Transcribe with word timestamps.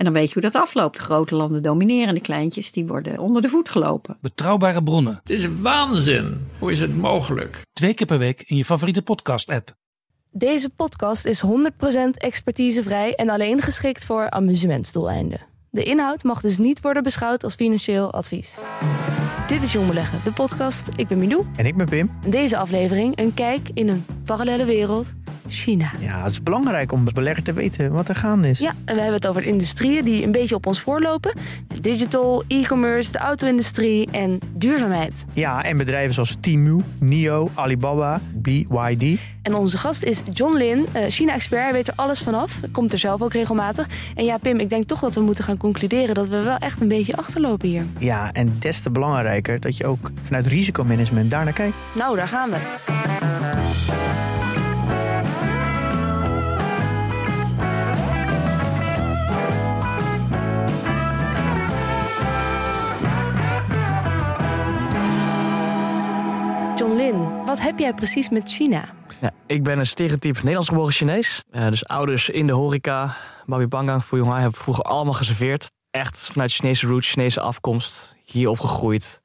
En 0.00 0.06
dan 0.06 0.14
weet 0.14 0.26
je 0.26 0.32
hoe 0.32 0.50
dat 0.50 0.62
afloopt. 0.62 0.96
De 0.96 1.02
grote 1.02 1.34
landen 1.34 1.62
domineren, 1.62 2.14
de 2.14 2.20
kleintjes 2.20 2.72
die 2.72 2.86
worden 2.86 3.18
onder 3.18 3.42
de 3.42 3.48
voet 3.48 3.68
gelopen. 3.68 4.16
Betrouwbare 4.20 4.82
bronnen, 4.82 5.20
Het 5.22 5.30
is 5.30 5.60
waanzin. 5.60 6.48
Hoe 6.58 6.72
is 6.72 6.80
het 6.80 6.96
mogelijk? 6.96 7.60
twee 7.72 7.94
keer 7.94 8.06
per 8.06 8.18
week 8.18 8.42
in 8.46 8.56
je 8.56 8.64
favoriete 8.64 9.02
podcast-app. 9.02 9.74
Deze 10.30 10.70
podcast 10.70 11.24
is 11.24 11.42
100% 11.46 11.48
expertisevrij 12.12 13.14
en 13.14 13.28
alleen 13.28 13.60
geschikt 13.60 14.04
voor 14.04 14.30
amusementsdoeleinden. 14.30 15.40
De 15.72 15.82
inhoud 15.82 16.24
mag 16.24 16.40
dus 16.40 16.58
niet 16.58 16.80
worden 16.80 17.02
beschouwd 17.02 17.44
als 17.44 17.54
financieel 17.54 18.12
advies. 18.12 18.64
Dit 19.46 19.62
is 19.62 19.72
Jong 19.72 19.86
Beleggen, 19.86 20.20
de 20.24 20.32
podcast. 20.32 20.88
Ik 20.96 21.08
ben 21.08 21.18
Milou. 21.18 21.44
En 21.56 21.66
ik 21.66 21.76
ben 21.76 21.88
Pim. 21.88 22.10
In 22.24 22.30
deze 22.30 22.56
aflevering 22.56 23.18
een 23.18 23.34
kijk 23.34 23.70
in 23.74 23.88
een 23.88 24.04
parallele 24.24 24.64
wereld, 24.64 25.12
China. 25.48 25.90
Ja, 25.98 26.22
het 26.22 26.30
is 26.30 26.42
belangrijk 26.42 26.92
om 26.92 27.04
als 27.04 27.12
belegger 27.12 27.42
te 27.42 27.52
weten 27.52 27.92
wat 27.92 28.08
er 28.08 28.14
gaande 28.14 28.48
is. 28.48 28.58
Ja, 28.58 28.70
en 28.84 28.94
we 28.94 29.00
hebben 29.00 29.14
het 29.14 29.26
over 29.26 29.42
industrieën 29.42 30.04
die 30.04 30.24
een 30.24 30.32
beetje 30.32 30.54
op 30.54 30.66
ons 30.66 30.80
voorlopen. 30.80 31.32
Digital, 31.80 32.44
e-commerce, 32.48 33.12
de 33.12 33.18
auto-industrie 33.18 34.08
en 34.10 34.38
duurzaamheid. 34.54 35.24
Ja, 35.32 35.62
en 35.62 35.76
bedrijven 35.76 36.14
zoals 36.14 36.36
Temu, 36.40 36.80
NIO, 36.98 37.50
Alibaba, 37.54 38.20
BYD. 38.34 39.20
En 39.42 39.54
onze 39.54 39.78
gast 39.78 40.02
is 40.02 40.22
John 40.32 40.56
Lin, 40.56 40.86
eh, 40.92 41.04
China-expert. 41.08 41.62
Hij 41.62 41.72
weet 41.72 41.88
er 41.88 41.94
alles 41.96 42.20
vanaf. 42.20 42.60
Komt 42.72 42.92
er 42.92 42.98
zelf 42.98 43.22
ook 43.22 43.32
regelmatig. 43.32 43.86
En 44.14 44.24
ja, 44.24 44.38
Pim, 44.38 44.58
ik 44.58 44.68
denk 44.68 44.84
toch 44.84 45.00
dat 45.00 45.14
we 45.14 45.20
moeten 45.20 45.44
gaan 45.44 45.56
concluderen 45.56 46.14
dat 46.14 46.28
we 46.28 46.40
wel 46.42 46.56
echt 46.56 46.80
een 46.80 46.88
beetje 46.88 47.16
achterlopen 47.16 47.68
hier. 47.68 47.84
Ja, 47.98 48.32
en 48.32 48.56
des 48.58 48.80
te 48.80 48.90
belangrijker 48.90 49.60
dat 49.60 49.76
je 49.76 49.86
ook 49.86 50.10
vanuit 50.22 50.46
risicomanagement 50.46 51.30
daarnaar 51.30 51.52
kijkt. 51.52 51.76
Nou, 51.94 52.16
daar 52.16 52.28
gaan 52.28 52.50
we. 52.50 52.58
John 66.80 66.96
Lin, 66.96 67.44
wat 67.44 67.60
heb 67.60 67.78
jij 67.78 67.94
precies 67.94 68.28
met 68.28 68.52
China? 68.52 68.94
Ja, 69.20 69.30
ik 69.46 69.62
ben 69.62 69.78
een 69.78 69.86
stereotype 69.86 70.38
Nederlands 70.38 70.68
geboren 70.68 70.92
Chinees. 70.92 71.42
Eh, 71.50 71.68
dus 71.68 71.86
ouders 71.86 72.28
in 72.28 72.46
de 72.46 72.52
horeca, 72.52 73.14
Babi 73.46 73.66
Bangang 73.66 74.04
voor 74.04 74.18
Jonghai 74.18 74.40
hebben 74.40 74.60
vroeger 74.60 74.84
allemaal 74.84 75.12
geserveerd. 75.12 75.70
Echt 75.90 76.28
vanuit 76.32 76.52
Chinese 76.52 76.86
roots, 76.86 77.10
Chinese 77.10 77.40
afkomst, 77.40 78.16
hier 78.24 78.48
opgegroeid. 78.48 79.22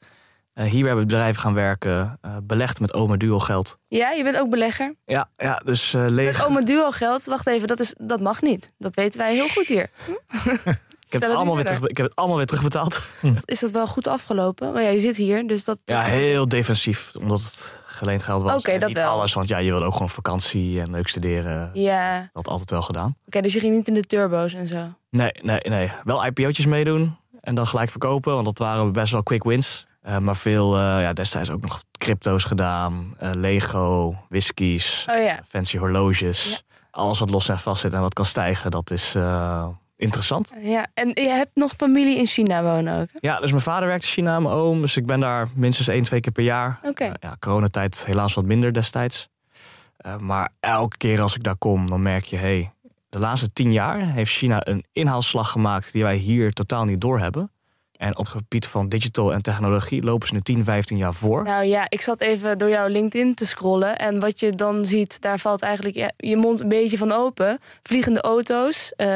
Eh, 0.53 0.65
hier 0.65 0.85
hebben 0.85 1.07
bedrijven 1.07 1.41
gaan 1.41 1.53
werken, 1.53 2.17
eh, 2.21 2.37
belegd 2.43 2.79
met 2.79 2.93
oma 2.93 3.15
duo 3.15 3.39
geld. 3.39 3.77
Ja, 3.87 4.11
je 4.11 4.23
bent 4.23 4.37
ook 4.37 4.49
belegger. 4.49 4.95
Ja, 5.05 5.29
ja 5.37 5.61
dus 5.65 5.93
eh, 5.93 6.01
Met 6.01 6.11
leeg. 6.11 6.45
oma 6.45 6.61
duo 6.61 6.91
geld, 6.91 7.25
wacht 7.25 7.47
even, 7.47 7.67
dat, 7.67 7.79
is, 7.79 7.95
dat 7.97 8.21
mag 8.21 8.41
niet. 8.41 8.73
Dat 8.77 8.95
weten 8.95 9.19
wij 9.19 9.33
heel 9.33 9.47
goed 9.47 9.67
hier. 9.67 9.89
Ik 11.15 11.21
heb, 11.21 11.29
het 11.29 11.29
het 11.29 11.37
allemaal 11.39 11.55
weer 11.55 11.65
terug, 11.65 11.89
ik 11.89 11.97
heb 11.97 12.05
het 12.05 12.15
allemaal 12.15 12.37
weer 12.37 12.45
terugbetaald. 12.45 13.01
Is 13.45 13.59
dat 13.59 13.71
wel 13.71 13.87
goed 13.87 14.07
afgelopen? 14.07 14.73
Maar 14.73 14.81
ja, 14.81 14.89
je 14.89 14.99
zit 14.99 15.17
hier, 15.17 15.47
dus 15.47 15.63
dat... 15.63 15.77
Ja, 15.85 16.01
heel 16.01 16.49
defensief, 16.49 17.11
omdat 17.19 17.41
het 17.41 17.79
geleend 17.85 18.23
geld 18.23 18.41
was. 18.41 18.59
Oké, 18.59 18.71
En 18.71 18.79
dat 18.79 18.89
niet 18.89 18.97
wel. 18.97 19.09
alles, 19.11 19.33
want 19.33 19.47
ja, 19.47 19.57
je 19.57 19.69
wilde 19.69 19.85
ook 19.85 19.93
gewoon 19.93 20.09
vakantie 20.09 20.81
en 20.81 20.91
leuk 20.91 21.07
studeren. 21.07 21.69
Ja, 21.73 22.29
Dat 22.33 22.47
altijd 22.47 22.69
wel 22.71 22.81
gedaan. 22.81 23.15
oké, 23.27 23.41
dus 23.41 23.53
je 23.53 23.59
ging 23.59 23.75
niet 23.75 23.87
in 23.87 23.93
de 23.93 24.03
turbo's 24.03 24.53
en 24.53 24.67
zo. 24.67 24.77
Nee, 25.09 25.31
nee, 25.41 25.59
nee. 25.63 25.91
Wel 26.03 26.25
IPO'tjes 26.25 26.65
meedoen 26.65 27.15
en 27.41 27.55
dan 27.55 27.67
gelijk 27.67 27.89
verkopen, 27.89 28.33
want 28.33 28.45
dat 28.45 28.57
waren 28.57 28.91
best 28.91 29.11
wel 29.11 29.23
quick 29.23 29.43
wins. 29.43 29.85
Eh, 30.01 30.17
maar 30.17 30.35
veel, 30.35 30.75
eh, 30.75 30.81
ja, 30.81 31.13
destijds 31.13 31.49
ook 31.49 31.61
nog 31.61 31.83
crypto's 31.97 32.43
gedaan, 32.43 33.13
eh, 33.19 33.29
Lego, 33.33 34.15
whiskies, 34.29 35.05
Oh 35.09 35.23
ja. 35.23 35.39
fancy 35.47 35.77
horloges. 35.77 36.63
Alles 36.91 37.19
wat 37.19 37.29
los 37.29 37.49
en 37.49 37.59
vast 37.59 37.81
zit 37.81 37.93
en 37.93 38.01
wat 38.01 38.13
kan 38.13 38.25
stijgen, 38.25 38.71
dat 38.71 38.91
is 38.91 39.15
eh, 39.15 39.67
interessant. 39.97 40.53
Ja, 40.61 40.87
en 40.93 41.07
je 41.07 41.29
hebt 41.29 41.51
nog 41.53 41.71
familie 41.71 42.17
in 42.17 42.25
China 42.25 42.63
wonen 42.63 43.01
ook. 43.01 43.07
hè? 43.11 43.17
Ja, 43.21 43.39
dus 43.39 43.49
mijn 43.51 43.63
vader 43.63 43.87
werkt 43.87 44.03
in 44.03 44.09
China, 44.09 44.39
mijn 44.39 44.55
oom, 44.55 44.81
dus 44.81 44.97
ik 44.97 45.05
ben 45.05 45.19
daar 45.19 45.47
minstens 45.55 45.87
één, 45.87 46.03
twee 46.03 46.19
keer 46.19 46.31
per 46.31 46.43
jaar. 46.43 46.79
Oké. 46.83 47.03
Eh, 47.03 47.11
ja, 47.19 47.35
coronatijd 47.39 48.05
helaas 48.05 48.33
wat 48.33 48.45
minder 48.45 48.73
destijds. 48.73 49.29
Eh, 49.97 50.17
maar 50.17 50.51
elke 50.59 50.97
keer 50.97 51.21
als 51.21 51.35
ik 51.35 51.43
daar 51.43 51.57
kom, 51.57 51.89
dan 51.89 52.01
merk 52.01 52.23
je, 52.23 52.37
hey, 52.37 52.71
de 53.09 53.19
laatste 53.19 53.53
tien 53.53 53.71
jaar 53.71 54.07
heeft 54.07 54.31
China 54.31 54.67
een 54.67 54.85
inhaalslag 54.91 55.49
gemaakt 55.51 55.93
die 55.93 56.03
wij 56.03 56.15
hier 56.15 56.51
totaal 56.53 56.85
niet 56.85 57.01
doorhebben. 57.01 57.51
En 57.97 58.17
op 58.17 58.25
het 58.25 58.27
gebied 58.27 58.65
van 58.65 58.89
digital 58.89 59.33
en 59.33 59.41
technologie 59.41 60.03
lopen 60.03 60.27
ze 60.27 60.33
nu 60.33 60.41
10, 60.41 60.63
15 60.63 60.97
jaar 60.97 61.13
voor. 61.13 61.43
Nou 61.43 61.65
ja, 61.65 61.85
ik 61.89 62.01
zat 62.01 62.21
even 62.21 62.57
door 62.57 62.69
jouw 62.69 62.87
LinkedIn 62.87 63.33
te 63.33 63.45
scrollen. 63.45 63.97
En 63.97 64.19
wat 64.19 64.39
je 64.39 64.51
dan 64.51 64.85
ziet, 64.85 65.21
daar 65.21 65.39
valt 65.39 65.61
eigenlijk 65.61 66.11
je 66.17 66.37
mond 66.37 66.59
een 66.59 66.67
beetje 66.67 66.97
van 66.97 67.11
open. 67.11 67.59
Vliegende 67.83 68.21
auto's, 68.21 68.93
eh, 68.95 69.07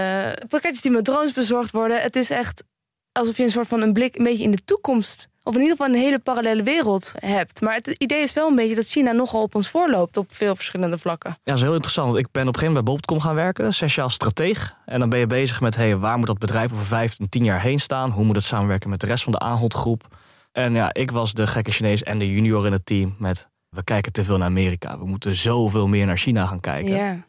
pakketjes 0.48 0.82
die 0.82 0.92
met 0.92 1.06
drones 1.06 1.34
bezorgd 1.34 1.72
worden. 1.72 2.02
Het 2.02 2.16
is 2.16 2.30
echt 2.30 2.64
alsof 3.12 3.38
je 3.38 3.44
een 3.44 3.50
soort 3.50 3.68
van 3.68 3.82
een 3.82 3.94
blik 3.94 4.16
een 4.16 4.24
beetje 4.24 4.44
in 4.44 4.52
de 4.52 4.64
toekomst... 4.66 5.29
of 5.44 5.56
in 5.56 5.62
ieder 5.62 5.78
geval 5.78 5.94
een 5.94 6.00
hele 6.02 6.20
parallele 6.20 6.64
wereld 6.64 7.14
hebt. 7.18 7.62
Maar 7.62 7.74
het 7.74 7.88
idee 7.88 8.22
is 8.22 8.34
wel 8.34 8.48
een 8.50 8.56
beetje 8.56 8.76
dat 8.76 8.86
China 8.88 9.12
nogal 9.12 9.42
op 9.42 9.56
ons 9.56 9.70
voorloopt... 9.70 10.18
op 10.18 10.34
veel 10.34 10.56
verschillende 10.56 10.98
vlakken. 10.98 11.30
Ja, 11.30 11.38
dat 11.44 11.56
is 11.56 11.62
heel 11.62 11.74
interessant. 11.74 12.16
Ik 12.16 12.32
ben 12.32 12.48
op 12.48 12.54
een 12.54 12.60
gegeven 12.60 12.68
moment 12.68 12.86
bij 12.86 12.94
Bol.com 12.94 13.20
gaan 13.28 13.36
werken, 13.36 13.74
zes 13.74 13.96
jaar 13.96 14.04
als 14.04 14.14
strateeg. 14.14 14.76
En 14.86 15.00
dan 15.00 15.10
ben 15.10 15.20
je 15.20 15.28
bezig 15.28 15.62
met, 15.62 15.76
hey, 15.76 15.98
waar 15.98 16.18
moet 16.18 16.28
dat 16.28 16.40
bedrijf 16.40 16.72
over 16.74 16.86
vijf 16.86 17.20
en 17.20 17.30
tien 17.30 17.44
jaar 17.44 17.62
heen 17.62 17.80
staan? 17.80 18.12
Hoe 18.12 18.26
moet 18.26 18.36
het 18.36 18.46
samenwerken 18.46 18.90
met 18.90 19.00
de 19.00 19.08
rest 19.08 19.24
van 19.24 19.32
de 19.32 19.40
aanhodgroep? 19.40 20.18
En 20.52 20.74
ja, 20.74 20.94
ik 20.94 21.12
was 21.12 21.34
de 21.34 21.48
gekke 21.48 21.72
Chinees 21.72 22.04
en 22.04 22.20
de 22.20 22.32
junior 22.32 22.66
in 22.66 22.72
het 22.72 22.86
team 22.86 23.16
met... 23.18 23.50
we 23.70 23.84
kijken 23.84 24.12
te 24.12 24.24
veel 24.24 24.38
naar 24.38 24.48
Amerika. 24.48 24.98
We 24.98 25.06
moeten 25.06 25.36
zoveel 25.36 25.88
meer 25.88 26.06
naar 26.06 26.18
China 26.18 26.46
gaan 26.46 26.60
kijken. 26.60 26.92
Ja. 26.92 27.28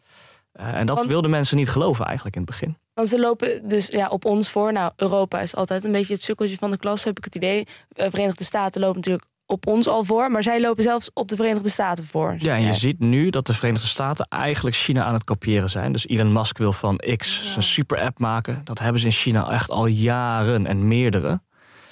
Eh, 0.53 0.75
en 0.75 0.87
dat 0.87 0.97
Want- 0.97 1.11
wilden 1.11 1.31
mensen 1.31 1.57
niet 1.57 1.71
geloven 1.71 2.05
eigenlijk 2.05 2.37
in 2.37 2.43
het 2.43 2.51
begin. 2.51 2.77
Want 2.95 3.09
ze 3.09 3.21
lopen 3.21 3.69
dus 3.69 3.87
ja, 3.87 4.09
op 4.09 4.25
ons 4.25 4.51
voor. 4.51 4.73
Nou, 4.73 4.93
Europa 4.97 5.41
is 5.41 5.55
altijd 5.55 5.85
een 5.85 5.93
beetje 5.93 6.15
het 6.15 6.23
sukkeltje 6.23 6.57
van 6.57 6.71
de 6.71 6.79
klas, 6.79 7.05
heb 7.05 7.19
ik 7.19 7.25
het 7.25 7.35
idee. 7.35 7.67
Eh, 7.89 8.11
Verenigde 8.11 8.45
Staten 8.45 8.81
lopen 8.81 8.97
natuurlijk 8.97 9.29
op 9.47 9.67
ons 9.67 9.89
al 9.89 10.05
voor. 10.05 10.31
Maar 10.31 10.43
zij 10.43 10.61
lopen 10.61 10.83
zelfs 10.83 11.11
op 11.15 11.29
de 11.29 11.37
Verenigde 11.37 11.69
Staten 11.69 12.07
voor. 12.07 12.35
Ja, 12.39 12.55
en 12.55 12.63
je 12.63 12.75
ziet 12.75 12.99
nu 12.99 13.31
dat 13.31 13.47
de 13.47 13.55
Verenigde 13.55 13.87
Staten 13.87 14.27
eigenlijk 14.29 14.77
China 14.77 15.05
aan 15.05 15.15
het 15.15 15.25
kopiëren 15.25 15.71
zijn. 15.71 15.93
Dus 15.93 16.07
Elon 16.07 16.33
Musk 16.33 16.59
wil 16.59 16.73
van 16.73 16.97
X 17.17 17.55
een 17.57 17.63
super 17.63 18.01
app 18.01 18.19
maken. 18.19 18.61
Dat 18.65 18.79
hebben 18.79 19.01
ze 19.01 19.07
in 19.07 19.13
China 19.13 19.51
echt 19.51 19.71
al 19.71 19.87
jaren 19.87 20.67
en 20.67 20.89
meerdere. 20.89 21.41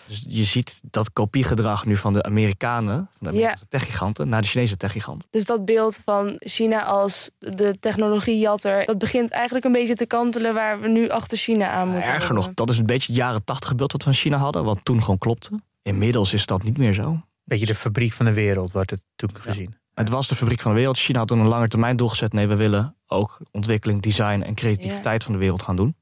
Dus 0.08 0.24
je 0.28 0.44
ziet 0.44 0.80
dat 0.90 1.12
kopiegedrag 1.12 1.84
nu 1.84 1.96
van 1.96 2.12
de 2.12 2.22
Amerikanen, 2.22 2.96
van 2.96 3.06
de 3.18 3.28
Amerikaanse 3.28 3.68
techgiganten, 3.68 4.28
naar 4.28 4.42
de 4.42 4.48
Chinese 4.48 4.76
techgiganten. 4.76 5.28
Dus 5.30 5.44
dat 5.44 5.64
beeld 5.64 6.00
van 6.04 6.34
China 6.38 6.84
als 6.84 7.30
de 7.38 7.76
technologiejatter... 7.80 8.84
dat 8.84 8.98
begint 8.98 9.30
eigenlijk 9.30 9.64
een 9.64 9.72
beetje 9.72 9.94
te 9.94 10.06
kantelen... 10.06 10.54
waar 10.54 10.80
we 10.80 10.88
nu 10.88 11.08
achter 11.08 11.38
China 11.38 11.70
aan 11.70 11.88
moeten. 11.88 12.12
Erger 12.12 12.34
nog, 12.34 12.54
dat 12.54 12.70
is 12.70 12.78
een 12.78 12.86
beetje 12.86 13.12
het 13.12 13.20
jaren 13.20 13.44
tachtig 13.44 13.74
beeld 13.74 13.90
dat 13.90 14.00
we 14.04 14.10
van 14.10 14.18
China 14.18 14.36
hadden, 14.36 14.64
wat 14.64 14.78
toen 14.82 15.00
gewoon 15.00 15.18
klopte. 15.18 15.50
Inmiddels 15.82 16.32
is 16.32 16.46
dat 16.46 16.62
niet 16.62 16.78
meer 16.78 16.92
zo. 16.92 17.20
Beetje 17.44 17.66
de 17.66 17.74
fabriek 17.74 18.12
van 18.12 18.24
de 18.24 18.32
wereld 18.32 18.72
wordt 18.72 18.90
het 18.90 19.02
toen 19.16 19.30
gezien. 19.32 19.76
Het 19.94 20.08
was 20.08 20.28
de 20.28 20.34
fabriek 20.34 20.60
van 20.60 20.70
de 20.70 20.76
wereld. 20.76 20.98
China 20.98 21.18
had 21.18 21.28
toen 21.28 21.38
een 21.38 21.46
lange 21.46 21.68
termijn 21.68 21.96
doel 21.96 22.08
gezet. 22.08 22.32
Nee, 22.32 22.46
we 22.46 22.56
willen 22.56 22.96
ook 23.06 23.38
ontwikkeling, 23.50 24.02
design 24.02 24.40
en 24.40 24.54
creativiteit 24.54 25.24
van 25.24 25.32
de 25.32 25.38
wereld 25.38 25.62
gaan 25.62 25.76
doen. 25.76 25.96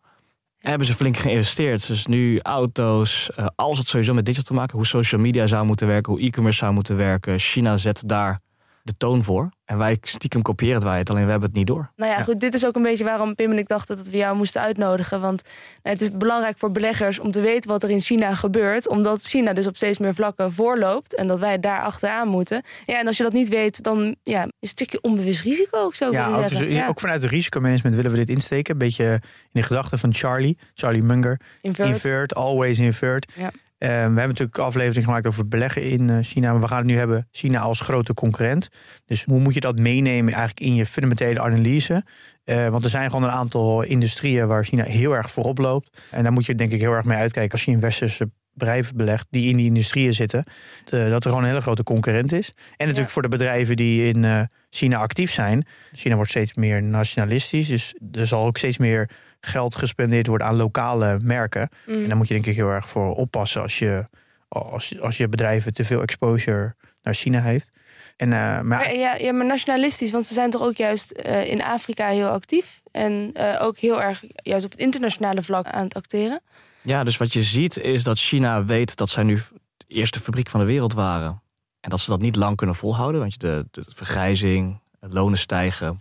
Hebben 0.58 0.86
ze 0.86 0.94
flink 0.94 1.16
geïnvesteerd. 1.16 1.86
Dus 1.86 2.06
nu 2.06 2.40
auto's, 2.40 3.30
eh, 3.30 3.46
alles 3.54 3.88
sowieso 3.88 4.14
met 4.14 4.24
digital 4.24 4.44
te 4.44 4.54
maken. 4.54 4.76
Hoe 4.76 4.86
social 4.86 5.20
media 5.20 5.46
zou 5.46 5.66
moeten 5.66 5.86
werken, 5.86 6.12
hoe 6.12 6.22
e-commerce 6.22 6.58
zou 6.58 6.72
moeten 6.72 6.96
werken. 6.96 7.38
China 7.38 7.76
zet 7.76 8.02
daar 8.06 8.40
de 8.86 8.96
toon 8.96 9.24
voor. 9.24 9.50
En 9.64 9.78
wij 9.78 9.98
stiekem 10.00 10.42
kopiëren 10.42 10.74
het 10.74 10.84
wij 10.84 10.98
het, 10.98 11.10
alleen 11.10 11.24
we 11.24 11.30
hebben 11.30 11.48
het 11.48 11.58
niet 11.58 11.66
door. 11.66 11.90
Nou 11.96 12.10
ja, 12.10 12.22
goed, 12.22 12.40
dit 12.40 12.54
is 12.54 12.66
ook 12.66 12.76
een 12.76 12.82
beetje 12.82 13.04
waarom 13.04 13.34
Pim 13.34 13.50
en 13.50 13.58
ik 13.58 13.68
dachten 13.68 13.96
dat 13.96 14.08
we 14.08 14.16
jou 14.16 14.36
moesten 14.36 14.60
uitnodigen. 14.60 15.20
Want 15.20 15.42
nou, 15.82 15.96
het 15.96 16.00
is 16.00 16.12
belangrijk 16.12 16.58
voor 16.58 16.70
beleggers 16.70 17.18
om 17.18 17.30
te 17.30 17.40
weten 17.40 17.70
wat 17.70 17.82
er 17.82 17.90
in 17.90 18.00
China 18.00 18.34
gebeurt. 18.34 18.88
Omdat 18.88 19.22
China 19.22 19.52
dus 19.52 19.66
op 19.66 19.76
steeds 19.76 19.98
meer 19.98 20.14
vlakken 20.14 20.52
voorloopt. 20.52 21.14
En 21.14 21.26
dat 21.26 21.38
wij 21.38 21.60
daar 21.60 21.82
achteraan 21.82 22.28
moeten. 22.28 22.62
Ja, 22.84 22.98
en 22.98 23.06
als 23.06 23.16
je 23.16 23.22
dat 23.22 23.32
niet 23.32 23.48
weet, 23.48 23.82
dan 23.82 24.16
ja, 24.22 24.38
is 24.40 24.44
het 24.44 24.52
een 24.60 24.68
stukje 24.68 25.00
onbewust 25.00 25.42
risico, 25.42 25.88
ik 25.88 25.94
Ja, 25.94 26.28
ook, 26.28 26.34
zeggen. 26.34 26.58
dus- 26.58 26.74
Ja, 26.76 26.88
ook 26.88 27.00
vanuit 27.00 27.22
het 27.22 27.30
risicomanagement 27.30 27.94
willen 27.94 28.10
we 28.10 28.16
dit 28.16 28.28
insteken. 28.28 28.72
Een 28.72 28.78
beetje 28.78 29.12
in 29.12 29.20
de 29.60 29.62
gedachten 29.62 29.98
van 29.98 30.14
Charlie, 30.14 30.58
Charlie 30.74 31.02
Munger. 31.02 31.40
invert. 31.60 31.88
Invert, 31.88 32.34
always 32.34 32.78
invert. 32.78 33.32
Ja. 33.36 33.50
Eh, 33.78 33.88
we 33.88 33.94
hebben 33.94 34.26
natuurlijk 34.26 34.58
aflevering 34.58 35.04
gemaakt 35.04 35.26
over 35.26 35.48
beleggen 35.48 35.82
in 35.82 36.10
eh, 36.10 36.18
China. 36.20 36.52
Maar 36.52 36.60
we 36.60 36.68
gaan 36.68 36.78
het 36.78 36.86
nu 36.86 36.96
hebben 36.96 37.28
China 37.30 37.60
als 37.60 37.80
grote 37.80 38.14
concurrent. 38.14 38.68
Dus 39.04 39.24
hoe 39.24 39.40
moet 39.40 39.54
je 39.54 39.60
dat 39.60 39.78
meenemen 39.78 40.32
eigenlijk 40.32 40.66
in 40.66 40.74
je 40.74 40.86
fundamentele 40.86 41.40
analyse? 41.40 42.04
Eh, 42.44 42.68
want 42.68 42.84
er 42.84 42.90
zijn 42.90 43.10
gewoon 43.10 43.24
een 43.24 43.34
aantal 43.34 43.82
industrieën 43.82 44.46
waar 44.46 44.64
China 44.64 44.84
heel 44.84 45.12
erg 45.12 45.30
voorop 45.30 45.58
loopt. 45.58 45.98
En 46.10 46.22
daar 46.22 46.32
moet 46.32 46.46
je 46.46 46.54
denk 46.54 46.72
ik 46.72 46.80
heel 46.80 46.92
erg 46.92 47.04
mee 47.04 47.18
uitkijken 47.18 47.52
als 47.52 47.64
je 47.64 47.70
in 47.70 47.80
westerse 47.80 48.30
bedrijven 48.52 48.96
belegt 48.96 49.26
die 49.30 49.48
in 49.48 49.56
die 49.56 49.66
industrieën 49.66 50.14
zitten. 50.14 50.44
De, 50.84 51.08
dat 51.10 51.24
er 51.24 51.28
gewoon 51.28 51.44
een 51.44 51.50
hele 51.50 51.62
grote 51.62 51.82
concurrent 51.82 52.32
is. 52.32 52.52
En 52.76 52.86
natuurlijk 52.86 53.12
voor 53.12 53.22
de 53.22 53.28
bedrijven 53.28 53.76
die 53.76 54.08
in 54.08 54.22
uh, 54.22 54.42
China 54.70 54.98
actief 54.98 55.32
zijn. 55.32 55.66
China 55.92 56.14
wordt 56.14 56.30
steeds 56.30 56.54
meer 56.54 56.82
nationalistisch. 56.82 57.68
Dus 57.68 57.94
er 58.12 58.26
zal 58.26 58.46
ook 58.46 58.58
steeds 58.58 58.78
meer 58.78 59.10
geld 59.46 59.76
gespendeerd 59.76 60.26
worden 60.26 60.46
aan 60.46 60.56
lokale 60.56 61.18
merken. 61.22 61.68
Mm. 61.86 62.02
En 62.02 62.08
daar 62.08 62.16
moet 62.16 62.28
je 62.28 62.34
denk 62.34 62.46
ik 62.46 62.56
heel 62.56 62.68
erg 62.68 62.88
voor 62.88 63.14
oppassen 63.14 63.62
als 63.62 63.78
je, 63.78 64.08
als, 64.48 65.00
als 65.00 65.16
je 65.16 65.28
bedrijven 65.28 65.74
te 65.74 65.84
veel 65.84 66.02
exposure 66.02 66.74
naar 67.02 67.14
China 67.14 67.40
heeft. 67.40 67.70
En, 68.16 68.28
uh, 68.28 68.34
maar... 68.34 68.64
Maar, 68.64 68.94
ja, 68.94 69.14
ja, 69.14 69.32
maar 69.32 69.46
nationalistisch, 69.46 70.10
want 70.10 70.26
ze 70.26 70.34
zijn 70.34 70.50
toch 70.50 70.62
ook 70.62 70.76
juist 70.76 71.22
uh, 71.26 71.50
in 71.50 71.62
Afrika 71.62 72.08
heel 72.08 72.28
actief. 72.28 72.80
En 72.92 73.30
uh, 73.34 73.56
ook 73.60 73.78
heel 73.78 74.02
erg 74.02 74.24
juist 74.34 74.64
op 74.64 74.70
het 74.70 74.80
internationale 74.80 75.42
vlak 75.42 75.66
aan 75.66 75.84
het 75.84 75.94
acteren. 75.94 76.40
Ja, 76.82 77.04
dus 77.04 77.16
wat 77.16 77.32
je 77.32 77.42
ziet 77.42 77.78
is 77.78 78.02
dat 78.02 78.18
China 78.18 78.64
weet 78.64 78.96
dat 78.96 79.08
zij 79.08 79.22
nu 79.22 79.42
de 79.76 79.84
eerste 79.88 80.20
fabriek 80.20 80.48
van 80.48 80.60
de 80.60 80.66
wereld 80.66 80.92
waren. 80.92 81.42
En 81.80 81.90
dat 81.90 82.00
ze 82.00 82.10
dat 82.10 82.20
niet 82.20 82.36
lang 82.36 82.56
kunnen 82.56 82.76
volhouden, 82.76 83.20
want 83.20 83.40
de, 83.40 83.66
de 83.70 83.84
vergrijzing, 83.88 84.80
het 85.00 85.12
lonen 85.12 85.38
stijgen. 85.38 86.00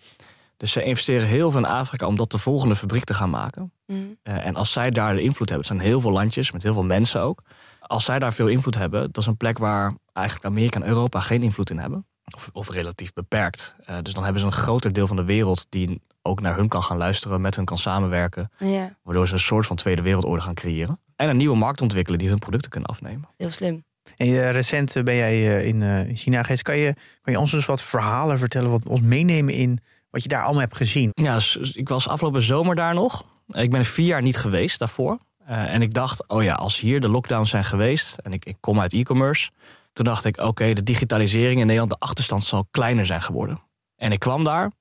Dus 0.57 0.71
ze 0.71 0.83
investeren 0.83 1.27
heel 1.27 1.51
veel 1.51 1.59
in 1.59 1.65
Afrika 1.65 2.05
om 2.05 2.15
dat 2.15 2.31
de 2.31 2.37
volgende 2.37 2.75
fabriek 2.75 3.03
te 3.03 3.13
gaan 3.13 3.29
maken. 3.29 3.71
Mm. 3.85 4.17
Uh, 4.23 4.45
en 4.45 4.55
als 4.55 4.71
zij 4.71 4.89
daar 4.89 5.13
de 5.13 5.21
invloed 5.21 5.49
hebben, 5.49 5.67
het 5.67 5.77
zijn 5.77 5.89
heel 5.89 6.01
veel 6.01 6.11
landjes 6.11 6.51
met 6.51 6.63
heel 6.63 6.73
veel 6.73 6.83
mensen 6.83 7.21
ook. 7.21 7.41
Als 7.79 8.05
zij 8.05 8.19
daar 8.19 8.33
veel 8.33 8.47
invloed 8.47 8.75
hebben, 8.75 9.01
dat 9.01 9.17
is 9.17 9.25
een 9.25 9.37
plek 9.37 9.57
waar 9.57 9.93
eigenlijk 10.13 10.47
Amerika 10.47 10.79
en 10.79 10.87
Europa 10.87 11.19
geen 11.19 11.43
invloed 11.43 11.69
in 11.69 11.77
hebben. 11.77 12.05
Of, 12.35 12.49
of 12.53 12.69
relatief 12.69 13.13
beperkt. 13.13 13.75
Uh, 13.89 13.97
dus 14.01 14.13
dan 14.13 14.23
hebben 14.23 14.41
ze 14.41 14.47
een 14.47 14.53
groter 14.53 14.93
deel 14.93 15.07
van 15.07 15.15
de 15.15 15.23
wereld 15.23 15.65
die 15.69 16.01
ook 16.21 16.41
naar 16.41 16.55
hun 16.55 16.67
kan 16.67 16.83
gaan 16.83 16.97
luisteren, 16.97 17.41
met 17.41 17.55
hun 17.55 17.65
kan 17.65 17.77
samenwerken. 17.77 18.51
Ja. 18.57 18.97
Waardoor 19.03 19.27
ze 19.27 19.33
een 19.33 19.39
soort 19.39 19.65
van 19.65 19.75
tweede 19.75 20.01
wereldorde 20.01 20.41
gaan 20.41 20.53
creëren. 20.53 20.99
En 21.15 21.29
een 21.29 21.37
nieuwe 21.37 21.57
markt 21.57 21.81
ontwikkelen 21.81 22.19
die 22.19 22.29
hun 22.29 22.39
producten 22.39 22.71
kunnen 22.71 22.89
afnemen. 22.89 23.29
Heel 23.37 23.49
slim. 23.49 23.83
En 24.15 24.27
uh, 24.27 24.51
recent 24.51 24.93
ben 25.03 25.15
jij 25.15 25.63
in 25.63 26.09
China 26.15 26.43
geweest. 26.43 26.61
Kan 26.61 26.77
je, 26.77 26.93
kan 27.21 27.33
je 27.33 27.39
ons 27.39 27.51
dus 27.51 27.65
wat 27.65 27.83
verhalen 27.83 28.39
vertellen, 28.39 28.69
wat 28.69 28.87
ons 28.89 29.01
meenemen 29.01 29.53
in 29.53 29.79
wat 30.15 30.23
je 30.23 30.29
daar 30.29 30.43
allemaal 30.43 30.61
hebt 30.61 30.77
gezien? 30.77 31.09
Ja, 31.13 31.39
ik 31.73 31.89
was 31.89 32.07
afgelopen 32.07 32.41
zomer 32.41 32.75
daar 32.75 32.93
nog. 32.93 33.25
Ik 33.47 33.71
ben 33.71 33.85
vier 33.85 34.05
jaar 34.05 34.21
niet 34.21 34.37
geweest 34.37 34.79
daarvoor. 34.79 35.19
Uh, 35.49 35.73
en 35.73 35.81
ik 35.81 35.93
dacht, 35.93 36.27
oh 36.27 36.43
ja, 36.43 36.53
als 36.53 36.79
hier 36.79 37.01
de 37.01 37.09
lockdowns 37.09 37.49
zijn 37.49 37.63
geweest 37.63 38.17
en 38.17 38.33
ik, 38.33 38.45
ik 38.45 38.57
kom 38.59 38.79
uit 38.79 38.93
e-commerce, 38.93 39.49
toen 39.93 40.05
dacht 40.05 40.25
ik, 40.25 40.37
oké, 40.37 40.47
okay, 40.47 40.73
de 40.73 40.83
digitalisering 40.83 41.59
in 41.59 41.65
Nederland, 41.65 41.91
de 41.91 41.99
achterstand 41.99 42.43
zal 42.43 42.67
kleiner 42.71 43.05
zijn 43.05 43.21
geworden. 43.21 43.59
En 43.95 44.11
ik 44.11 44.19
kwam 44.19 44.43
daar 44.43 44.71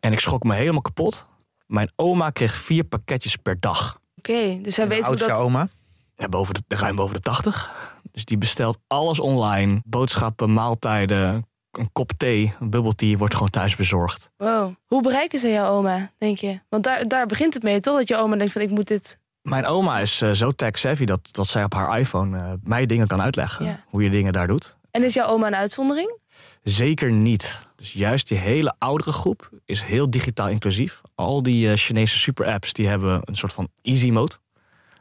en 0.00 0.12
ik 0.12 0.20
schrok 0.20 0.42
me 0.42 0.54
helemaal 0.54 0.80
kapot. 0.80 1.26
Mijn 1.66 1.92
oma 1.96 2.30
kreeg 2.30 2.54
vier 2.54 2.84
pakketjes 2.84 3.36
per 3.36 3.60
dag. 3.60 4.00
Oké, 4.16 4.30
okay, 4.30 4.60
dus 4.62 4.76
hij 4.76 4.88
weet 4.88 5.06
hoe 5.06 5.16
dat... 5.16 5.30
oma? 5.30 5.68
Ja, 6.16 6.28
boven 6.28 6.54
de, 6.66 6.76
ruim 6.76 6.96
boven 6.96 7.14
de 7.14 7.20
80. 7.20 7.74
Dus 8.12 8.24
die 8.24 8.38
bestelt 8.38 8.78
alles 8.86 9.20
online. 9.20 9.80
Boodschappen, 9.84 10.52
maaltijden, 10.52 11.46
een 11.78 11.92
kop 11.92 12.12
thee, 12.16 12.54
een 12.60 12.70
bubble 12.70 12.94
tea 12.94 13.16
wordt 13.16 13.34
gewoon 13.34 13.50
thuis 13.50 13.76
bezorgd. 13.76 14.30
Wow. 14.36 14.74
Hoe 14.86 15.02
bereiken 15.02 15.38
ze 15.38 15.48
jouw 15.48 15.76
oma, 15.76 16.10
denk 16.18 16.38
je? 16.38 16.60
Want 16.68 16.84
daar, 16.84 17.08
daar 17.08 17.26
begint 17.26 17.54
het 17.54 17.62
mee, 17.62 17.80
toch? 17.80 17.96
Dat 17.96 18.08
je 18.08 18.16
oma 18.16 18.36
denkt 18.36 18.52
van 18.52 18.62
ik 18.62 18.70
moet 18.70 18.88
dit... 18.88 19.18
Mijn 19.42 19.66
oma 19.66 19.98
is 19.98 20.22
uh, 20.22 20.30
zo 20.30 20.52
tech-savvy 20.52 21.04
dat, 21.04 21.28
dat 21.32 21.46
zij 21.46 21.64
op 21.64 21.74
haar 21.74 21.98
iPhone 21.98 22.38
uh, 22.38 22.52
mij 22.62 22.86
dingen 22.86 23.06
kan 23.06 23.20
uitleggen. 23.20 23.64
Ja. 23.64 23.84
Hoe 23.88 24.02
je 24.02 24.10
dingen 24.10 24.32
daar 24.32 24.46
doet. 24.46 24.76
En 24.90 25.02
is 25.02 25.14
jouw 25.14 25.26
oma 25.26 25.46
een 25.46 25.54
uitzondering? 25.54 26.18
Zeker 26.62 27.12
niet. 27.12 27.66
Dus 27.76 27.92
juist 27.92 28.28
die 28.28 28.38
hele 28.38 28.74
oudere 28.78 29.12
groep 29.12 29.50
is 29.64 29.82
heel 29.82 30.10
digitaal 30.10 30.48
inclusief. 30.48 31.00
Al 31.14 31.42
die 31.42 31.68
uh, 31.68 31.76
Chinese 31.76 32.18
super-apps 32.18 32.72
die 32.72 32.88
hebben 32.88 33.20
een 33.24 33.36
soort 33.36 33.52
van 33.52 33.68
easy 33.82 34.10
mode. 34.10 34.36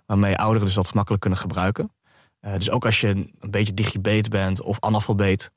Waarmee 0.06 0.38
ouderen 0.38 0.66
dus 0.66 0.76
dat 0.76 0.88
gemakkelijk 0.88 1.22
kunnen 1.22 1.40
gebruiken. 1.40 1.92
Dus 2.58 2.70
ook 2.70 2.86
als 2.86 3.02
je 3.02 3.08
een 3.08 3.52
beetje 3.52 3.74
digibeet 3.74 4.30
bent 4.30 4.62
of 4.62 4.78
analfabeet... 4.80 5.52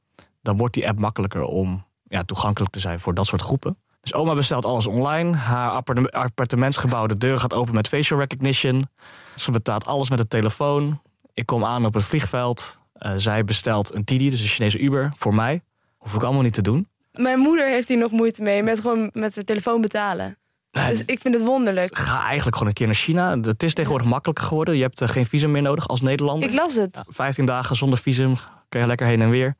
dan 0.46 0.56
wordt 0.56 0.74
die 0.74 0.88
app 0.88 0.98
makkelijker 0.98 1.42
om 1.42 1.84
ja, 2.08 2.22
toegankelijk 2.22 2.72
te 2.72 2.80
zijn 2.80 3.00
voor 3.00 3.14
dat 3.14 3.26
soort 3.26 3.42
groepen. 3.42 3.78
Dus 4.00 4.14
oma 4.14 4.34
bestelt 4.34 4.64
alles 4.64 4.86
online. 4.86 5.36
Haar 5.36 5.70
appartementsgebouw, 6.10 7.06
de 7.06 7.18
deur 7.18 7.38
gaat 7.38 7.54
open 7.54 7.74
met 7.74 7.88
facial 7.88 8.18
recognition. 8.18 8.88
Ze 9.34 9.50
betaalt 9.50 9.86
alles 9.86 10.10
met 10.10 10.18
de 10.18 10.28
telefoon. 10.28 11.00
Ik 11.34 11.46
kom 11.46 11.64
aan 11.64 11.84
op 11.84 11.94
het 11.94 12.04
vliegveld. 12.04 12.80
Uh, 12.98 13.12
zij 13.16 13.44
bestelt 13.44 13.94
een 13.94 14.02
Didi, 14.04 14.30
dus 14.30 14.40
een 14.40 14.48
Chinese 14.48 14.78
Uber, 14.78 15.12
voor 15.16 15.34
mij. 15.34 15.62
Hoef 15.96 16.14
ik 16.14 16.22
allemaal 16.22 16.42
niet 16.42 16.54
te 16.54 16.62
doen. 16.62 16.88
Mijn 17.12 17.38
moeder 17.38 17.68
heeft 17.68 17.88
hier 17.88 17.98
nog 17.98 18.10
moeite 18.10 18.42
mee 18.42 18.62
met 18.62 18.80
gewoon 18.80 19.10
met 19.12 19.34
de 19.34 19.44
telefoon 19.44 19.80
betalen. 19.80 20.38
Nee, 20.70 20.88
Dus 20.88 21.04
ik 21.04 21.18
vind 21.18 21.34
het 21.34 21.44
wonderlijk. 21.44 21.98
Ga 21.98 22.24
eigenlijk 22.24 22.56
gewoon 22.56 22.68
een 22.68 22.74
keer 22.74 22.86
naar 22.86 22.96
China. 22.96 23.38
Het 23.40 23.62
is 23.62 23.74
tegenwoordig 23.74 24.08
makkelijker 24.08 24.44
geworden. 24.44 24.76
Je 24.76 24.82
hebt 24.82 25.00
uh, 25.00 25.08
geen 25.08 25.26
visum 25.26 25.50
meer 25.50 25.62
nodig 25.62 25.88
als 25.88 26.00
Nederlander. 26.00 26.48
Ik 26.48 26.54
las 26.54 26.74
het. 26.74 26.96
Ja, 26.96 27.04
15 27.08 27.46
dagen 27.46 27.76
zonder 27.76 27.98
visum 27.98 28.34
kun 28.68 28.80
je 28.80 28.86
lekker 28.86 29.06
heen 29.06 29.20
en 29.20 29.30
weer. 29.30 29.56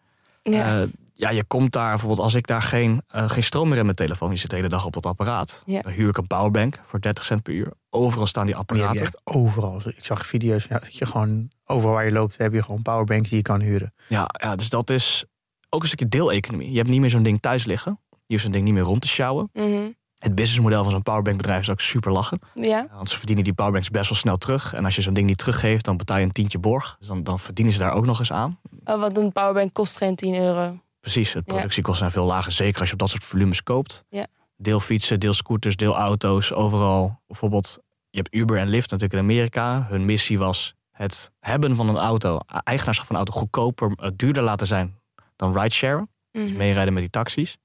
Ja. 0.52 0.80
Uh, 0.80 0.88
ja, 1.14 1.30
je 1.30 1.44
komt 1.44 1.72
daar 1.72 1.90
bijvoorbeeld 1.90 2.20
als 2.20 2.34
ik 2.34 2.46
daar 2.46 2.62
geen, 2.62 3.02
uh, 3.14 3.28
geen 3.28 3.42
stroom 3.42 3.68
meer 3.68 3.78
in 3.78 3.84
mijn 3.84 3.96
telefoon. 3.96 4.30
Je 4.30 4.36
zit 4.36 4.50
de 4.50 4.56
hele 4.56 4.68
dag 4.68 4.84
op 4.84 4.92
dat 4.92 5.06
apparaat. 5.06 5.62
Ja. 5.66 5.82
Dan 5.82 5.92
huur 5.92 6.08
ik 6.08 6.16
een 6.16 6.26
powerbank 6.26 6.80
voor 6.86 7.00
30 7.00 7.24
cent 7.24 7.42
per 7.42 7.52
uur. 7.54 7.72
Overal 7.90 8.26
staan 8.26 8.46
die 8.46 8.54
Die 8.54 8.62
apparaten. 8.62 8.94
je 8.96 9.00
echt 9.00 9.20
overal. 9.24 9.80
Ik 9.86 10.04
zag 10.04 10.26
video's 10.26 10.64
ja, 10.64 10.78
dat 10.78 10.96
je 10.96 11.06
gewoon 11.06 11.50
overal 11.64 11.94
waar 11.94 12.04
je 12.04 12.12
loopt 12.12 12.36
heb 12.36 12.52
je 12.52 12.62
gewoon 12.62 12.82
powerbanks 12.82 13.28
die 13.28 13.38
je 13.38 13.44
kan 13.44 13.60
huren. 13.60 13.94
Ja, 14.08 14.28
ja, 14.40 14.56
dus 14.56 14.68
dat 14.68 14.90
is 14.90 15.24
ook 15.68 15.80
een 15.80 15.86
stukje 15.86 16.08
deeleconomie. 16.08 16.70
Je 16.70 16.76
hebt 16.76 16.88
niet 16.88 17.00
meer 17.00 17.10
zo'n 17.10 17.22
ding 17.22 17.40
thuis 17.40 17.64
liggen. 17.64 18.00
Je 18.10 18.16
hoeft 18.26 18.42
zo'n 18.42 18.52
ding 18.52 18.64
niet 18.64 18.74
meer 18.74 18.82
rond 18.82 19.00
te 19.00 19.08
sjouwen. 19.08 19.50
Mhm. 19.52 19.90
Het 20.16 20.34
businessmodel 20.34 20.82
van 20.82 20.92
zo'n 20.92 21.02
powerbankbedrijf 21.02 21.60
is 21.60 21.70
ook 21.70 21.80
super 21.80 22.12
lachen. 22.12 22.38
Ja. 22.54 22.86
Want 22.92 23.10
ze 23.10 23.16
verdienen 23.18 23.44
die 23.44 23.52
powerbanks 23.52 23.90
best 23.90 24.08
wel 24.08 24.18
snel 24.18 24.36
terug. 24.36 24.74
En 24.74 24.84
als 24.84 24.94
je 24.96 25.02
zo'n 25.02 25.14
ding 25.14 25.26
niet 25.26 25.38
teruggeeft, 25.38 25.84
dan 25.84 25.96
betaal 25.96 26.18
je 26.18 26.24
een 26.24 26.32
tientje 26.32 26.58
borg. 26.58 26.96
Dus 26.98 27.08
dan, 27.08 27.22
dan 27.22 27.40
verdienen 27.40 27.72
ze 27.72 27.78
daar 27.78 27.92
ook 27.92 28.04
nog 28.04 28.18
eens 28.18 28.32
aan. 28.32 28.58
Oh, 28.86 29.00
want 29.00 29.16
een 29.16 29.32
powerbank 29.32 29.72
kost 29.72 29.96
geen 29.96 30.14
10 30.14 30.34
euro. 30.34 30.78
Precies, 31.00 31.32
het 31.32 31.44
productiekosten 31.44 31.98
zijn 31.98 32.10
veel 32.10 32.34
lager. 32.34 32.52
Zeker 32.52 32.78
als 32.80 32.88
je 32.88 32.92
op 32.92 33.00
dat 33.00 33.08
soort 33.08 33.24
volumes 33.24 33.62
koopt. 33.62 34.04
Ja. 34.08 34.26
Deel 34.56 34.80
fietsen, 34.80 35.20
deel 35.20 35.32
scooters, 35.32 35.76
deel 35.76 35.96
auto's, 35.96 36.52
overal. 36.52 37.20
Bijvoorbeeld, 37.26 37.78
je 38.10 38.18
hebt 38.18 38.34
Uber 38.34 38.58
en 38.58 38.68
Lyft 38.68 38.90
natuurlijk 38.90 39.20
in 39.20 39.28
Amerika. 39.28 39.86
Hun 39.88 40.04
missie 40.04 40.38
was 40.38 40.74
het 40.90 41.30
hebben 41.40 41.76
van 41.76 41.88
een 41.88 41.96
auto, 41.96 42.38
eigenaarschap 42.46 43.06
van 43.06 43.16
een 43.16 43.22
auto, 43.22 43.38
goedkoper, 43.40 43.92
uh, 44.02 44.08
duurder 44.16 44.42
laten 44.42 44.66
zijn 44.66 44.98
dan 45.36 45.58
ridesharen. 45.58 46.10
Mhm. 46.32 46.44
Dus 46.44 46.52
meerijden 46.52 46.92
met 46.92 47.02
die 47.02 47.10
taxis. 47.10 47.56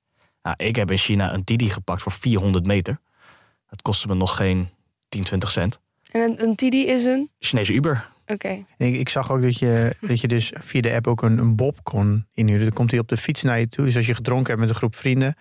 Nou, 0.42 0.56
ik 0.58 0.76
heb 0.76 0.92
in 0.92 0.98
China 0.98 1.34
een 1.34 1.42
Didi 1.44 1.70
gepakt 1.70 2.02
voor 2.02 2.12
400 2.12 2.66
meter. 2.66 3.00
Dat 3.68 3.82
kostte 3.82 4.08
me 4.08 4.14
nog 4.14 4.36
geen 4.36 4.70
10, 5.10 5.24
20 5.24 5.52
cent. 5.52 5.80
En 6.12 6.22
een, 6.22 6.44
een 6.44 6.54
Didi 6.54 6.88
is 6.88 7.04
een? 7.04 7.30
Chinese 7.40 7.74
Uber. 7.74 8.10
Oké. 8.31 8.66
Ik, 8.78 8.95
ik 8.95 9.10
zag 9.10 9.31
ook 9.31 9.42
dat 9.42 9.57
je, 9.60 9.95
dat 10.01 10.22
je 10.22 10.28
dus 10.28 10.54
via 10.60 10.81
de 10.81 10.94
app 10.94 11.07
ook 11.07 11.22
een, 11.22 11.38
een 11.38 11.56
bob 11.56 11.83
kon 11.83 12.28
inhuren. 12.33 12.63
Dan 12.66 12.74
komt 12.74 12.92
hij 12.92 13.00
op 13.00 13.07
de 13.07 13.18
fiets 13.18 13.42
naar 13.42 13.60
je 13.60 13.68
toe. 13.68 13.86
Dus 13.86 13.95
als 13.95 14.07
je 14.07 14.13
gedronken 14.13 14.48
hebt 14.48 14.60
met 14.60 14.69
een 14.69 14.75
groep 14.75 14.95
vrienden, 14.95 15.36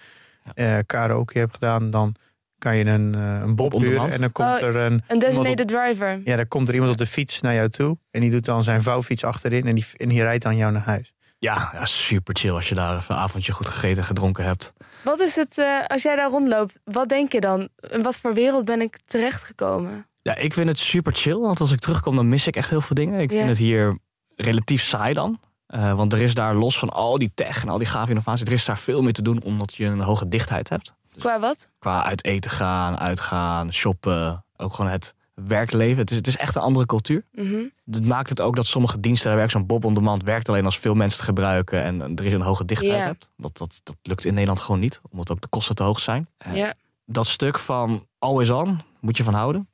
eh 0.54 0.78
karaoke 0.86 1.38
hebt 1.38 1.52
gedaan, 1.52 1.90
dan 1.90 2.14
kan 2.58 2.76
je 2.76 2.84
een, 2.84 3.14
eh, 3.14 3.40
een 3.42 3.54
bob 3.54 3.72
huren. 3.72 4.10
En 4.12 4.20
dan 4.20 4.32
komt 4.32 4.48
Oh, 4.48 4.62
er 4.62 4.76
een, 4.76 5.02
Een 5.08 5.18
designated 5.18 5.60
op, 5.60 5.68
driver. 5.68 6.20
ja, 6.24 6.36
dan 6.36 6.48
komt 6.48 6.68
er 6.68 6.74
iemand 6.74 6.92
op 6.92 6.98
de 6.98 7.06
fiets 7.06 7.40
naar 7.40 7.54
jou 7.54 7.68
toe. 7.68 7.98
En 8.10 8.20
die 8.20 8.30
doet 8.30 8.44
dan 8.44 8.62
zijn 8.62 8.82
vouwfiets 8.82 9.24
achterin 9.24 9.66
en 9.66 9.74
die, 9.74 9.86
en 9.96 10.08
die 10.08 10.22
rijdt 10.22 10.42
dan 10.42 10.56
jou 10.56 10.72
naar 10.72 10.82
huis. 10.82 11.12
Ja, 11.38 11.70
ja, 11.72 11.84
super 11.86 12.36
chill 12.36 12.50
als 12.52 12.68
je 12.68 12.74
daar 12.74 12.96
even 12.96 13.14
een 13.14 13.20
avondje 13.20 13.52
goed 13.52 13.66
gegeten 13.68 13.96
en 13.98 14.04
gedronken 14.04 14.44
hebt. 14.44 14.72
Wat 15.04 15.20
is 15.20 15.36
het, 15.36 15.58
eh, 15.58 15.86
als 15.86 16.02
jij 16.02 16.16
daar 16.16 16.30
rondloopt, 16.30 16.80
wat 16.84 17.08
denk 17.08 17.32
je 17.32 17.40
dan? 17.40 17.68
In 17.90 18.02
wat 18.02 18.16
voor 18.18 18.34
wereld 18.34 18.64
ben 18.64 18.80
ik 18.80 18.98
terechtgekomen? 19.04 20.06
Ja, 20.22 20.36
ik 20.36 20.54
vind 20.54 20.68
het 20.68 20.78
super 20.78 21.12
chill. 21.12 21.38
Want 21.38 21.60
als 21.60 21.72
ik 21.72 21.78
terugkom, 21.78 22.16
dan 22.16 22.28
mis 22.28 22.46
ik 22.46 22.56
echt 22.56 22.70
heel 22.70 22.80
veel 22.80 22.94
dingen. 22.96 23.20
Ik 23.20 23.30
Ja. 23.30 23.36
vind 23.36 23.48
het 23.48 23.58
hier 23.58 23.98
relatief 24.36 24.82
saai 24.82 25.14
dan. 25.14 25.40
Eh, 25.66 25.94
want 25.94 26.12
er 26.12 26.20
is 26.22 26.34
daar 26.34 26.54
los 26.54 26.78
van 26.78 26.90
al 26.90 27.18
die 27.18 27.30
tech 27.34 27.62
en 27.62 27.68
al 27.68 27.78
die 27.78 27.86
gave 27.86 28.08
innovatie... 28.08 28.46
er 28.46 28.52
is 28.52 28.64
daar 28.64 28.78
veel 28.78 29.02
meer 29.02 29.12
te 29.12 29.22
doen 29.22 29.42
omdat 29.42 29.74
je 29.74 29.84
een 29.84 30.00
hoge 30.00 30.28
dichtheid 30.28 30.68
hebt. 30.68 30.94
Qua 31.18 31.40
wat? 31.40 31.68
Qua 31.78 32.04
uit 32.04 32.24
eten 32.24 32.50
gaan, 32.50 32.98
uitgaan, 32.98 33.72
shoppen. 33.72 34.44
Ook 34.56 34.74
gewoon 34.74 34.90
het 34.90 35.14
werkleven. 35.34 35.98
Het 35.98 36.10
is, 36.10 36.16
het 36.16 36.26
is 36.26 36.36
echt 36.36 36.54
een 36.54 36.62
andere 36.62 36.86
cultuur. 36.86 37.24
Mhm. 37.32 37.62
Dat 37.84 38.04
maakt 38.04 38.28
het 38.28 38.40
ook 38.40 38.56
dat 38.56 38.66
sommige 38.66 39.00
diensten 39.00 39.26
daar 39.28 39.36
werken. 39.36 39.58
Zo'n 39.58 39.66
Bob 39.66 39.84
on 39.84 39.94
Demand 39.94 40.22
werkt 40.22 40.48
alleen 40.48 40.64
als 40.64 40.78
veel 40.78 40.94
mensen 40.94 41.18
het 41.18 41.28
gebruiken... 41.28 41.82
en 41.82 42.16
er 42.16 42.24
is 42.24 42.32
een 42.32 42.40
hoge 42.40 42.64
dichtheid 42.64 43.04
hebt. 43.04 43.28
Dat, 43.36 43.58
dat, 43.58 43.80
dat 43.82 43.96
lukt 44.02 44.24
in 44.24 44.32
Nederland 44.32 44.60
gewoon 44.60 44.80
niet. 44.80 45.00
Omdat 45.10 45.30
ook 45.30 45.40
de 45.40 45.48
kosten 45.48 45.74
te 45.74 45.82
hoog 45.82 46.00
zijn. 46.00 46.28
Eh, 46.38 46.70
dat 47.06 47.26
stuk 47.26 47.58
van 47.58 48.06
always 48.18 48.50
on 48.50 48.80
moet 49.00 49.16
je 49.16 49.24
van 49.24 49.34
houden. 49.34 49.68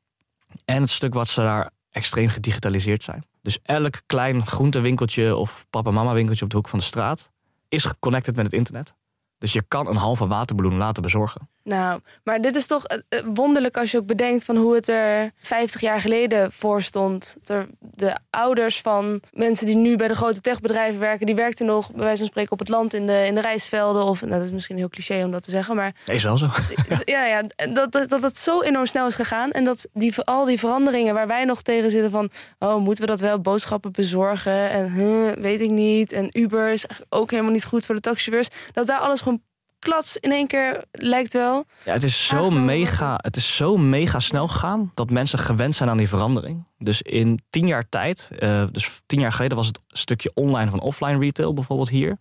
En 0.65 0.81
het 0.81 0.91
stuk 0.91 1.15
wat 1.15 1.29
ze 1.29 1.41
daar 1.41 1.71
extreem 1.91 2.29
gedigitaliseerd 2.29 3.03
zijn. 3.03 3.25
Dus 3.43 3.59
elk 3.63 4.03
klein 4.07 4.47
groentewinkeltje 4.47 5.37
of 5.37 5.67
papa-mama 5.71 6.13
winkeltje 6.13 6.45
op 6.45 6.51
de 6.51 6.57
hoek 6.57 6.69
van 6.69 6.79
de 6.79 6.85
straat 6.85 7.31
is 7.69 7.85
geconnected 7.85 8.37
met 8.37 8.45
het 8.45 8.55
internet. 8.55 8.95
Dus 9.39 9.53
je 9.53 9.63
kan 9.69 9.87
een 9.87 9.97
halve 9.97 10.27
waterballon 10.27 10.77
laten 10.77 11.03
bezorgen. 11.03 11.49
Nou, 11.67 12.01
maar 12.25 12.41
dit 12.41 12.55
is 12.55 12.67
toch 12.67 12.85
eh, 12.85 12.99
eh, 13.09 13.25
wonderlijk 13.35 13.77
als 13.77 13.91
je 13.91 13.99
ook 13.99 14.07
bedenkt 14.07 14.45
van 14.45 14.57
hoe 14.57 14.75
het 14.75 14.89
er 14.89 15.33
50 15.39 15.81
jaar 15.81 16.01
geleden 16.01 16.53
voor 16.53 16.83
stond. 16.83 17.37
De 17.81 18.17
ouders 18.31 18.81
van 18.81 19.21
mensen 19.33 19.67
die 19.67 19.77
nu 19.77 19.97
bij 19.97 20.09
de 20.09 20.15
grote 20.15 20.41
techbedrijven 20.41 21.01
werken, 21.01 21.27
die 21.27 21.35
werkten 21.35 21.67
nog 21.67 21.93
bij 21.93 22.05
wijze 22.05 22.19
van 22.19 22.27
spreken 22.27 22.53
op 22.53 22.59
het 22.59 22.69
land 22.69 22.95
in 22.95 23.07
de, 23.07 23.27
in 23.27 23.35
de 23.35 23.41
rijstvelden. 23.41 24.05
Of 24.05 24.21
nou, 24.21 24.33
dat 24.33 24.45
is 24.45 24.51
misschien 24.51 24.77
heel 24.77 24.89
cliché 24.89 25.25
om 25.25 25.31
dat 25.31 25.43
te 25.43 25.51
zeggen, 25.51 25.77
maar. 25.77 25.95
Is 26.05 26.23
wel 26.23 26.37
zo. 26.37 26.47
ja, 27.05 27.25
ja 27.25 27.43
dat, 27.73 27.93
dat, 27.93 28.09
dat 28.09 28.23
het 28.23 28.39
zo 28.39 28.63
enorm 28.63 28.87
snel 28.87 29.07
is 29.07 29.15
gegaan. 29.15 29.51
En 29.51 29.65
dat 29.65 29.89
die, 29.93 30.21
al 30.21 30.45
die 30.45 30.59
veranderingen 30.59 31.15
waar 31.15 31.27
wij 31.27 31.45
nog 31.45 31.63
tegen 31.63 31.91
zitten 31.91 32.11
van, 32.11 32.31
oh, 32.59 32.77
moeten 32.77 33.05
we 33.05 33.11
dat 33.11 33.21
wel 33.21 33.41
boodschappen 33.41 33.93
bezorgen? 33.93 34.71
En 34.71 34.93
huh, 34.93 35.33
weet 35.33 35.61
ik 35.61 35.71
niet. 35.71 36.13
En 36.13 36.39
Uber 36.39 36.69
is 36.69 36.87
ook 37.09 37.31
helemaal 37.31 37.53
niet 37.53 37.65
goed 37.65 37.87
voor 37.87 37.95
de 37.95 38.01
taxichauffeurs. 38.01 38.71
Dat 38.73 38.87
daar 38.87 38.99
alles 38.99 39.21
gewoon 39.21 39.43
klats 39.87 40.17
in 40.17 40.33
één 40.33 40.47
keer 40.47 40.85
lijkt 40.91 41.33
wel. 41.33 41.65
Ja, 41.85 41.93
het 41.93 42.03
is 42.03 42.27
zo 42.27 42.51
mega, 42.51 43.19
het 43.23 43.37
is 43.37 43.57
zo 43.57 43.77
mega 43.77 44.19
snel 44.19 44.49
gegaan 44.49 44.93
dat 44.95 45.11
mensen 45.11 45.39
gewend 45.39 45.75
zijn 45.75 45.89
aan 45.89 45.97
die 45.97 46.09
verandering. 46.09 46.65
Dus 46.79 47.03
in 47.03 47.41
tien 47.51 47.67
jaar 47.67 47.89
tijd, 47.89 48.31
uh, 48.39 48.65
dus 48.73 49.03
tien 49.07 49.21
jaar 49.21 49.33
geleden 49.33 49.57
was 49.57 49.67
het 49.67 49.81
stukje 49.89 50.31
online 50.35 50.71
van 50.71 50.81
offline 50.81 51.19
retail 51.19 51.55
bijvoorbeeld 51.55 51.89
hier. 51.89 52.17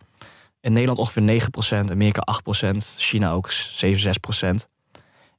In 0.60 0.72
Nederland 0.72 0.98
ongeveer 0.98 1.22
9%, 1.86 1.90
Amerika 1.90 2.22
8%, 2.74 2.76
China 2.96 3.32
ook 3.32 3.50
7, 3.50 4.14
6%. 4.62 4.68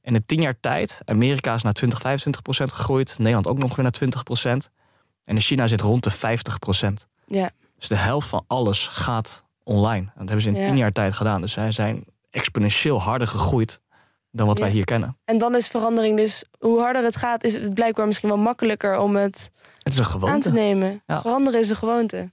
En 0.02 0.14
in 0.14 0.26
tien 0.26 0.40
jaar 0.40 0.60
tijd, 0.60 1.00
Amerika 1.04 1.54
is 1.54 1.62
naar 1.62 1.72
20, 1.72 1.98
25% 1.98 2.02
gegroeid, 2.50 3.18
Nederland 3.18 3.46
ook 3.46 3.58
nog 3.58 3.76
weer 3.76 3.84
naar 3.84 4.64
20%. 4.66 4.70
En 5.24 5.34
in 5.34 5.40
China 5.40 5.66
zit 5.66 5.80
rond 5.80 6.04
de 6.04 6.12
50%. 6.12 7.06
Ja. 7.26 7.50
Dus 7.78 7.88
de 7.88 7.96
helft 7.96 8.28
van 8.28 8.44
alles 8.46 8.86
gaat 8.86 9.44
online. 9.64 10.04
En 10.06 10.26
dat 10.26 10.28
hebben 10.28 10.42
ze 10.42 10.48
in 10.48 10.64
tien 10.64 10.76
jaar 10.76 10.92
tijd 10.92 11.14
gedaan. 11.14 11.40
Dus 11.40 11.52
zij 11.52 11.72
zijn 11.72 12.04
exponentieel 12.30 13.00
harder 13.00 13.26
gegroeid 13.26 13.80
dan 14.30 14.46
wat 14.46 14.58
wij 14.58 14.70
hier 14.70 14.84
kennen. 14.84 15.18
En 15.24 15.38
dan 15.38 15.54
is 15.54 15.68
verandering 15.68 16.16
dus, 16.16 16.44
hoe 16.58 16.80
harder 16.80 17.04
het 17.04 17.16
gaat, 17.16 17.44
is 17.44 17.54
het 17.54 17.74
blijkbaar 17.74 18.06
misschien 18.06 18.28
wel 18.28 18.38
makkelijker 18.38 18.98
om 18.98 19.16
het, 19.16 19.50
het 19.78 19.92
is 19.92 19.98
een 19.98 20.04
gewoonte. 20.04 20.34
aan 20.34 20.40
te 20.40 20.52
nemen. 20.52 21.02
Veranderen 21.06 21.60
is 21.60 21.70
een 21.70 21.76
gewoonte. 21.76 22.30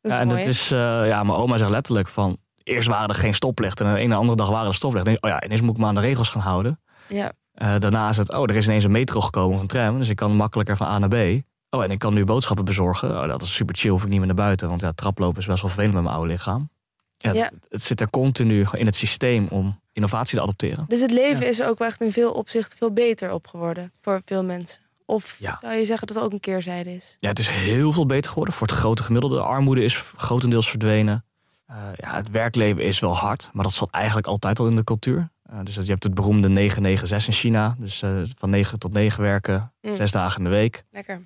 Dat 0.00 0.12
ja, 0.12 0.18
en 0.18 0.28
dat 0.28 0.38
is, 0.38 0.72
uh, 0.72 0.78
ja, 1.06 1.22
mijn 1.22 1.38
oma 1.38 1.56
zegt 1.56 1.70
letterlijk 1.70 2.08
van, 2.08 2.36
eerst 2.62 2.88
waren 2.88 3.08
er 3.08 3.14
geen 3.14 3.34
stoplichten 3.34 3.86
en 3.86 3.94
de 3.94 4.00
ene 4.00 4.14
andere 4.14 4.36
dag 4.36 4.48
waren 4.48 4.68
er 4.68 4.74
stoplichten. 4.74 5.16
oh 5.20 5.30
ja, 5.30 5.44
ineens 5.44 5.60
moet 5.60 5.70
ik 5.70 5.78
me 5.78 5.86
aan 5.86 5.94
de 5.94 6.00
regels 6.00 6.28
gaan 6.28 6.42
houden. 6.42 6.80
Ja. 7.08 7.32
Uh, 7.62 7.74
daarna 7.78 8.08
is 8.08 8.16
het, 8.16 8.32
oh, 8.32 8.42
er 8.42 8.56
is 8.56 8.66
ineens 8.66 8.84
een 8.84 8.90
metro 8.90 9.20
gekomen 9.20 9.54
of 9.56 9.60
een 9.60 9.66
tram, 9.66 9.98
dus 9.98 10.08
ik 10.08 10.16
kan 10.16 10.36
makkelijker 10.36 10.76
van 10.76 10.86
A 10.86 10.98
naar 10.98 11.08
B. 11.08 11.42
Oh, 11.70 11.82
en 11.82 11.90
ik 11.90 11.98
kan 11.98 12.14
nu 12.14 12.24
boodschappen 12.24 12.64
bezorgen. 12.64 13.22
Oh, 13.22 13.28
dat 13.28 13.42
is 13.42 13.54
super 13.54 13.76
chill, 13.76 13.90
hoef 13.90 14.02
ik 14.02 14.08
niet 14.08 14.18
meer 14.18 14.26
naar 14.26 14.36
buiten, 14.36 14.68
want 14.68 14.80
ja, 14.80 14.92
traplopen 14.92 15.40
is 15.40 15.46
best 15.46 15.60
wel 15.60 15.70
vervelend 15.70 15.94
met 15.94 16.02
mijn 16.02 16.14
oude 16.14 16.32
lichaam. 16.32 16.70
Ja, 17.18 17.32
Het, 17.32 17.52
het, 17.68 17.82
zit 17.82 18.00
er 18.00 18.10
continu 18.10 18.66
in 18.72 18.86
het 18.86 18.96
systeem 18.96 19.46
om 19.50 19.80
innovatie 19.92 20.36
te 20.36 20.42
adopteren. 20.42 20.84
Dus 20.88 21.00
het 21.00 21.10
leven 21.10 21.46
is 21.46 21.60
er 21.60 21.68
ook 21.68 21.80
echt 21.80 22.00
in 22.00 22.12
veel 22.12 22.32
opzichten 22.32 22.78
veel 22.78 22.92
beter 22.92 23.32
op 23.32 23.46
geworden 23.46 23.92
voor 24.00 24.22
veel 24.24 24.44
mensen. 24.44 24.80
Of 25.04 25.38
zou 25.60 25.74
je 25.74 25.84
zeggen 25.84 26.06
dat 26.06 26.16
het 26.16 26.24
ook 26.24 26.32
een 26.32 26.40
keerzijde 26.40 26.94
is? 26.94 27.16
Ja, 27.20 27.28
het 27.28 27.38
is 27.38 27.48
heel 27.48 27.92
veel 27.92 28.06
beter 28.06 28.30
geworden 28.30 28.54
voor 28.54 28.66
het 28.66 28.76
grote 28.76 29.02
gemiddelde. 29.02 29.40
Armoede 29.40 29.82
is 29.82 30.02
grotendeels 30.16 30.70
verdwenen. 30.70 31.24
Uh, 31.70 31.76
ja, 31.96 32.14
het 32.14 32.30
werkleven 32.30 32.82
is 32.82 32.98
wel 32.98 33.16
hard, 33.16 33.50
maar 33.52 33.64
dat 33.64 33.72
zat 33.72 33.90
eigenlijk 33.90 34.26
altijd 34.26 34.58
al 34.58 34.66
in 34.66 34.76
de 34.76 34.84
cultuur. 34.84 35.28
Uh, 35.52 35.58
dus 35.64 35.74
je 35.74 35.82
hebt 35.84 36.02
het 36.02 36.14
beroemde 36.14 36.48
996 36.48 37.26
in 37.26 37.40
China. 37.40 37.76
Dus 37.78 38.02
uh, 38.02 38.10
van 38.36 38.50
9 38.50 38.78
tot 38.78 38.92
9 38.92 39.22
werken, 39.22 39.72
mm. 39.82 39.96
zes 39.96 40.10
dagen 40.10 40.38
in 40.38 40.44
de 40.44 40.56
week. 40.56 40.84
Lekker. 40.90 41.20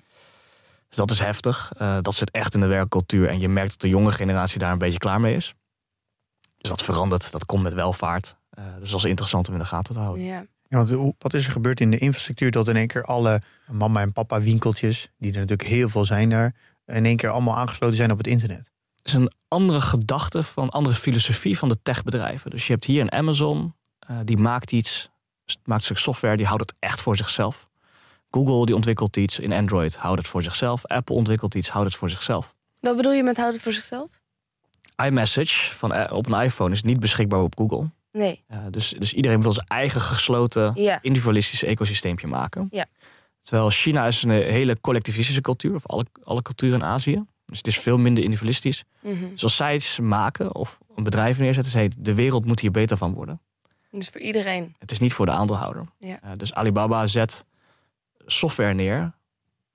Dus 0.87 0.97
dat 0.97 1.11
is 1.11 1.19
heftig. 1.19 1.71
dat 2.01 2.15
zit 2.15 2.31
echt 2.31 2.53
in 2.53 2.59
de 2.59 2.67
werkcultuur. 2.67 3.27
En 3.27 3.39
je 3.39 3.49
merkt 3.49 3.69
dat 3.69 3.81
de 3.81 3.89
jonge 3.89 4.11
generatie 4.11 4.59
daar 4.59 4.71
een 4.71 4.77
beetje 4.77 4.99
klaar 4.99 5.19
mee 5.19 5.35
is. 5.35 5.55
Dus 6.63 6.71
dat 6.71 6.83
verandert, 6.83 7.31
dat 7.31 7.45
komt 7.45 7.63
met 7.63 7.73
welvaart. 7.73 8.35
Uh, 8.59 8.65
dus 8.79 8.89
dat 8.89 8.99
is 8.99 9.05
interessant 9.05 9.47
om 9.47 9.53
in 9.53 9.59
de 9.59 9.65
gaten 9.65 9.93
te 9.93 9.99
houden. 9.99 10.23
Ja. 10.23 10.45
Ja, 10.67 10.85
want 10.85 11.13
wat 11.17 11.33
is 11.33 11.45
er 11.45 11.51
gebeurd 11.51 11.79
in 11.79 11.91
de 11.91 11.97
infrastructuur 11.97 12.51
dat 12.51 12.67
in 12.67 12.75
één 12.75 12.87
keer 12.87 13.03
alle 13.03 13.41
mama 13.71 14.01
en 14.01 14.11
papa 14.11 14.41
winkeltjes, 14.41 15.09
die 15.17 15.31
er 15.31 15.39
natuurlijk 15.39 15.69
heel 15.69 15.89
veel 15.89 16.05
zijn 16.05 16.29
daar, 16.29 16.55
in 16.85 17.05
één 17.05 17.15
keer 17.15 17.29
allemaal 17.29 17.57
aangesloten 17.57 17.95
zijn 17.95 18.11
op 18.11 18.17
het 18.17 18.27
internet? 18.27 18.71
Het 18.95 19.07
is 19.07 19.13
een 19.13 19.31
andere 19.47 19.81
gedachte 19.81 20.43
van 20.43 20.69
andere 20.69 20.95
filosofie 20.95 21.57
van 21.57 21.69
de 21.69 21.77
techbedrijven. 21.83 22.51
Dus 22.51 22.67
je 22.67 22.73
hebt 22.73 22.85
hier 22.85 23.01
een 23.01 23.11
Amazon, 23.11 23.75
uh, 24.11 24.17
die 24.23 24.37
maakt 24.37 24.71
iets, 24.71 25.09
maakt 25.45 25.79
een 25.79 25.85
stuk 25.85 25.97
software, 25.97 26.37
die 26.37 26.45
houdt 26.45 26.61
het 26.61 26.73
echt 26.79 27.01
voor 27.01 27.15
zichzelf. 27.15 27.69
Google 28.31 28.65
die 28.65 28.75
ontwikkelt 28.75 29.17
iets 29.17 29.39
in 29.39 29.53
Android, 29.53 29.95
houdt 29.95 30.17
het 30.17 30.27
voor 30.27 30.43
zichzelf. 30.43 30.85
Apple 30.85 31.15
ontwikkelt 31.15 31.55
iets, 31.55 31.69
houdt 31.69 31.87
het 31.87 31.97
voor 31.97 32.09
zichzelf. 32.09 32.55
Wat 32.79 32.95
bedoel 32.95 33.11
je 33.11 33.23
met 33.23 33.37
houdt 33.37 33.53
het 33.53 33.63
voor 33.63 33.73
zichzelf? 33.73 34.22
iMessage 34.95 35.75
van, 35.75 35.93
eh, 35.93 36.13
op 36.13 36.27
een 36.27 36.41
iPhone 36.41 36.71
is 36.71 36.83
niet 36.83 36.99
beschikbaar 36.99 37.41
op 37.41 37.57
Google. 37.57 37.89
Nee. 38.11 38.43
dus, 38.69 38.95
dus 38.97 39.13
iedereen 39.13 39.41
wil 39.41 39.51
zijn 39.51 39.67
eigen 39.67 40.01
gesloten, 40.01 40.71
ja. 40.75 40.99
individualistisch 41.01 41.63
ecosysteempje 41.63 42.27
maken. 42.27 42.67
Ja. 42.71 42.85
Terwijl 43.39 43.69
China 43.69 44.07
is 44.07 44.23
een 44.23 44.29
hele 44.29 44.77
collectivistische 44.81 45.41
cultuur, 45.41 45.75
of 45.75 45.87
alle, 45.87 46.05
alle 46.23 46.41
culturen 46.41 46.79
in 46.79 46.85
Azië. 46.85 47.23
Dus 47.45 47.57
het 47.57 47.67
is 47.67 47.79
veel 47.79 47.97
minder 47.97 48.23
individualistisch. 48.23 48.83
Mm 49.01 49.29
Dus 49.31 49.43
als 49.43 49.55
zij 49.55 49.75
iets 49.75 49.99
maken 49.99 50.55
of 50.55 50.77
een 50.95 51.03
bedrijf 51.03 51.39
neerzetten, 51.39 51.71
zei 51.71 51.89
de 51.97 52.13
wereld 52.13 52.45
moet 52.45 52.59
hier 52.59 52.71
beter 52.71 52.97
van 52.97 53.13
worden. 53.13 53.41
Dus 53.91 54.09
voor 54.09 54.21
iedereen. 54.21 54.75
Het 54.79 54.91
is 54.91 54.99
niet 54.99 55.13
voor 55.13 55.25
de 55.25 55.31
aandeelhouder. 55.31 55.85
Ja. 55.99 56.19
dus 56.35 56.53
Alibaba 56.53 57.07
zet 57.07 57.45
software 58.25 58.73
neer 58.73 59.13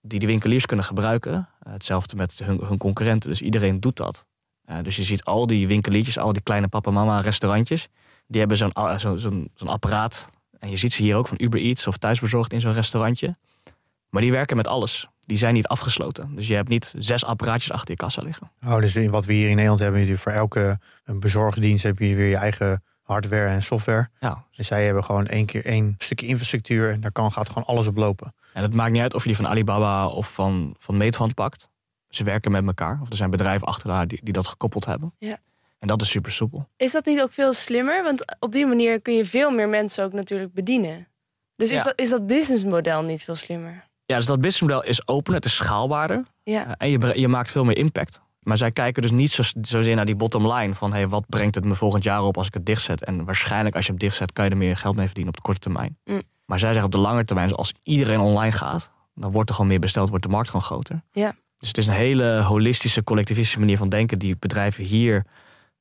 die 0.01 0.19
de 0.19 0.27
winkeliers 0.27 0.67
kunnen 0.67 0.85
gebruiken. 0.85 1.49
hetzelfde 1.69 2.17
met 2.17 2.39
hun, 2.45 2.59
hun 2.65 2.79
concurrenten. 2.79 3.31
Dus 3.31 3.43
iedereen 3.43 3.81
doet 3.81 3.97
dat. 3.97 4.27
Uh, 4.71 4.77
dus 4.83 4.97
je 4.97 5.05
ziet 5.05 5.25
al 5.25 5.47
die 5.47 5.67
winkeliertjes, 5.67 6.19
al 6.19 6.33
die 6.33 6.43
kleine 6.43 6.69
papa-mama 6.69 7.21
restaurantjes. 7.21 7.89
Die 8.27 8.41
hebben 8.41 8.57
zo'n 8.57 8.73
zo, 8.99 9.17
zo'n 9.17 9.69
apparaat. 9.69 10.31
En 10.59 10.71
je 10.71 10.77
ziet 10.77 10.93
ze 10.93 11.03
hier 11.03 11.17
ook 11.17 11.29
van 11.29 11.37
Uber 11.41 11.61
Eats 11.61 11.87
of 11.87 11.97
thuisbezorgd 11.97 12.53
in 12.53 12.61
zo'n 12.61 12.73
restaurantje. 12.73 13.37
Maar 14.11 14.23
die 14.23 14.33
werken 14.33 14.57
met 14.57 14.69
alles. 14.69 15.09
Die 15.21 15.37
zijn 15.37 15.55
niet 15.55 15.67
afgesloten. 15.67 16.35
Dus 16.35 16.47
je 16.47 16.55
hebt 16.55 16.69
niet 16.69 16.95
zes 16.99 17.25
apparaatjes 17.25 17.73
achter 17.73 17.91
je 17.91 17.97
kassa 17.97 18.23
liggen. 18.23 18.51
Oh, 18.67 18.81
dus 18.81 19.07
wat 19.07 19.25
we 19.25 19.33
hier 19.33 19.49
in 19.49 19.55
Nederland 19.55 19.81
hebben, 19.81 20.07
je 20.07 20.19
voor 20.19 20.33
elke 20.33 20.79
bezorgdienst 21.05 21.83
heb 21.83 21.99
je 21.99 22.15
weer 22.15 22.29
je 22.29 22.37
eigen 22.37 22.83
hardware 23.03 23.49
en 23.49 23.63
software. 23.63 24.09
Ja. 24.21 24.45
Dus 24.57 24.67
zij 24.67 24.85
hebben 24.85 25.05
gewoon 25.05 25.27
één 25.27 25.47
keer 25.47 25.65
één 25.65 25.95
stukje 25.99 26.27
infrastructuur 26.27 26.93
en 26.93 27.01
daar 27.01 27.13
kan, 27.13 27.33
gaat 27.33 27.49
gewoon 27.49 27.65
alles 27.65 27.87
op 27.87 27.97
lopen. 27.97 28.35
En 28.53 28.63
het 28.63 28.75
maakt 28.75 28.93
niet 28.93 29.03
uit 29.03 29.15
of 29.15 29.23
je 29.23 29.29
die 29.29 29.37
van 29.37 29.49
Alibaba 29.49 30.07
of 30.07 30.33
van, 30.33 30.75
van 30.79 30.97
Meituan 30.97 31.35
pakt. 31.35 31.69
Ze 32.09 32.25
werken 32.25 32.51
met 32.51 32.67
elkaar. 32.67 32.99
Of 33.03 33.11
er 33.11 33.17
zijn 33.17 33.31
bedrijven 33.31 33.67
achter 33.67 33.91
haar 33.91 34.07
die, 34.07 34.21
die 34.23 34.33
dat 34.33 34.47
gekoppeld 34.47 34.85
hebben. 34.85 35.15
Ja. 35.19 35.39
En 35.79 35.89
dat 35.89 36.03
is 36.03 36.11
super 36.11 36.33
soepel. 36.33 36.69
Is 36.77 36.93
dat 36.93 37.07
niet 37.07 37.21
ook 37.21 37.33
veel 37.33 37.53
slimmer? 37.53 38.03
Want 38.03 38.37
op 38.39 38.53
die 38.53 38.67
manier 38.67 39.01
kun 39.01 39.15
je 39.15 39.25
veel 39.25 39.51
meer 39.51 39.69
mensen 39.69 40.05
ook 40.05 40.13
natuurlijk 40.13 40.53
bedienen. 40.53 41.09
Dus 41.57 41.71
is, 41.71 41.83
dat, 41.83 42.01
is 42.01 42.11
dat 42.11 42.27
businessmodel 42.27 43.03
niet 43.03 43.23
veel 43.23 43.35
slimmer? 43.35 43.87
Ja, 44.07 44.17
dus 44.17 44.27
dat 44.27 44.41
businessmodel 44.41 44.85
is 44.85 45.09
open, 45.09 45.35
het 45.35 45.45
is 45.45 45.55
schaalbaarder. 45.55 46.25
Ja. 46.43 46.67
Uh, 46.67 46.73
en 46.79 46.91
je, 46.91 47.21
je 47.21 47.29
maakt 47.29 47.51
veel 47.51 47.65
meer 47.65 47.77
impact. 47.77 48.21
Maar 48.43 48.57
zij 48.57 48.73
kijken 48.73 49.03
dus 49.03 49.11
niet 49.11 49.31
zo, 49.31 49.43
zozeer 49.61 49.95
naar 49.95 50.05
die 50.07 50.17
bottom 50.17 50.53
line. 50.53 50.75
Van 50.75 50.93
hey, 50.93 51.09
wat 51.09 51.25
brengt 51.29 51.55
het 51.55 51.65
me 51.65 51.75
volgend 51.75 52.05
jaar 52.05 52.23
op 52.23 52.37
als 52.37 52.47
ik 52.47 52.55
het 52.55 52.67
dichtzet? 52.67 53.05
En 53.05 53.25
waarschijnlijk 53.25 53.77
als 53.77 53.85
je 53.85 53.91
hem 53.91 54.01
dichtzet, 54.01 54.33
kan 54.33 54.45
je 54.45 54.51
er 54.51 54.57
meer 54.57 54.77
geld 54.77 54.97
mee 54.97 55.07
verdienen 55.07 55.33
op 55.33 55.37
de 55.37 55.47
korte 55.47 55.61
termijn. 55.61 55.99
Mm. 56.05 56.23
Maar 56.45 56.59
zij 56.59 56.69
zeggen 56.69 56.87
op 56.87 56.93
de 56.93 57.01
lange 57.01 57.25
termijn, 57.25 57.53
als 57.53 57.75
iedereen 57.83 58.21
online 58.21 58.53
gaat, 58.53 58.93
dan 59.15 59.31
wordt 59.31 59.49
er 59.49 59.55
gewoon 59.55 59.71
meer 59.71 59.81
besteld, 59.81 60.09
wordt 60.09 60.25
de 60.25 60.31
markt 60.31 60.49
gewoon 60.49 60.65
groter. 60.65 61.03
Ja. 61.13 61.35
Dus 61.59 61.69
het 61.69 61.79
is 61.79 61.87
een 61.87 61.93
hele 61.93 62.43
holistische, 62.43 63.05
collectivistische 63.05 63.61
manier 63.61 63.77
van 63.77 63.89
denken 63.89 64.19
die 64.19 64.37
bedrijven 64.39 64.85
hier. 64.85 65.25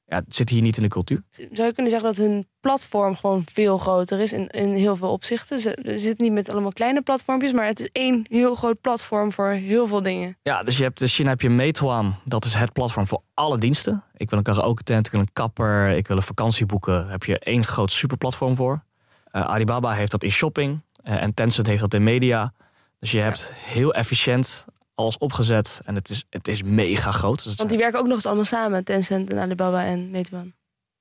Ja, 0.06 0.22
zit 0.28 0.50
hier 0.50 0.62
niet 0.62 0.78
in 0.78 0.84
de 0.84 0.90
cultuur. 0.90 1.24
Zou 1.52 1.68
je 1.68 1.74
kunnen 1.74 1.92
zeggen 1.92 2.10
dat 2.10 2.18
hun 2.18 2.48
platform 2.60 3.16
gewoon 3.16 3.42
veel 3.46 3.78
groter 3.78 4.20
is 4.20 4.34
in, 4.34 4.48
in 4.48 4.74
heel 4.74 4.96
veel 4.96 5.12
opzichten? 5.12 5.60
Ze, 5.60 5.78
zitten 5.84 6.26
niet 6.26 6.34
met 6.34 6.50
allemaal 6.50 6.72
kleine 6.72 7.02
platformpjes, 7.02 7.52
maar 7.52 7.66
het 7.66 7.80
is 7.80 7.90
één 7.92 8.26
heel 8.30 8.56
groot 8.56 8.82
platform 8.82 9.32
voor 9.32 9.50
heel 9.50 9.88
veel 9.88 10.02
dingen. 10.02 10.38
Ja, 10.44 10.64
dus 10.64 10.78
je 10.78 10.84
hebt, 10.84 11.02
in 11.02 11.08
China 11.08 11.30
heb 11.30 11.42
je 11.42 11.50
Meituan, 11.50 12.16
dat 12.26 12.46
is 12.46 12.54
het 12.54 12.74
platform 12.74 13.08
voor 13.08 13.22
alle 13.34 13.58
diensten. 13.58 14.04
Ik 14.16 14.30
wil 14.30 14.38
een 14.40 14.46
karaoke 14.46 14.84
tent, 14.84 15.06
ik 15.06 15.12
wil 15.12 15.22
een 15.22 15.34
kapper, 15.34 15.90
ik 15.90 16.08
wil 16.08 16.18
een 16.18 16.24
vakantie 16.24 16.66
boeken. 16.66 17.02
Daar 17.02 17.12
heb 17.12 17.24
je 17.24 17.40
één 17.40 17.66
groot 17.66 17.92
superplatform 17.92 18.56
voor. 18.56 18.84
Uh, 19.32 19.42
Alibaba 19.42 19.94
heeft 19.94 20.12
dat 20.12 20.24
in 20.24 20.32
shopping 20.32 20.82
uh, 21.04 21.22
en 21.22 21.34
Tencent 21.34 21.68
heeft 21.68 21.82
dat 21.82 21.94
in 21.94 22.04
media. 22.04 22.54
Dus 23.00 23.12
je 23.12 23.20
hebt 23.20 23.54
heel 23.54 23.94
efficiënt 23.94 24.66
alles 24.98 25.18
opgezet 25.18 25.82
en 25.86 25.96
het 25.96 26.10
is, 26.10 26.26
het 26.30 26.48
is 26.48 26.64
mega 26.64 27.12
groot. 27.12 27.44
Dus 27.44 27.56
Want 27.56 27.70
die 27.70 27.78
werken 27.78 28.00
ook 28.00 28.06
nog 28.06 28.16
eens 28.16 28.26
allemaal 28.26 28.44
samen, 28.44 28.84
Tencent 28.84 29.32
en 29.32 29.40
Alibaba 29.40 29.84
en 29.84 30.10
Meituan. 30.10 30.54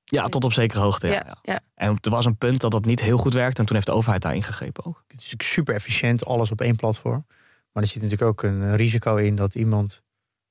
Ja, 0.03 0.27
tot 0.27 0.43
op 0.43 0.53
zekere 0.53 0.79
hoogte. 0.79 1.07
Ja, 1.07 1.23
ja, 1.25 1.37
ja. 1.41 1.59
En 1.75 1.97
er 2.01 2.09
was 2.09 2.25
een 2.25 2.37
punt 2.37 2.61
dat 2.61 2.71
dat 2.71 2.85
niet 2.85 3.01
heel 3.01 3.17
goed 3.17 3.33
werkte 3.33 3.59
en 3.59 3.65
toen 3.65 3.75
heeft 3.75 3.87
de 3.87 3.93
overheid 3.93 4.21
daar 4.21 4.35
ingegrepen 4.35 4.85
ook. 4.85 5.03
Het 5.07 5.21
is 5.21 5.33
super 5.37 5.75
efficiënt, 5.75 6.25
alles 6.25 6.51
op 6.51 6.61
één 6.61 6.75
platform. 6.75 7.25
Maar 7.71 7.83
er 7.83 7.89
zit 7.89 8.01
natuurlijk 8.01 8.29
ook 8.29 8.43
een 8.43 8.75
risico 8.75 9.15
in 9.15 9.35
dat 9.35 9.55
iemand 9.55 10.03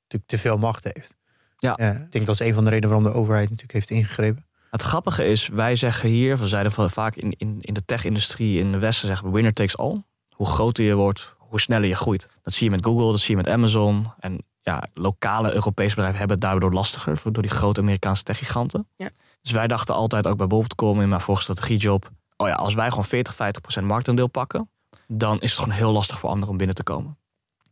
natuurlijk 0.02 0.30
te 0.30 0.38
veel 0.38 0.58
macht 0.58 0.84
heeft. 0.84 1.16
Ja. 1.58 1.78
ik 1.78 2.12
denk 2.12 2.26
dat 2.26 2.40
is 2.40 2.46
een 2.46 2.54
van 2.54 2.64
de 2.64 2.70
redenen 2.70 2.94
waarom 2.94 3.12
de 3.12 3.18
overheid 3.18 3.44
natuurlijk 3.50 3.72
heeft 3.72 3.90
ingegrepen. 3.90 4.46
Het 4.70 4.82
grappige 4.82 5.24
is, 5.24 5.48
wij 5.48 5.76
zeggen 5.76 6.08
hier, 6.08 6.38
we 6.38 6.48
zeiden 6.48 6.90
vaak 6.90 7.16
in, 7.16 7.34
in, 7.38 7.58
in 7.60 7.74
de 7.74 7.84
tech-industrie 7.84 8.58
in 8.58 8.72
de 8.72 8.78
Westen 8.78 9.08
zeggen 9.08 9.26
we 9.26 9.32
winner 9.32 9.52
takes 9.52 9.76
all. 9.76 10.02
Hoe 10.30 10.46
groter 10.46 10.84
je 10.84 10.94
wordt, 10.94 11.35
hoe 11.48 11.60
sneller 11.60 11.88
je 11.88 11.94
groeit. 11.94 12.28
Dat 12.42 12.52
zie 12.52 12.64
je 12.64 12.70
met 12.70 12.84
Google, 12.84 13.10
dat 13.10 13.20
zie 13.20 13.30
je 13.30 13.42
met 13.42 13.48
Amazon. 13.48 14.12
En 14.18 14.44
ja, 14.60 14.86
lokale 14.94 15.52
Europese 15.52 15.94
bedrijven 15.94 16.18
hebben 16.18 16.36
het 16.36 16.46
daardoor 16.46 16.72
lastiger 16.72 17.20
door 17.24 17.42
die 17.42 17.50
grote 17.50 17.80
Amerikaanse 17.80 18.22
techgiganten. 18.22 18.88
Ja. 18.96 19.10
Dus 19.42 19.52
wij 19.52 19.66
dachten 19.66 19.94
altijd 19.94 20.26
ook 20.26 20.36
bij 20.36 20.46
Bob.com 20.46 21.00
in 21.00 21.08
mijn 21.08 21.20
vorige 21.20 21.42
strategiejob. 21.42 22.10
oh 22.36 22.48
ja, 22.48 22.54
als 22.54 22.74
wij 22.74 22.88
gewoon 22.88 23.04
40, 23.04 23.34
50 23.34 23.62
procent 23.62 23.86
marktaandeel 23.86 24.26
pakken, 24.26 24.70
dan 25.06 25.40
is 25.40 25.50
het 25.50 25.60
gewoon 25.60 25.76
heel 25.76 25.92
lastig 25.92 26.18
voor 26.18 26.28
anderen 26.28 26.50
om 26.50 26.56
binnen 26.56 26.76
te 26.76 26.82
komen. 26.82 27.18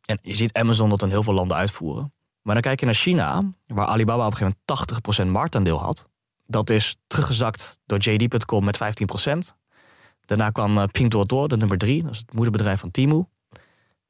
En 0.05 0.19
je 0.23 0.35
ziet 0.35 0.53
Amazon 0.53 0.89
dat 0.89 1.03
in 1.03 1.09
heel 1.09 1.23
veel 1.23 1.35
landen 1.35 1.57
uitvoeren. 1.57 2.13
Maar 2.43 2.55
dan 2.55 2.63
kijk 2.63 2.81
je 2.81 2.87
naar 2.87 2.95
China, 2.95 3.41
waar 3.67 3.87
Alibaba 3.87 4.27
op 4.27 4.31
een 4.31 4.37
gegeven 4.37 4.57
moment 4.67 5.29
80% 5.29 5.33
marktaandeel 5.33 5.81
had. 5.81 6.09
Dat 6.47 6.71
is 6.71 6.97
teruggezakt 7.07 7.79
door 7.87 7.99
JD.com 7.99 8.65
met 8.65 8.79
15%. 8.79 9.39
Daarna 10.21 10.51
kwam 10.51 10.79
eh, 10.79 10.85
Pinduoduo, 10.85 11.47
de 11.47 11.57
nummer 11.57 11.79
3, 11.79 12.03
dat 12.03 12.13
is 12.13 12.19
het 12.19 12.33
moederbedrijf 12.33 12.81
van 12.81 12.91
Temu. 12.91 13.25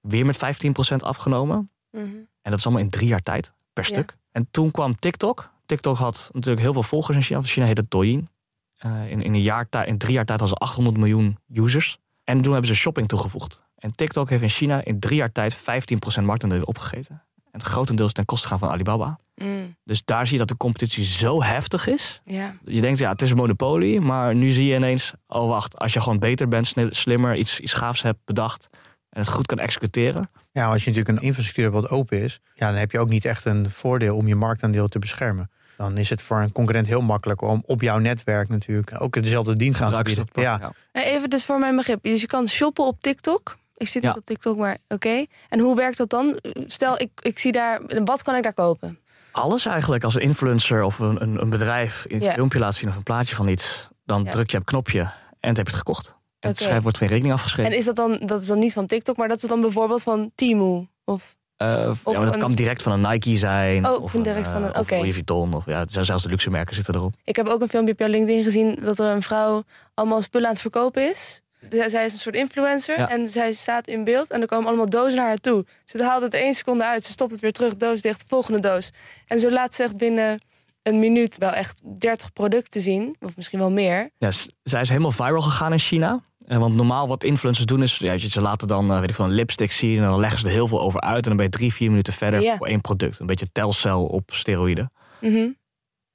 Weer 0.08 0.26
met 0.26 0.36
15% 0.36 1.02
afgenomen. 1.02 1.70
Mhm. 1.90 2.04
En 2.42 2.50
dat 2.50 2.58
is 2.58 2.64
allemaal 2.64 2.84
in 2.84 2.90
drie 2.90 3.08
jaar 3.08 3.22
tijd 3.22 3.52
per 3.72 3.84
Ja. 3.84 3.88
stuk. 3.88 4.16
En 4.32 4.48
toen 4.50 4.70
kwam 4.70 4.94
TikTok. 4.94 5.50
TikTok 5.66 5.96
had 5.96 6.30
natuurlijk 6.32 6.62
heel 6.62 6.72
veel 6.72 6.82
volgers 6.82 7.16
in 7.16 7.22
China. 7.22 7.38
In 7.38 7.44
China 7.46 7.66
heet 7.66 7.76
het 7.76 7.90
Douyin. 7.90 8.28
Eh, 8.76 9.10
in, 9.10 9.22
in, 9.22 9.34
een 9.34 9.42
jaar 9.42 9.66
in 9.86 9.98
drie 9.98 10.12
jaar 10.12 10.24
tijd 10.24 10.40
hadden 10.40 10.58
ze 10.58 10.64
800 10.64 10.96
miljoen 10.96 11.38
users. 11.54 11.98
En 12.24 12.40
toen 12.42 12.52
hebben 12.52 12.70
ze 12.70 12.76
shopping 12.76 13.08
toegevoegd. 13.08 13.62
En 13.78 13.94
TikTok 13.94 14.30
heeft 14.30 14.42
in 14.42 14.48
China 14.48 14.84
in 14.84 15.00
drie 15.00 15.16
jaar 15.16 15.32
tijd 15.32 15.54
15% 15.54 16.24
marktaandeel 16.24 16.62
opgegeten. 16.62 17.22
En 17.34 17.60
het 17.60 17.62
grotendeels 17.62 18.12
ten 18.12 18.24
koste 18.24 18.48
gaan 18.48 18.58
van 18.58 18.68
Alibaba. 18.70 19.18
Mm, 19.34 19.76
Dus 19.84 20.04
daar 20.04 20.24
zie 20.26 20.32
je 20.32 20.38
dat 20.38 20.48
de 20.48 20.56
competitie 20.56 21.04
zo 21.04 21.42
heftig 21.42 21.86
is. 21.86 22.20
Je 22.64 22.80
denkt, 22.80 22.98
ja, 22.98 23.10
het 23.10 23.22
is 23.22 23.30
een 23.30 23.36
monopolie. 23.36 24.00
Maar 24.00 24.34
nu 24.34 24.50
zie 24.50 24.66
je 24.66 24.74
ineens, 24.74 25.12
oh 25.26 25.48
wacht, 25.48 25.78
als 25.78 25.92
je 25.92 26.00
gewoon 26.00 26.18
beter 26.18 26.48
bent, 26.48 26.74
slimmer, 26.90 27.36
iets, 27.36 27.60
iets 27.60 27.72
gaafs 27.72 28.02
hebt 28.02 28.18
bedacht. 28.24 28.68
En 29.14 29.20
het 29.20 29.28
goed 29.28 29.46
kan 29.46 29.58
executeren. 29.58 30.30
Ja, 30.52 30.66
als 30.66 30.84
je 30.84 30.90
natuurlijk 30.90 31.18
een 31.18 31.24
infrastructuur 31.24 31.64
hebt 31.64 31.76
wat 31.76 31.90
open 31.90 32.20
is, 32.22 32.40
ja, 32.54 32.70
dan 32.70 32.78
heb 32.78 32.90
je 32.90 32.98
ook 32.98 33.08
niet 33.08 33.24
echt 33.24 33.44
een 33.44 33.70
voordeel 33.70 34.16
om 34.16 34.26
je 34.26 34.34
marktaandeel 34.36 34.88
te 34.88 34.98
beschermen. 34.98 35.50
Dan 35.76 35.98
is 35.98 36.10
het 36.10 36.22
voor 36.22 36.38
een 36.40 36.52
concurrent 36.52 36.86
heel 36.86 37.00
makkelijk 37.02 37.42
om 37.42 37.62
op 37.66 37.80
jouw 37.80 37.98
netwerk 37.98 38.48
natuurlijk 38.48 39.00
ook 39.02 39.12
dezelfde 39.22 39.56
dienst 39.56 39.80
aan 39.80 39.90
te 39.90 40.02
bieden. 40.02 40.26
Ja, 40.32 40.72
Eh, 40.92 41.06
Even 41.06 41.30
dus 41.30 41.44
voor 41.44 41.58
mijn 41.58 41.76
begrip. 41.76 42.02
Dus 42.02 42.20
je 42.20 42.26
kan 42.26 42.48
shoppen 42.48 42.84
op 42.86 43.00
TikTok. 43.02 43.56
Ik 43.76 43.88
zit 43.88 44.02
niet 44.02 44.16
op 44.16 44.24
TikTok, 44.24 44.56
maar 44.56 44.78
oké. 44.88 45.24
En 45.48 45.60
hoe 45.60 45.76
werkt 45.76 45.96
dat 45.96 46.10
dan? 46.10 46.38
Stel, 46.66 47.00
ik, 47.00 47.10
ik 47.22 47.38
zie 47.38 47.52
daar... 47.52 47.80
Wat 48.04 48.22
kan 48.22 48.34
ik 48.36 48.42
daar 48.42 48.54
kopen? 48.54 48.98
Alles 49.32 49.66
eigenlijk. 49.66 50.04
Als 50.04 50.14
een 50.14 50.20
influencer 50.20 50.82
of 50.82 50.98
een, 50.98 51.22
een, 51.22 51.40
een 51.40 51.50
bedrijf 51.50 52.04
een 52.08 52.20
Ja. 52.20 52.32
filmpje 52.32 52.58
laat 52.58 52.74
zien 52.74 52.88
of 52.88 52.96
een 52.96 53.02
plaatje 53.02 53.34
van 53.36 53.48
iets. 53.48 53.88
Dan 54.04 54.24
Ja. 54.24 54.30
druk 54.30 54.50
je 54.50 54.56
op 54.56 54.62
het 54.62 54.70
knopje 54.72 55.00
en 55.00 55.10
dan 55.40 55.54
heb 55.54 55.66
je 55.66 55.70
het 55.72 55.74
gekocht. 55.80 56.16
En 56.44 56.50
het 56.74 56.82
wordt 56.82 56.98
van 56.98 57.06
je 57.06 57.12
rekening 57.12 57.34
afgeschreven. 57.34 57.72
En 57.72 57.78
is 57.78 57.84
dat 57.84 57.96
dan... 57.96 58.18
Dat 58.24 58.40
is 58.40 58.46
dan 58.46 58.58
niet 58.58 58.72
van 58.72 58.86
TikTok, 58.86 59.16
maar 59.16 59.28
dat 59.28 59.42
is 59.42 59.48
dan 59.48 59.60
bijvoorbeeld 59.60 60.02
van 60.02 60.30
Temu? 60.34 60.86
Of... 61.04 61.36
Eh, 61.56 61.68
ja, 61.68 61.94
maar 62.04 62.24
dat 62.24 62.34
een- 62.34 62.40
kan 62.40 62.52
direct 62.54 62.82
van 62.82 62.92
een 62.92 63.10
Nike 63.12 63.36
zijn. 63.36 63.86
Oh, 63.88 64.02
of 64.02 64.10
van 64.10 64.22
direct 64.22 64.46
eh, 64.46 64.52
van 64.52 64.62
een- 64.62 64.70
of 64.74 64.80
oké. 64.80 64.94
Louis 64.96 65.12
Vuitton. 65.14 65.54
Of, 65.54 65.66
ja, 65.66 65.84
zelfs 65.86 66.22
de 66.22 66.28
luxe 66.28 66.50
merken 66.50 66.74
zitten 66.74 66.94
erop. 66.94 67.14
Ik 67.24 67.36
heb 67.36 67.46
ook 67.46 67.60
een 67.60 67.68
filmpje 67.68 67.92
op 67.92 67.98
jouw 67.98 68.08
LinkedIn 68.08 68.42
gezien... 68.44 68.78
dat 68.82 68.98
er 68.98 69.06
een 69.06 69.22
vrouw 69.22 69.62
allemaal 69.94 70.22
spullen 70.22 70.46
aan 70.46 70.52
het 70.52 70.62
verkopen 70.62 71.10
is. 71.10 71.40
Zij 71.86 72.04
is 72.04 72.12
een 72.12 72.18
soort 72.18 72.34
influencer 72.34 72.98
Ja. 72.98 73.08
en 73.10 73.28
zij 73.28 73.52
staat 73.52 73.86
in 73.86 74.04
beeld... 74.04 74.30
en 74.30 74.40
er 74.40 74.46
komen 74.46 74.66
allemaal 74.66 74.88
dozen 74.88 75.16
naar 75.18 75.26
haar 75.26 75.36
toe. 75.40 75.64
Ze 75.84 76.02
haalt 76.04 76.22
het 76.22 76.34
één 76.34 76.54
seconde 76.54 76.84
uit, 76.84 77.04
ze 77.04 77.12
stopt 77.12 77.32
het 77.32 77.40
weer 77.40 77.52
terug, 77.52 77.76
doos 77.76 78.00
dicht, 78.00 78.24
volgende 78.26 78.58
doos. 78.60 78.90
En 79.26 79.38
zo 79.38 79.50
laat 79.50 79.74
ze 79.74 79.82
echt 79.82 79.96
binnen 79.96 80.38
een 80.82 80.98
minuut 80.98 81.38
wel 81.38 81.50
echt 81.52 81.82
30 82.00 82.32
producten 82.32 82.80
zien. 82.80 83.16
Of 83.20 83.36
misschien 83.36 83.58
wel 83.58 83.70
meer. 83.70 84.10
Ja, 84.18 84.30
zij 84.62 84.80
is 84.80 84.88
helemaal 84.88 85.12
viral 85.12 85.40
gegaan 85.40 85.72
in 85.72 85.78
China. 85.78 86.22
Want 86.46 86.74
normaal 86.74 87.08
wat 87.08 87.24
influencers 87.24 87.66
doen 87.66 87.82
is, 87.82 87.96
ja, 87.98 88.18
ze 88.18 88.40
laten 88.40 88.68
dan 88.68 88.92
eh, 88.92 89.00
weet 89.00 89.10
ik 89.10 89.18
een 89.18 89.30
lipstick 89.30 89.72
zien 89.72 89.96
en 89.96 90.04
dan 90.04 90.20
leggen 90.20 90.40
ze 90.40 90.46
er 90.46 90.52
heel 90.52 90.68
veel 90.68 90.80
over 90.80 91.00
uit 91.00 91.22
en 91.22 91.28
dan 91.28 91.36
ben 91.36 91.46
je 91.46 91.50
drie, 91.50 91.72
vier 91.72 91.88
minuten 91.88 92.12
verder 92.12 92.56
voor 92.56 92.66
één 92.66 92.80
product. 92.80 93.18
Een 93.18 93.26
beetje 93.26 93.52
telcel 93.52 94.04
op 94.04 94.30
steroïden. 94.32 94.92
Mhm. 95.20 95.48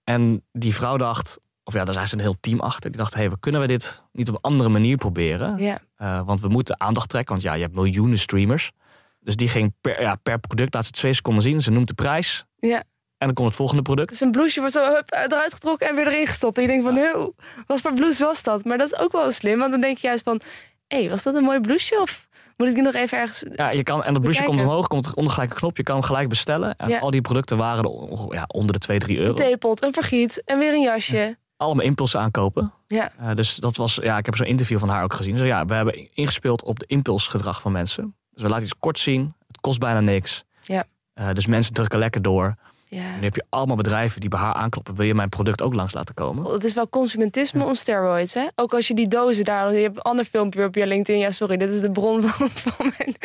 En 0.03 0.45
die 0.51 0.75
vrouw 0.75 0.98
dacht, 0.98 1.39
of 1.63 1.74
ja, 1.74 1.83
daar 1.83 1.93
zijn 1.93 2.07
ze 2.07 2.15
een 2.15 2.21
heel 2.21 2.38
team 2.39 2.59
achter. 2.59 2.89
Die 2.89 3.00
dacht, 3.00 3.13
hey, 3.13 3.29
we 3.29 3.39
kunnen 3.39 3.62
we 3.62 3.67
dit 3.67 4.03
niet 4.12 4.29
op 4.29 4.36
een 4.36 4.41
andere 4.41 4.69
manier 4.69 4.98
proberen? 4.98 5.57
Eh, 5.95 6.21
want 6.25 6.41
we 6.41 6.48
moeten 6.48 6.79
aandacht 6.79 7.09
trekken, 7.09 7.31
want 7.31 7.45
ja, 7.45 7.53
je 7.53 7.62
hebt 7.62 7.75
miljoenen 7.75 8.19
streamers. 8.19 8.71
Dus 9.19 9.36
die 9.36 9.48
ging 9.48 9.74
per, 9.81 10.01
ja, 10.01 10.15
per 10.15 10.39
product, 10.39 10.74
laat 10.74 10.86
ze 10.86 10.91
twee 10.91 11.13
seconden 11.13 11.43
zien. 11.43 11.62
Ze 11.62 11.71
noemt 11.71 11.88
de 11.88 11.93
prijs 11.93 12.45
ja. 12.59 12.83
En 13.19 13.25
dan 13.27 13.33
komt 13.33 13.47
het 13.47 13.57
volgende 13.57 13.81
product. 13.81 14.09
Dus 14.09 14.21
een 14.21 14.31
blouseje 14.31 14.59
wordt 14.59 14.73
zo 14.75 14.93
hup, 14.93 15.11
eruit 15.11 15.53
getrokken 15.53 15.88
en 15.89 15.95
weer 15.95 16.07
erin 16.07 16.27
gestopt. 16.27 16.55
En 16.57 16.61
je 16.61 16.67
denkt 16.67 16.83
van, 16.83 16.95
"Huh, 16.95 17.27
wat 17.67 17.81
voor 17.81 17.93
blouse 17.93 18.23
was 18.25 18.43
dat? 18.43 18.65
Maar 18.65 18.77
dat 18.77 18.91
is 18.91 18.99
ook 18.99 19.11
wel 19.11 19.31
slim, 19.31 19.59
want 19.59 19.71
dan 19.71 19.81
denk 19.81 19.97
je 19.97 20.07
juist 20.07 20.23
van... 20.23 20.39
hé, 20.88 20.99
hey, 20.99 21.09
was 21.09 21.23
dat 21.23 21.35
een 21.35 21.43
mooi 21.43 21.59
blouseje 21.59 22.01
of 22.01 22.27
moet 22.57 22.67
ik 22.67 22.73
die 22.73 22.83
nog 22.83 22.93
even 22.93 23.17
ergens... 23.17 23.43
Ja, 23.55 23.69
je 23.71 23.83
kan, 23.83 24.03
en 24.03 24.13
dat 24.13 24.21
blouseje 24.21 24.47
komt 24.47 24.61
omhoog, 24.61 24.88
komt 24.88 25.13
onder 25.13 25.33
gelijk 25.33 25.51
een 25.51 25.57
knop. 25.57 25.77
Je 25.77 25.83
kan 25.83 25.95
hem 25.95 26.03
gelijk 26.03 26.29
bestellen. 26.29 26.75
En 26.75 26.89
Ja. 26.89 26.99
al 26.99 27.11
die 27.11 27.21
producten 27.21 27.57
waren 27.57 27.83
er 27.83 28.33
ja, 28.35 28.43
onder 28.47 28.73
de 28.73 28.79
2, 28.79 28.99
3 28.99 29.17
Een 29.17 29.21
euro. 29.23 29.33
theepot, 29.35 29.83
een 29.83 29.93
vergiet 29.93 30.41
en 30.45 30.59
weer 30.59 30.73
een 30.73 30.81
jasje. 30.81 31.38
Allemaal 31.57 31.85
impulsen 31.85 32.19
aankopen. 32.19 32.73
Ja. 32.88 33.11
Eh, 33.19 33.35
dus 33.35 33.55
dat 33.55 33.75
was, 33.75 33.95
ja, 34.01 34.17
ik 34.17 34.25
heb 34.25 34.35
zo'n 34.35 34.45
interview 34.45 34.79
van 34.79 34.89
haar 34.89 35.03
ook 35.03 35.13
gezien. 35.13 35.35
Dus 35.35 35.47
ja, 35.47 35.65
we 35.65 35.73
hebben 35.73 36.09
ingespeeld 36.13 36.63
op 36.63 36.79
de 36.79 36.85
impulsgedrag 36.85 37.61
van 37.61 37.71
mensen. 37.71 38.15
Dus 38.31 38.44
we 38.44 38.50
laten 38.50 38.63
iets 38.65 38.75
kort 38.79 39.00
zien. 39.00 39.33
Het 39.48 39.59
kost 39.59 39.79
bijna 39.79 40.00
niks. 40.00 40.44
Ja. 40.61 40.83
Eh, 41.13 41.27
dus 41.33 41.46
mensen 41.46 41.74
drukken 41.74 42.00
lekker 42.00 42.22
door. 42.22 42.55
Ja. 42.91 42.99
En 43.01 43.17
nu 43.19 43.23
heb 43.25 43.35
je 43.35 43.45
allemaal 43.49 43.75
bedrijven 43.75 44.19
die 44.21 44.29
bij 44.29 44.39
haar 44.39 44.53
aankloppen. 44.53 44.95
Wil 44.95 45.05
je 45.05 45.13
mijn 45.15 45.29
product 45.29 45.61
ook 45.61 45.73
langs 45.73 45.93
laten 45.93 46.15
komen? 46.15 46.51
Het 46.51 46.63
is 46.63 46.73
wel 46.73 46.89
consumentisme 46.89 47.63
on 47.65 47.75
steroids, 47.75 48.33
hè? 48.33 48.45
Ook 48.55 48.73
als 48.73 48.87
je 48.87 48.93
die 48.93 49.07
dozen 49.07 49.45
daar... 49.45 49.73
Je 49.73 49.81
hebt 49.81 49.95
een 49.95 50.01
ander 50.01 50.25
filmpje 50.25 50.63
op 50.65 50.75
je 50.75 50.87
LinkedIn. 50.87 51.21
Ja, 51.21 51.31
sorry, 51.31 51.57
dit 51.57 51.73
is 51.73 51.81
de 51.81 51.91
bron 51.91 52.21
van, 52.23 52.49
van, 52.73 52.91
mijn, 52.97 53.15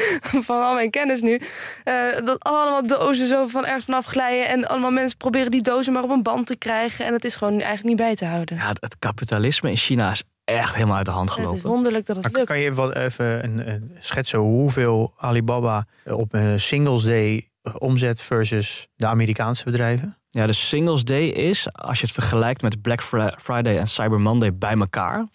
van 0.45 0.63
al 0.63 0.75
mijn 0.75 0.91
kennis 0.91 1.21
nu. 1.21 1.41
Eh, 1.85 1.95
dat 2.25 2.43
allemaal 2.43 2.87
dozen 2.87 3.29
zo 3.29 3.47
van 3.47 3.65
ergens 3.65 3.85
vanaf 3.85 4.05
glijden. 4.05 4.49
En 4.49 4.69
allemaal 4.69 4.91
mensen 4.91 5.19
proberen 5.19 5.51
die 5.51 5.63
dozen 5.63 5.93
maar 5.93 6.03
op 6.03 6.11
een 6.11 6.23
band 6.23 6.47
te 6.47 6.57
krijgen. 6.57 7.07
En 7.07 7.13
het 7.13 7.25
is 7.25 7.35
gewoon 7.37 7.53
eigenlijk 7.53 7.85
niet 7.85 7.97
bij 7.97 8.17
te 8.17 8.25
houden. 8.25 8.57
Ja, 8.57 8.69
het, 8.69 8.81
het 8.81 8.99
kapitalisme 8.99 9.71
in 9.71 9.77
China 9.77 10.11
is 10.11 10.23
echt 10.45 10.75
helemaal 10.75 10.97
uit 10.97 11.07
de 11.07 11.13
hand 11.13 11.29
het 11.29 11.39
is 11.39 11.45
gelopen. 11.45 11.69
wonderlijk 11.71 12.07
dat 12.07 12.17
het 12.17 12.25
Maar 12.25 12.35
lukt. 12.35 12.47
kan 12.47 12.59
je 12.61 12.73
wat 12.75 12.95
even 12.95 13.45
een, 13.45 13.69
een 13.71 13.97
schetsen 14.01 14.39
hoeveel 14.39 15.13
Alibaba 15.17 15.87
op 16.05 16.33
een 16.35 16.61
singles 16.61 17.03
day 17.03 17.49
omzet 17.73 18.23
versus 18.23 18.89
de 18.97 19.07
Amerikaanse 19.07 19.65
bedrijven? 19.65 20.17
Ja, 20.29 20.47
de 20.47 20.53
Singles 20.53 21.05
Day 21.05 21.27
is, 21.27 21.73
als 21.73 21.99
je 22.01 22.05
het 22.07 22.15
vergelijkt 22.15 22.63
met 22.63 22.83
Black 22.83 23.03
Fri- 23.03 23.35
Friday 23.39 23.79
en 23.79 23.89
Cyber 23.89 24.21
Monday 24.21 24.55
bij 24.55 24.77
elkaar, 24.79 25.27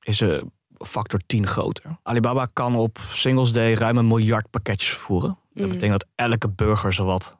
is 0.00 0.20
een 0.20 0.52
factor 0.86 1.20
10 1.26 1.46
groter. 1.46 1.98
Alibaba 2.02 2.46
kan 2.52 2.76
op 2.76 2.98
Singles 3.12 3.52
Day 3.52 3.74
ruim 3.74 3.98
een 3.98 4.06
miljard 4.06 4.50
pakketjes 4.50 4.90
vervoeren. 4.90 5.38
Dat 5.52 5.64
Mm. 5.66 5.72
betekent 5.72 6.00
dat 6.00 6.08
elke 6.14 6.48
burger 6.48 6.92
zowat 6.92 7.38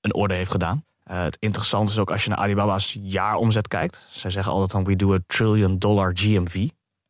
een 0.00 0.14
orde 0.14 0.34
heeft 0.34 0.50
gedaan. 0.50 0.84
Eh, 1.02 1.22
het 1.22 1.36
interessante 1.40 1.92
is 1.92 1.98
ook 1.98 2.10
als 2.10 2.22
je 2.24 2.28
naar 2.30 2.38
Alibaba's 2.38 2.98
jaaromzet 3.00 3.68
kijkt. 3.68 4.06
Zij 4.10 4.30
zeggen 4.30 4.52
altijd 4.52 4.70
van 4.72 4.84
we 4.84 4.96
do 4.96 5.14
a 5.14 5.18
trillion 5.26 5.78
dollar 5.78 6.10
GMV. 6.14 6.54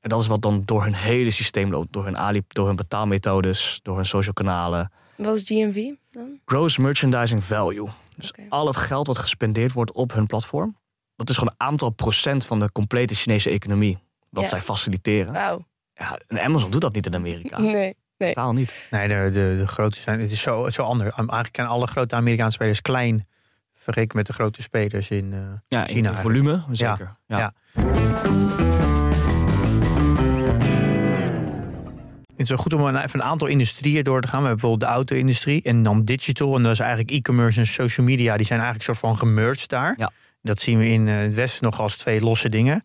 En 0.01 0.09
dat 0.09 0.21
is 0.21 0.27
wat 0.27 0.43
dan 0.43 0.63
door 0.65 0.83
hun 0.83 0.95
hele 0.95 1.31
systeem 1.31 1.71
loopt. 1.71 1.93
Door 1.93 2.05
hun, 2.05 2.19
Ali, 2.19 2.43
door 2.49 2.67
hun 2.67 2.77
betaalmethodes, 2.77 3.81
door 3.83 3.97
hun 3.97 4.07
social 4.07 4.33
kanalen. 4.35 4.93
Wat 5.17 5.37
is 5.37 5.43
GMV 5.45 5.91
dan? 6.11 6.41
Gross 6.45 6.77
Merchandising 6.79 7.45
Value. 7.45 7.89
Dus 8.17 8.33
al 8.49 8.67
het 8.67 8.77
geld 8.77 9.07
wat 9.07 9.19
gespendeerd 9.19 9.73
wordt 9.73 9.93
op 9.93 10.13
hun 10.13 10.27
platform. 10.27 10.77
Dat 11.17 11.29
is 11.31 11.37
gewoon 11.37 11.55
een 11.57 11.67
aantal 11.67 11.91
procent 11.91 12.47
van 12.47 12.61
de 12.61 12.73
complete 12.73 13.15
Chinese 13.15 13.51
economie. 13.51 13.99
Wat 14.31 14.43
Ja. 14.43 14.49
zij 14.49 14.61
faciliteren. 14.61 15.33
Wauw. 15.33 15.67
Ja, 15.95 16.19
en 16.27 16.41
Amazon 16.43 16.71
doet 16.71 16.81
dat 16.81 16.95
niet 16.95 17.07
in 17.07 17.15
Amerika. 17.15 17.59
Nee. 18.17 18.33
Totaal 18.35 18.53
niet. 18.53 18.87
Nee, 18.91 19.09
de, 19.09 19.15
de, 19.33 19.57
de 19.59 19.67
grote 19.67 20.01
zijn. 20.01 20.21
Het 20.21 20.31
is 20.31 20.41
zo, 20.41 20.59
het 20.59 20.69
is 20.69 20.75
zo 20.75 20.83
anders. 20.83 21.15
Eigenlijk 21.15 21.57
zijn 21.57 21.67
alle 21.69 21.87
grote 21.87 22.15
Amerikaanse 22.15 22.53
spelers 22.53 22.81
klein 22.83 23.27
vergeleken 23.75 24.17
met 24.17 24.27
de 24.27 24.33
grote 24.33 24.63
spelers 24.63 25.11
in 25.11 25.33
eh, 25.33 25.39
Ja, 25.69 25.81
in- 25.81 25.95
China. 25.95 26.11
in 26.11 26.17
volume 26.17 26.65
zeker. 26.71 27.17
Ja. 27.27 27.39
Ja. 27.39 28.84
Het 32.45 32.53
is 32.53 32.65
wel 32.65 32.79
goed 32.79 32.89
om 32.89 32.95
een, 32.95 33.05
even 33.05 33.21
een 33.21 33.27
aantal 33.27 33.49
industrieën 33.49 34.05
door 34.05 34.21
te 34.21 34.29
gaan. 34.29 34.41
We 34.41 34.47
hebben 34.47 34.61
bijvoorbeeld 34.61 34.91
de 34.91 34.97
auto-industrie 34.97 35.63
en 35.63 35.83
dan 35.83 36.05
digital. 36.05 36.57
En 36.57 36.63
dat 36.63 36.73
is 36.73 36.79
eigenlijk 36.79 37.11
e-commerce 37.11 37.61
en 37.61 37.67
social 37.67 38.07
media. 38.07 38.37
Die 38.37 38.47
zijn 38.47 38.61
eigenlijk 38.61 38.89
soort 38.89 38.99
van 38.99 39.19
gemerged 39.19 39.69
daar. 39.69 39.95
Ja. 39.97 40.11
Dat 40.43 40.61
zien 40.61 40.79
we 40.79 40.87
in 40.89 41.07
het 41.07 41.35
Westen 41.35 41.65
nog 41.65 41.81
als 41.81 41.97
twee 41.97 42.21
losse 42.21 42.49
dingen. 42.49 42.83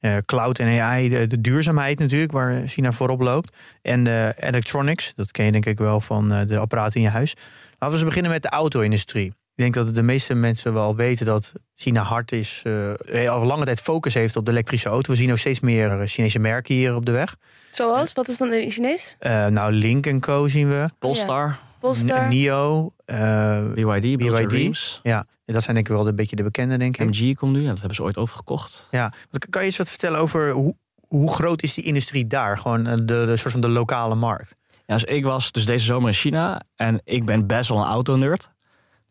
Eh, 0.00 0.16
cloud 0.16 0.58
en 0.58 0.80
AI, 0.80 1.08
de, 1.08 1.26
de 1.26 1.40
duurzaamheid 1.40 1.98
natuurlijk, 1.98 2.32
waar 2.32 2.66
China 2.66 2.92
voorop 2.92 3.20
loopt. 3.20 3.56
En 3.82 4.04
de 4.04 4.34
electronics, 4.36 5.12
dat 5.16 5.30
ken 5.30 5.44
je 5.44 5.52
denk 5.52 5.66
ik 5.66 5.78
wel 5.78 6.00
van 6.00 6.32
eh, 6.32 6.46
de 6.46 6.58
apparaten 6.58 7.00
in 7.00 7.02
je 7.02 7.12
huis. 7.12 7.34
Laten 7.78 7.88
we 7.88 7.94
eens 7.94 8.04
beginnen 8.04 8.30
met 8.30 8.42
de 8.42 8.48
auto-industrie. 8.48 9.32
Ik 9.54 9.62
denk 9.62 9.74
dat 9.74 9.94
de 9.94 10.02
meeste 10.02 10.34
mensen 10.34 10.72
wel 10.74 10.96
weten 10.96 11.26
dat 11.26 11.52
China 11.74 12.02
hard 12.02 12.32
is, 12.32 12.62
eh, 12.64 13.30
al 13.30 13.44
lange 13.46 13.64
tijd 13.64 13.80
focus 13.80 14.14
heeft 14.14 14.36
op 14.36 14.44
de 14.44 14.50
elektrische 14.50 14.88
auto. 14.88 15.10
We 15.12 15.16
zien 15.18 15.30
ook 15.30 15.38
steeds 15.38 15.60
meer 15.60 16.00
eh, 16.00 16.06
Chinese 16.06 16.38
merken 16.38 16.74
hier 16.74 16.94
op 16.94 17.06
de 17.06 17.12
weg. 17.12 17.36
Zoals? 17.70 18.12
Wat 18.12 18.28
is 18.28 18.36
dan 18.38 18.52
in 18.52 18.70
Chinees? 18.70 19.16
Eh, 19.18 19.46
nou, 19.46 19.72
Link 19.72 20.20
Co 20.20 20.48
zien 20.48 20.68
we. 20.68 20.88
Polestar, 20.98 21.58
Polestar. 21.80 22.28
NIO. 22.28 22.92
eh, 23.04 23.62
BYD, 23.74 24.16
BYD. 24.16 24.48
Dreams. 24.48 25.00
ja, 25.02 25.26
dat 25.44 25.62
zijn 25.62 25.74
denk 25.74 25.88
ik 25.88 25.96
wel 25.96 26.08
een 26.08 26.16
beetje 26.16 26.36
de 26.36 26.42
bekende, 26.42 26.76
denk 26.76 26.96
ik. 26.96 27.06
MG 27.06 27.34
komt 27.34 27.52
nu, 27.52 27.60
ja, 27.60 27.68
dat 27.68 27.78
hebben 27.78 27.96
ze 27.96 28.02
ooit 28.02 28.16
overgekocht. 28.16 28.88
Ja. 28.90 29.12
Kan 29.50 29.60
je 29.60 29.66
eens 29.66 29.76
wat 29.76 29.88
vertellen 29.90 30.20
over 30.20 30.50
hoe, 30.50 30.74
hoe 31.08 31.32
groot 31.32 31.62
is 31.62 31.74
die 31.74 31.84
industrie 31.84 32.26
daar? 32.26 32.58
Gewoon 32.58 32.84
de, 32.84 33.04
de 33.04 33.36
soort 33.36 33.52
van 33.52 33.60
de 33.60 33.68
lokale 33.68 34.14
markt. 34.14 34.56
Ja, 34.86 34.94
dus 34.94 35.04
ik 35.04 35.24
was 35.24 35.52
dus 35.52 35.66
deze 35.66 35.84
zomer 35.84 36.08
in 36.08 36.14
China 36.14 36.60
en 36.76 37.00
ik 37.04 37.24
ben 37.24 37.46
best 37.46 37.68
wel 37.68 37.78
een 37.78 37.86
autonerd. 37.88 38.50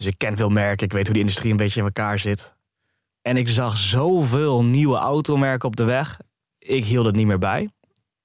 Dus 0.01 0.09
ik 0.09 0.17
ken 0.17 0.37
veel 0.37 0.49
merken, 0.49 0.85
ik 0.85 0.91
weet 0.93 1.03
hoe 1.03 1.13
die 1.13 1.21
industrie 1.21 1.51
een 1.51 1.57
beetje 1.57 1.79
in 1.79 1.85
elkaar 1.85 2.19
zit. 2.19 2.53
En 3.21 3.37
ik 3.37 3.49
zag 3.49 3.77
zoveel 3.77 4.63
nieuwe 4.63 4.97
automerken 4.97 5.67
op 5.67 5.75
de 5.75 5.83
weg. 5.83 6.19
ik 6.59 6.85
hield 6.85 7.05
het 7.05 7.15
niet 7.15 7.25
meer 7.25 7.37
bij. 7.37 7.69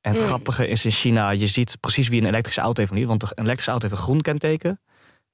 En 0.00 0.12
het 0.12 0.20
Mm. 0.20 0.26
grappige 0.26 0.68
is 0.68 0.84
in 0.84 0.90
China, 0.90 1.30
je 1.30 1.46
ziet 1.46 1.76
precies 1.80 2.08
wie 2.08 2.20
een 2.20 2.26
elektrische 2.26 2.60
auto 2.60 2.80
heeft 2.80 2.92
of 2.92 2.98
niet. 2.98 3.06
Want 3.06 3.22
een 3.22 3.30
elektrische 3.44 3.70
auto 3.70 3.86
heeft 3.88 3.98
een 3.98 4.04
groen 4.06 4.20
kenteken. 4.20 4.80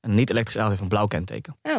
En 0.01 0.11
een 0.11 0.15
niet-elektrische 0.17 0.59
auto 0.59 0.71
heeft 0.75 0.83
een 0.83 0.89
blauw 0.97 1.07
kenteken. 1.07 1.57
Oh. 1.63 1.77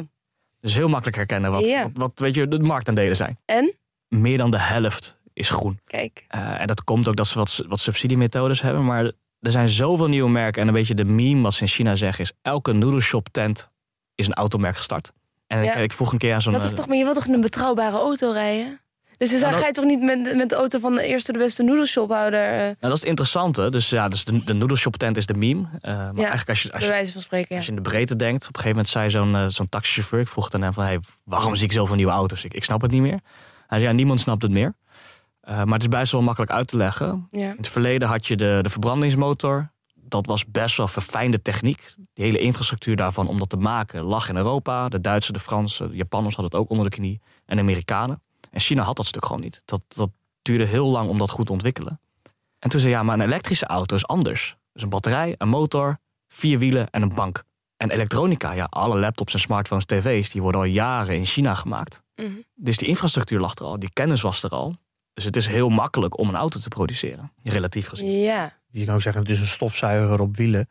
Dus 0.59 0.73
heel 0.73 0.87
makkelijk 0.87 1.15
herkennen 1.17 1.51
wat, 1.51 1.65
Ja. 1.65 1.81
wat, 1.83 1.91
wat 1.93 2.11
weet 2.19 2.35
je, 2.35 2.47
de 2.47 2.59
marktaandelen 2.59 3.15
zijn. 3.15 3.37
En? 3.45 3.73
Meer 4.07 4.37
dan 4.37 4.51
de 4.51 4.59
helft 4.59 5.17
is 5.33 5.49
groen. 5.49 5.79
Kijk. 5.85 6.25
Eh, 6.27 6.61
en 6.61 6.67
dat 6.67 6.83
komt 6.83 7.07
ook 7.07 7.15
dat 7.15 7.27
ze 7.27 7.37
wat, 7.37 7.63
wat 7.67 7.79
subsidiemethodes 7.79 8.61
hebben. 8.61 8.85
Maar 8.85 9.03
er 9.39 9.51
zijn 9.51 9.69
zoveel 9.69 10.07
nieuwe 10.07 10.29
merken. 10.29 10.61
En 10.61 10.67
een 10.67 10.73
beetje 10.73 10.93
de 10.95 11.05
meme 11.05 11.41
wat 11.41 11.53
ze 11.53 11.61
in 11.61 11.67
China 11.67 11.95
zeggen 11.95 12.23
is... 12.23 12.31
elke 12.41 12.71
noodleshop 12.73 13.27
tent 13.31 13.71
is 14.15 14.27
een 14.27 14.33
automerk 14.33 14.77
gestart. 14.77 15.11
En 15.47 15.63
Ja. 15.63 15.73
ik, 15.73 15.83
ik 15.83 15.93
vroeg 15.93 16.11
een 16.11 16.17
keer 16.17 16.33
aan 16.33 16.41
zo'n... 16.41 16.53
Dat 16.53 16.63
is 16.63 16.71
eh, 16.71 16.75
toch, 16.75 16.87
maar 16.87 16.97
je 16.97 17.03
wilt 17.03 17.15
toch 17.15 17.27
een 17.27 17.41
betrouwbare 17.41 17.97
auto 17.97 18.31
rijden? 18.31 18.81
Dus 19.17 19.31
dan 19.31 19.49
Nou, 19.49 19.61
ga 19.61 19.67
je 19.67 19.73
toch 19.73 19.85
niet 19.85 20.01
met, 20.01 20.35
met 20.35 20.49
de 20.49 20.55
auto 20.55 20.79
van 20.79 20.95
de 20.95 21.05
eerste 21.05 21.31
de 21.31 21.37
beste 21.37 21.63
noedelshophouder, 21.63 22.51
eh 22.51 22.57
Nou, 22.57 22.75
dat 22.79 22.91
is 22.91 22.99
het 22.99 23.09
interessante. 23.09 23.69
Dus 23.69 23.89
ja, 23.89 24.07
dus 24.07 24.25
de, 24.25 24.43
de 24.43 24.53
noodleshop 24.53 24.97
tent 24.97 25.17
is 25.17 25.25
de 25.25 25.33
meme. 25.33 25.67
Eh, 25.81 25.93
maar 25.95 26.15
eigenlijk 26.15 26.49
als 26.49 26.61
je, 26.61 26.73
als, 26.73 26.83
je, 26.83 27.07
van 27.11 27.21
spreken. 27.21 27.47
Ja. 27.49 27.55
als 27.55 27.65
je 27.65 27.71
in 27.71 27.77
de 27.77 27.89
breedte 27.89 28.15
denkt... 28.15 28.47
op 28.47 28.55
een 28.55 28.61
gegeven 28.61 28.75
moment 28.75 28.87
zei 28.87 29.09
zo'n 29.09 29.51
zo'n 29.51 29.69
taxichauffeur... 29.69 30.19
ik 30.19 30.27
vroeg 30.27 30.51
hem 30.51 30.73
van... 30.73 30.83
Hey, 30.83 30.99
waarom 31.23 31.55
zie 31.55 31.65
ik 31.65 31.71
zoveel 31.71 31.95
nieuwe 31.95 32.11
auto's? 32.11 32.43
Ik, 32.43 32.53
ik 32.53 32.63
snap 32.63 32.81
het 32.81 32.91
niet 32.91 33.01
meer. 33.01 33.19
Hij 33.67 33.79
zei, 33.79 33.83
ja, 33.83 33.91
niemand 33.91 34.19
snapt 34.19 34.41
het 34.41 34.51
meer. 34.51 34.73
Maar 35.41 35.67
het 35.67 35.81
is 35.81 35.87
best 35.87 36.11
wel 36.11 36.21
makkelijk 36.21 36.51
uit 36.51 36.67
te 36.67 36.77
leggen. 36.77 37.27
Ja. 37.29 37.49
In 37.49 37.57
het 37.57 37.67
verleden 37.67 38.07
had 38.07 38.27
je 38.27 38.35
de, 38.35 38.59
de 38.61 38.69
verbrandingsmotor. 38.69 39.71
Dat 40.13 40.25
was 40.25 40.45
best 40.45 40.77
wel 40.77 40.87
verfijnde 40.87 41.41
techniek. 41.41 41.93
De 42.13 42.21
hele 42.21 42.37
infrastructuur 42.37 42.95
daarvan 42.95 43.27
om 43.27 43.37
dat 43.37 43.49
te 43.49 43.57
maken 43.57 44.03
lag 44.03 44.29
in 44.29 44.35
Europa. 44.35 44.89
De 44.89 45.01
Duitsers, 45.01 45.37
de 45.37 45.43
Fransen, 45.43 45.89
de 45.89 45.95
Japanners 45.95 46.35
hadden 46.35 46.53
het 46.53 46.61
ook 46.61 46.69
onder 46.69 46.89
de 46.89 46.95
knie. 46.95 47.21
En 47.45 47.55
de 47.55 47.61
Amerikanen. 47.61 48.21
En 48.51 48.59
China 48.59 48.83
had 48.83 48.95
dat 48.95 49.05
stuk 49.05 49.25
gewoon 49.25 49.41
niet. 49.41 49.61
Dat, 49.65 49.81
dat 49.87 50.09
duurde 50.41 50.65
heel 50.65 50.87
lang 50.87 51.09
om 51.09 51.17
dat 51.17 51.29
goed 51.29 51.45
te 51.45 51.51
ontwikkelen. 51.51 51.99
En 52.59 52.69
toen 52.69 52.79
zei 52.79 52.93
ja, 52.93 53.03
maar 53.03 53.15
een 53.15 53.25
elektrische 53.25 53.65
auto 53.65 53.95
is 53.95 54.07
anders. 54.07 54.55
Dus 54.73 54.83
een 54.83 54.89
batterij, 54.89 55.35
een 55.37 55.49
motor, 55.49 55.99
vier 56.27 56.59
wielen 56.59 56.89
en 56.89 57.01
een 57.01 57.13
bank. 57.13 57.43
En 57.77 57.91
elektronica, 57.91 58.51
ja, 58.51 58.67
alle 58.69 58.99
laptops 58.99 59.33
en 59.33 59.39
smartphones, 59.39 59.85
tv's, 59.85 60.29
die 60.29 60.41
worden 60.41 60.61
al 60.61 60.67
jaren 60.67 61.15
in 61.15 61.25
China 61.25 61.55
gemaakt. 61.55 62.03
Mhm. 62.15 62.31
Dus 62.55 62.77
die 62.77 62.87
infrastructuur 62.87 63.39
lag 63.39 63.55
er 63.55 63.65
al, 63.65 63.79
die 63.79 63.93
kennis 63.93 64.21
was 64.21 64.43
er 64.43 64.49
al. 64.49 64.75
Dus 65.13 65.23
het 65.23 65.35
is 65.35 65.47
heel 65.47 65.69
makkelijk 65.69 66.17
om 66.17 66.29
een 66.29 66.35
auto 66.35 66.59
te 66.59 66.67
produceren, 66.69 67.31
relatief 67.43 67.87
gezien. 67.87 68.19
ja. 68.19 68.61
Je 68.79 68.85
kan 68.85 68.95
ook 68.95 69.01
zeggen, 69.01 69.21
het 69.21 69.31
is 69.31 69.39
een 69.39 69.45
stofzuiger 69.47 70.19
op 70.21 70.37
wielen. 70.37 70.67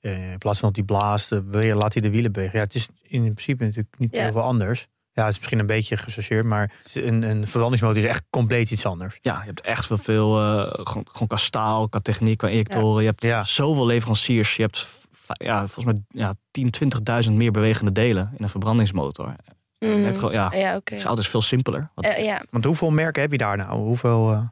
Eh, 0.00 0.30
in 0.32 0.38
plaats 0.38 0.58
van 0.58 0.68
dat 0.68 0.76
hij 0.76 0.86
blaast, 0.86 1.32
eh, 1.32 1.74
laat 1.74 1.92
hij 1.92 2.02
de 2.02 2.10
wielen 2.10 2.32
bewegen. 2.32 2.58
Ja, 2.58 2.64
het 2.64 2.74
is 2.74 2.88
in 3.02 3.22
principe 3.22 3.64
natuurlijk 3.64 3.98
niet 3.98 4.14
Ja. 4.14 4.22
heel 4.22 4.32
veel 4.32 4.42
anders. 4.42 4.86
Ja, 5.12 5.22
het 5.24 5.32
is 5.32 5.38
misschien 5.38 5.58
een 5.58 5.66
beetje 5.66 5.96
gechargeerd, 5.96 6.44
maar 6.44 6.72
het 6.82 7.04
een, 7.04 7.22
een 7.22 7.46
verbrandingsmotor 7.46 7.96
is 8.02 8.04
echt 8.08 8.22
compleet 8.30 8.70
iets 8.70 8.86
anders. 8.86 9.18
Ja, 9.20 9.38
je 9.40 9.46
hebt 9.46 9.60
echt 9.60 9.86
veel, 9.86 9.96
veel 9.98 10.38
eh, 10.40 10.56
gewoon, 10.84 11.04
gewoon 11.10 11.28
qua 11.28 11.36
staal, 11.36 11.88
qua 11.88 12.00
techniek, 12.00 12.38
qua 12.38 12.48
injectoren. 12.48 13.02
Je 13.02 13.08
hebt 13.08 13.24
Ja. 13.24 13.44
zoveel 13.44 13.86
leveranciers. 13.86 14.56
Je 14.56 14.62
hebt 14.62 14.86
ja, 15.32 15.56
volgens 15.66 15.84
mij 15.84 16.02
ja, 16.08 16.34
10, 16.50 16.70
20.000 16.70 17.32
meer 17.36 17.50
bewegende 17.50 17.92
delen 17.92 18.30
in 18.36 18.42
een 18.42 18.48
verbrandingsmotor. 18.48 19.34
Mhm. 19.78 20.00
Net 20.00 20.18
gewoon, 20.18 20.32
ja, 20.34 20.52
Ja, 20.54 20.76
oké. 20.76 20.92
Het 20.94 21.02
is 21.02 21.06
altijd 21.06 21.26
veel 21.26 21.42
simpeler. 21.42 21.90
Wat- 21.94 22.04
ja. 22.18 22.42
Want 22.50 22.64
hoeveel 22.64 22.90
merken 22.90 23.22
heb 23.22 23.30
je 23.32 23.38
daar 23.38 23.56
nou? 23.56 23.78
Hoeveel, 23.80 24.50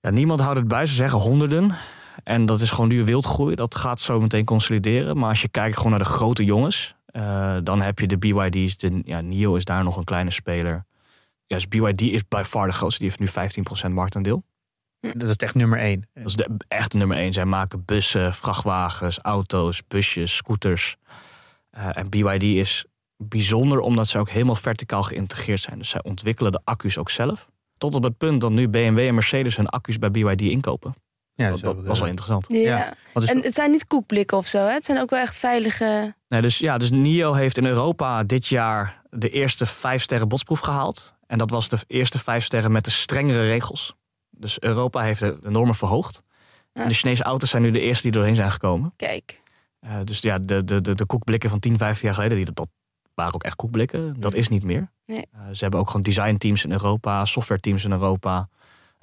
Ja, 0.00 0.10
niemand 0.10 0.40
houdt 0.40 0.58
het 0.58 0.68
bij. 0.68 0.86
Ze 0.86 0.94
zeggen 0.94 1.18
honderden. 1.18 1.70
En 2.24 2.46
dat 2.46 2.60
is 2.60 2.70
gewoon 2.70 2.88
nu 2.88 3.04
wildgroei. 3.04 3.54
Dat 3.54 3.74
gaat 3.74 4.00
zo 4.00 4.20
meteen 4.20 4.44
consolideren. 4.44 5.18
Maar 5.18 5.28
als 5.28 5.42
je 5.42 5.48
kijkt 5.48 5.76
gewoon 5.76 5.90
naar 5.90 6.00
de 6.00 6.04
grote 6.08 6.44
jongens. 6.44 6.94
eh, 7.06 7.56
dan 7.62 7.80
heb 7.80 7.98
je 7.98 8.06
de 8.06 8.18
BYD's. 8.18 8.76
De, 8.76 9.00
ja, 9.04 9.20
NIO 9.20 9.54
is 9.54 9.64
daar 9.64 9.84
nog 9.84 9.96
een 9.96 10.04
kleine 10.04 10.30
speler. 10.30 10.84
Ja, 11.46 11.56
dus 11.56 11.68
BYD 11.68 12.00
is 12.00 12.28
by 12.28 12.42
far 12.46 12.66
de 12.66 12.72
grootste. 12.72 13.00
Die 13.02 13.08
heeft 13.08 13.36
nu 13.36 13.88
15% 13.88 13.92
marktaandeel. 13.92 14.44
dat 15.00 15.28
is 15.28 15.36
echt 15.36 15.54
nummer 15.54 15.78
één. 15.78 16.08
Dat 16.14 16.26
is 16.26 16.36
de 16.36 16.48
echte 16.68 16.96
nummer 16.96 17.16
één. 17.16 17.32
Zij 17.32 17.44
maken 17.44 17.84
bussen, 17.84 18.34
vrachtwagens, 18.34 19.18
auto's, 19.18 19.82
busjes, 19.88 20.36
scooters. 20.36 20.96
Eh, 21.70 21.96
en 21.96 22.08
BYD 22.08 22.42
is 22.42 22.84
bijzonder 23.16 23.78
omdat 23.80 24.08
ze 24.08 24.18
ook 24.18 24.30
helemaal 24.30 24.54
verticaal 24.54 25.02
geïntegreerd 25.02 25.60
zijn. 25.60 25.78
Dus 25.78 25.88
zij 25.88 26.02
ontwikkelen 26.02 26.52
de 26.52 26.60
accu's 26.64 26.98
ook 26.98 27.10
zelf. 27.10 27.48
Tot 27.78 27.94
op 27.94 28.02
het 28.02 28.18
punt 28.18 28.40
dat 28.40 28.50
nu 28.50 28.68
BMW 28.68 28.98
en 28.98 29.14
Mercedes 29.14 29.56
hun 29.56 29.68
accu's 29.68 29.98
bij 29.98 30.10
BYD 30.10 30.40
inkopen. 30.40 30.94
Ja, 31.36 31.50
Dat, 31.50 31.60
dat 31.60 31.76
was 31.84 31.98
wel 31.98 32.08
interessant. 32.08 32.46
Ja. 32.48 32.94
En 33.14 33.42
het 33.42 33.54
zijn 33.54 33.70
niet 33.70 33.86
koekblikken 33.86 34.36
of 34.36 34.46
zo, 34.46 34.58
hè? 34.58 34.72
Het 34.72 34.84
zijn 34.84 35.00
ook 35.00 35.10
wel 35.10 35.20
echt 35.20 35.36
veilige... 35.36 36.14
Nee, 36.28 36.42
dus, 36.42 36.58
ja, 36.58 36.78
dus 36.78 36.90
NIO 36.90 37.32
heeft 37.32 37.58
in 37.58 37.66
Europa 37.66 38.22
dit 38.22 38.46
jaar 38.46 39.02
de 39.10 39.28
eerste 39.28 39.66
vijf 39.66 40.02
sterren 40.02 40.28
botsproef 40.28 40.60
gehaald. 40.60 41.14
En 41.26 41.38
dat 41.38 41.50
was 41.50 41.68
de 41.68 41.78
eerste 41.86 42.18
vijf 42.18 42.44
sterren 42.44 42.72
met 42.72 42.84
de 42.84 42.90
strengere 42.90 43.40
regels. 43.40 43.94
Dus 44.30 44.60
Europa 44.60 45.00
heeft 45.00 45.20
de, 45.20 45.38
normen 45.42 45.74
verhoogd. 45.74 46.22
Ja. 46.72 46.82
En 46.82 46.88
de 46.88 46.94
Chinese 46.94 47.22
auto's 47.22 47.50
zijn 47.50 47.62
nu 47.62 47.70
de 47.70 47.80
eerste 47.80 48.02
die 48.02 48.12
doorheen 48.12 48.34
zijn 48.34 48.50
gekomen. 48.50 48.92
Kijk. 48.96 49.42
Eh, 49.80 49.96
dus 50.04 50.20
ja, 50.20 50.38
de, 50.38 50.64
de, 50.64 50.80
de, 50.80 50.94
de 50.94 51.06
koekblikken 51.06 51.50
van 51.50 51.58
10, 51.58 51.76
15 51.76 52.04
jaar 52.04 52.14
geleden, 52.14 52.36
die, 52.36 52.46
dat, 52.46 52.56
dat 52.56 52.68
waren 53.14 53.34
ook 53.34 53.44
echt 53.44 53.56
koekblikken. 53.56 54.20
Dat 54.20 54.34
is 54.34 54.48
niet 54.48 54.62
meer. 54.62 54.90
Nee. 55.06 55.26
Eh, 55.32 55.40
ze 55.52 55.62
hebben 55.62 55.80
ook 55.80 55.86
gewoon 55.86 56.02
designteams 56.02 56.64
in 56.64 56.72
Europa, 56.72 57.24
softwareteams 57.24 57.84
in 57.84 57.92
Europa. 57.92 58.48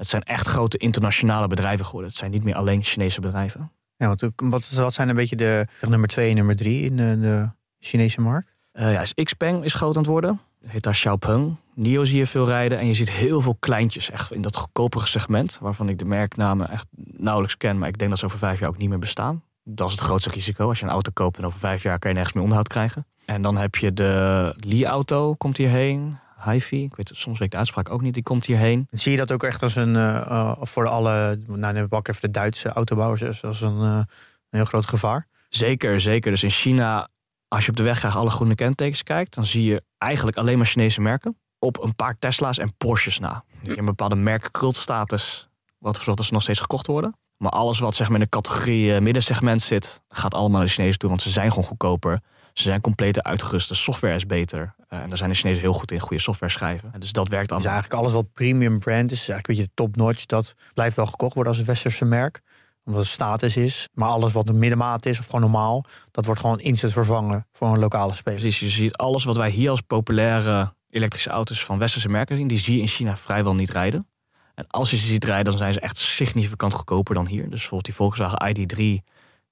Het 0.03 0.11
zijn 0.11 0.23
echt 0.23 0.47
grote 0.47 0.77
internationale 0.77 1.47
bedrijven 1.47 1.85
geworden. 1.85 2.09
Het 2.09 2.19
zijn 2.19 2.31
niet 2.31 2.43
meer 2.43 2.55
alleen 2.55 2.83
Chinese 2.83 3.21
bedrijven. 3.21 3.71
ja, 3.95 4.07
want, 4.07 4.23
wat, 4.35 4.69
wat 4.69 4.93
zijn 4.93 5.09
een 5.09 5.15
beetje 5.15 5.35
de 5.35 5.67
nummer 5.81 6.09
twee 6.09 6.29
en 6.29 6.35
nummer 6.35 6.55
drie 6.55 6.83
in 6.83 6.95
de, 6.95 7.19
de 7.19 7.49
Chinese 7.79 8.21
markt? 8.21 8.53
Eh, 8.71 8.93
ja, 8.93 9.01
is 9.01 9.13
Xpeng 9.13 9.63
is 9.63 9.73
groot 9.73 9.95
aan 9.95 10.01
het 10.01 10.11
worden. 10.11 10.39
Heet 10.65 10.83
daar 10.83 10.93
Xiaopeng. 10.93 11.55
NIO 11.75 12.05
zie 12.05 12.17
je 12.17 12.27
veel 12.27 12.45
rijden. 12.45 12.79
En 12.79 12.87
je 12.87 12.93
ziet 12.93 13.11
heel 13.11 13.41
veel 13.41 13.55
kleintjes 13.59 14.09
echt 14.09 14.31
in 14.31 14.41
dat 14.41 14.55
goedkopere 14.55 15.07
segment. 15.07 15.57
Waarvan 15.61 15.89
ik 15.89 15.97
de 15.97 16.05
merknamen 16.05 16.69
echt 16.69 16.87
nauwelijks 16.95 17.57
ken. 17.57 17.77
Maar 17.77 17.87
ik 17.87 17.97
denk 17.97 18.09
dat 18.09 18.19
ze 18.19 18.25
over 18.25 18.37
vijf 18.37 18.59
jaar 18.59 18.69
ook 18.69 18.77
niet 18.77 18.89
meer 18.89 18.99
bestaan. 18.99 19.43
Dat 19.63 19.87
is 19.87 19.93
het 19.93 20.03
grootste 20.03 20.29
risico. 20.29 20.67
Als 20.67 20.79
je 20.79 20.85
een 20.85 20.91
auto 20.91 21.11
koopt 21.13 21.37
en 21.37 21.45
over 21.45 21.59
vijf 21.59 21.83
jaar 21.83 21.99
kan 21.99 22.09
je 22.09 22.15
nergens 22.15 22.35
meer 22.35 22.43
onderhoud 22.43 22.69
krijgen. 22.69 23.05
En 23.25 23.41
dan 23.41 23.57
heb 23.57 23.75
je 23.75 23.93
de 23.93 24.53
Li-auto 24.57 25.33
komt 25.33 25.57
hierheen. 25.57 26.17
Hi-Fi, 26.45 26.83
ik 26.83 26.95
weet 26.95 27.09
het, 27.09 27.17
soms 27.17 27.37
weet 27.37 27.45
ik 27.47 27.51
de 27.51 27.57
uitspraak 27.57 27.89
ook 27.89 28.01
niet. 28.01 28.13
Die 28.13 28.23
komt 28.23 28.45
hierheen. 28.45 28.87
Zie 28.91 29.11
je 29.11 29.17
dat 29.17 29.31
ook 29.31 29.43
echt 29.43 29.61
als 29.61 29.75
een, 29.75 29.95
eh, 29.95 30.15
eh, 30.15 30.55
voor 30.61 30.87
alle, 30.87 31.39
nou 31.47 31.73
neem 31.73 31.87
ik 31.89 32.07
even 32.07 32.21
de 32.21 32.31
Duitse 32.31 32.69
autobouwers, 32.69 33.43
als- 33.43 33.61
een, 33.61 33.79
eh, 33.81 33.85
een 33.95 34.05
heel 34.49 34.65
groot 34.65 34.85
gevaar? 34.87 35.27
Zeker, 35.49 35.99
zeker. 36.01 36.31
Dus 36.31 36.43
in 36.43 36.49
China, 36.49 37.07
als 37.47 37.65
je 37.65 37.71
op 37.71 37.77
de 37.77 37.83
weg 37.83 37.97
graag 37.99 38.15
alle 38.17 38.29
groene 38.29 38.55
kentekens 38.55 39.03
kijkt, 39.03 39.33
dan 39.35 39.45
zie 39.45 39.63
je 39.63 39.83
eigenlijk 39.97 40.37
alleen 40.37 40.57
maar 40.57 40.65
Chinese 40.67 41.01
merken. 41.01 41.37
Op 41.59 41.83
een 41.83 41.95
paar 41.95 42.19
Tesla's 42.19 42.57
en 42.57 42.73
Porsches 42.77 43.19
na. 43.19 43.43
Je 43.61 43.67
hebt 43.67 43.79
een 43.79 43.85
bepaalde 43.85 44.15
merkcultstatus, 44.15 45.49
wat 45.77 45.89
ervoor 45.91 46.03
zorgt 46.03 46.17
dat 46.17 46.25
ze 46.27 46.33
nog 46.33 46.41
steeds 46.41 46.59
gekocht 46.59 46.87
worden. 46.87 47.17
Maar 47.37 47.51
alles 47.51 47.79
wat 47.79 47.95
zeg 47.95 48.07
maar, 48.07 48.17
in 48.17 48.23
de 48.23 48.29
categorie 48.29 48.99
middensegment 49.01 49.61
zit, 49.61 50.01
gaat 50.09 50.33
allemaal 50.33 50.57
naar 50.57 50.67
de 50.67 50.73
Chinezen 50.73 50.99
toe. 50.99 51.09
Want 51.09 51.21
ze 51.21 51.29
zijn 51.29 51.49
gewoon 51.49 51.63
goedkoper. 51.65 52.21
Ze 52.53 52.63
zijn 52.63 52.81
compleet 52.81 53.23
uitgerust. 53.23 53.69
De 53.69 53.75
software 53.75 54.15
is 54.15 54.25
beter. 54.25 54.75
Eh, 54.87 54.99
en 54.99 55.09
daar 55.09 55.17
zijn 55.17 55.29
de 55.29 55.35
Chinezen 55.35 55.61
heel 55.61 55.73
goed 55.73 55.91
in, 55.91 55.99
goede 55.99 56.21
software 56.21 56.51
schrijven. 56.51 56.89
En 56.93 56.99
dus 56.99 57.11
dat 57.11 57.27
werkt 57.27 57.47
Dus 57.49 57.57
allemaal. 57.57 57.73
eigenlijk 57.73 58.01
alles 58.01 58.13
wat 58.13 58.33
premium 58.33 58.79
brand 58.79 59.11
is, 59.11 59.21
is 59.21 59.29
eigenlijk 59.29 59.47
een 59.47 59.55
beetje 59.55 59.71
top-notch. 59.73 60.25
Dat 60.25 60.55
blijft 60.73 60.95
wel 60.95 61.05
gekocht 61.05 61.33
worden 61.33 61.51
als 61.51 61.61
een 61.61 61.67
westerse 61.67 62.05
merk. 62.05 62.41
Omdat 62.85 63.01
het 63.01 63.11
status 63.11 63.57
is. 63.57 63.89
Maar 63.93 64.09
alles 64.09 64.33
wat 64.33 64.49
een 64.49 64.57
middenmaat 64.59 65.05
is 65.05 65.19
of 65.19 65.25
gewoon 65.25 65.41
normaal, 65.41 65.85
dat 66.11 66.25
wordt 66.25 66.39
gewoon 66.39 66.59
instant 66.59 66.93
vervangen 66.93 67.47
voor 67.51 67.67
een 67.67 67.79
lokale 67.79 68.13
speler. 68.13 68.39
Precies, 68.39 68.59
je 68.59 68.69
ziet 68.81 68.97
alles 68.97 69.23
wat 69.23 69.37
wij 69.37 69.49
hier 69.49 69.69
als 69.69 69.81
populaire 69.81 70.73
elektrische 70.89 71.29
auto's 71.29 71.63
van 71.65 71.77
westerse 71.77 72.09
merken 72.09 72.37
zien, 72.37 72.47
die 72.47 72.57
zie 72.57 72.75
je 72.75 72.81
in 72.81 72.87
China 72.87 73.17
vrijwel 73.17 73.55
niet 73.55 73.71
rijden. 73.71 74.07
En 74.55 74.67
als 74.67 74.91
je 74.91 74.97
ze 74.97 75.05
ziet 75.05 75.25
rijden, 75.25 75.45
dan 75.45 75.57
zijn 75.57 75.73
ze 75.73 75.79
echt 75.79 75.97
significant 75.97 76.73
goedkoper 76.73 77.15
dan 77.15 77.27
hier. 77.27 77.41
Dus 77.41 77.49
bijvoorbeeld 77.49 77.85
die 77.85 77.93
Volkswagen 77.93 78.55
ID3, 78.55 79.03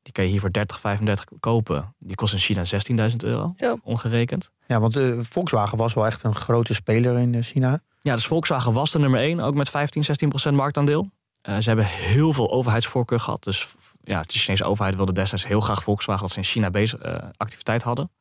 die 0.01 0.13
kan 0.13 0.23
je 0.23 0.29
hier 0.29 0.39
voor 0.39 0.51
30, 0.51 0.79
35 0.79 1.25
kopen. 1.39 1.95
Die 1.99 2.15
kost 2.15 2.33
in 2.33 2.39
China 2.39 2.63
16.000 3.09 3.15
euro, 3.17 3.53
Zo. 3.57 3.77
ongerekend. 3.83 4.51
Ja, 4.67 4.79
want 4.79 4.95
eh, 4.95 5.13
Volkswagen 5.21 5.77
was 5.77 5.93
wel 5.93 6.05
echt 6.05 6.23
een 6.23 6.35
grote 6.35 6.73
speler 6.73 7.17
in 7.17 7.35
eh, 7.35 7.43
China. 7.43 7.81
Ja, 8.01 8.15
dus 8.15 8.27
Volkswagen 8.27 8.73
was 8.73 8.91
de 8.91 8.99
nummer 8.99 9.19
1, 9.19 9.39
ook 9.39 9.55
met 9.55 9.69
15, 9.69 10.03
16 10.03 10.29
procent 10.29 10.55
marktaandeel. 10.55 11.09
Eh, 11.41 11.57
ze 11.57 11.67
hebben 11.67 11.85
heel 11.85 12.33
veel 12.33 12.51
overheidsvoorkeur 12.51 13.19
gehad. 13.19 13.43
Dus 13.43 13.75
ja, 14.03 14.21
de 14.21 14.27
Chinese 14.27 14.63
overheid 14.63 14.95
wilde 14.95 15.13
destijds 15.13 15.47
heel 15.47 15.61
graag 15.61 15.83
Volkswagen 15.83 16.21
dat 16.21 16.31
ze 16.31 16.37
in 16.37 16.43
China 16.43 16.69
bezig, 16.69 16.99
activiteit 17.37 17.83
hadden. 17.83 18.11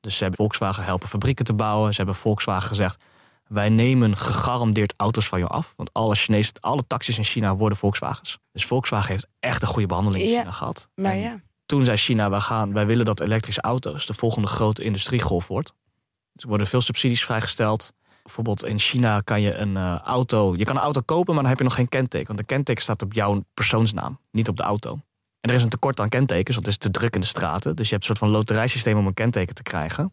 Dus 0.00 0.16
ze 0.16 0.22
hebben 0.22 0.36
Volkswagen 0.36 0.84
helpen 0.84 1.08
fabrieken 1.08 1.44
te 1.44 1.54
bouwen. 1.54 1.90
Ze 1.90 1.96
hebben 1.96 2.14
Volkswagen 2.14 2.68
gezegd: 2.68 2.98
wij 3.48 3.68
nemen 3.68 4.16
gegarandeerd 4.16 4.94
auto's 4.96 5.28
van 5.28 5.38
je 5.38 5.46
af. 5.46 5.72
Want 5.76 5.92
alle 5.92 6.14
Chinese, 6.14 6.52
alle 6.60 6.86
taxis 6.86 7.16
in 7.18 7.24
China 7.24 7.56
worden 7.56 7.78
Volkswagens. 7.78 8.38
Dus 8.52 8.64
Volkswagen 8.64 9.10
heeft 9.10 9.28
echt 9.40 9.62
een 9.62 9.68
goede 9.68 9.86
behandeling 9.86 10.24
in 10.24 10.30
Ja, 10.30 10.38
China 10.38 10.50
gehad. 10.52 10.88
Maar 10.94 11.12
En 11.12 11.18
ja. 11.18 11.40
toen 11.66 11.84
zei 11.84 11.96
China: 11.96 12.30
wij, 12.30 12.40
gaan, 12.40 12.72
wij 12.72 12.86
willen 12.86 13.04
dat 13.04 13.20
elektrische 13.20 13.60
auto's 13.60 14.06
de 14.06 14.14
volgende 14.14 14.48
grote 14.48 14.84
industriegolf 14.84 15.48
wordt. 15.48 15.74
Dus 16.32 16.42
er 16.42 16.48
worden 16.48 16.66
veel 16.66 16.80
subsidies 16.80 17.24
vrijgesteld. 17.24 17.92
Bijvoorbeeld 18.22 18.64
in 18.64 18.78
China 18.78 19.20
kan 19.20 19.40
je 19.40 19.54
een 19.54 19.76
eh, 19.76 19.98
auto. 19.98 20.54
Je 20.56 20.64
kan 20.64 20.76
een 20.76 20.82
auto 20.82 21.00
kopen, 21.00 21.34
maar 21.34 21.42
dan 21.42 21.50
heb 21.50 21.58
je 21.58 21.64
nog 21.64 21.74
geen 21.74 21.88
kenteken. 21.88 22.26
Want 22.26 22.38
de 22.38 22.44
kenteken 22.44 22.82
staat 22.82 23.02
op 23.02 23.12
jouw 23.12 23.44
persoonsnaam, 23.54 24.18
niet 24.30 24.48
op 24.48 24.56
de 24.56 24.62
auto. 24.62 25.00
En 25.40 25.50
er 25.50 25.54
is 25.54 25.62
een 25.62 25.68
tekort 25.68 26.00
aan 26.00 26.08
kentekens, 26.08 26.54
want 26.54 26.66
het 26.66 26.74
is 26.74 26.90
te 26.90 26.90
druk 26.90 27.14
in 27.14 27.20
de 27.20 27.26
straten. 27.26 27.76
Dus 27.76 27.88
je 27.88 27.94
hebt 27.94 28.08
een 28.08 28.14
soort 28.14 28.30
van 28.30 28.38
loterijsysteem 28.38 28.98
om 28.98 29.06
een 29.06 29.14
kenteken 29.14 29.54
te 29.54 29.62
krijgen. 29.62 30.10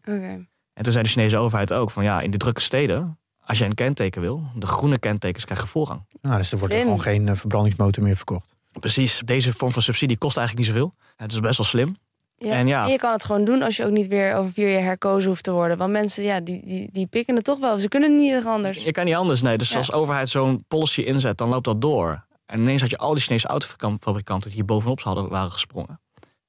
En 0.72 0.82
toen 0.82 0.92
zei 0.92 1.04
de 1.04 1.10
Chinese 1.10 1.36
overheid 1.36 1.72
ook 1.72 1.90
van 1.90 2.04
ja, 2.04 2.20
in 2.20 2.30
de 2.30 2.36
drukke 2.36 2.60
steden, 2.60 3.18
als 3.46 3.58
je 3.58 3.64
een 3.64 3.74
kenteken 3.74 4.20
wil, 4.20 4.42
de 4.54 4.66
groene 4.66 4.98
kentekens 4.98 5.44
krijgen 5.44 5.68
voorrang. 5.68 6.06
Nou, 6.20 6.36
dus 6.36 6.52
er 6.52 6.58
wordt 6.58 6.74
er 6.74 6.80
gewoon 6.80 7.00
geen 7.00 7.28
eh, 7.28 7.34
verbrandingsmotor 7.34 8.02
meer 8.02 8.16
verkocht. 8.16 8.54
Precies, 8.80 9.22
deze 9.24 9.52
vorm 9.52 9.72
van 9.72 9.82
subsidie 9.82 10.18
kost 10.18 10.36
eigenlijk 10.36 10.66
niet 10.66 10.76
zoveel. 10.76 10.94
Het 11.16 11.32
is 11.32 11.40
best 11.40 11.56
wel 11.56 11.66
slim. 11.66 11.96
Ja. 12.36 12.52
En 12.52 12.66
ja. 12.66 12.86
je 12.86 12.98
kan 12.98 13.12
het 13.12 13.24
gewoon 13.24 13.44
doen 13.44 13.62
als 13.62 13.76
je 13.76 13.84
ook 13.84 13.90
niet 13.90 14.06
weer 14.06 14.34
over 14.34 14.52
vier 14.52 14.72
jaar 14.72 14.82
herkozen 14.82 15.28
hoeft 15.28 15.44
te 15.44 15.52
worden. 15.52 15.76
Want 15.76 15.92
mensen, 15.92 16.24
ja, 16.24 16.40
die, 16.40 16.62
die, 16.64 16.88
die 16.92 17.06
pikken 17.06 17.34
het 17.34 17.44
toch 17.44 17.58
wel. 17.58 17.78
Ze 17.78 17.88
kunnen 17.88 18.16
niet 18.16 18.32
echt 18.32 18.46
anders. 18.46 18.82
Je 18.82 18.90
kan 18.92 19.04
niet 19.04 19.14
anders, 19.14 19.42
nee. 19.42 19.58
Dus 19.58 19.70
Ja. 19.70 19.76
als 19.76 19.92
overheid 19.92 20.28
zo'n 20.28 20.64
policy 20.68 21.00
inzet, 21.00 21.38
dan 21.38 21.48
loopt 21.48 21.64
dat 21.64 21.80
door. 21.82 22.24
En 22.46 22.60
ineens 22.60 22.80
had 22.80 22.90
je 22.90 22.98
al 22.98 23.14
die 23.14 23.22
Chinese 23.22 23.46
autofabrikanten 23.46 24.48
die 24.48 24.58
hier 24.58 24.66
bovenop 24.66 25.00
hadden, 25.00 25.28
waren 25.28 25.52
gesprongen. 25.52 26.00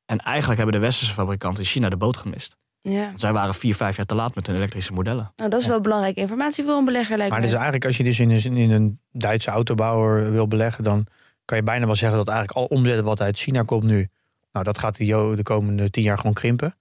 En 0.06 0.18
eigenlijk 0.18 0.58
hebben 0.60 0.80
de 0.80 0.86
westerse 0.86 1.14
fabrikanten 1.14 1.64
in 1.64 1.70
China 1.70 1.90
de 1.90 1.98
boot 1.98 2.18
gemist. 2.18 2.58
Ja. 2.82 3.12
Zij 3.16 3.34
waren 3.34 3.54
vier, 3.54 3.76
vijf 3.76 3.96
jaar 3.96 4.06
te 4.06 4.16
laat 4.16 4.36
met 4.36 4.48
hun 4.48 4.56
elektrische 4.56 4.94
modellen. 4.94 5.32
Nou, 5.36 5.50
dat 5.50 5.62
is 5.62 5.68
wel 5.68 5.82
belangrijke 5.82 6.20
informatie 6.20 6.64
voor 6.64 6.74
een 6.74 6.86
belegger, 6.86 7.18
lijkt 7.18 7.32
Maar 7.32 7.42
dus 7.42 7.54
eigenlijk 7.54 7.86
als 7.86 7.98
je 7.98 8.04
dus 8.04 8.20
in 8.20 8.30
een, 8.30 8.58
in 8.58 8.72
een 8.72 9.00
Duitse 9.12 9.52
autobouwer 9.52 10.32
wil 10.32 10.48
beleggen, 10.48 10.84
dan 10.84 11.08
kan 11.46 11.58
je 11.58 11.64
bijna 11.64 11.86
wel 11.86 11.96
zeggen 11.96 12.18
dat 12.18 12.28
eigenlijk 12.28 12.58
al 12.58 12.78
omzet 12.78 13.02
wat 13.02 13.22
uit 13.22 13.38
China 13.40 13.62
komt 13.62 13.84
nu, 13.84 14.10
nou 14.52 14.66
dat 14.66 14.78
gaat 14.78 14.98
de, 14.98 15.34
de 15.36 15.44
komende 15.44 15.90
tien 15.90 16.04
jaar 16.04 16.18
gewoon 16.18 16.34
krimpen. 16.34 16.76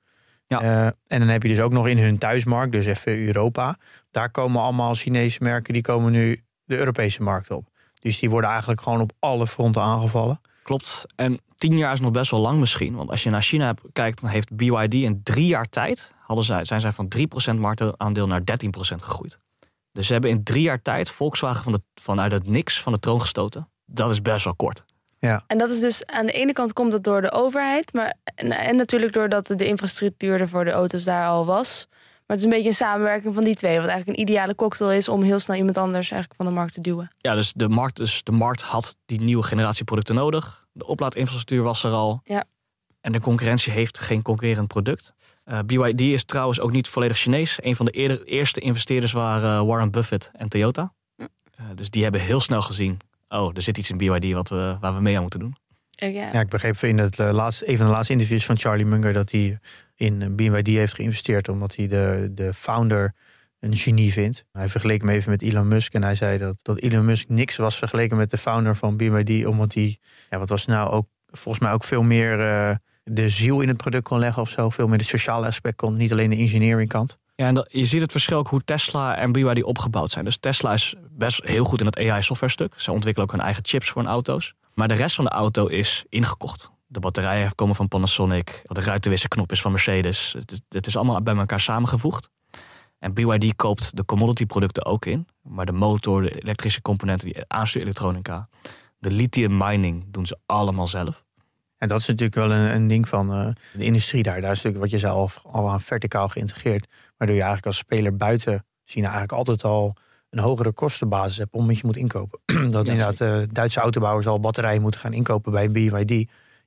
Ja. 0.47 0.61
Eh, 0.61 0.87
en 0.87 1.19
dan 1.19 1.29
heb 1.29 1.43
je 1.43 1.49
dus 1.49 1.61
ook 1.61 1.73
nog 1.73 1.89
in 1.89 1.99
hun 1.99 2.19
thuismarkt, 2.19 2.73
dus 2.73 2.87
even 2.87 3.27
Europa, 3.27 3.77
daar 4.11 4.31
komen 4.31 4.63
allemaal 4.63 4.95
Chinese 4.95 5.39
merken, 5.43 5.73
die 5.73 5.83
komen 5.83 6.13
nu 6.13 6.43
de 6.65 6.77
Europese 6.77 7.23
markt 7.23 7.51
op. 7.51 7.69
Dus 8.01 8.19
die 8.19 8.31
worden 8.31 8.51
eigenlijk 8.51 8.81
gewoon 8.81 9.01
op 9.01 9.13
alle 9.19 9.47
fronten 9.47 9.83
aangevallen. 9.83 10.41
Klopt. 10.67 11.05
En 11.17 11.39
tien 11.57 11.77
jaar 11.77 11.93
is 11.93 12.01
nog 12.01 12.11
best 12.11 12.31
wel 12.31 12.41
lang 12.41 12.59
misschien. 12.59 12.95
Want 12.95 13.11
als 13.11 13.23
je 13.23 13.31
naar 13.31 13.43
China 13.43 13.75
kijkt, 13.93 14.21
dan 14.21 14.31
heeft 14.31 14.57
BYD 14.57 14.95
in 14.95 15.21
drie 15.23 15.47
jaar 15.47 15.69
tijd... 15.69 16.15
Hadden 16.19 16.45
zij, 16.45 16.65
zijn 16.65 16.81
zij 16.81 16.93
van 16.93 17.13
3% 17.55 17.55
marktaandeel 17.59 18.27
naar 18.27 18.41
13% 18.41 18.45
gegroeid. 18.73 19.39
Dus 19.93 20.07
ze 20.07 20.13
hebben 20.13 20.31
in 20.31 20.45
drie 20.45 20.63
jaar 20.63 20.83
tijd 20.83 21.11
Volkswagen 21.11 21.63
van 21.63 21.73
de, 21.73 21.81
vanuit 21.95 22.33
het 22.33 22.47
niks 22.47 22.83
van 22.83 22.93
de 22.93 22.99
troon 22.99 23.21
gestoten. 23.21 23.69
Dat 23.85 24.11
is 24.11 24.23
best 24.23 24.45
wel 24.45 24.55
kort. 24.55 24.85
En 25.47 25.59
dat 25.59 25.71
is 25.71 25.81
dus 25.81 26.07
aan 26.07 26.27
de 26.27 26.33
ene 26.33 26.53
kant 26.53 26.73
komt 26.73 26.91
dat 26.91 27.05
door 27.05 27.21
de 27.21 27.33
overheid. 27.33 27.93
Maar, 27.93 28.15
en, 28.25 28.51
en 28.53 28.77
natuurlijk 28.77 29.13
doordat 29.13 29.47
de 29.47 29.67
infrastructuur 29.67 30.41
er 30.41 30.49
voor 30.49 30.65
de 30.65 30.71
auto's 30.71 31.05
daar 31.05 31.29
al 31.29 31.47
was. 31.47 31.89
Maar 32.27 32.37
het 32.37 32.39
is 32.39 32.45
een 32.45 32.57
beetje 32.57 32.69
een 32.69 32.89
samenwerking 32.89 33.35
van 33.35 33.45
die 33.45 33.55
twee. 33.55 33.79
Wat 33.79 33.89
eigenlijk 33.89 34.19
een 34.19 34.25
ideale 34.25 34.55
cocktail 34.55 34.93
is 34.93 35.09
om 35.09 35.23
heel 35.23 35.39
snel 35.39 35.57
iemand 35.57 35.77
anders 35.77 36.11
eigenlijk 36.11 36.43
van 36.43 36.51
de 36.51 36.59
markt 36.59 36.75
te 36.75 36.81
duwen. 36.81 37.11
Ja, 37.19 37.35
dus 37.35 37.53
de 37.53 37.69
markt, 37.69 37.97
dus 37.97 38.23
de 38.23 38.33
markt 38.33 38.63
had 38.63 38.97
die 39.07 39.21
nieuwe 39.21 39.43
generatie 39.43 39.85
producten 39.85 40.15
nodig. 40.15 40.67
De 40.73 40.87
oplaadinfrastructuur 40.87 41.63
was 41.63 41.85
er 41.85 41.93
al. 41.93 42.21
Ja. 42.25 42.45
En 43.01 43.13
de 43.13 43.21
concurrentie 43.21 43.73
heeft 43.73 43.99
geen 43.99 44.23
concurrerend 44.23 44.69
product. 44.69 45.15
Eh, 45.45 45.59
BYD 45.67 46.01
is 46.01 46.25
trouwens 46.25 46.61
ook 46.61 46.73
niet 46.73 46.89
volledig 46.89 47.17
Chinees. 47.17 47.59
Een 47.63 47.77
van 47.77 47.87
de 47.87 47.93
eerder, 47.93 48.25
eerste 48.25 48.61
investeerders 48.61 49.13
waren 49.13 49.61
eh, 49.61 49.67
Warren 49.67 49.91
Buffett 49.91 50.31
en 50.35 50.49
Toyota. 50.49 50.93
Hm. 51.17 51.23
Eh, 51.23 51.65
dus 51.75 51.91
die 51.91 52.03
hebben 52.03 52.21
heel 52.21 52.41
snel 52.41 52.63
gezien... 52.63 52.99
oh, 53.29 53.51
er 53.55 53.63
zit 53.63 53.79
iets 53.79 53.91
in 53.91 53.97
BYD 53.97 54.33
wat 54.33 54.49
we, 54.49 54.77
waar 54.81 54.95
we 54.95 55.01
mee 55.01 55.15
aan 55.15 55.23
moeten 55.23 55.41
doen. 55.41 55.57
Eh, 55.97 56.15
ja. 56.15 56.33
Ja, 56.33 56.41
ik 56.41 56.49
begreep 56.49 56.77
in 56.77 56.99
het 56.99 57.19
eh, 57.19 57.33
laatste, 57.33 57.71
een 57.71 57.77
van 57.77 57.87
de 57.87 57.93
laatste 57.93 58.13
interviews 58.13 58.45
van 58.45 58.59
Charlie 58.59 58.87
Munger 58.87 59.13
dat 59.13 59.31
hij 59.31 59.59
in 59.95 60.23
eh, 60.23 60.29
BYD 60.31 60.67
heeft 60.67 60.95
geïnvesteerd 60.95 61.49
omdat 61.49 61.77
hij 61.77 61.87
de, 61.87 62.31
de 62.35 62.55
founder 62.55 63.15
een 63.61 63.77
genie 63.77 64.13
vindt. 64.13 64.45
Hij 64.53 64.69
vergeleek 64.69 65.01
hem 65.01 65.11
even 65.11 65.31
met 65.31 65.43
Elon 65.43 65.69
Musk 65.69 65.95
en 65.95 66.03
hij 66.03 66.15
zei 66.15 66.39
dat, 66.39 66.57
dat 66.63 66.79
Elon 66.79 67.05
Musk 67.05 67.29
niks 67.29 67.57
was 67.57 67.77
vergeleken 67.77 68.17
met 68.17 68.31
de 68.31 68.39
founder 68.39 68.77
van 68.77 68.97
BYD, 68.97 69.47
omdat 69.47 69.75
hij, 69.75 69.99
ja, 70.31 70.39
wat 70.39 70.49
was 70.49 70.67
nou 70.67 70.91
ook, 70.91 71.07
volgens 71.27 71.65
mij 71.65 71.73
ook 71.73 71.85
veel 71.85 72.03
meer 72.03 72.49
eh, 72.49 72.75
de 73.05 73.29
ziel 73.29 73.61
in 73.61 73.69
het 73.69 73.77
product 73.77 74.09
kon 74.09 74.19
leggen 74.19 74.43
of 74.43 74.51
zo, 74.51 74.71
veel 74.71 74.87
meer 74.87 74.99
het 74.99 75.07
sociale 75.07 75.47
aspect 75.47 75.77
kon, 75.77 75.97
niet 75.97 76.13
alleen 76.13 76.31
de 76.31 76.37
engineering 76.37 76.89
kant. 76.89 77.19
Ja, 77.35 77.47
en 77.47 77.55
dat, 77.55 77.69
je 77.73 77.85
ziet 77.85 78.01
het 78.01 78.11
verschil 78.11 78.39
ook 78.39 78.49
hoe 78.49 78.65
Tesla 78.65 79.17
en 79.17 79.33
BYD 79.33 79.63
opgebouwd 79.63 80.11
zijn. 80.11 80.25
Dus 80.25 80.37
Tesla 80.37 80.73
is 80.73 80.95
best 81.11 81.45
heel 81.45 81.65
goed 81.65 81.81
in 81.81 81.87
het 81.87 81.99
AI-software 81.99 82.53
stuk. 82.53 82.75
Ze 82.77 82.93
ontwikkelen 82.93 83.29
ook 83.29 83.35
hun 83.35 83.45
eigen 83.45 83.65
chips 83.67 83.91
voor 83.91 84.03
hun 84.03 84.11
auto's. 84.11 84.55
Maar 84.79 84.89
de 84.89 84.95
rest 84.95 85.15
van 85.15 85.25
de 85.25 85.31
auto 85.31 85.67
is 85.67 86.05
ingekocht. 86.09 86.71
De 86.87 87.01
batterijen 87.01 87.55
komen 87.55 87.75
van 87.75 87.89
Panasonic. 87.89 88.63
De 88.65 88.81
ruitenwisserknop 88.81 89.53
is 89.53 89.61
van 89.61 89.71
Mercedes. 89.71 90.37
Het 90.69 90.87
is, 90.87 90.97
allemaal 90.97 91.23
bij 91.23 91.37
elkaar 91.37 91.61
samengevoegd. 91.61 92.31
En 92.99 93.15
BYD 93.15 93.57
koopt 93.57 93.97
de 93.97 94.05
commodity 94.05 94.47
producten 94.47 94.85
ook 94.85 95.07
in. 95.07 95.29
Maar 95.43 95.67
de 95.67 95.73
motor, 95.73 96.23
de 96.23 96.41
elektrische 96.41 96.83
componenten, 96.83 97.29
die 97.29 97.45
aanstuurelektronica... 97.47 98.49
de 98.99 99.11
lithium 99.11 99.57
mining 99.57 100.05
doen 100.09 100.27
ze 100.27 100.39
allemaal 100.47 100.87
zelf. 100.87 101.25
En 101.77 101.89
dat 101.89 102.01
is 102.01 102.07
natuurlijk 102.07 102.35
wel 102.35 102.51
een, 102.51 102.87
ding 102.87 103.09
van 103.09 103.33
eh, 103.33 103.49
de 103.73 103.85
industrie 103.85 104.23
daar. 104.23 104.41
Daar 104.41 104.51
is 104.51 104.63
natuurlijk 104.63 104.93
wat 104.93 105.01
je 105.01 105.09
al, 105.09 105.31
al 105.43 105.71
aan 105.71 105.81
verticaal 105.81 106.29
geïntegreerd. 106.29 106.87
Waardoor 107.17 107.37
je 107.37 107.43
eigenlijk 107.43 107.67
als 107.67 107.77
speler 107.77 108.17
buiten 108.17 108.67
China 108.85 109.05
eigenlijk 109.05 109.39
altijd 109.39 109.65
al 109.65 109.97
een 110.31 110.39
hogere 110.39 110.73
kostenbasis 110.73 111.37
hebt 111.37 111.53
om 111.53 111.67
wat 111.67 111.77
je 111.77 111.87
moet 111.87 111.97
inkopen. 111.97 112.39
dat 112.71 112.87
Ja, 112.87 112.93
inderdaad 112.93 113.21
eh, 113.21 113.49
Duitse 113.53 113.81
autobouwers 113.81 114.27
al 114.27 114.41
batterijen 114.41 114.83
moeten 114.83 115.01
gaan 115.01 115.13
inkopen 115.13 115.53
bij 115.53 115.71
BYD. 115.71 116.11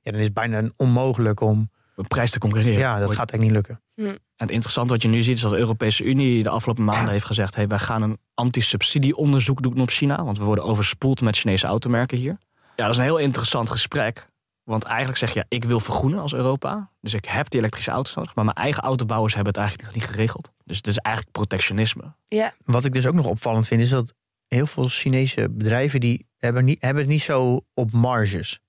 Ja, 0.02 0.10
dan 0.10 0.20
is 0.20 0.24
het 0.24 0.34
bijna 0.34 0.62
onmogelijk 0.76 1.40
om... 1.40 1.70
Een 1.96 2.06
prijs 2.06 2.30
te 2.30 2.38
concurreren. 2.38 2.78
Ja, 2.78 2.98
dat 2.98 3.10
gaat 3.10 3.30
eigenlijk 3.30 3.42
niet 3.42 3.52
lukken. 3.52 3.80
En 3.94 4.46
het 4.46 4.50
interessante 4.50 4.92
wat 4.92 5.02
je 5.02 5.08
nu 5.08 5.22
ziet 5.22 5.34
is 5.34 5.40
dat 5.40 5.50
de 5.50 5.56
Europese 5.56 6.04
Unie 6.04 6.42
de 6.42 6.48
afgelopen 6.48 6.84
maanden 6.84 7.12
heeft 7.16 7.24
gezegd: 7.24 7.54
hey, 7.54 7.66
wij 7.66 7.78
gaan 7.78 8.02
een 8.02 8.18
anti-subsidieonderzoek 8.34 9.62
doen 9.62 9.80
op 9.80 9.90
China, 9.90 10.24
want 10.24 10.38
we 10.38 10.44
worden 10.44 10.64
overspoeld 10.64 11.20
met 11.20 11.36
Chinese 11.36 11.66
automerken 11.66 12.18
hier. 12.18 12.38
Ja, 12.76 12.84
dat 12.84 12.90
is 12.90 12.96
een 12.96 13.02
heel 13.02 13.16
interessant 13.16 13.70
gesprek. 13.70 14.29
Want 14.70 14.84
eigenlijk 14.84 15.18
zeg 15.18 15.32
je, 15.32 15.38
ja, 15.38 15.44
ik 15.48 15.64
wil 15.64 15.80
vergroenen 15.80 16.20
als 16.20 16.34
Europa. 16.34 16.90
Dus 17.00 17.14
ik 17.14 17.24
heb 17.24 17.50
die 17.50 17.60
elektrische 17.60 17.90
auto's 17.90 18.14
nodig. 18.14 18.34
Maar 18.34 18.44
mijn 18.44 18.56
eigen 18.56 18.82
autobouwers 18.82 19.34
hebben 19.34 19.52
het 19.52 19.62
eigenlijk 19.62 19.88
nog 19.88 20.00
niet 20.00 20.10
geregeld. 20.10 20.52
Dus 20.64 20.76
het 20.76 20.86
is 20.86 20.96
eigenlijk 20.96 21.36
protectionisme. 21.36 22.14
ja. 22.28 22.54
Wat 22.64 22.84
ik 22.84 22.92
dus 22.92 23.06
ook 23.06 23.14
nog 23.14 23.26
opvallend 23.26 23.66
vind, 23.66 23.80
is 23.80 23.88
dat 23.88 24.14
heel 24.48 24.66
veel 24.66 24.88
Chinese 24.88 25.48
bedrijven 25.50 26.00
die 26.00 26.26
hebben, 26.36 26.64
niet, 26.64 26.80
hebben 26.80 27.02
het 27.02 27.12
niet 27.12 27.22
zo 27.22 27.64
op 27.74 27.92
marges. 27.92 28.60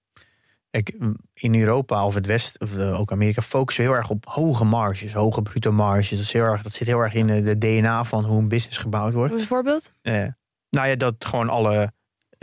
Kijk, 0.70 0.98
in 1.34 1.56
Europa 1.56 2.06
of 2.06 2.14
het 2.14 2.26
West, 2.26 2.60
of 2.60 2.78
eh, 2.78 3.00
ook 3.00 3.12
Amerika, 3.12 3.42
focussen 3.42 3.84
heel 3.84 3.94
erg 3.94 4.10
op 4.10 4.26
hoge 4.26 4.64
marges, 4.64 5.14
hoge 5.14 5.42
bruto 5.42 5.72
marges. 5.72 6.10
Dat, 6.10 6.20
is 6.20 6.34
heel 6.34 6.44
erg, 6.44 6.62
dat 6.62 6.74
zit 6.74 6.88
heel 6.88 7.00
erg 7.00 7.14
in 7.14 7.30
eh, 7.30 7.44
de 7.44 7.58
DNA 7.58 8.04
van 8.04 8.26
hoe 8.26 8.40
een 8.40 8.48
business 8.48 8.78
gebouwd 8.78 9.14
wordt. 9.14 9.34
Een 9.34 9.42
voorbeeld? 9.42 9.94
Eh, 10.02 10.26
nou 10.70 10.88
ja, 10.88 10.96
dat 10.96 11.16
gewoon 11.20 11.50
alle 11.50 11.94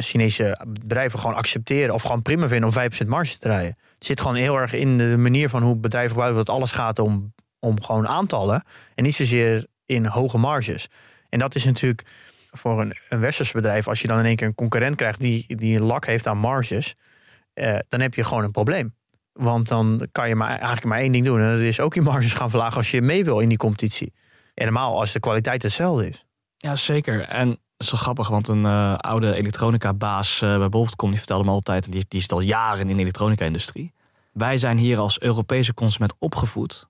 Chinese 0.03 0.61
bedrijven 0.69 1.19
gewoon 1.19 1.37
accepteren 1.37 1.95
of 1.95 2.03
gewoon 2.03 2.23
prima 2.23 2.49
vinden 2.49 2.69
om 2.69 2.91
5% 3.05 3.07
marge 3.07 3.33
te 3.33 3.39
draaien. 3.39 3.77
Het 3.95 4.07
zit 4.07 4.21
gewoon 4.21 4.37
heel 4.37 4.57
erg 4.57 4.73
in 4.73 4.99
de 4.99 5.17
manier 5.17 5.49
van 5.49 5.63
hoe 5.63 5.77
bedrijven 5.77 6.17
worden. 6.17 6.35
Dat 6.35 6.49
alles 6.49 6.73
gaat 6.73 6.99
om, 6.99 7.35
om 7.59 7.83
gewoon 7.83 8.09
aantallen 8.09 8.65
en 8.95 9.05
niet 9.05 9.15
zozeer 9.15 9.67
in 9.87 10.07
hoge 10.07 10.39
marges. 10.39 10.89
En 11.29 11.39
dat 11.39 11.55
is 11.55 11.65
natuurlijk 11.65 12.03
voor 12.51 12.81
een, 12.81 12.95
een 13.09 13.21
westers 13.21 13.53
bedrijf, 13.53 13.89
als 13.89 14.01
je 14.01 14.09
dan 14.09 14.19
in 14.19 14.25
één 14.25 14.37
keer 14.37 14.47
een 14.47 14.55
concurrent 14.55 14.97
krijgt 14.97 15.21
die, 15.21 15.57
die 15.57 15.77
een 15.77 15.83
lak 15.83 16.07
heeft 16.07 16.27
aan 16.27 16.39
marges, 16.39 16.95
eh, 17.53 17.79
dan 17.89 18.01
heb 18.01 18.15
je 18.15 18.25
gewoon 18.25 18.45
een 18.45 18.51
probleem. 18.51 18.95
Want 19.33 19.69
dan 19.69 20.09
kan 20.13 20.29
je 20.29 20.35
maar, 20.35 20.51
eigenlijk 20.51 20.85
maar 20.85 20.99
één 20.99 21.13
ding 21.13 21.25
doen. 21.25 21.41
En 21.41 21.51
dat 21.51 21.61
is 21.61 21.81
ook 21.81 21.95
je 21.95 22.03
marges 22.03 22.35
gaan 22.35 22.51
verlagen 22.51 22.77
als 22.77 22.91
je 22.91 23.03
mee 23.03 23.25
wil 23.25 23.39
in 23.39 23.49
die 23.49 23.59
competitie. 23.59 24.13
En 24.55 24.65
normaal 24.65 24.99
als 24.99 25.13
de 25.13 25.21
kwaliteit 25.21 25.63
hetzelfde 25.63 26.09
is. 26.09 26.25
Ja, 26.57 26.77
zeker. 26.77 27.21
En 27.21 27.59
het 27.79 27.87
is 27.87 27.93
wel 27.93 28.01
grappig, 28.01 28.29
want 28.29 28.49
een 28.49 28.67
eh, 28.67 28.95
oude 28.95 29.35
elektronica-baas 29.35 30.43
eh, 30.43 30.59
bij 30.59 30.69
Bol.com... 30.69 31.11
die 31.11 31.19
vertelde 31.19 31.45
me 31.45 31.51
altijd, 31.51 31.85
en 31.85 31.91
die, 31.91 32.05
die 32.09 32.21
zit 32.21 32.33
al 32.33 32.41
jaren 32.41 32.89
in 32.89 32.97
de 32.97 33.03
elektronica-industrie... 33.03 33.93
wij 34.33 34.59
zijn 34.59 34.79
hier 34.79 34.99
als 34.99 35.21
Europese 35.21 35.75
consument 35.75 36.15
opgevoed... 36.19 36.89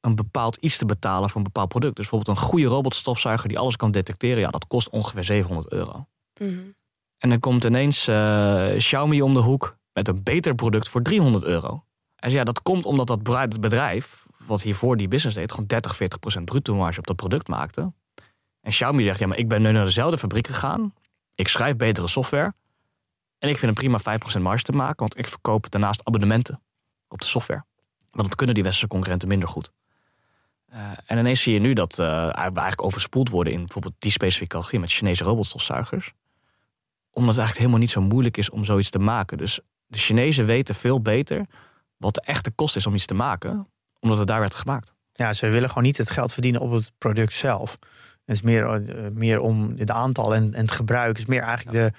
een 0.00 0.14
bepaald 0.14 0.56
iets 0.56 0.76
te 0.76 0.84
betalen 0.84 1.28
voor 1.28 1.36
een 1.36 1.46
bepaald 1.52 1.68
product. 1.68 1.96
Dus 1.96 2.08
bijvoorbeeld 2.08 2.38
een 2.38 2.44
goede 2.44 2.66
robotstofzuiger 2.66 3.48
die 3.48 3.58
alles 3.58 3.76
kan 3.76 3.90
detecteren... 3.90 4.38
ja, 4.38 4.50
dat 4.50 4.66
kost 4.66 4.90
ongeveer 4.90 5.24
700 5.24 5.72
euro. 5.72 6.06
Mhm. 6.40 6.60
En 7.18 7.28
dan 7.28 7.40
komt 7.40 7.64
ineens 7.64 8.08
eh, 8.08 8.76
Xiaomi 8.76 9.22
om 9.22 9.34
de 9.34 9.40
hoek 9.40 9.76
met 9.92 10.08
een 10.08 10.22
beter 10.22 10.54
product 10.54 10.88
voor 10.88 11.02
300 11.02 11.44
euro. 11.44 11.84
En 12.16 12.30
ja, 12.30 12.44
dat 12.44 12.62
komt 12.62 12.84
omdat 12.84 13.06
dat 13.06 13.60
bedrijf, 13.60 14.26
wat 14.46 14.62
hiervoor 14.62 14.96
die 14.96 15.08
business 15.08 15.36
deed, 15.36 15.50
gewoon 15.50 15.66
30, 15.66 15.96
40 15.96 16.18
procent 16.18 16.44
bruto 16.44 16.74
marge 16.74 16.98
op 16.98 17.06
dat 17.06 17.16
product 17.16 17.48
maakte. 17.48 17.92
En 18.66 18.72
Xiaomi 18.72 19.04
zegt, 19.04 19.18
ja, 19.18 19.26
maar 19.26 19.38
ik 19.38 19.48
ben 19.48 19.62
nu 19.62 19.72
naar 19.72 19.84
dezelfde 19.84 20.18
fabriek 20.18 20.46
gegaan. 20.46 20.94
Ik 21.34 21.48
schrijf 21.48 21.76
betere 21.76 22.08
software. 22.08 22.52
En 23.38 23.48
ik 23.48 23.58
vind 23.58 23.70
het 23.70 23.80
prima 23.80 24.18
5% 24.38 24.42
marge 24.42 24.62
te 24.62 24.72
maken, 24.72 24.98
want 24.98 25.18
ik 25.18 25.26
verkoop 25.26 25.70
daarnaast 25.70 26.04
abonnementen 26.04 26.62
op 27.08 27.20
de 27.20 27.26
software. 27.26 27.64
Want 28.10 28.28
dat 28.28 28.34
kunnen 28.34 28.54
die 28.54 28.64
westerse 28.64 28.88
concurrenten 28.88 29.28
minder 29.28 29.48
goed. 29.48 29.72
Eh, 30.66 30.90
en 31.06 31.18
ineens 31.18 31.42
zie 31.42 31.52
je 31.52 31.60
nu 31.60 31.72
dat 31.72 31.90
eh, 31.90 32.06
we 32.06 32.32
eigenlijk 32.32 32.82
overspoeld 32.82 33.28
worden 33.28 33.52
in 33.52 33.58
bijvoorbeeld 33.58 33.94
die 33.98 34.10
specifieke 34.10 34.54
categorie 34.54 34.80
met 34.80 34.92
Chinese 34.92 35.24
robotstofzuigers 35.24 36.12
omdat 37.16 37.34
het 37.34 37.44
eigenlijk 37.44 37.58
helemaal 37.58 37.78
niet 37.78 37.90
zo 37.90 38.00
moeilijk 38.00 38.36
is 38.36 38.50
om 38.50 38.64
zoiets 38.64 38.90
te 38.90 38.98
maken. 38.98 39.38
Dus 39.38 39.60
de 39.86 39.98
Chinezen 39.98 40.46
weten 40.46 40.74
veel 40.74 41.00
beter 41.00 41.46
wat 41.96 42.14
de 42.14 42.20
echte 42.20 42.50
kost 42.50 42.76
is 42.76 42.86
om 42.86 42.94
iets 42.94 43.06
te 43.06 43.14
maken, 43.14 43.68
omdat 44.00 44.18
het 44.18 44.26
daar 44.26 44.40
werd 44.40 44.54
gemaakt. 44.54 44.92
Ja, 45.12 45.32
ze 45.32 45.48
willen 45.48 45.68
gewoon 45.68 45.84
niet 45.84 45.96
het 45.96 46.10
geld 46.10 46.32
verdienen 46.32 46.60
op 46.60 46.70
het 46.70 46.92
product 46.98 47.34
zelf. 47.34 47.78
Het 48.26 48.36
is 48.36 48.42
meer, 48.42 48.66
eh, 48.66 49.06
meer 49.12 49.40
om 49.40 49.76
de 49.76 49.92
aantal 49.92 50.34
en, 50.34 50.54
en 50.54 50.62
het 50.62 50.70
gebruik. 50.70 51.08
Het 51.08 51.18
is 51.18 51.26
meer 51.26 51.42
eigenlijk 51.42 51.76
de, 51.76 51.92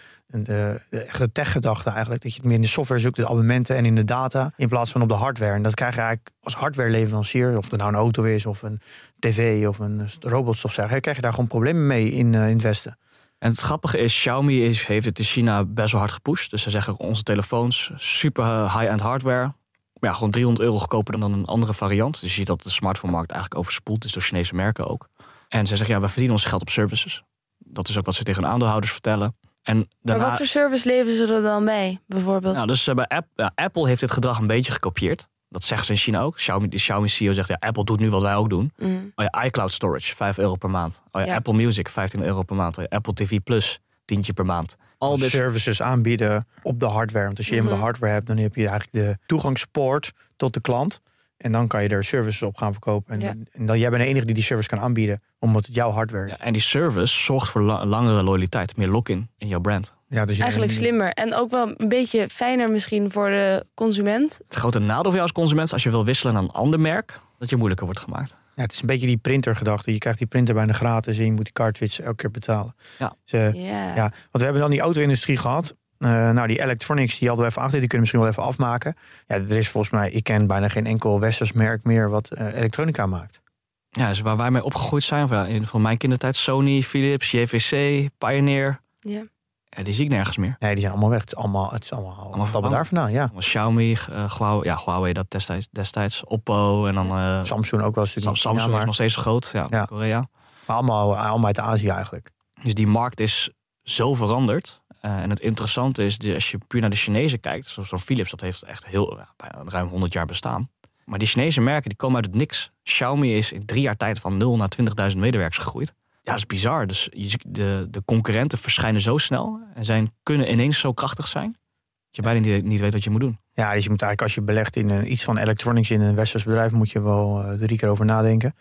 de, 0.43 0.81
de, 0.89 1.05
de 1.17 1.31
tech-gedachte 1.31 1.89
eigenlijk. 1.89 2.21
Dat 2.21 2.31
je 2.31 2.37
het 2.37 2.47
meer 2.47 2.55
in 2.55 2.61
de 2.61 2.67
software 2.67 3.01
zoekt, 3.01 3.15
de 3.15 3.25
abonnementen 3.25 3.75
en 3.75 3.85
in 3.85 3.95
de 3.95 4.03
data. 4.03 4.51
In 4.57 4.67
plaats 4.67 4.91
van 4.91 5.01
op 5.01 5.07
de 5.07 5.13
hardware. 5.13 5.53
En 5.53 5.61
dat 5.61 5.73
krijg 5.73 5.95
je 5.95 5.99
eigenlijk 5.99 6.31
als 6.41 6.55
hardwareleverancier. 6.55 7.57
Of 7.57 7.69
het 7.71 7.79
nou 7.79 7.91
een 7.91 7.97
auto 7.97 8.23
is, 8.23 8.45
of 8.45 8.61
een 8.61 8.81
tv, 9.19 9.67
of 9.67 9.79
een 9.79 10.09
robotstofzuiger. 10.19 10.99
krijg 10.99 11.15
je 11.15 11.21
daar 11.21 11.33
gewoon 11.33 11.47
problemen 11.47 11.87
mee 11.87 12.11
in, 12.11 12.33
uh, 12.33 12.47
in 12.47 12.53
het 12.53 12.61
Westen. 12.61 12.97
En 13.39 13.49
het 13.49 13.59
grappige 13.59 13.97
is, 13.97 14.13
Xiaomi 14.13 14.65
is, 14.65 14.87
heeft 14.87 15.05
het 15.05 15.19
in 15.19 15.25
China 15.25 15.63
best 15.63 15.91
wel 15.91 16.01
hard 16.01 16.13
gepusht. 16.13 16.51
Dus 16.51 16.61
ze 16.61 16.69
zeggen 16.69 16.99
onze 16.99 17.23
telefoons, 17.23 17.91
super 17.95 18.61
high-end 18.61 19.01
hardware. 19.01 19.53
Maar 19.99 20.09
ja, 20.09 20.13
gewoon 20.13 20.31
300 20.31 20.65
euro 20.65 20.77
goedkoper 20.77 21.19
dan 21.19 21.33
een 21.33 21.45
andere 21.45 21.73
variant. 21.73 22.13
Dus 22.21 22.29
je 22.29 22.35
ziet 22.35 22.47
dat 22.47 22.63
de 22.63 22.69
smartphone-markt 22.69 23.31
eigenlijk 23.31 23.59
overspoeld 23.59 24.05
is 24.05 24.11
door 24.11 24.21
Chinese 24.21 24.55
merken 24.55 24.87
ook. 24.87 25.09
En 25.47 25.67
ze 25.67 25.75
zeggen, 25.75 25.95
ja, 25.95 26.01
we 26.01 26.07
verdienen 26.07 26.33
ons 26.33 26.45
geld 26.45 26.62
op 26.62 26.69
services. 26.69 27.23
Dat 27.57 27.88
is 27.88 27.97
ook 27.97 28.05
wat 28.05 28.15
ze 28.15 28.23
tegen 28.23 28.43
hun 28.43 28.51
aandeelhouders 28.51 28.91
vertellen. 28.91 29.38
En 29.63 29.88
daarna... 30.01 30.21
Maar 30.21 30.29
wat 30.29 30.38
voor 30.38 30.47
service 30.47 30.88
leveren 30.88 31.27
ze 31.27 31.33
er 31.33 31.41
dan 31.41 31.65
bij, 31.65 31.99
bijvoorbeeld? 32.05 32.55
Nou, 32.55 32.67
dus 32.67 32.83
bij 32.83 33.07
App, 33.07 33.27
ja, 33.36 33.51
Apple 33.55 33.88
heeft 33.88 33.99
dit 33.99 34.12
gedrag 34.12 34.39
een 34.39 34.47
beetje 34.47 34.71
gekopieerd. 34.71 35.27
Dat 35.49 35.63
zeggen 35.63 35.86
ze 35.86 35.91
in 35.91 35.97
China 35.97 36.21
ook. 36.21 36.36
Xiaomi, 36.36 36.67
de 36.67 36.75
Xiaomi 36.75 37.07
CEO 37.07 37.31
zegt, 37.31 37.47
ja, 37.47 37.57
Apple 37.60 37.83
doet 37.83 37.99
nu 37.99 38.10
wat 38.10 38.21
wij 38.21 38.36
ook 38.36 38.49
doen. 38.49 38.73
Mm. 38.77 39.12
Oh 39.15 39.25
ja, 39.31 39.43
iCloud 39.43 39.73
storage, 39.73 40.15
5 40.15 40.38
euro 40.38 40.55
per 40.55 40.69
maand. 40.69 41.01
Oh 41.12 41.25
ja, 41.25 41.36
Apple 41.36 41.53
Music, 41.53 41.89
15 41.89 42.23
euro 42.23 42.41
per 42.43 42.55
maand. 42.55 42.77
Oh 42.77 42.83
ja, 42.89 42.97
Apple 42.97 43.13
TV 43.13 43.39
Plus, 43.43 43.79
tientje 44.05 44.33
per 44.33 44.45
maand. 44.45 44.75
Al 44.97 45.17
dit... 45.17 45.29
services 45.29 45.81
aanbieden 45.81 46.47
op 46.62 46.79
de 46.79 46.86
hardware. 46.86 47.25
Want 47.25 47.38
als 47.38 47.49
je 47.49 47.62
mm 47.62 47.67
de 47.67 47.73
hardware 47.73 48.13
hebt, 48.13 48.27
dan 48.27 48.38
heb 48.38 48.55
je 48.55 48.67
eigenlijk 48.67 48.91
de 48.91 49.17
toegangspoort 49.25 50.12
tot 50.36 50.53
de 50.53 50.62
klant. 50.62 51.01
En 51.38 51.52
dan 51.52 51.67
kan 51.67 51.84
je 51.84 51.89
er 51.89 52.04
services 52.04 52.41
op 52.41 52.58
gaan 52.58 52.71
verkopen. 52.71 53.21
En, 53.21 53.47
en 53.52 53.65
dan 53.65 53.80
jij 53.80 53.89
bent 53.89 54.02
de 54.02 54.08
enige 54.08 54.26
die 54.26 54.36
die 54.36 54.43
service 54.43 54.69
kan 54.69 54.80
aanbieden, 54.80 55.21
omdat 55.39 55.65
het 55.65 55.76
jouw 55.76 55.91
hardware 55.91 56.26
is. 56.26 56.32
Ja, 56.32 56.39
en 56.39 56.54
die 56.54 56.62
service 56.62 57.23
zorgt 57.23 57.50
voor 57.50 57.62
langere 57.62 58.23
loyaliteit, 58.23 58.78
meer 58.78 58.88
lock-in 58.88 59.30
in 59.38 59.47
jouw 59.47 59.60
brand. 59.60 59.95
Ja, 60.10 60.26
dus 60.26 60.39
Eigenlijk 60.39 60.71
slimmer. 60.71 61.10
En 61.13 61.34
ook 61.34 61.50
wel 61.50 61.73
een 61.78 61.89
beetje 61.89 62.30
fijner 62.30 62.69
misschien 62.69 63.12
voor 63.12 63.30
de 63.30 63.65
consument. 63.73 64.41
Het 64.47 64.56
grote 64.56 64.80
nadeel 64.80 65.04
voor 65.04 65.12
jou 65.12 65.21
als 65.21 65.32
consument, 65.32 65.73
als 65.73 65.84
je 65.84 65.89
wil 65.89 66.06
wisselen 66.06 66.34
naar 66.34 66.43
een 66.43 66.52
ander 66.52 66.80
merk, 66.80 67.19
dat 67.39 67.50
je 67.50 67.56
moeilijker 67.56 67.86
wordt 67.86 68.02
gemaakt. 68.02 68.38
Ja, 68.56 68.63
het 68.63 68.71
is 68.71 68.82
een 68.82 68.88
beetje 68.88 69.08
die 69.08 69.17
printergedachte. 69.17 69.91
Je 69.91 69.97
krijgt 69.97 70.19
die 70.19 70.28
printer 70.28 70.54
bijna 70.54 70.73
gratis 70.73 71.17
en 71.17 71.26
je 71.26 71.32
moet 71.32 71.43
die 71.43 71.54
cartridge 71.54 72.04
elke 72.04 72.15
keer 72.15 72.32
betalen. 72.32 72.76
Ja. 73.00 73.15
Dus, 73.26 73.39
uh, 73.56 73.65
ja. 73.95 73.95
Want 73.95 74.13
we 74.32 74.43
hebben 74.43 74.62
dan 74.62 74.71
die 74.71 74.80
auto-industrie 74.80 75.38
gehad. 75.38 75.76
Uh, 75.99 76.29
nou, 76.29 76.47
die 76.47 76.62
electronics, 76.62 77.19
die 77.19 77.27
hadden 77.27 77.45
we 77.45 77.51
even 77.51 77.63
achter. 77.63 77.79
Die 77.79 77.88
kunnen 77.88 77.99
misschien 77.99 78.21
wel 78.21 78.29
even 78.29 78.43
afmaken. 78.43 78.95
Ja, 79.27 79.36
er 79.36 79.51
is 79.51 79.69
volgens 79.69 79.93
mij, 79.93 80.12
ik 80.12 80.23
ken 80.23 80.47
bijna 80.47 80.67
geen 80.67 80.86
enkel 80.86 81.19
westers 81.19 81.51
merk 81.51 81.83
meer 81.83 82.10
wat 82.10 82.29
uh, 82.38 82.55
elektronica 82.55 83.05
maakt. 83.05 83.41
Ja, 83.89 84.07
dus 84.07 84.19
waar 84.19 84.38
wij 84.38 84.51
mee 84.51 84.63
opgegroeid 84.63 85.03
zijn, 85.03 85.23
of 85.23 85.29
ja, 85.29 85.45
in 85.45 85.65
van 85.65 85.81
mijn 85.81 85.97
kindertijd, 85.97 86.36
Sony, 86.36 86.81
Philips, 86.81 87.31
JVC, 87.31 88.07
Pioneer. 88.17 88.79
Ja. 88.99 89.23
ja. 89.63 89.83
die 89.83 89.93
zie 89.93 90.03
ik 90.03 90.12
nergens 90.12 90.38
meer. 90.38 90.55
Nee, 90.60 90.71
die 90.71 90.79
zijn 90.79 90.91
allemaal 90.91 91.10
weg. 91.10 91.19
Het 91.19 91.31
is 91.31 91.36
allemaal, 91.36 91.71
het 91.71 91.83
is 91.83 91.91
allemaal, 91.91 92.15
allemaal 92.33 92.69
daar 92.69 92.86
vandaan, 92.86 93.12
ja. 93.12 93.31
Xiaomi, 93.38 93.91
uh, 93.91 94.31
Huawei, 94.38 94.69
ja, 94.69 94.81
Huawei 94.86 95.13
dat 95.13 95.31
destijds, 95.31 95.67
destijds, 95.71 96.23
Oppo 96.23 96.86
en 96.86 96.93
dan... 96.93 97.17
Uh, 97.17 97.43
Samsung 97.43 97.81
ook 97.81 97.95
wel 97.95 98.03
een 98.03 98.10
stukje. 98.10 98.36
Samsung 98.36 98.77
is 98.77 98.86
nog 98.86 98.93
steeds 98.93 99.15
groot, 99.15 99.49
ja, 99.53 99.67
ja. 99.69 99.86
Korea. 99.86 100.27
Maar 100.65 100.75
allemaal, 100.75 101.17
allemaal 101.17 101.45
uit 101.45 101.60
Azië 101.60 101.89
eigenlijk. 101.89 102.29
Dus 102.63 102.73
die 102.73 102.88
markt 102.88 103.19
is 103.19 103.51
zo 103.83 104.13
veranderd. 104.13 104.81
Uh, 105.07 105.21
en 105.21 105.29
het 105.29 105.39
interessante 105.39 106.05
is, 106.05 106.33
als 106.33 106.51
je 106.51 106.57
puur 106.67 106.81
naar 106.81 106.89
de 106.89 106.95
Chinezen 106.95 107.39
kijkt, 107.39 107.65
zoals 107.65 108.03
Philips, 108.03 108.31
dat 108.31 108.41
heeft 108.41 108.63
echt 108.63 108.85
heel 108.85 109.19
ruim 109.65 109.87
100 109.87 110.13
jaar 110.13 110.25
bestaan. 110.25 110.69
Maar 111.05 111.19
die 111.19 111.27
Chinese 111.27 111.61
merken 111.61 111.89
die 111.89 111.97
komen 111.97 112.15
uit 112.15 112.25
het 112.25 112.35
niks. 112.35 112.71
Xiaomi 112.83 113.37
is 113.37 113.51
in 113.51 113.65
drie 113.65 113.81
jaar 113.81 113.97
tijd 113.97 114.19
van 114.19 114.37
0 114.37 114.57
naar 114.57 114.69
20.000 115.11 115.17
medewerkers 115.17 115.57
gegroeid. 115.57 115.93
Ja, 116.09 116.31
dat 116.31 116.35
is 116.35 116.45
bizar. 116.45 116.87
Dus 116.87 117.09
de, 117.47 117.87
de 117.89 118.03
concurrenten 118.05 118.57
verschijnen 118.57 119.01
zo 119.01 119.17
snel 119.17 119.59
en 119.73 119.85
zijn, 119.85 120.13
kunnen 120.23 120.51
ineens 120.51 120.79
zo 120.79 120.93
krachtig 120.93 121.27
zijn. 121.27 121.51
Dat 121.51 122.15
je 122.15 122.21
bijna 122.21 122.39
niet, 122.39 122.63
niet 122.63 122.79
weet 122.79 122.93
wat 122.93 123.03
je 123.03 123.09
moet 123.09 123.21
doen. 123.21 123.39
Ja, 123.53 123.73
dus 123.73 123.83
je 123.83 123.89
moet 123.89 124.01
eigenlijk 124.01 124.21
als 124.21 124.35
je 124.35 124.41
belegt 124.41 124.75
in 124.75 124.89
een, 124.89 125.11
iets 125.11 125.23
van 125.23 125.37
electronics 125.37 125.91
in 125.91 126.01
een 126.01 126.15
westers 126.15 126.43
bedrijf, 126.43 126.71
moet 126.71 126.91
je 126.91 127.01
wel 127.01 127.43
uh, 127.43 127.59
drie 127.59 127.77
keer 127.77 127.89
over 127.89 128.05
nadenken. 128.05 128.55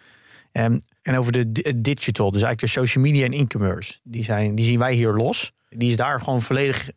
Um, 0.53 0.81
en 1.03 1.17
over 1.17 1.33
de 1.33 1.81
digital, 1.81 2.31
dus 2.31 2.43
eigenlijk 2.43 2.73
de 2.73 2.81
social 2.81 3.05
media 3.05 3.25
en 3.25 3.33
e-commerce, 3.33 3.99
die, 4.03 4.25
zijn, 4.25 4.55
die 4.55 4.65
zien 4.65 4.79
wij 4.79 4.95
hier 4.95 5.13
los 5.13 5.53
die 5.69 5.91
is 5.91 5.97
daar 5.97 6.21
gewoon 6.21 6.43
volledig 6.43 6.91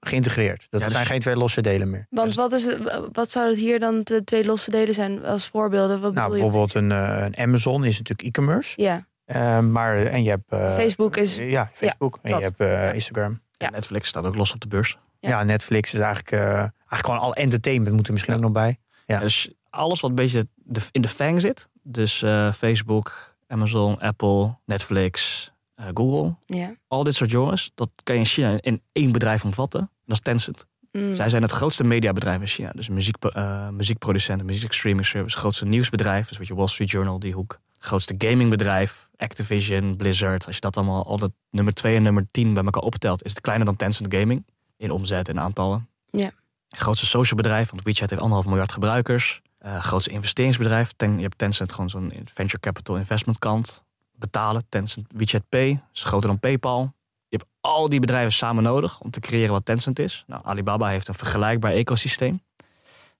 geïntegreerd. 0.00 0.66
Dat 0.70 0.80
zijn 0.80 0.92
dus- 0.92 1.06
geen 1.06 1.20
twee 1.20 1.36
losse 1.36 1.60
delen 1.60 1.90
meer. 1.90 2.06
Want 2.10 2.34
wat, 2.34 2.52
is 2.52 2.66
het, 2.66 2.78
wat 3.12 3.30
zou 3.30 3.48
het 3.48 3.56
hier 3.56 3.80
dan 3.80 4.00
de 4.02 4.24
twee 4.24 4.44
losse 4.44 4.70
delen 4.70 4.94
zijn 4.94 5.24
als 5.24 5.48
voorbeelden? 5.48 6.00
Wat 6.00 6.14
nou, 6.14 6.30
bijvoorbeeld 6.30 6.74
een, 6.74 6.90
uh, 6.90 7.16
een, 7.18 7.36
Amazon 7.36 7.84
is 7.84 7.98
natuurlijk 7.98 8.28
e-commerce. 8.28 8.82
Ja. 8.82 9.06
Uh, 9.26 9.60
maar 9.60 9.96
en 9.96 10.22
je 10.22 10.30
hebt. 10.30 10.52
Uh, 10.52 10.74
Facebook 10.74 11.16
is. 11.16 11.36
Ja, 11.36 11.70
Facebook. 11.72 12.18
en 12.22 12.38
je 12.38 12.52
hebt 12.56 12.94
Instagram. 12.94 13.40
Ja. 13.56 13.70
Netflix 13.70 14.08
staat 14.08 14.24
ook 14.24 14.34
los 14.34 14.52
op 14.52 14.60
de 14.60 14.68
beurs. 14.68 14.98
Ja, 15.20 15.42
Netflix 15.42 15.94
is 15.94 16.00
eigenlijk, 16.00 16.30
eigenlijk 16.30 17.04
gewoon 17.04 17.18
al 17.18 17.34
entertainment 17.34 17.96
moet 17.96 18.06
er 18.06 18.12
misschien 18.12 18.34
ook 18.34 18.40
nog 18.40 18.52
bij. 18.52 18.78
Ja. 19.06 19.18
Dus 19.18 19.50
alles 19.70 20.00
wat 20.00 20.10
een 20.10 20.16
beetje 20.16 20.48
in 20.90 21.00
de 21.00 21.08
fang 21.08 21.40
zit. 21.40 21.68
Dus 21.82 22.24
Facebook, 22.54 23.36
Amazon, 23.48 24.00
Apple, 24.00 24.54
Netflix, 24.64 25.50
uh, 25.80 25.86
Google. 25.94 26.36
Ja. 26.46 26.74
Al 26.88 27.02
dit 27.02 27.14
soort 27.14 27.30
jongens, 27.30 27.72
dat 27.74 27.90
kan 28.02 28.14
je 28.14 28.20
in 28.20 28.26
China 28.26 28.58
in 28.60 28.82
één 28.92 29.12
bedrijf 29.12 29.44
omvatten. 29.44 29.90
Dat 30.04 30.16
is 30.16 30.22
Tencent. 30.22 30.66
Mm. 30.92 31.14
Zij 31.14 31.28
zijn 31.28 31.42
het 31.42 31.50
grootste 31.50 31.84
mediabedrijf 31.84 32.40
in 32.40 32.46
China. 32.46 32.70
Dus 32.74 32.88
muziek, 32.88 33.16
uh, 33.24 33.68
muziekproducent, 33.68 34.42
muziek 34.42 34.72
streaming 34.72 35.06
service, 35.06 35.38
grootste 35.38 35.64
nieuwsbedrijf. 35.64 36.28
Dus 36.28 36.38
wat 36.38 36.46
je 36.46 36.54
Wall 36.54 36.66
Street 36.66 36.90
Journal, 36.90 37.18
die 37.18 37.32
hoek. 37.32 37.60
Grootste 37.78 38.14
gamingbedrijf, 38.18 39.08
Activision, 39.16 39.96
Blizzard. 39.96 40.46
Als 40.46 40.54
je 40.54 40.60
dat 40.60 40.76
allemaal, 40.76 41.06
al 41.06 41.18
dat 41.18 41.32
nummer 41.50 41.74
2 41.74 41.96
en 41.96 42.02
nummer 42.02 42.26
10 42.30 42.54
bij 42.54 42.64
elkaar 42.64 42.82
optelt, 42.82 43.24
is 43.24 43.30
het 43.30 43.40
kleiner 43.40 43.66
dan 43.66 43.76
Tencent 43.76 44.14
Gaming. 44.14 44.46
In 44.76 44.90
omzet 44.90 45.28
en 45.28 45.40
aantallen. 45.40 45.88
Ja. 46.10 46.30
Grootste 46.68 47.06
social 47.06 47.36
bedrijf, 47.36 47.70
want 47.70 47.82
WeChat 47.82 48.10
heeft 48.10 48.22
anderhalf 48.22 48.48
miljard 48.48 48.72
gebruikers. 48.72 49.42
Uh, 49.66 49.80
grootste 49.80 50.10
investeringsbedrijf. 50.10 50.92
Ten, 50.92 51.16
je 51.16 51.22
hebt 51.22 51.38
Tencent 51.38 51.72
gewoon 51.72 51.90
zo'n 51.90 52.12
venture 52.24 52.60
capital 52.60 52.96
investment 52.96 53.38
kant 53.38 53.84
betalen. 54.18 54.62
Tencent 54.68 55.06
WeChat 55.16 55.48
Pay 55.48 55.82
is 55.92 56.02
groter 56.02 56.28
dan 56.28 56.40
PayPal. 56.40 56.94
Je 57.28 57.36
hebt 57.36 57.50
al 57.60 57.88
die 57.88 58.00
bedrijven 58.00 58.32
samen 58.32 58.62
nodig 58.62 59.00
om 59.00 59.10
te 59.10 59.20
creëren 59.20 59.52
wat 59.52 59.64
Tencent 59.64 59.98
is. 59.98 60.24
Nou, 60.26 60.42
Alibaba 60.44 60.88
heeft 60.88 61.08
een 61.08 61.14
vergelijkbaar 61.14 61.72
ecosysteem. 61.72 62.40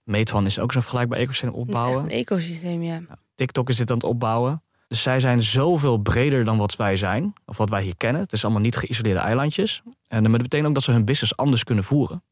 Meituan 0.03 0.45
is 0.45 0.59
ook 0.59 0.71
zo'n 0.71 0.81
vergelijkbaar 0.81 1.19
ecosysteem 1.19 1.53
opbouwen. 1.53 2.03
een 2.03 2.09
ecosysteem, 2.09 2.83
ja. 2.83 3.01
TikTok 3.35 3.69
is 3.69 3.77
dit 3.77 3.89
aan 3.89 3.97
het 3.97 4.05
opbouwen. 4.05 4.61
Dus 4.87 5.01
zij 5.01 5.19
zijn 5.19 5.41
zoveel 5.41 5.97
breder 5.97 6.45
dan 6.45 6.57
wat 6.57 6.75
wij 6.75 6.97
zijn, 6.97 7.33
of 7.45 7.57
wat 7.57 7.69
wij 7.69 7.83
hier 7.83 7.97
kennen. 7.97 8.21
Het 8.21 8.33
is 8.33 8.43
allemaal 8.43 8.61
niet 8.61 8.75
geïsoleerde 8.75 9.19
eilandjes. 9.19 9.81
En 10.07 10.23
dat 10.23 10.31
betekent 10.31 10.67
ook 10.67 10.73
dat 10.73 10.83
ze 10.83 10.91
hun 10.91 11.05
business 11.05 11.37
anders 11.37 11.63
kunnen 11.63 11.83
voeren. 11.83 12.23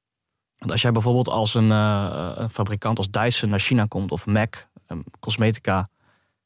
Want 0.58 0.71
als 0.71 0.82
jij 0.82 0.91
bijvoorbeeld 0.91 1.30
als 1.30 1.54
een, 1.54 1.69
uh, 1.69 2.32
een 2.36 2.49
fabrikant 2.49 2.97
als 2.97 3.12
Dyson 3.12 3.49
naar 3.49 3.60
China 3.60 3.86
komt, 3.86 4.12
of 4.12 4.25
Mac, 4.25 4.56
um, 4.88 5.04
cosmetica, 5.19 5.89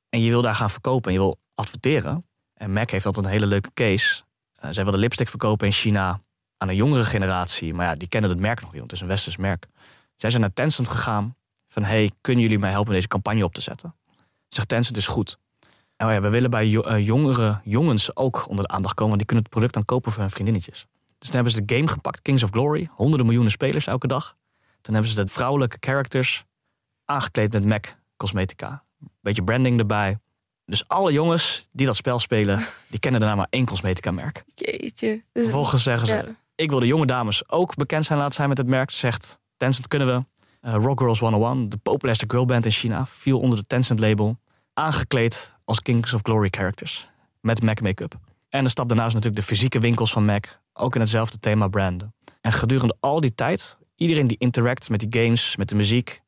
en 0.09 0.21
je 0.21 0.29
wil 0.29 0.41
daar 0.41 0.55
gaan 0.55 0.69
verkopen 0.69 1.07
en 1.07 1.13
je 1.13 1.23
wil 1.23 1.37
adverteren. 1.59 2.25
En 2.53 2.73
Mac 2.73 2.89
heeft 2.89 3.05
altijd 3.05 3.25
een 3.25 3.31
hele 3.31 3.45
leuke 3.45 3.71
case. 3.73 4.23
Uh, 4.63 4.69
zij 4.71 4.83
wilden 4.83 5.01
lipstick 5.01 5.29
verkopen 5.29 5.67
in 5.67 5.73
China 5.73 6.21
aan 6.57 6.69
een 6.69 6.75
jongere 6.75 7.03
generatie. 7.03 7.73
Maar 7.73 7.85
ja, 7.85 7.95
die 7.95 8.07
kennen 8.07 8.29
het 8.29 8.39
merk 8.39 8.61
nog 8.61 8.69
niet, 8.69 8.79
want 8.79 8.91
het 8.91 8.99
is 8.99 9.01
een 9.01 9.13
westers 9.13 9.37
merk. 9.37 9.67
Zij 10.15 10.29
zijn 10.29 10.41
naar 10.41 10.53
Tencent 10.53 10.87
gegaan 10.87 11.35
van... 11.67 11.83
hey, 11.83 12.11
kunnen 12.21 12.43
jullie 12.43 12.59
mij 12.59 12.71
helpen 12.71 12.93
deze 12.93 13.07
campagne 13.07 13.43
op 13.43 13.53
te 13.53 13.61
zetten? 13.61 13.95
Zegt 14.49 14.67
Tencent 14.67 14.97
is 14.97 15.07
goed. 15.07 15.39
Nou 15.97 16.11
ja, 16.11 16.21
we 16.21 16.29
willen 16.29 16.49
bij 16.49 16.67
uh, 16.67 17.05
jongere 17.05 17.61
jongens 17.63 18.15
ook 18.15 18.47
onder 18.49 18.67
de 18.67 18.73
aandacht 18.73 18.93
komen... 18.93 19.07
want 19.07 19.17
die 19.17 19.27
kunnen 19.27 19.43
het 19.43 19.53
product 19.53 19.73
dan 19.73 19.85
kopen 19.85 20.11
voor 20.11 20.21
hun 20.21 20.31
vriendinnetjes. 20.31 20.85
Dus 21.17 21.27
toen 21.27 21.35
hebben 21.35 21.53
ze 21.53 21.65
de 21.65 21.75
game 21.75 21.87
gepakt, 21.87 22.21
Kings 22.21 22.43
of 22.43 22.49
Glory. 22.49 22.89
Honderden 22.91 23.25
miljoenen 23.25 23.51
spelers 23.51 23.87
elke 23.87 24.07
dag. 24.07 24.35
Toen 24.81 24.93
hebben 24.93 25.11
ze 25.11 25.23
de 25.23 25.27
vrouwelijke 25.27 25.77
characters 25.79 26.45
aangekleed 27.05 27.51
met 27.51 27.65
MAC 27.65 27.97
cosmetica. 28.17 28.83
Beetje 29.21 29.43
branding 29.43 29.79
erbij. 29.79 30.17
Dus 30.69 30.87
alle 30.87 31.11
jongens 31.11 31.67
die 31.71 31.85
dat 31.85 31.95
spel 31.95 32.19
spelen, 32.19 32.59
die 32.87 32.99
kennen 32.99 33.21
daarna 33.21 33.35
maar 33.35 33.47
één 33.49 33.65
cosmetica-merk. 33.65 34.43
Jeetje. 34.55 35.23
Dus 35.31 35.43
Vervolgens 35.43 35.83
zeggen 35.83 36.07
ze, 36.07 36.35
ik 36.55 36.69
wil 36.69 36.79
de 36.79 36.87
jonge 36.87 37.05
dames 37.05 37.49
ook 37.49 37.75
bekend 37.75 38.05
zijn 38.05 38.19
laten 38.19 38.33
zijn 38.35 38.49
met 38.49 38.57
het 38.57 38.67
merk. 38.67 38.91
Zegt 38.91 39.39
Tencent 39.57 39.87
kunnen 39.87 40.07
we. 40.07 40.25
Uh, 40.67 40.73
Rock 40.73 40.99
Girls 40.99 41.19
101, 41.19 41.69
de 41.69 41.77
populairste 41.77 42.25
girlband 42.27 42.65
in 42.65 42.71
China, 42.71 43.05
viel 43.05 43.39
onder 43.39 43.59
de 43.59 43.65
Tencent-label. 43.67 44.37
Aangekleed 44.73 45.53
als 45.65 45.81
Kings 45.81 46.13
of 46.13 46.19
Glory 46.23 46.47
characters. 46.51 47.09
Met 47.41 47.61
MAC 47.61 47.81
make-up. 47.81 48.15
En 48.49 48.63
de 48.63 48.69
stap 48.69 48.87
daarna 48.87 49.05
is 49.05 49.13
natuurlijk 49.13 49.41
de 49.41 49.47
fysieke 49.47 49.79
winkels 49.79 50.11
van 50.11 50.25
MAC. 50.25 50.59
Ook 50.73 50.95
in 50.95 51.01
hetzelfde 51.01 51.39
thema 51.39 51.67
branden. 51.67 52.13
En 52.41 52.51
gedurende 52.51 52.95
al 52.99 53.19
die 53.19 53.35
tijd, 53.35 53.77
iedereen 53.95 54.27
die 54.27 54.37
interact 54.39 54.89
met 54.89 54.99
die 54.99 55.23
games, 55.23 55.55
met 55.55 55.69
de 55.69 55.75
muziek. 55.75 56.21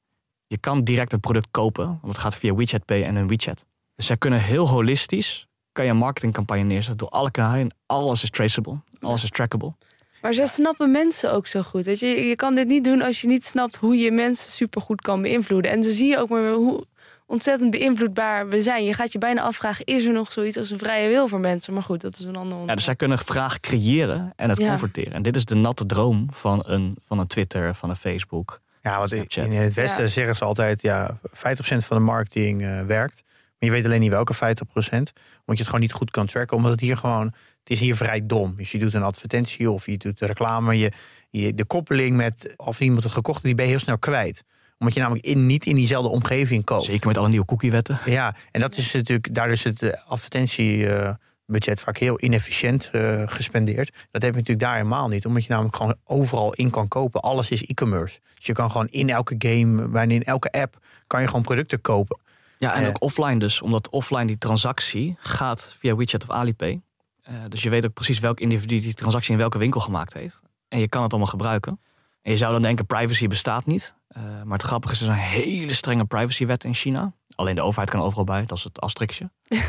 Je 0.47 0.58
kan 0.58 0.84
direct 0.84 1.12
het 1.12 1.21
product 1.21 1.47
kopen, 1.51 1.86
want 1.86 2.13
het 2.13 2.17
gaat 2.17 2.36
via 2.36 2.56
WeChat 2.56 2.86
Pay 2.86 3.04
en 3.04 3.15
hun 3.15 3.27
WeChat. 3.27 3.65
Dus 4.01 4.09
zij 4.09 4.19
kunnen 4.19 4.39
heel 4.39 4.67
holistisch, 4.69 5.47
kan 5.71 5.85
je 5.85 5.91
een 5.91 5.97
marketingcampagne 5.97 6.63
neerzetten 6.63 6.97
door 6.97 7.09
alle 7.09 7.31
kanalen. 7.31 7.75
Alles 7.85 8.23
is 8.23 8.29
traceable, 8.29 8.79
alles 8.99 9.23
is 9.23 9.29
trackable. 9.29 9.73
Maar 10.21 10.33
ze 10.33 10.45
snappen 10.45 10.91
mensen 10.91 11.33
ook 11.33 11.47
zo 11.47 11.61
goed. 11.61 11.85
Weet 11.85 11.99
je? 11.99 12.07
je 12.07 12.35
kan 12.35 12.55
dit 12.55 12.67
niet 12.67 12.83
doen 12.83 13.01
als 13.01 13.21
je 13.21 13.27
niet 13.27 13.45
snapt 13.45 13.75
hoe 13.75 13.95
je 13.95 14.11
mensen 14.11 14.51
supergoed 14.51 15.01
kan 15.01 15.21
beïnvloeden. 15.21 15.71
En 15.71 15.83
zo 15.83 15.91
zie 15.91 16.07
je 16.07 16.17
ook 16.17 16.29
maar 16.29 16.51
hoe 16.51 16.85
ontzettend 17.25 17.71
beïnvloedbaar 17.71 18.49
we 18.49 18.61
zijn. 18.61 18.83
Je 18.83 18.93
gaat 18.93 19.11
je 19.11 19.17
bijna 19.17 19.41
afvragen, 19.41 19.85
is 19.85 20.05
er 20.05 20.13
nog 20.13 20.31
zoiets 20.31 20.57
als 20.57 20.69
een 20.69 20.79
vrije 20.79 21.07
wil 21.09 21.27
voor 21.27 21.39
mensen? 21.39 21.73
Maar 21.73 21.84
goed, 21.84 22.01
dat 22.01 22.13
is 22.19 22.26
een 22.26 22.28
ander 22.28 22.41
Ja, 22.43 22.51
onderwerp. 22.51 22.76
dus 22.78 22.86
zij 22.86 22.95
kunnen 22.95 23.17
vraag 23.17 23.59
creëren 23.59 24.34
en 24.36 24.49
het 24.49 24.59
Ja. 24.59 24.67
converteren. 24.69 25.13
En 25.13 25.21
dit 25.21 25.36
is 25.36 25.45
de 25.45 25.55
natte 25.55 25.86
droom 25.86 26.28
van 26.34 26.63
een, 26.65 26.97
van 27.05 27.19
een 27.19 27.28
Twitter, 27.28 27.76
van 27.76 27.89
een 27.89 27.95
Facebook. 27.95 28.61
Ja, 28.82 28.97
want 28.97 29.11
in 29.11 29.17
Snapchat. 29.28 29.53
in 29.53 29.61
het 29.61 29.73
Westen 29.73 30.03
Ja. 30.03 30.09
zeggen 30.09 30.36
ze 30.36 30.45
altijd, 30.45 30.82
ja, 30.82 31.17
50% 31.32 31.86
van 31.86 31.97
de 31.97 32.03
marketing 32.03 32.61
eh, 32.61 32.82
werkt. 32.86 33.23
Maar 33.62 33.70
je 33.70 33.76
weet 33.76 33.86
alleen 33.86 33.99
niet 33.99 34.12
welke 34.12 34.36
50%. 34.36 34.38
Omdat 34.39 35.12
je 35.45 35.53
het 35.53 35.66
gewoon 35.66 35.80
niet 35.80 35.91
goed 35.91 36.12
kan 36.12 36.26
tracken. 36.26 36.57
Omdat 36.57 36.72
het 36.72 36.80
hier 36.80 36.97
gewoon, 36.97 37.26
het 37.59 37.70
is 37.70 37.80
hier 37.80 37.95
vrij 37.95 38.26
dom. 38.26 38.55
Dus 38.55 38.72
je 38.72 38.80
doet 38.80 38.93
een 38.93 39.03
advertentie 39.03 39.72
of 39.72 39.86
je 39.86 39.97
doet 39.97 40.20
de 40.20 40.26
reclame. 40.26 40.78
Je, 40.78 40.91
je, 41.30 41.53
de 41.53 41.66
koppeling 41.66 42.16
met 42.16 42.53
of 42.57 42.80
iemand 42.80 43.03
het 43.03 43.12
gekocht 43.12 43.43
die 43.43 43.55
ben 43.55 43.66
je 43.66 43.72
heel 43.72 43.80
snel 43.80 43.97
kwijt. 43.97 44.43
Omdat 44.78 44.95
je 44.95 45.01
namelijk 45.01 45.26
in, 45.26 45.45
niet 45.45 45.66
in 45.66 45.76
diezelfde 45.76 46.09
omgeving 46.09 46.64
koopt. 46.64 46.84
Zeker 46.84 47.07
met 47.07 47.18
alle 47.18 47.28
nieuwe 47.28 47.45
cookiewetten. 47.45 47.99
Ja, 48.05 48.36
en 48.51 48.62
dat 48.62 48.78
is 48.78 48.93
natuurlijk, 48.93 49.34
daar 49.34 49.49
is 49.49 49.64
het 49.64 49.82
eh, 49.84 49.91
advertentiebudget 50.07 51.82
vaak 51.82 51.97
heel 51.97 52.22
inefficiënt 52.22 52.89
eh, 52.91 53.24
gespendeerd. 53.26 53.91
Dat 54.12 54.22
heb 54.22 54.32
je 54.32 54.38
natuurlijk 54.38 54.59
daar 54.59 54.76
helemaal 54.76 55.07
niet, 55.07 55.26
omdat 55.26 55.43
je 55.43 55.49
namelijk 55.49 55.76
gewoon 55.76 55.95
overal 56.03 56.53
in 56.53 56.70
kan 56.70 56.88
kopen. 56.88 57.22
Alles 57.22 57.51
is 57.51 57.64
e-commerce. 57.64 58.20
Dus 58.36 58.45
je 58.45 58.53
kan 58.53 58.72
gewoon 58.72 58.88
in 58.88 59.09
elke 59.09 59.36
game, 59.38 59.88
bijna 59.88 60.14
in 60.14 60.24
elke 60.24 60.51
app, 60.51 60.80
kan 61.07 61.22
je 61.22 61.28
gewoon 61.28 61.41
producten 61.41 61.82
kopen. 61.82 62.20
Ja, 62.62 62.74
en 62.74 62.82
Eh. 62.82 62.88
ook 62.88 63.01
offline 63.01 63.39
dus. 63.39 63.62
Omdat 63.62 63.89
offline 63.89 64.26
die 64.26 64.38
transactie 64.38 65.16
gaat 65.20 65.76
via 65.80 65.95
WeChat 65.95 66.24
of 66.24 66.30
Alipay. 66.30 66.82
Eh, 67.22 67.34
dus 67.47 67.64
je 67.64 67.70
weet 67.70 67.86
ook 67.86 67.93
precies 67.93 68.20
welk 68.20 68.39
individu 68.39 68.80
die 68.80 68.93
transactie 68.93 69.32
in 69.32 69.38
welke 69.38 69.57
winkel 69.57 69.80
gemaakt 69.80 70.14
heeft. 70.14 70.41
En 70.68 70.80
je 70.80 70.88
kan 70.88 71.01
het 71.01 71.12
allemaal 71.12 71.30
gebruiken. 71.30 71.80
En 72.22 72.32
je 72.32 72.38
zou 72.38 72.51
dan 72.53 72.62
denken, 72.62 72.86
privacy 72.86 73.28
bestaat 73.28 73.66
niet. 73.66 73.95
Eh, 74.07 74.22
maar 74.43 74.57
het 74.57 74.68
grappige 74.68 74.93
is, 74.93 75.01
er 75.01 75.07
is 75.07 75.14
een 75.14 75.20
hele 75.22 75.74
strenge 75.74 76.05
privacywet 76.05 76.64
in 76.64 76.74
China. 76.74 77.14
Alleen 77.36 77.55
de 77.55 77.62
overheid 77.62 77.89
kan 77.89 78.01
overal 78.01 78.24
bij, 78.24 78.45
dat 78.45 78.57
is 78.57 78.64
het 78.64 78.82
asterixje. 78.82 79.32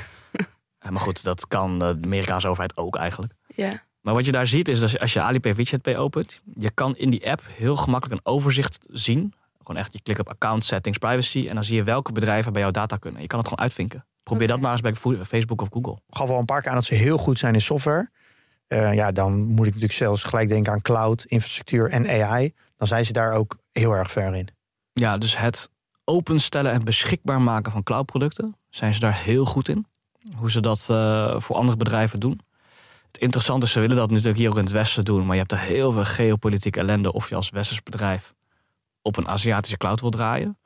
Maar 0.90 1.00
goed, 1.00 1.24
dat 1.24 1.46
kan 1.48 1.78
de 1.78 1.98
Amerikaanse 2.04 2.48
overheid 2.48 2.76
ook 2.76 2.96
eigenlijk. 2.96 3.32
Ja. 3.54 3.82
Maar 4.00 4.14
wat 4.14 4.24
je 4.24 4.32
daar 4.32 4.46
ziet 4.46 4.68
is 4.68 4.80
dat 4.80 4.98
als 4.98 5.12
je 5.12 5.20
Alipay 5.20 5.54
WeChat 5.54 5.82
Pay 5.82 5.96
opent, 5.96 6.40
je 6.54 6.70
kan 6.70 6.96
in 6.96 7.10
die 7.10 7.30
app 7.30 7.42
heel 7.48 7.76
gemakkelijk 7.76 8.20
een 8.20 8.32
overzicht 8.32 8.78
zien. 8.88 9.34
Gewoon 9.72 9.86
echt, 9.86 9.96
je 9.96 10.02
klikt 10.02 10.20
op 10.20 10.28
account 10.28 10.64
settings 10.64 10.98
privacy 10.98 11.48
en 11.48 11.54
dan 11.54 11.64
zie 11.64 11.76
je 11.76 11.82
welke 11.82 12.12
bedrijven 12.12 12.52
bij 12.52 12.62
jouw 12.62 12.70
data 12.70 12.96
kunnen. 12.96 13.20
Je 13.20 13.26
kan 13.26 13.38
het 13.38 13.48
gewoon 13.48 13.64
uitvinken. 13.64 14.06
Probeer 14.22 14.46
dat 14.46 14.60
maar 14.60 14.72
eens 14.72 14.80
bij 14.80 14.94
Facebook 15.24 15.60
of 15.60 15.68
Google. 15.70 15.92
Ik 15.92 16.16
gaf 16.16 16.30
al 16.30 16.38
een 16.38 16.44
paar 16.44 16.60
keer 16.60 16.70
aan 16.70 16.76
dat 16.76 16.84
ze 16.84 16.94
heel 16.94 17.18
goed 17.18 17.38
zijn 17.38 17.54
in 17.54 17.60
software. 17.60 18.10
Eh, 18.66 18.94
ja, 18.94 19.12
dan 19.12 19.32
moet 19.40 19.66
ik 19.66 19.72
natuurlijk 19.72 19.92
zelfs 19.92 20.24
gelijk 20.24 20.48
denken 20.48 20.72
aan 20.72 20.82
cloud, 20.82 21.24
infrastructuur 21.24 21.90
en 21.90 22.08
AI. 22.08 22.52
Dan 22.76 22.86
zijn 22.86 23.04
ze 23.04 23.12
daar 23.12 23.32
ook 23.32 23.56
heel 23.72 23.92
erg 23.92 24.10
ver 24.10 24.34
in. 24.34 24.48
Ja, 24.92 25.18
dus 25.18 25.38
het 25.38 25.70
openstellen 26.04 26.72
en 26.72 26.84
beschikbaar 26.84 27.40
maken 27.40 27.72
van 27.72 27.82
cloudproducten 27.82 28.56
zijn 28.70 28.94
ze 28.94 29.00
daar 29.00 29.22
heel 29.22 29.44
goed 29.44 29.68
in. 29.68 29.86
Hoe 30.36 30.50
ze 30.50 30.60
dat 30.60 30.86
eh, 30.90 31.40
voor 31.40 31.56
andere 31.56 31.76
bedrijven 31.76 32.20
doen. 32.20 32.40
Het 33.06 33.20
interessante 33.20 33.66
is, 33.66 33.72
ze 33.72 33.80
willen 33.80 33.96
dat 33.96 34.10
natuurlijk 34.10 34.38
hier 34.38 34.50
ook 34.50 34.56
in 34.56 34.64
het 34.64 34.72
Westen 34.72 35.04
doen. 35.04 35.26
Maar 35.26 35.34
je 35.34 35.40
hebt 35.40 35.52
er 35.52 35.58
heel 35.58 35.92
veel 35.92 36.04
geopolitieke 36.04 36.80
ellende 36.80 37.12
of 37.12 37.28
je 37.28 37.34
als 37.34 37.50
Westers 37.50 37.82
bedrijf 37.82 38.34
op 39.02 39.16
een 39.16 39.28
Aziatische 39.28 39.76
cloud 39.76 40.00
wil 40.00 40.10
draaien. 40.10 40.58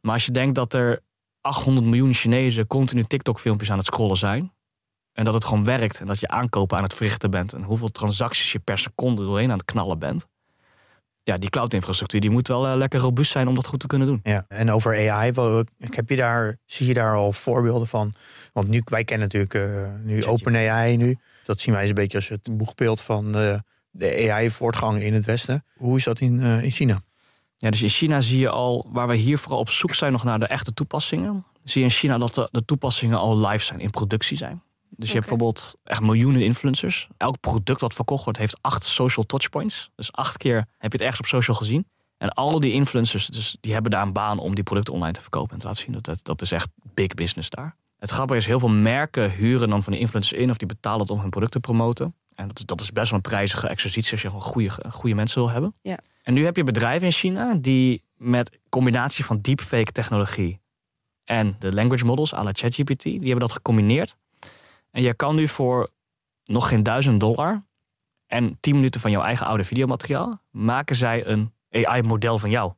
Maar 0.00 0.12
als 0.12 0.26
je 0.26 0.32
denkt 0.32 0.54
dat 0.54 0.74
er 0.74 1.02
800 1.40 1.86
miljoen 1.86 2.14
Chinezen 2.14 2.66
continu 2.66 3.04
TikTok-filmpjes 3.04 3.70
aan 3.70 3.76
het 3.76 3.86
scrollen 3.86 4.16
zijn. 4.16 4.52
En 5.12 5.24
dat 5.24 5.34
het 5.34 5.44
gewoon 5.44 5.64
werkt 5.64 6.00
en 6.00 6.06
dat 6.06 6.20
je 6.20 6.28
aankopen 6.28 6.76
aan 6.76 6.82
het 6.82 6.94
verrichten 6.94 7.30
bent. 7.30 7.52
En 7.52 7.62
hoeveel 7.62 7.88
transacties 7.88 8.52
je 8.52 8.58
per 8.58 8.78
seconde 8.78 9.22
doorheen 9.22 9.50
aan 9.50 9.58
het 9.58 9.66
knallen 9.66 9.98
bent. 9.98 10.26
Ja, 11.22 11.36
die 11.36 11.50
cloud-infrastructuur 11.50 12.20
die 12.20 12.30
moet 12.30 12.48
wel 12.48 12.66
eh, 12.66 12.76
lekker 12.76 13.00
robuust 13.00 13.30
zijn 13.30 13.48
om 13.48 13.54
dat 13.54 13.66
goed 13.66 13.80
te 13.80 13.86
kunnen 13.86 14.06
doen. 14.06 14.20
Ja, 14.22 14.44
en 14.48 14.70
over 14.70 15.10
AI, 15.10 15.32
wel, 15.32 15.64
heb 15.78 16.08
je 16.08 16.16
daar, 16.16 16.58
zie 16.64 16.86
je 16.86 16.94
daar 16.94 17.16
al 17.16 17.32
voorbeelden 17.32 17.88
van? 17.88 18.14
Want 18.52 18.68
nu, 18.68 18.82
wij 18.84 19.04
kennen 19.04 19.28
natuurlijk 19.28 19.54
eh, 19.54 19.92
nu. 20.02 20.24
OpenAI 20.24 20.96
nu. 20.96 21.18
Dat 21.44 21.60
zien 21.60 21.72
wij 21.72 21.82
eens 21.82 21.90
een 21.90 21.96
beetje 21.96 22.16
als 22.16 22.28
het 22.28 22.56
boegbeeld 22.56 23.00
van 23.00 23.36
eh, 23.36 23.58
de 23.90 24.32
AI-voortgang 24.32 25.02
in 25.02 25.14
het 25.14 25.24
Westen. 25.24 25.64
Hoe 25.76 25.96
is 25.96 26.04
dat 26.04 26.20
in, 26.20 26.40
in 26.40 26.70
China? 26.70 27.02
Ja, 27.58 27.70
dus 27.70 27.82
in 27.82 27.88
China 27.88 28.20
zie 28.20 28.38
je 28.38 28.48
al, 28.48 28.86
waar 28.92 29.08
we 29.08 29.14
hier 29.16 29.38
vooral 29.38 29.58
op 29.60 29.70
zoek 29.70 29.94
zijn 29.94 30.12
nog 30.12 30.24
naar 30.24 30.38
de 30.38 30.46
echte 30.46 30.74
toepassingen, 30.74 31.44
zie 31.64 31.80
je 31.80 31.86
in 31.86 31.92
China 31.94 32.18
dat 32.18 32.34
de, 32.34 32.48
de 32.50 32.64
toepassingen 32.64 33.18
al 33.18 33.38
live 33.46 33.64
zijn, 33.64 33.80
in 33.80 33.90
productie 33.90 34.36
zijn. 34.36 34.62
Dus 34.90 35.08
je 35.08 35.14
hebt 35.14 35.28
bijvoorbeeld 35.28 35.76
echt 35.84 36.00
miljoenen 36.00 36.42
influencers. 36.42 37.08
Elk 37.16 37.40
product 37.40 37.80
wat 37.80 37.94
verkocht 37.94 38.24
wordt 38.24 38.38
heeft 38.38 38.58
acht 38.60 38.84
social 38.84 39.26
touchpoints. 39.26 39.90
Dus 39.96 40.12
acht 40.12 40.36
keer 40.36 40.56
heb 40.56 40.92
je 40.92 40.98
het 40.98 41.00
ergens 41.00 41.18
op 41.20 41.26
social 41.26 41.56
gezien. 41.56 41.86
En 42.18 42.28
al 42.32 42.60
die 42.60 42.72
influencers, 42.72 43.26
dus 43.26 43.56
die 43.60 43.72
hebben 43.72 43.90
daar 43.90 44.02
een 44.02 44.12
baan 44.12 44.38
om 44.38 44.54
die 44.54 44.64
producten 44.64 44.94
online 44.94 45.12
te 45.12 45.20
verkopen 45.20 45.52
en 45.52 45.58
te 45.58 45.66
laten 45.66 45.82
zien. 45.84 45.92
Dat, 45.92 46.04
dat, 46.04 46.18
dat 46.22 46.42
is 46.42 46.52
echt 46.52 46.68
big 46.94 47.14
business 47.14 47.50
daar. 47.50 47.76
Het 47.98 48.10
grappige 48.10 48.38
is, 48.38 48.46
heel 48.46 48.58
veel 48.58 48.68
merken 48.68 49.30
huren 49.30 49.68
dan 49.70 49.82
van 49.82 49.92
die 49.92 50.00
influencers 50.02 50.40
in 50.40 50.50
of 50.50 50.56
die 50.56 50.68
betalen 50.68 51.00
het 51.00 51.10
om 51.10 51.20
hun 51.20 51.30
product 51.30 51.52
te 51.52 51.60
promoten. 51.60 52.14
En 52.34 52.48
dat, 52.48 52.58
is- 52.58 52.64
dat 52.66 52.80
is 52.80 52.92
best 52.92 53.10
wel 53.10 53.20
een 53.24 53.30
prijzige 53.30 53.68
exercitie 53.68 54.12
als 54.12 54.22
je 54.22 54.28
gewoon 54.28 54.42
goede, 54.42 54.70
goede 54.90 55.14
mensen 55.14 55.40
wil 55.42 55.50
hebben. 55.50 55.74
Ja. 55.82 55.98
En 56.28 56.34
nu 56.34 56.44
heb 56.44 56.56
je 56.56 56.64
bedrijven 56.64 57.06
in 57.06 57.12
China 57.12 57.54
die 57.54 58.02
met 58.16 58.58
combinatie 58.68 59.24
van 59.24 59.40
deepfake 59.40 59.92
technologie 59.92 60.60
en 61.24 61.56
de 61.58 61.72
language 61.72 62.04
models 62.04 62.34
à 62.34 62.42
la 62.42 62.50
ChatGPT, 62.52 63.02
die 63.02 63.18
hebben 63.18 63.38
dat 63.38 63.52
gecombineerd. 63.52 64.16
En 64.90 65.02
je 65.02 65.14
kan 65.14 65.34
nu 65.34 65.48
voor 65.48 65.90
nog 66.44 66.68
geen 66.68 66.82
duizend 66.82 67.20
dollar 67.20 67.64
en 68.26 68.56
10 68.60 68.74
minuten 68.74 69.00
van 69.00 69.10
jouw 69.10 69.22
eigen 69.22 69.46
oude 69.46 69.64
videomateriaal, 69.64 70.42
maken 70.50 70.96
zij 70.96 71.26
een 71.26 71.52
AI-model 71.70 72.38
van 72.38 72.50
jou. 72.50 72.72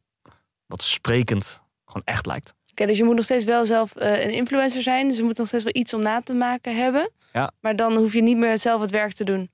Wat 0.67 0.83
sprekend 0.83 1.63
gewoon 1.85 2.03
echt 2.05 2.27
lijkt. 2.27 2.55
Oké, 2.71 2.87
dus 2.87 2.99
je 2.99 3.05
moet 3.05 3.15
nog 3.15 3.25
steeds 3.25 3.45
wel 3.45 3.65
zelf 3.65 3.97
eh, 3.97 4.25
een 4.25 4.33
influencer 4.33 4.83
zijn. 4.83 5.09
Dus 5.09 5.17
je 5.17 5.23
moet 5.23 5.39
nog 5.39 5.47
steeds 5.47 5.65
wel 5.65 5.77
iets 5.77 5.95
om 5.95 6.03
na 6.03 6.21
te 6.21 6.35
maken 6.35 6.77
hebben. 6.77 7.11
Ja. 7.33 7.53
Maar 7.61 7.77
dan 7.77 7.97
hoef 7.97 8.13
je 8.13 8.23
niet 8.23 8.37
meer 8.37 8.59
zelf 8.59 8.81
het 8.81 8.91
werk 8.91 9.13
te 9.13 9.25
doen. 9.25 9.51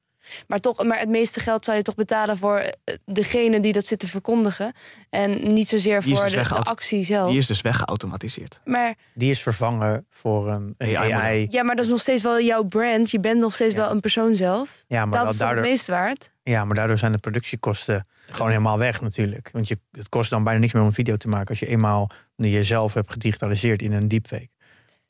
Maar, 0.47 0.59
toch, 0.59 0.85
maar 0.85 0.99
het 0.99 1.09
meeste 1.09 1.41
geld 1.41 1.65
zou 1.65 1.77
je 1.77 1.83
toch 1.83 1.95
betalen 1.95 2.37
voor 2.37 2.59
eh, 2.59 2.95
degene 3.05 3.61
die 3.61 3.73
dat 3.73 3.87
zit 3.87 3.99
te 3.99 4.09
verkondigen. 4.09 4.73
En 5.11 5.53
niet 5.53 5.69
zozeer 5.69 6.03
voor 6.03 6.29
dus 6.31 6.49
de, 6.49 6.55
actie 6.55 7.03
zelf. 7.03 7.29
Die 7.29 7.39
is 7.39 7.47
dus 7.47 7.61
weggeautomatiseerd. 7.61 8.61
Maar 8.65 8.95
Die 9.15 9.31
is 9.31 9.43
vervangen 9.43 10.07
voor 10.11 10.49
een. 10.51 10.75
AI. 10.79 11.47
ja, 11.51 11.63
maar 11.63 11.77
dat 11.77 11.85
is 11.85 11.91
nog 11.91 12.01
steeds 12.01 12.23
wel 12.23 12.41
jouw 12.41 12.63
brand. 12.63 13.11
Je 13.11 13.21
bent 13.21 13.41
nog 13.41 13.55
steeds 13.55 13.75
Ja. 13.75 13.81
wel 13.81 13.91
een 13.91 14.01
persoon 14.01 14.35
zelf. 14.35 14.85
Ja, 14.89 15.05
maar 15.05 15.19
dat 15.19 15.23
wel 15.23 15.31
is 15.33 15.39
toch 15.39 15.49
het 15.49 15.57
daardoor, 15.57 15.73
meest 15.73 15.87
waard. 15.87 16.31
ja, 16.43 16.65
maar 16.65 16.75
daardoor 16.77 16.99
zijn 16.99 17.13
de 17.13 17.19
productiekosten 17.19 18.07
gewoon 18.31 18.51
helemaal 18.51 18.79
weg 18.79 19.01
natuurlijk. 19.01 19.49
Want 19.53 19.69
je, 19.69 19.79
het 19.93 20.09
kost 20.09 20.31
dan 20.31 20.45
bijna 20.45 20.61
niks 20.61 20.73
meer 20.73 20.83
om 20.83 20.89
een 20.89 20.95
video 20.95 21.17
te 21.17 21.29
maken... 21.29 21.49
als 21.49 21.59
je 21.59 21.67
eenmaal 21.67 22.11
jezelf 22.37 22.95
hebt 22.95 23.13
gedigitaliseerd 23.13 23.83
in 23.83 23.93
een 23.93 24.09
deepfake. 24.09 24.49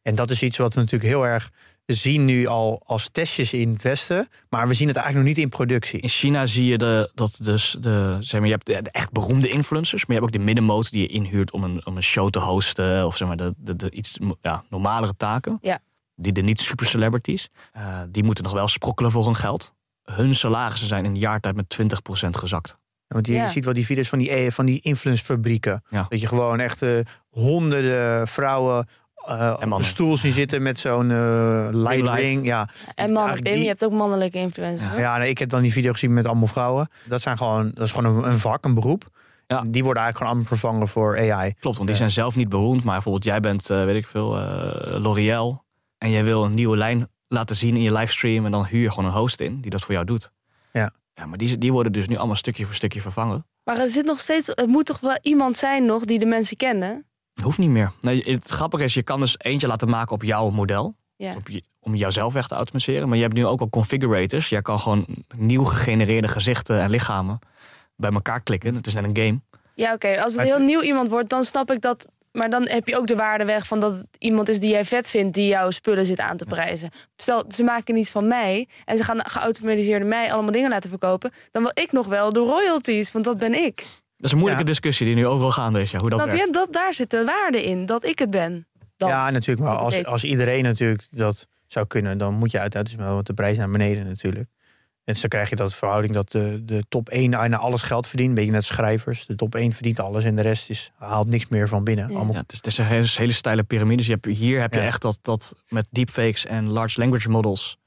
En 0.02 0.14
dat 0.14 0.30
is 0.30 0.42
iets 0.42 0.56
wat 0.56 0.74
we 0.74 0.80
natuurlijk 0.80 1.10
heel 1.10 1.24
erg 1.24 1.50
zien 1.86 2.24
nu 2.24 2.46
al 2.46 2.82
als 2.86 3.08
testjes 3.12 3.52
in 3.52 3.72
het 3.72 3.82
Westen. 3.82 4.28
Maar 4.48 4.68
we 4.68 4.74
zien 4.74 4.88
het 4.88 4.96
eigenlijk 4.96 5.26
nog 5.26 5.36
niet 5.36 5.44
in 5.44 5.56
productie. 5.56 6.00
In 6.00 6.08
China 6.08 6.46
zie 6.46 6.64
je 6.64 6.78
de, 6.78 7.10
dat 7.14 7.38
dus 7.42 7.76
de, 7.80 8.16
zeg 8.20 8.40
maar, 8.40 8.48
je 8.48 8.54
hebt 8.54 8.66
de, 8.66 8.82
de 8.82 8.90
echt 8.90 9.12
beroemde 9.12 9.48
influencers, 9.48 10.06
maar 10.06 10.16
je 10.16 10.22
hebt 10.22 10.34
ook 10.34 10.38
de 10.40 10.44
middenmoot 10.46 10.90
die 10.90 11.00
je 11.00 11.06
inhuurt 11.08 11.50
om 11.50 11.64
een, 11.64 11.86
om 11.86 11.96
een 11.96 12.02
show 12.02 12.30
te 12.30 12.38
hosten 12.38 13.06
of 13.06 13.16
zeg 13.16 13.28
maar 13.28 13.36
de, 13.36 13.54
de, 13.56 13.76
de 13.76 13.90
iets 13.90 14.18
ja, 14.40 14.64
normalere 14.70 15.16
taken. 15.16 15.58
Ja. 15.60 15.78
Die 16.14 16.32
de 16.32 16.42
niet 16.42 16.60
super 16.60 16.86
celebrities, 16.86 17.48
eh, 17.72 18.00
die 18.08 18.24
moeten 18.24 18.44
nog 18.44 18.52
wel 18.52 18.68
sprokkelen 18.68 19.10
voor 19.10 19.24
hun 19.24 19.36
geld. 19.36 19.74
Hun 20.04 20.34
salarissen 20.34 20.88
zijn 20.88 21.04
in 21.04 21.10
een 21.10 21.18
jaar 21.18 21.40
tijd 21.40 21.56
met 21.56 21.68
20% 21.68 22.36
gezakt. 22.36 22.78
Want 23.06 23.26
je 23.26 23.32
Ja. 23.32 23.48
ziet 23.48 23.64
wel 23.64 23.74
die 23.74 23.84
video's 23.86 24.08
van 24.08 24.18
die, 24.18 24.30
eh, 24.30 24.50
van 24.50 24.66
die 24.66 24.80
influencefabrieken. 24.80 25.82
Ja. 25.90 26.06
Dat 26.08 26.20
je 26.20 26.26
gewoon 26.26 26.60
echt 26.60 26.82
eh, 26.82 26.98
honderden 27.30 28.26
vrouwen 28.28 28.88
eh, 29.28 29.50
op 29.52 29.58
mannen. 29.60 29.78
een 29.78 29.84
stoel 29.84 30.16
zien 30.16 30.32
zitten 30.32 30.62
met 30.62 30.78
zo'n 30.78 31.10
ring. 32.14 32.44
Ja, 32.44 32.68
En 32.94 33.12
mannen, 33.12 33.16
Eigenlijk 33.16 33.42
Pim, 33.42 33.52
die- 33.52 33.62
je 33.62 33.68
hebt 33.68 33.84
ook 33.84 33.92
mannelijke 33.92 34.38
influencers. 34.38 34.96
ja 34.96 35.16
nee, 35.18 35.28
ik 35.30 35.38
heb 35.38 35.48
dan 35.48 35.62
die 35.62 35.72
video 35.72 35.92
gezien 35.92 36.12
met 36.12 36.26
allemaal 36.26 36.46
vrouwen. 36.46 36.88
Dat, 37.04 37.20
zijn 37.22 37.36
gewoon, 37.36 37.70
dat 37.74 37.86
is 37.86 37.92
gewoon 37.92 38.16
een, 38.16 38.30
een 38.30 38.38
vak, 38.38 38.64
een 38.64 38.74
beroep. 38.74 39.04
Ja. 39.46 39.62
Die 39.68 39.84
worden 39.84 40.02
eigenlijk 40.02 40.16
gewoon 40.16 40.28
allemaal 40.28 40.44
vervangen 40.48 40.88
voor 40.88 41.32
AI. 41.32 41.54
Klopt, 41.60 41.76
want 41.76 41.88
die 41.88 41.96
zijn 41.96 42.10
zelf 42.10 42.36
niet 42.36 42.48
beroemd, 42.48 42.84
maar 42.84 42.94
bijvoorbeeld 42.94 43.24
jij 43.24 43.40
bent, 43.40 43.70
eh, 43.70 43.84
weet 43.84 43.94
ik 43.94 44.06
veel, 44.06 44.38
eh, 44.38 44.98
L'Oreal 45.00 45.64
en 45.98 46.10
jij 46.10 46.24
wil 46.24 46.44
een 46.44 46.54
nieuwe 46.54 46.76
lijn 46.76 47.08
laten 47.28 47.56
zien 47.56 47.76
in 47.76 47.82
je 47.82 47.92
livestream 47.92 48.44
en 48.44 48.50
dan 48.50 48.66
huur 48.66 48.82
je 48.82 48.90
gewoon 48.90 49.04
een 49.04 49.16
host 49.16 49.40
in 49.40 49.60
die 49.60 49.70
dat 49.70 49.80
voor 49.80 49.94
jou 49.94 50.06
doet. 50.06 50.30
Ja. 50.72 50.90
Ja, 51.14 51.26
maar 51.26 51.38
die, 51.38 51.58
die 51.58 51.72
worden 51.72 51.92
dus 51.92 52.08
nu 52.08 52.16
allemaal 52.16 52.36
stukje 52.36 52.64
voor 52.64 52.74
stukje 52.74 53.00
vervangen. 53.00 53.46
Maar 53.64 53.78
er 53.78 53.88
zit 53.88 54.04
nog 54.04 54.20
steeds, 54.20 54.46
het 54.46 54.66
moet 54.66 54.86
toch 54.86 55.00
wel 55.00 55.18
iemand 55.22 55.56
zijn 55.56 55.84
nog 55.86 56.04
die 56.04 56.18
de 56.18 56.26
mensen 56.26 56.56
kennen? 56.56 57.06
Hoeft 57.42 57.58
niet 57.58 57.70
meer. 57.70 57.92
Nee, 58.00 58.22
het 58.24 58.50
grappige 58.50 58.84
is, 58.84 58.94
je 58.94 59.02
kan 59.02 59.20
dus 59.20 59.34
eentje 59.38 59.66
laten 59.66 59.88
maken 59.88 60.14
op 60.14 60.22
jouw 60.22 60.50
model. 60.50 60.96
Ja. 61.16 61.34
Op 61.34 61.48
je, 61.48 61.62
om 61.80 61.94
jouzelf 61.94 62.32
weg 62.32 62.46
te 62.48 62.54
automatiseren. 62.54 63.08
Maar 63.08 63.16
je 63.16 63.22
hebt 63.22 63.34
nu 63.34 63.46
ook 63.46 63.60
al 63.60 63.68
configurators. 63.68 64.48
Jij 64.48 64.62
kan 64.62 64.80
gewoon 64.80 65.06
nieuw 65.36 65.64
gegenereerde 65.64 66.28
gezichten 66.28 66.80
en 66.80 66.90
lichamen 66.90 67.38
bij 67.96 68.10
elkaar 68.10 68.40
klikken. 68.40 68.74
Het 68.74 68.86
is 68.86 68.94
net 68.94 69.04
een 69.04 69.16
game. 69.16 69.40
Ja, 69.74 69.92
oké. 69.92 70.22
Als 70.22 70.32
het 70.32 70.36
Maar 70.36 70.56
heel 70.56 70.66
nieuw 70.66 70.82
iemand 70.82 71.08
wordt, 71.08 71.28
dan 71.28 71.44
snap 71.44 71.70
ik 71.70 71.80
dat. 71.80 72.08
Maar 72.32 72.50
dan 72.50 72.68
heb 72.68 72.88
je 72.88 72.96
ook 72.96 73.06
de 73.06 73.16
waarde 73.16 73.44
weg 73.44 73.66
van 73.66 73.80
dat 73.80 73.92
het 73.92 74.06
iemand 74.18 74.48
is 74.48 74.60
die 74.60 74.70
jij 74.70 74.84
vet 74.84 75.10
vindt, 75.10 75.34
die 75.34 75.46
jouw 75.46 75.70
spullen 75.70 76.06
zit 76.06 76.20
aan 76.20 76.36
te 76.36 76.44
prijzen. 76.44 76.90
Stel, 77.16 77.44
ze 77.48 77.62
maken 77.62 77.96
iets 77.96 78.10
van 78.10 78.28
mij 78.28 78.68
en 78.84 78.96
ze 78.96 79.04
gaan 79.04 79.20
geautomatiseerde 79.30 80.04
mij 80.04 80.32
allemaal 80.32 80.52
dingen 80.52 80.70
laten 80.70 80.90
verkopen. 80.90 81.30
Dan 81.50 81.62
wil 81.62 81.72
ik 81.74 81.92
nog 81.92 82.06
wel 82.06 82.32
de 82.32 82.40
royalties, 82.40 83.12
want 83.12 83.24
dat 83.24 83.38
ben 83.38 83.64
ik. 83.64 83.86
Dat 84.16 84.24
is 84.26 84.30
een 84.32 84.38
moeilijke 84.38 84.64
Ja. 84.64 84.70
discussie 84.70 85.06
die 85.06 85.14
nu 85.14 85.26
overal 85.26 85.50
gaande 85.50 85.80
is. 85.80 85.90
Ja, 85.90 85.98
hoe 85.98 86.10
dat 86.10 86.18
Snap 86.18 86.30
werkt. 86.32 86.46
je? 86.46 86.52
Dat, 86.52 86.72
daar 86.72 86.94
zit 86.94 87.10
de 87.10 87.24
waarde 87.24 87.64
in, 87.64 87.86
dat 87.86 88.04
ik 88.04 88.18
het 88.18 88.30
ben. 88.30 88.66
dan. 88.96 89.08
Ja, 89.08 89.30
natuurlijk. 89.30 89.66
Maar 89.66 89.76
als, 89.76 90.04
als 90.04 90.24
iedereen 90.24 90.62
natuurlijk 90.62 91.02
dat 91.10 91.46
zou 91.66 91.86
kunnen, 91.86 92.18
dan 92.18 92.34
moet 92.34 92.50
je 92.50 92.60
uiteindelijk 92.60 93.02
wel 93.02 93.22
de 93.22 93.32
prijs 93.34 93.56
naar 93.56 93.70
beneden 93.70 94.06
natuurlijk. 94.06 94.48
En 95.04 95.12
dus 95.12 95.20
dan 95.20 95.30
krijg 95.30 95.48
je 95.50 95.56
dat 95.56 95.74
verhouding 95.74 96.14
dat 96.14 96.30
de, 96.30 96.62
de 96.64 96.84
top 96.88 97.08
1 97.08 97.30
naar 97.30 97.56
alles 97.56 97.82
geld 97.82 98.06
verdient. 98.06 98.28
Een 98.28 98.34
beetje 98.34 98.50
net 98.52 98.64
schrijvers. 98.64 99.26
De 99.26 99.34
top 99.34 99.54
1 99.54 99.72
verdient 99.72 100.00
alles 100.00 100.24
en 100.24 100.36
de 100.36 100.42
rest 100.42 100.70
is, 100.70 100.90
haalt 100.96 101.28
niks 101.28 101.48
meer 101.48 101.68
van 101.68 101.84
binnen. 101.84 102.08
Ja. 102.08 102.14
Allemaal, 102.16 102.34
Ja, 102.34 102.40
het 102.40 102.50
is, 102.52 102.56
het 102.56 102.66
is 102.66 102.78
een 102.78 102.84
hele, 102.84 103.06
hele 103.16 103.32
steile 103.32 103.62
piramide. 103.62 103.96
Dus 103.96 104.06
je 104.06 104.12
hebt, 104.12 104.26
hier 104.26 104.60
heb 104.60 104.72
je 104.74 104.80
Ja. 104.80 104.86
echt 104.86 105.02
dat, 105.02 105.18
dat 105.22 105.54
met 105.68 105.86
deepfakes 105.90 106.46
en 106.46 106.72
large 106.72 107.00
language 107.00 107.28
models... 107.28 107.78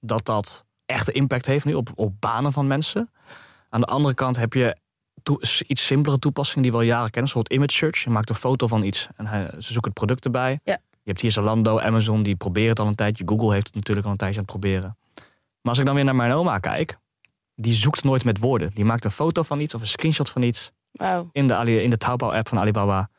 dat 0.00 0.24
dat 0.24 0.64
echt 0.86 1.08
impact 1.08 1.46
heeft 1.46 1.64
nu 1.64 1.74
op, 1.74 1.88
op 1.94 2.12
banen 2.20 2.52
van 2.52 2.66
mensen. 2.66 3.10
Aan 3.68 3.80
de 3.80 3.86
andere 3.86 4.14
kant 4.14 4.36
heb 4.36 4.52
je 4.52 4.76
iets 5.66 5.86
simpelere 5.86 6.20
toepassingen 6.20 6.62
die 6.62 6.70
we 6.72 6.76
al 6.76 6.82
jaren 6.82 7.10
kennen. 7.10 7.32
Bijvoorbeeld 7.32 7.60
image 7.60 7.78
search. 7.78 8.04
Je 8.04 8.10
maakt 8.10 8.28
een 8.28 8.34
foto 8.34 8.66
van 8.66 8.82
iets 8.82 9.08
en 9.16 9.26
hij, 9.26 9.50
ze 9.58 9.72
zoeken 9.72 9.90
het 9.90 9.94
product 9.94 10.24
erbij. 10.24 10.60
Ja. 10.64 10.78
Je 11.02 11.14
hebt 11.14 11.20
hier 11.20 11.32
Zalando, 11.32 11.80
Amazon, 11.80 12.22
die 12.22 12.36
proberen 12.36 12.68
het 12.70 12.80
al 12.80 12.86
een 12.86 12.94
tijdje. 12.94 13.24
Google 13.26 13.52
heeft 13.52 13.66
het 13.66 13.74
natuurlijk 13.74 14.06
al 14.06 14.12
een 14.12 14.18
tijdje 14.18 14.38
aan 14.38 14.44
het 14.44 14.52
proberen. 14.52 14.96
Maar 15.60 15.72
als 15.72 15.78
ik 15.78 15.86
dan 15.86 15.94
weer 15.94 16.04
naar 16.04 16.14
mijn 16.14 16.32
oma 16.32 16.58
kijk... 16.58 16.98
die 17.54 17.72
zoekt 17.72 18.04
nooit 18.04 18.24
met 18.24 18.38
woorden. 18.38 18.70
Die 18.74 18.84
maakt 18.84 19.04
een 19.04 19.10
foto 19.10 19.42
van 19.42 19.60
iets 19.60 19.74
of 19.74 19.80
een 19.80 19.86
screenshot 19.86 20.30
van 20.30 20.42
iets... 20.42 20.72
In 21.32 21.46
de, 21.46 21.54
Ali- 21.54 21.78
in 21.78 21.90
de 21.90 21.96
Taobao-app 21.96 22.48
van 22.48 22.58
Alibaba... 22.58 23.10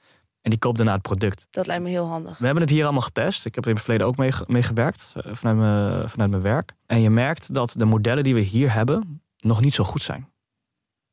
en 0.41 0.49
die 0.49 0.59
koopt 0.59 0.77
daarna 0.77 0.93
het 0.93 1.01
product. 1.01 1.47
dat 1.49 1.67
lijkt 1.67 1.83
me 1.83 1.89
heel 1.89 2.07
handig. 2.07 2.37
We 2.37 2.45
hebben 2.45 2.63
het 2.63 2.71
hier 2.71 2.83
allemaal 2.83 3.01
getest. 3.01 3.45
Ik 3.45 3.55
heb 3.55 3.63
er 3.63 3.69
in 3.69 3.75
het 3.75 3.83
verleden 3.83 4.07
ook 4.07 4.17
mee, 4.17 4.31
mee 4.47 4.63
gewerkt 4.63 5.13
eh, 5.15 5.33
vanuit 5.33 5.57
mijn, 5.57 6.09
vanuit 6.09 6.29
mijn 6.29 6.41
werk. 6.41 6.73
En 6.85 7.01
je 7.01 7.09
merkt 7.09 7.53
dat 7.53 7.73
de 7.77 7.85
modellen 7.85 8.23
die 8.23 8.33
we 8.33 8.41
hier 8.41 8.73
hebben 8.73 9.21
nog 9.37 9.61
niet 9.61 9.73
zo 9.73 9.83
goed 9.83 10.01
zijn. 10.01 10.28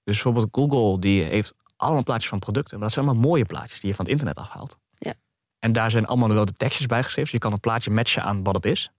Dus 0.07 0.23
bijvoorbeeld 0.23 0.49
Google 0.53 0.99
die 1.01 1.23
heeft 1.23 1.55
allemaal 1.77 2.03
plaatjes 2.03 2.29
van 2.31 2.39
producten. 2.39 2.75
Maar 2.79 2.85
dat 2.87 2.93
zijn 2.97 3.07
allemaal 3.07 3.29
mooie 3.29 3.45
plaatjes 3.45 3.81
die 3.81 3.89
je 3.91 3.95
van 3.95 4.05
het 4.05 4.13
internet 4.15 4.39
afhaalt. 4.39 4.79
Ja. 4.95 5.15
En 5.59 5.73
daar 5.73 5.91
zijn 5.91 6.07
allemaal 6.07 6.29
wel 6.29 6.45
de 6.45 6.53
tekstjes 6.53 6.87
bij 6.87 6.99
geschreven. 7.03 7.23
Dus 7.23 7.33
je 7.33 7.39
kan 7.39 7.53
een 7.53 7.61
plaatje 7.61 7.91
matchen 7.91 8.23
aan 8.23 8.43
wat 8.43 8.55
het 8.55 8.65
is. 8.65 8.91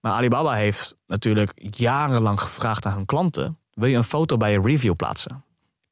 Maar 0.00 0.12
Alibaba 0.12 0.52
heeft 0.52 0.96
natuurlijk 1.06 1.52
jarenlang 1.56 2.40
gevraagd 2.40 2.86
aan 2.86 2.92
hun 2.92 3.04
klanten... 3.06 3.58
wil 3.72 3.88
je 3.88 3.96
een 3.96 4.04
foto 4.04 4.36
bij 4.36 4.52
je 4.52 4.60
review 4.60 4.96
plaatsen? 4.96 5.44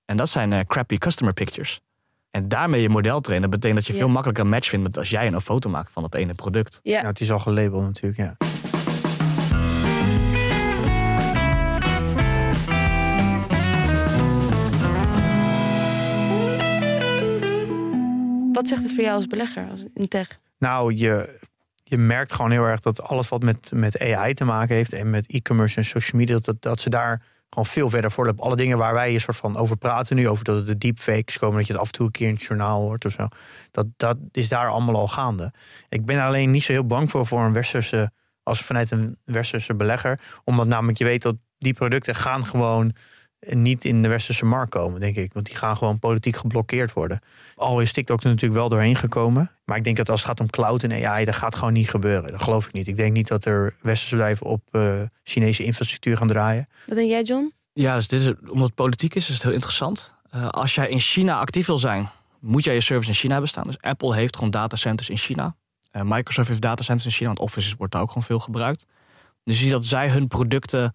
En 0.05 0.17
dat 0.17 0.29
zijn 0.29 0.53
eh, 0.53 0.61
crappy 0.67 0.99
customer 0.99 1.33
pictures. 1.35 1.81
En 2.31 2.49
daarmee 2.49 2.83
je 2.83 2.89
model 2.89 3.21
trainen 3.21 3.51
betekent 3.51 3.79
dat 3.79 3.87
je 3.87 3.93
Ja. 3.93 3.99
veel 3.99 4.09
makkelijker 4.09 4.45
een 4.45 4.51
match 4.51 4.69
vindt 4.69 4.85
met 4.87 4.99
als 4.99 5.11
jij 5.11 5.27
een 5.27 5.41
foto 5.41 5.71
maakt 5.71 5.93
van 5.93 6.03
dat 6.03 6.15
ene 6.15 6.35
product. 6.35 6.81
Ja, 6.83 7.01
ja, 7.01 7.07
het 7.07 7.21
is 7.21 7.33
al 7.33 7.39
gelabeld 7.39 7.83
natuurlijk. 7.83 8.17
Ja. 8.17 8.37
Wat 18.55 18.68
zegt 18.68 18.82
het 18.82 18.94
voor 18.94 19.05
jou 19.05 19.16
als 19.16 19.26
belegger 19.26 19.70
als 19.70 19.84
in 19.94 20.09
tech? 20.09 20.38
Nou, 20.59 20.94
je, 20.94 21.38
je 21.84 21.96
merkt 21.96 22.32
gewoon 22.32 22.50
heel 22.50 22.64
erg 22.64 22.80
dat 22.80 23.02
alles 23.02 23.28
wat 23.28 23.42
met, 23.42 23.72
met 23.74 23.98
AI 24.00 24.34
te 24.34 24.44
maken 24.44 24.74
heeft 24.74 24.92
en 24.92 25.11
met 25.11 25.26
e-commerce 25.26 25.76
en 25.76 25.84
social 25.84 26.20
media, 26.20 26.38
dat, 26.38 26.62
dat 26.62 26.80
ze 26.80 26.90
daar 26.90 27.22
gewoon 27.48 27.66
veel 27.66 27.90
verder 27.90 28.11
voor 28.11 28.24
hebben. 28.26 28.44
Alle 28.44 28.57
dingen 28.57 28.78
waar 28.78 28.94
wij 28.94 29.12
een 29.14 29.20
soort 29.20 29.36
van 29.36 29.57
over 29.57 29.76
praten 29.76 30.16
nu, 30.16 30.28
over 30.28 30.44
dat 30.44 30.66
de 30.66 30.78
deepfakes 30.78 31.38
komen, 31.38 31.57
dat 31.57 31.66
je 31.66 31.72
het 31.72 31.80
af 31.80 31.86
en 31.86 31.92
toe 31.92 32.07
een 32.07 32.12
keer 32.12 32.28
in 32.28 32.34
het 32.34 32.42
journaal 32.42 32.80
hoort 32.80 33.05
of 33.05 33.12
zo. 33.12 33.26
Dat, 33.70 33.86
dat 33.96 34.16
is 34.32 34.48
daar 34.48 34.68
allemaal 34.68 34.96
al 34.96 35.09
gaande. 35.09 35.52
Ik 35.88 36.05
ben 36.05 36.20
alleen 36.20 36.50
niet 36.50 36.62
zo 36.62 36.72
heel 36.72 36.86
bang 36.86 37.11
voor 37.11 37.26
voor 37.26 37.40
een 37.40 37.52
westerse, 37.52 38.11
als 38.42 38.61
vanuit 38.61 38.90
een 38.90 39.18
westerse 39.24 39.74
belegger, 39.74 40.20
omdat 40.44 40.66
namelijk 40.66 40.98
je 40.98 41.05
weet 41.05 41.22
dat 41.22 41.36
die 41.59 41.74
producten 41.74 42.14
gaan 42.14 42.46
gewoon 42.46 42.94
niet 43.51 43.84
in 43.84 44.03
de 44.03 44.09
westerse 44.09 44.45
markt 44.45 44.70
komen, 44.70 45.01
denk 45.01 45.16
ik. 45.16 45.32
Want 45.32 45.47
die 45.47 45.57
gaan 45.57 45.76
gewoon 45.76 45.99
politiek 45.99 46.36
geblokkeerd 46.36 46.92
worden. 46.92 47.20
Al 47.57 47.80
is 47.80 47.92
TikTok 47.92 48.22
er 48.22 48.28
natuurlijk 48.28 48.61
wel 48.61 48.68
doorheen 48.68 48.97
gekomen. 48.97 49.51
Maar 49.64 49.76
ik 49.76 49.84
denk 49.84 49.97
dat 49.97 50.09
als 50.09 50.20
het 50.20 50.28
gaat 50.28 50.40
om 50.40 50.51
cloud 50.51 50.82
en 50.82 51.07
AI, 51.07 51.24
dat 51.24 51.36
gaat 51.36 51.55
gewoon 51.55 51.72
niet 51.72 51.90
gebeuren. 51.90 52.30
Dat 52.30 52.42
geloof 52.42 52.66
ik 52.66 52.72
niet. 52.72 52.86
Ik 52.86 52.97
denk 52.97 53.12
niet 53.12 53.28
dat 53.28 53.45
er 53.45 53.76
westerse 53.80 54.14
bedrijven 54.14 54.47
op 54.47 54.62
eh, 54.70 55.01
Chinese 55.22 55.64
infrastructuur 55.64 56.16
gaan 56.16 56.28
draaien. 56.28 56.66
Wat 56.86 56.97
denk 56.97 57.09
jij, 57.09 57.22
John? 57.22 57.53
Ja, 57.72 57.95
dus 57.95 58.09
dit 58.09 58.20
is, 58.20 58.32
omdat 58.49 58.66
het 58.66 58.74
politiek 58.74 59.14
is, 59.14 59.28
is 59.28 59.34
het 59.34 59.42
heel 59.42 59.53
interessant. 59.53 60.18
Eh, 60.30 60.49
als 60.49 60.74
jij 60.74 60.88
in 60.88 61.01
China 61.01 61.38
actief 61.38 61.66
wil 61.66 61.78
zijn, 61.78 62.11
moet 62.40 62.64
jij 62.64 62.74
je 62.74 62.80
service 62.80 63.09
in 63.09 63.14
China 63.14 63.32
hebben 63.32 63.51
staan. 63.51 63.66
Dus 63.66 63.80
Apple 63.80 64.14
heeft 64.14 64.34
gewoon 64.36 64.51
datacenters 64.51 65.11
in 65.11 65.18
China. 65.18 65.57
Eh, 65.90 66.03
Microsoft 66.05 66.49
heeft 66.49 66.61
datacenters 66.61 67.07
in 67.07 67.12
China, 67.12 67.26
want 67.26 67.38
Office 67.38 67.74
wordt 67.76 67.92
daar 67.92 68.03
ook 68.03 68.09
gewoon 68.09 68.22
veel 68.22 68.38
gebruikt. 68.38 68.86
Dus 69.45 69.57
je 69.57 69.62
ziet 69.62 69.72
dat 69.72 69.86
zij 69.86 70.11
hun 70.11 70.28
producten 70.28 70.95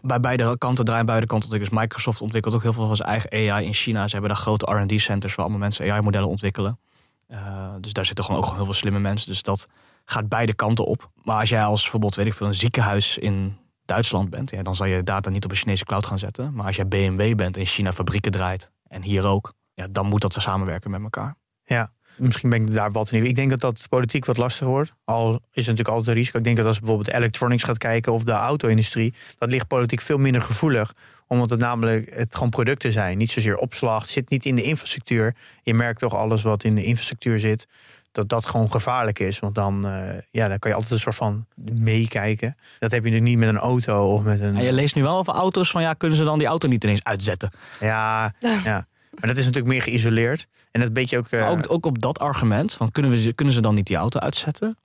bij 0.00 0.20
beide 0.20 0.58
kanten 0.58 0.84
draaien, 0.84 1.06
beide 1.06 1.26
kanten. 1.26 1.50
Dus 1.50 1.70
Microsoft 1.70 2.20
ontwikkelt 2.20 2.54
ook 2.54 2.62
heel 2.62 2.72
veel 2.72 2.86
van 2.86 2.96
zijn 2.96 3.08
eigen 3.08 3.52
AI 3.52 3.64
in 3.64 3.74
China. 3.74 4.04
Ze 4.04 4.12
hebben 4.12 4.30
daar 4.30 4.40
grote 4.40 4.72
R&D-centers 4.72 5.34
waar 5.34 5.44
allemaal 5.44 5.62
mensen 5.62 5.92
AI-modellen 5.92 6.28
ontwikkelen. 6.28 6.78
Eh, 7.26 7.74
dus 7.80 7.92
daar 7.92 8.06
zitten 8.06 8.24
gewoon 8.24 8.40
ook 8.40 8.46
gewoon 8.46 8.62
heel 8.62 8.72
veel 8.72 8.80
slimme 8.80 9.00
mensen. 9.00 9.28
Dus 9.28 9.42
dat 9.42 9.68
gaat 10.04 10.28
beide 10.28 10.54
kanten 10.54 10.86
op. 10.86 11.10
Maar 11.22 11.40
als 11.40 11.48
jij 11.48 11.64
als 11.64 11.82
bijvoorbeeld, 11.82 12.14
weet 12.14 12.26
ik 12.26 12.34
veel, 12.34 12.46
een 12.46 12.54
ziekenhuis 12.54 13.18
in 13.18 13.56
Duitsland 13.84 14.30
bent, 14.30 14.50
ja, 14.50 14.62
dan 14.62 14.76
zal 14.76 14.86
je 14.86 15.02
data 15.02 15.30
niet 15.30 15.44
op 15.44 15.50
een 15.50 15.56
Chinese 15.56 15.84
cloud 15.84 16.06
gaan 16.06 16.18
zetten. 16.18 16.54
Maar 16.54 16.66
als 16.66 16.76
jij 16.76 16.88
BMW 16.88 17.36
bent 17.36 17.54
en 17.54 17.60
in 17.60 17.66
China 17.66 17.92
fabrieken 17.92 18.32
draait, 18.32 18.72
en 18.88 19.02
hier 19.02 19.26
ook, 19.26 19.52
ja, 19.74 19.86
dan 19.90 20.06
moet 20.06 20.20
dat 20.20 20.32
samenwerken 20.32 20.90
met 20.90 21.02
elkaar. 21.02 21.34
Ja, 21.64 21.92
misschien 22.18 22.50
ben 22.50 22.62
ik 22.62 22.72
daar 22.72 22.92
wat 22.92 23.12
in. 23.12 23.26
Ik 23.26 23.36
denk 23.36 23.50
dat 23.50 23.60
dat 23.60 23.86
politiek 23.88 24.24
wat 24.24 24.36
lastiger 24.36 24.72
wordt. 24.72 24.92
Al 25.04 25.32
is 25.32 25.38
het 25.40 25.54
natuurlijk 25.54 25.88
altijd 25.88 26.06
een 26.06 26.14
risico. 26.14 26.38
Ik 26.38 26.44
denk 26.44 26.56
dat 26.56 26.66
als 26.66 26.78
bijvoorbeeld 26.78 27.14
electronics 27.16 27.62
gaat 27.62 27.78
kijken 27.78 28.12
of 28.12 28.24
de 28.24 28.32
auto-industrie, 28.32 29.14
dat 29.38 29.52
ligt 29.52 29.66
politiek 29.66 30.00
veel 30.00 30.18
minder 30.18 30.42
gevoelig 30.42 30.94
omdat 31.28 31.50
het 31.50 31.60
namelijk 31.60 32.14
het 32.14 32.34
gewoon 32.34 32.50
producten 32.50 32.92
zijn. 32.92 33.18
Niet 33.18 33.30
zozeer 33.30 33.56
opslag. 33.56 34.02
Het 34.02 34.10
zit 34.10 34.30
niet 34.30 34.44
in 34.44 34.54
de 34.54 34.62
infrastructuur. 34.62 35.34
Je 35.62 35.74
merkt 35.74 36.00
toch 36.00 36.14
alles 36.14 36.42
wat 36.42 36.64
in 36.64 36.74
de 36.74 36.84
infrastructuur 36.84 37.40
zit. 37.40 37.66
Dat 38.12 38.28
dat 38.28 38.46
gewoon 38.46 38.70
gevaarlijk 38.70 39.18
is. 39.18 39.38
Want 39.38 39.54
dan, 39.54 39.86
eh, 39.86 40.18
ja, 40.30 40.48
dan 40.48 40.58
kan 40.58 40.70
je 40.70 40.76
altijd 40.76 40.92
een 40.92 41.00
soort 41.00 41.14
van 41.14 41.46
meekijken. 41.72 42.56
Dat 42.78 42.90
heb 42.90 43.04
je 43.04 43.10
nu 43.10 43.20
niet 43.20 43.38
met 43.38 43.48
een 43.48 43.58
auto 43.58 44.12
of 44.12 44.22
met 44.22 44.40
een. 44.40 44.56
En 44.56 44.64
je 44.64 44.72
leest 44.72 44.94
nu 44.94 45.02
wel 45.02 45.18
over 45.18 45.32
auto's 45.32 45.70
van 45.70 45.82
ja, 45.82 45.92
kunnen 45.92 46.16
ze 46.16 46.24
dan 46.24 46.38
die 46.38 46.46
auto 46.46 46.68
niet 46.68 46.84
ineens 46.84 47.04
uitzetten? 47.04 47.50
Ja, 47.80 48.34
ja. 48.64 48.86
Maar 49.20 49.28
dat 49.28 49.36
is 49.38 49.44
natuurlijk 49.44 49.72
meer 49.72 49.82
geïsoleerd. 49.82 50.46
En 50.70 50.80
dat 50.80 50.92
beetje 50.92 51.18
ook. 51.18 51.28
eh, 51.28 51.50
ook, 51.50 51.70
ook 51.72 51.86
op 51.86 51.98
dat 52.02 52.18
argument 52.18 52.74
van 52.74 52.90
kunnen, 52.90 53.10
we, 53.10 53.20
ze- 53.20 53.32
kunnen 53.32 53.54
ze 53.54 53.60
dan 53.60 53.74
niet 53.74 53.86
die 53.86 53.96
auto 53.96 54.18
uitzetten? 54.20 54.78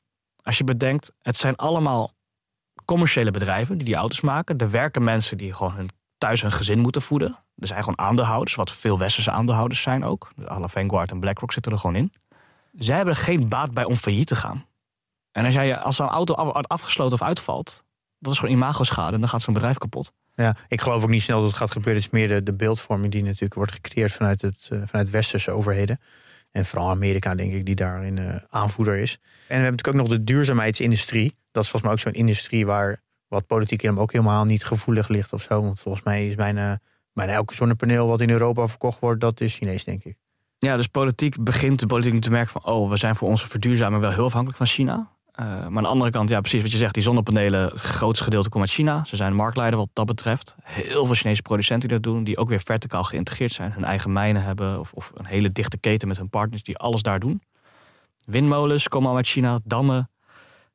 Als 0.44 0.58
je 0.58 0.64
bedenkt, 0.64 1.12
het 1.22 1.38
zijn 1.38 1.56
allemaal 1.56 2.14
commerciële 2.86 3.32
bedrijven 3.32 3.78
die 3.78 3.86
die 3.86 3.96
auto's 3.96 4.22
maken. 4.22 4.58
Er 4.58 4.70
werken 4.72 5.04
mensen 5.04 5.38
die 5.38 5.54
gewoon 5.54 5.74
hun, 5.74 5.90
thuis 6.18 6.42
hun 6.42 6.52
gezin 6.52 6.80
moeten 6.80 7.02
voeden. 7.02 7.30
Er 7.56 7.68
zijn 7.68 7.80
gewoon 7.84 8.00
aandeelhouders, 8.06 8.56
wat 8.56 8.72
veel 8.72 8.98
westerse 8.98 9.32
aandeelhouders 9.32 9.82
zijn 9.82 10.04
ook. 10.04 10.30
Alle 10.46 10.70
Vanguard 10.70 11.12
en 11.12 11.20
BlackRock 11.20 11.52
zitten 11.54 11.72
er 11.72 11.78
gewoon 11.78 11.96
in. 11.96 12.14
Zij 12.74 12.96
hebben 12.96 13.14
er 13.16 13.20
geen 13.22 13.50
baat 13.50 13.74
bij 13.74 13.84
om 13.84 13.96
failliet 13.96 14.28
te 14.28 14.36
gaan. 14.36 14.66
En 15.32 15.46
als, 15.46 15.54
jij, 15.54 15.78
als 15.78 15.96
zo'n 15.96 16.08
auto 16.08 16.34
afgesloten 16.34 17.14
of 17.14 17.28
uitvalt, 17.28 17.84
dat 18.24 18.34
is 18.34 18.39
gewoon 18.39 18.55
imagoschade 18.55 19.13
en 19.13 19.19
dan 19.19 19.30
gaat 19.30 19.41
zo'n 19.41 19.53
bedrijf 19.53 19.78
kapot. 19.78 20.13
Ja, 20.36 20.55
ik 20.67 20.82
geloof 20.82 21.03
ook 21.03 21.09
niet 21.09 21.21
snel 21.21 21.39
dat 21.39 21.47
het 21.47 21.57
gaat 21.57 21.71
gebeuren. 21.71 22.01
Het 22.01 22.13
is 22.13 22.19
meer 22.19 22.28
de, 22.28 22.43
de 22.43 22.53
beeldvorming 22.53 23.11
die 23.11 23.24
natuurlijk 23.24 23.53
wordt 23.53 23.71
gecreëerd 23.71 24.13
vanuit, 24.13 24.41
het, 24.41 24.69
eh, 24.71 24.80
vanuit 24.86 25.09
westerse 25.09 25.51
overheden. 25.51 25.99
En 26.51 26.65
vooral 26.65 26.89
Amerika, 26.89 27.36
denk 27.36 27.53
ik, 27.53 27.65
die 27.65 27.76
daarin 27.76 28.17
eh, 28.17 28.36
aanvoerder 28.49 28.97
is. 28.97 29.11
En 29.13 29.19
we 29.47 29.53
hebben 29.53 29.71
natuurlijk 29.71 29.88
ook 29.88 30.09
nog 30.09 30.17
de 30.17 30.24
duurzaamheidsindustrie. 30.24 31.36
Dat 31.51 31.63
is 31.63 31.69
volgens 31.69 31.82
mij 31.82 31.91
ook 31.91 31.99
zo'n 31.99 32.21
industrie 32.21 32.65
waar 32.65 33.01
wat 33.28 33.47
politiek 33.47 33.82
hem 33.82 33.99
ook 33.99 34.11
helemaal 34.11 34.45
niet 34.45 34.65
gevoelig 34.65 35.07
ligt 35.07 35.34
of 35.34 35.41
zo. 35.41 35.61
Want 35.61 35.80
volgens 35.80 36.03
mij 36.03 36.28
is 36.28 36.36
bijna, 36.36 36.80
bijna 37.13 37.34
elke 37.34 37.53
zonnepaneel 37.53 38.07
wat 38.07 38.21
in 38.21 38.30
Europa 38.30 38.67
verkocht 38.67 38.99
wordt, 38.99 39.21
dat 39.21 39.41
is 39.41 39.55
Chinees, 39.55 39.84
denk 39.84 40.03
ik. 40.03 40.17
Ja, 40.57 40.78
dus 40.78 40.88
politiek 40.88 41.43
begint 41.43 41.80
de 41.80 41.88
politiek 41.88 42.13
nu 42.13 42.19
te 42.19 42.32
merken 42.32 42.51
van... 42.51 42.74
oh, 42.74 42.89
we 42.89 42.97
zijn 42.97 43.15
voor 43.15 43.30
onze 43.30 43.47
verduurzaming 43.47 44.01
wel 44.01 44.11
heel 44.11 44.26
afhankelijk 44.26 44.57
van 44.57 44.67
China. 44.67 45.11
Eh, 45.34 45.46
maar 45.46 45.78
aan 45.78 45.84
de 45.84 45.90
andere 45.90 46.12
kant, 46.12 46.30
ja, 46.30 46.40
precies 46.40 46.62
wat 46.62 46.72
je 46.72 46.78
zegt... 46.78 46.94
die 46.94 47.04
zonnepanelen, 47.04 47.62
het 47.62 47.82
grootste 47.82 48.24
gedeelte 48.24 48.50
komt 48.50 48.64
uit 48.64 48.74
China. 48.74 49.04
Ze 49.06 49.16
zijn 49.16 49.36
marktleider 49.36 49.80
wat 49.80 49.90
dat 49.94 50.06
betreft. 50.06 50.56
Heel 50.64 51.06
veel 51.06 51.16
Chinese 51.16 51.42
producenten 51.42 51.90
die 51.90 52.00
dat 52.00 52.14
doen... 52.14 52.24
die 52.24 52.38
ook 52.38 52.50
weer 52.50 52.62
verticaal 52.66 53.04
geïntegreerd 53.04 53.52
zijn. 53.52 53.72
Hun 53.72 53.84
eigen 53.84 54.14
mijnen 54.14 54.44
hebben 54.44 54.80
of, 54.80 54.94
of 54.94 55.12
een 55.16 55.26
hele 55.26 55.52
dichte 55.52 55.78
keten 55.78 56.08
met 56.08 56.18
hun 56.18 56.30
partners... 56.30 56.64
die 56.64 56.78
alles 56.78 57.02
daar 57.02 57.20
doen. 57.20 57.42
Windmolens 58.26 58.88
komen 58.88 59.10
al 59.10 59.16
uit 59.16 59.28
China, 59.28 59.60
dammen. 59.64 60.10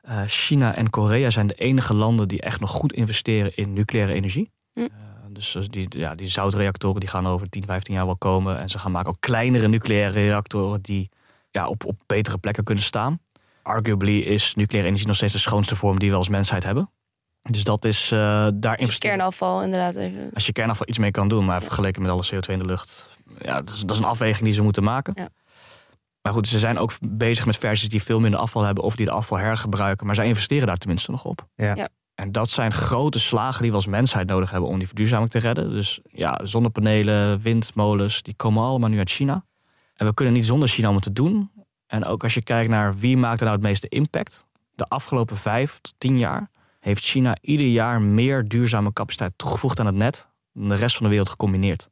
Eh, 0.00 0.22
China 0.26 0.74
en 0.74 0.90
Korea 0.90 1.30
zijn 1.30 1.46
de 1.46 1.54
enige 1.54 1.94
landen 1.94 2.28
die 2.28 2.40
echt 2.40 2.60
nog 2.60 2.70
goed 2.70 2.92
investeren 2.92 3.56
in 3.56 3.72
nucleaire 3.72 4.12
energie. 4.12 4.50
Hm. 4.72 4.80
Eh, 4.80 4.88
dus 5.28 5.56
die, 5.70 5.86
ja, 5.88 6.14
die 6.14 6.26
zoutreactoren 6.26 7.00
die 7.00 7.08
gaan 7.08 7.26
over 7.26 7.48
10, 7.48 7.64
15 7.64 7.94
jaar 7.94 8.06
wel 8.06 8.16
komen. 8.16 8.58
En 8.58 8.68
ze 8.68 8.78
gaan 8.78 8.92
maken 8.92 9.10
ook 9.10 9.20
kleinere 9.20 9.68
nucleaire 9.68 10.12
reactoren 10.12 10.82
die 10.82 11.08
ja, 11.50 11.68
op, 11.68 11.84
op 11.84 11.96
betere 12.06 12.38
plekken 12.38 12.64
kunnen 12.64 12.84
staan. 12.84 13.20
Arguably 13.68 14.18
is 14.18 14.54
nucleaire 14.54 14.86
energie 14.88 15.06
nog 15.06 15.16
steeds 15.16 15.32
de 15.32 15.38
schoonste 15.38 15.76
vorm 15.76 15.98
die 15.98 16.10
we 16.10 16.16
als 16.16 16.28
mensheid 16.28 16.64
hebben. 16.64 16.90
Dus 17.42 17.64
dat 17.64 17.84
is 17.84 18.12
uh, 18.12 18.18
daar 18.18 18.52
Dus 18.60 18.78
investeren. 18.78 19.16
kernafval, 19.16 19.62
inderdaad. 19.62 19.94
Even. 19.94 20.30
Als 20.34 20.46
je 20.46 20.52
kernafval 20.52 20.88
iets 20.88 20.98
mee 20.98 21.10
kan 21.10 21.28
doen, 21.28 21.44
maar 21.44 21.62
vergeleken 21.62 22.02
met 22.02 22.10
alle 22.10 22.26
CO2 22.34 22.52
in 22.52 22.58
de 22.58 22.64
lucht. 22.64 23.08
Ja, 23.38 23.60
dat 23.60 23.74
is, 23.74 23.80
dat 23.80 23.90
is 23.90 23.98
een 23.98 24.04
afweging 24.08 24.44
die 24.44 24.52
ze 24.52 24.62
moeten 24.62 24.82
maken. 24.82 25.12
Ja. 25.16 25.28
Maar 26.22 26.32
goed, 26.32 26.48
ze 26.48 26.58
zijn 26.58 26.78
ook 26.78 26.92
bezig 27.08 27.46
met 27.46 27.56
versies 27.56 27.88
die 27.88 28.02
veel 28.02 28.20
minder 28.20 28.40
afval 28.40 28.62
hebben 28.62 28.84
of 28.84 28.96
die 28.96 29.06
de 29.06 29.12
afval 29.12 29.38
hergebruiken. 29.38 30.06
Maar 30.06 30.14
zij 30.14 30.26
investeren 30.26 30.66
daar 30.66 30.76
tenminste 30.76 31.10
nog 31.10 31.24
op. 31.24 31.48
Ja. 31.54 31.74
Ja. 31.74 31.88
En 32.14 32.32
dat 32.32 32.50
zijn 32.50 32.72
grote 32.72 33.18
slagen 33.18 33.60
die 33.62 33.70
we 33.70 33.76
als 33.76 33.86
mensheid 33.86 34.26
nodig 34.26 34.50
hebben 34.50 34.68
om 34.68 34.78
die 34.78 34.86
verduurzaming 34.86 35.30
te 35.30 35.38
redden. 35.38 35.70
Dus 35.70 36.00
ja, 36.02 36.40
zonnepanelen, 36.42 37.40
windmolens, 37.40 38.22
die 38.22 38.34
komen 38.34 38.62
allemaal 38.64 38.88
nu 38.88 38.98
uit 38.98 39.10
China. 39.10 39.44
En 39.94 40.06
we 40.06 40.14
kunnen 40.14 40.34
niet 40.34 40.46
zonder 40.46 40.68
China 40.68 40.88
om 40.88 40.94
het 40.94 41.04
te 41.04 41.12
doen. 41.12 41.50
En 41.88 42.04
ook 42.04 42.22
als 42.22 42.34
je 42.34 42.42
kijkt 42.42 42.70
naar 42.70 42.98
wie 42.98 43.16
maakt 43.16 43.38
er 43.38 43.44
nou 43.44 43.56
het 43.56 43.66
meeste 43.66 43.88
impact. 43.88 44.46
De 44.74 44.88
afgelopen 44.88 45.36
vijf 45.36 45.78
tot 45.80 45.94
tien 45.98 46.18
jaar 46.18 46.50
heeft 46.80 47.04
China 47.04 47.36
ieder 47.40 47.66
jaar 47.66 48.00
meer 48.02 48.48
duurzame 48.48 48.92
capaciteit 48.92 49.32
toegevoegd 49.36 49.80
aan 49.80 49.86
het 49.86 49.94
net 49.94 50.28
dan 50.52 50.68
de 50.68 50.74
rest 50.74 50.94
van 50.94 51.02
de 51.04 51.10
wereld 51.10 51.28
gecombineerd. 51.28 51.88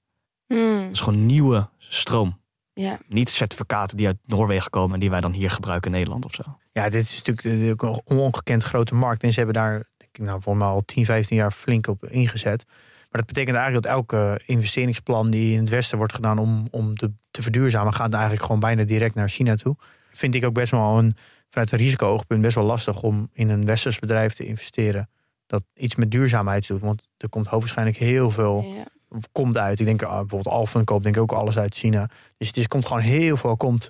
Hmm, 0.47 0.81
Dat 0.83 0.91
is 0.93 1.01
gewoon 1.01 1.27
nieuwe 1.27 1.69
stroom. 1.79 2.41
ja. 2.73 2.99
Niet 3.09 3.29
certificaten 3.29 3.97
die 3.97 4.07
uit 4.07 4.17
Noorwegen 4.25 4.71
komen 4.71 4.95
en 4.95 5.01
die 5.01 5.11
wij 5.11 5.21
dan 5.21 5.33
hier 5.33 5.51
gebruiken 5.51 5.91
in 5.91 5.97
Nederland 5.97 6.25
of 6.25 6.35
zo. 6.35 6.43
Ja, 6.73 6.89
dit 6.89 7.03
is 7.05 7.23
natuurlijk 7.23 7.83
een 7.83 8.01
ongekend 8.05 8.63
grote 8.63 8.95
markt. 8.95 9.23
En 9.23 9.31
ze 9.33 9.37
hebben 9.37 9.55
daar, 9.55 9.89
nou, 10.19 10.43
voor 10.43 10.57
mij 10.57 10.67
al 10.67 10.85
10, 10.85 11.05
15 11.05 11.37
jaar 11.37 11.53
flink 11.53 11.87
op 11.87 12.07
ingezet. 12.07 12.65
Maar 13.11 13.25
dat 13.25 13.27
betekent 13.27 13.57
eigenlijk 13.57 13.87
dat 13.87 13.95
elke 13.95 14.41
investeringsplan 14.47 15.31
die 15.31 15.53
in 15.53 15.59
het 15.59 15.69
Westen 15.69 15.99
wordt 15.99 16.15
gedaan 16.15 16.39
om, 16.39 16.69
om 16.71 16.95
te, 16.95 17.13
te 17.31 17.43
verduurzamen, 17.43 17.95
gaat 17.95 18.13
eigenlijk 18.13 18.43
gewoon 18.43 18.61
bijna 18.61 18.85
direct 18.85 19.15
naar 19.15 19.29
China 19.29 19.55
toe. 19.55 19.77
Vind 20.11 20.35
ik 20.35 20.45
ook 20.45 20.55
best 20.55 20.71
wel 20.71 20.99
een, 20.99 21.17
vanuit 21.51 21.73
een 21.73 21.79
risico-oogpunt 21.79 22.41
best 22.41 22.55
wel 22.55 22.65
lastig 22.65 23.03
om 23.03 23.31
in 23.33 23.49
een 23.49 23.67
Westers 23.67 23.99
bedrijf 23.99 24.35
te 24.35 24.47
investeren. 24.47 25.09
Dat 25.47 25.63
iets 25.75 25.95
met 25.95 26.11
duurzaamheid 26.11 26.67
doet. 26.67 26.81
Want 26.81 27.03
er 27.17 27.29
komt 27.29 27.47
hoogstwaarschijnlijk 27.47 27.99
heel 27.99 28.31
veel 28.31 28.65
ja. 28.77 29.19
komt 29.33 29.57
uit. 29.57 29.81
Ik 29.81 29.87
denk 29.87 30.03
ah, 30.03 30.19
bijvoorbeeld 30.19 30.55
Alphen 30.55 30.85
koopt 30.85 31.03
denk 31.03 31.17
ik 31.17 31.23
ook 31.23 31.33
alles 31.33 31.59
uit 31.59 31.75
China. 31.75 32.11
Dus 32.37 32.47
het 32.47 32.57
is, 32.57 32.69
komt 32.69 32.87
gewoon 32.87 33.03
heel 33.03 33.37
veel 33.37 33.57
komt, 33.57 33.89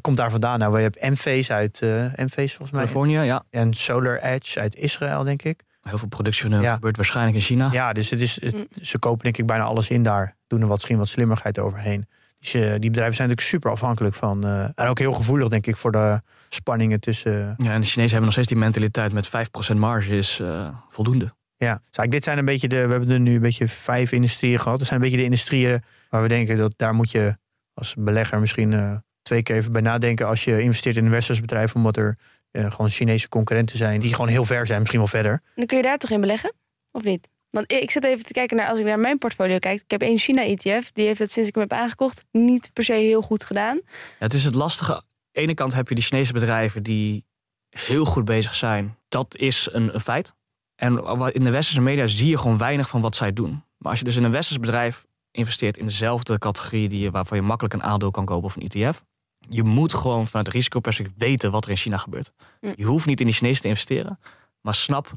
komt 0.00 0.16
daar 0.16 0.30
vandaan. 0.30 0.58
Nou, 0.58 0.76
je 0.76 0.82
hebt 0.82 1.02
MV's 1.02 1.50
uit 1.50 1.82
eh 1.82 1.90
MV's 2.14 2.34
volgens 2.54 2.70
mij. 2.70 2.80
Californië, 2.80 3.18
ja. 3.18 3.42
En 3.50 3.72
Solar 3.74 4.22
Edge 4.22 4.60
uit 4.60 4.76
Israël, 4.76 5.24
denk 5.24 5.42
ik. 5.42 5.62
Heel 5.82 5.98
veel 5.98 6.08
productie 6.08 6.42
van 6.42 6.52
hun 6.52 6.62
Ja. 6.62 6.74
gebeurt 6.74 6.96
waarschijnlijk 6.96 7.36
in 7.36 7.42
China. 7.42 7.68
Ja, 7.72 7.92
dus 7.92 8.10
het 8.10 8.20
is, 8.20 8.40
het- 8.40 8.54
Mm. 8.54 8.66
ze 8.82 8.98
kopen 8.98 9.22
denk 9.22 9.36
ik 9.38 9.46
bijna 9.46 9.64
alles 9.64 9.90
in 9.90 10.02
daar. 10.02 10.36
Doen 10.46 10.60
er 10.60 10.66
wat, 10.66 10.76
misschien 10.76 10.98
wat 10.98 11.08
slimmerheid 11.08 11.58
overheen. 11.58 12.06
Dus 12.38 12.54
eh, 12.54 12.60
die 12.60 12.90
bedrijven 12.90 13.14
zijn 13.16 13.28
natuurlijk 13.28 13.40
super 13.40 13.70
afhankelijk 13.70 14.14
van. 14.14 14.44
eh, 14.44 14.62
en 14.62 14.86
ook 14.88 14.98
heel 14.98 15.12
gevoelig, 15.12 15.48
denk 15.48 15.66
ik, 15.66 15.76
voor 15.76 15.92
de 15.92 16.20
spanningen 16.48 17.00
tussen. 17.00 17.54
Ja, 17.56 17.72
en 17.72 17.80
de 17.80 17.86
Chinezen 17.86 18.00
hebben 18.02 18.20
nog 18.22 18.32
steeds 18.32 18.48
die 18.48 18.56
mentaliteit 18.58 19.12
met 19.12 19.28
5% 19.28 19.78
marge 19.78 20.16
is 20.16 20.40
eh, 20.40 20.68
voldoende. 20.88 21.24
Ja, 21.56 21.72
dus 21.74 21.80
eigenlijk 21.82 22.10
dit 22.10 22.24
zijn 22.24 22.38
een 22.38 22.44
beetje 22.44 22.68
de. 22.68 22.84
We 22.86 22.90
hebben 22.90 23.10
er 23.10 23.20
nu 23.20 23.34
een 23.34 23.40
beetje 23.40 23.68
vijf 23.68 24.12
industrieën 24.12 24.60
gehad. 24.60 24.78
Dat 24.78 24.86
zijn 24.86 24.98
een 25.00 25.04
beetje 25.04 25.20
de 25.20 25.24
industrieën 25.28 25.82
waar 26.10 26.22
we 26.22 26.28
denken 26.28 26.56
dat 26.56 26.72
daar 26.76 26.94
moet 26.94 27.10
je 27.10 27.36
als 27.74 27.94
belegger 27.98 28.40
misschien 28.40 28.72
eh, 28.72 28.96
twee 29.30 29.42
keer 29.42 29.56
even 29.56 29.72
bij 29.72 29.80
nadenken. 29.82 30.26
Als 30.26 30.44
je 30.44 30.62
investeert 30.62 30.96
in 30.96 31.04
een 31.04 31.10
westers 31.10 31.40
bedrijf, 31.40 31.74
omdat 31.74 31.96
er 31.96 32.16
eh, 32.50 32.70
gewoon 32.70 32.90
Chinese 32.90 33.28
concurrenten 33.28 33.76
zijn 33.76 34.00
die 34.00 34.14
gewoon 34.14 34.28
heel 34.28 34.44
ver 34.44 34.66
zijn, 34.66 34.78
misschien 34.78 34.98
wel 35.00 35.08
verder. 35.08 35.32
En 35.32 35.40
dan 35.54 35.66
kun 35.66 35.76
je 35.76 35.82
daar 35.82 35.98
toch 35.98 36.10
in 36.10 36.20
beleggen? 36.20 36.52
Of 36.92 37.02
niet? 37.04 37.28
Want 37.50 37.72
ik 37.72 37.90
zit 37.90 38.04
even 38.04 38.24
te 38.24 38.32
kijken 38.32 38.56
naar, 38.56 38.68
als 38.68 38.78
ik 38.78 38.84
naar 38.84 38.98
mijn 38.98 39.18
portfolio 39.18 39.58
kijk. 39.58 39.80
Ik 39.80 39.90
heb 39.90 40.02
één 40.02 40.18
China-ETF. 40.18 40.92
Die 40.92 41.06
heeft 41.06 41.18
het 41.18 41.32
sinds 41.32 41.48
ik 41.48 41.54
hem 41.54 41.62
heb 41.68 41.78
aangekocht 41.78 42.24
niet 42.32 42.70
per 42.72 42.84
se 42.84 42.92
heel 42.92 43.22
goed 43.22 43.44
gedaan. 43.44 43.76
Ja, 43.84 43.90
het 44.18 44.34
is 44.34 44.44
het 44.44 44.54
lastige. 44.54 44.94
Aan 44.94 45.02
de 45.32 45.40
ene 45.40 45.54
kant 45.54 45.74
heb 45.74 45.88
je 45.88 45.94
die 45.94 46.04
Chinese 46.04 46.32
bedrijven 46.32 46.82
die 46.82 47.24
heel 47.70 48.04
goed 48.04 48.24
bezig 48.24 48.54
zijn. 48.54 48.96
Dat 49.08 49.36
is 49.36 49.68
een, 49.72 49.94
een 49.94 50.00
feit. 50.00 50.34
En 50.76 51.02
wat- 51.18 51.32
in 51.32 51.44
de 51.44 51.50
westerse 51.50 51.80
media 51.80 52.06
zie 52.06 52.28
je 52.28 52.38
gewoon 52.38 52.58
weinig 52.58 52.88
van 52.88 53.00
wat 53.00 53.16
zij 53.16 53.32
doen. 53.32 53.62
Maar 53.78 53.90
als 53.90 53.98
je 53.98 54.04
dus 54.04 54.16
in 54.16 54.24
een 54.24 54.30
westers 54.30 54.60
bedrijf 54.60 55.06
investeert 55.30 55.76
in 55.76 55.86
dezelfde 55.86 56.38
categorie 56.38 56.88
die 56.88 57.00
je, 57.00 57.10
waarvan 57.10 57.36
je 57.38 57.42
makkelijk 57.44 57.74
een 57.74 57.82
aandeel 57.82 58.10
kan 58.10 58.24
kopen 58.24 58.44
of 58.44 58.56
een 58.56 58.68
ETF. 58.68 59.04
Je 59.52 59.62
moet 59.62 59.94
gewoon 59.94 60.26
vanuit 60.26 60.46
het 60.46 60.54
risicoperspectief 60.54 61.18
weten 61.18 61.50
wat 61.50 61.64
er 61.64 61.70
in 61.70 61.76
China 61.76 61.96
gebeurt. 61.96 62.32
Mm. 62.60 62.72
Je 62.76 62.84
hoeft 62.84 63.06
niet 63.06 63.20
in 63.20 63.26
die 63.26 63.34
Chinezen 63.34 63.62
te 63.62 63.68
investeren. 63.68 64.18
Maar 64.60 64.74
snap 64.74 65.12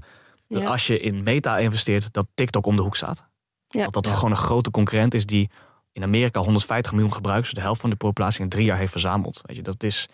dat 0.48 0.62
Ja. 0.62 0.68
als 0.68 0.88
je 0.88 1.00
in 1.00 1.24
Meta 1.24 1.58
investeert, 1.58 2.14
dat 2.14 2.28
TikTok 2.36 2.66
om 2.66 2.76
de 2.76 2.82
hoek 2.82 2.96
staat. 2.96 3.26
Ja. 3.68 3.84
Dat 3.88 4.04
dat 4.04 4.14
gewoon 4.14 4.32
een 4.32 4.38
grote 4.38 4.72
concurrent 4.72 5.14
is 5.14 5.26
die 5.26 5.50
in 5.92 6.04
Amerika 6.04 6.40
150 6.40 6.92
miljoen 6.92 7.14
gebruikers, 7.14 7.54
de 7.54 7.62
helft 7.62 7.82
van 7.82 7.90
de 7.90 7.96
populatie 7.96 8.44
in 8.44 8.50
drie 8.50 8.66
jaar 8.66 8.78
heeft 8.78 8.92
verzameld. 8.92 9.42
Weet 9.44 9.56
je, 9.56 9.62
dat 9.62 9.84
is, 9.84 10.08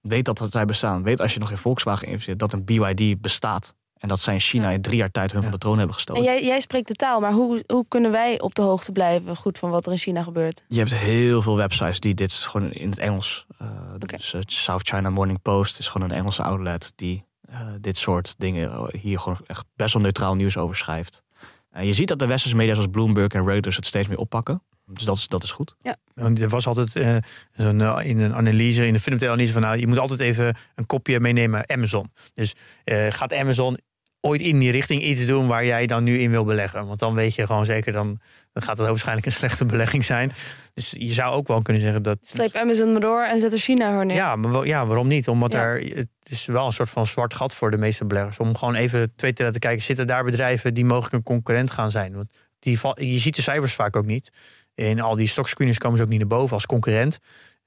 weet 0.00 0.24
dat, 0.24 0.38
dat 0.38 0.50
zij 0.50 0.64
bestaan. 0.64 1.02
Weet 1.02 1.20
als 1.20 1.34
je 1.34 1.40
nog 1.40 1.50
in 1.50 1.56
Volkswagen 1.56 2.06
investeert 2.06 2.38
dat 2.38 2.52
een 2.52 2.64
BYD 2.64 3.20
bestaat. 3.20 3.74
En 4.00 4.08
dat 4.08 4.20
zij 4.20 4.34
in 4.34 4.40
China 4.40 4.68
Ja. 4.68 4.74
in 4.74 4.82
drie 4.82 4.96
jaar 4.96 5.10
tijd 5.10 5.32
hun 5.32 5.42
van 5.42 5.50
de 5.52 5.58
troon 5.58 5.76
hebben 5.76 5.94
gestolen. 5.94 6.22
En 6.22 6.28
jij, 6.28 6.44
jij 6.44 6.60
spreekt 6.60 6.88
de 6.88 6.94
taal, 6.94 7.20
maar 7.20 7.32
hoe, 7.32 7.64
hoe 7.66 7.84
kunnen 7.88 8.10
wij 8.10 8.40
op 8.40 8.54
de 8.54 8.62
hoogte 8.62 8.92
blijven 8.92 9.36
goed 9.36 9.58
van 9.58 9.70
wat 9.70 9.86
er 9.86 9.92
in 9.92 9.98
China 9.98 10.22
gebeurt? 10.22 10.64
Je 10.68 10.78
hebt 10.78 10.94
heel 10.94 11.42
veel 11.42 11.56
websites 11.56 12.00
die 12.00 12.14
dit 12.14 12.32
gewoon 12.32 12.72
in 12.72 12.90
het 12.90 12.98
Engels. 12.98 13.46
eh 13.58 13.68
dus 13.98 14.32
het 14.32 14.52
South 14.52 14.88
China 14.88 15.10
Morning 15.10 15.42
Post 15.42 15.78
is 15.78 15.88
gewoon 15.88 16.10
een 16.10 16.16
Engelse 16.16 16.42
outlet 16.42 16.92
die 16.96 17.24
eh, 17.48 17.60
dit 17.80 17.98
soort 17.98 18.34
dingen 18.38 18.90
hier 19.00 19.18
gewoon 19.18 19.38
echt 19.46 19.64
best 19.76 19.92
wel 19.92 20.02
neutraal 20.02 20.34
nieuws 20.34 20.56
over 20.56 20.76
schrijft. 20.76 21.22
En 21.70 21.86
je 21.86 21.92
ziet 21.92 22.08
dat 22.08 22.18
de 22.18 22.26
westerse 22.26 22.56
media 22.56 22.74
zoals 22.74 22.90
Bloomberg 22.90 23.32
en 23.32 23.44
Reuters 23.44 23.76
het 23.76 23.86
steeds 23.86 24.08
meer 24.08 24.18
oppakken. 24.18 24.62
Dus 24.86 25.04
dat 25.04 25.16
is, 25.16 25.28
dat 25.28 25.42
is 25.42 25.50
goed. 25.50 25.76
Want 26.14 26.38
er 26.42 26.48
was 26.48 26.66
altijd 26.66 26.96
eh, 26.96 27.16
zo'n, 27.52 28.00
in 28.02 28.18
een 28.18 28.34
analyse, 28.34 28.86
in 28.86 28.92
de 28.92 29.00
fundamentele 29.00 29.30
analyse 29.32 29.52
van 29.52 29.62
nou, 29.62 29.78
je 29.78 29.86
moet 29.86 29.98
altijd 29.98 30.20
even 30.20 30.56
een 30.74 30.86
kopje 30.86 31.20
meenemen 31.20 31.68
Amazon. 31.70 32.12
Dus 32.34 32.54
eh, 32.84 33.06
gaat 33.10 33.32
Amazon 33.34 33.78
ooit 34.20 34.40
in 34.40 34.58
die 34.58 34.70
richting 34.70 35.02
iets 35.02 35.26
doen 35.26 35.46
waar 35.46 35.64
jij 35.64 35.86
dan 35.86 36.04
nu 36.04 36.18
in 36.18 36.30
wil 36.30 36.44
beleggen? 36.44 36.86
Want 36.86 36.98
dan 36.98 37.14
weet 37.14 37.34
je 37.34 37.46
gewoon 37.46 37.64
zeker, 37.64 37.92
dan, 37.92 38.20
dan 38.52 38.62
gaat 38.62 38.78
het 38.78 38.86
waarschijnlijk 38.86 39.26
een 39.26 39.32
slechte 39.32 39.64
belegging 39.64 40.04
zijn. 40.04 40.32
Dus 40.74 40.94
je 40.98 41.12
zou 41.12 41.34
ook 41.34 41.48
wel 41.48 41.62
kunnen 41.62 41.82
zeggen 41.82 42.02
dat. 42.02 42.18
Sleep 42.22 42.54
Amazon 42.54 42.92
maar 42.92 43.00
door 43.00 43.22
en 43.22 43.40
zet 43.40 43.52
er 43.52 43.58
China 43.58 43.94
voor 43.94 44.06
neer. 44.06 44.16
Ja, 44.16 44.36
maar 44.36 44.66
ja, 44.66 44.86
waarom 44.86 45.08
niet? 45.08 45.28
Omdat 45.28 45.52
Ja. 45.52 45.62
er, 45.62 45.86
het 45.94 46.08
is 46.24 46.46
wel 46.46 46.66
een 46.66 46.72
soort 46.72 46.90
van 46.90 47.06
zwart 47.06 47.34
gat 47.34 47.54
voor 47.54 47.70
de 47.70 47.76
meeste 47.78 48.04
beleggers. 48.04 48.38
Om 48.38 48.56
gewoon 48.56 48.74
even 48.74 49.12
twee 49.16 49.32
te 49.32 49.42
laten 49.42 49.60
kijken, 49.60 49.82
zitten 49.82 50.06
daar 50.06 50.24
bedrijven 50.24 50.74
die 50.74 50.84
mogelijk 50.84 51.14
een 51.14 51.22
concurrent 51.22 51.70
gaan 51.70 51.90
zijn? 51.90 52.14
Want 52.14 52.30
die, 52.58 52.78
je 52.94 53.18
ziet 53.18 53.36
de 53.36 53.42
cijfers 53.42 53.74
vaak 53.74 53.96
ook 53.96 54.06
niet. 54.06 54.30
In 54.74 55.00
al 55.00 55.16
die 55.16 55.26
stockscreenings 55.26 55.78
komen 55.78 55.98
ze 55.98 56.04
ook 56.04 56.10
niet 56.10 56.18
naar 56.18 56.28
boven 56.28 56.54
als 56.54 56.66
concurrent. 56.66 57.18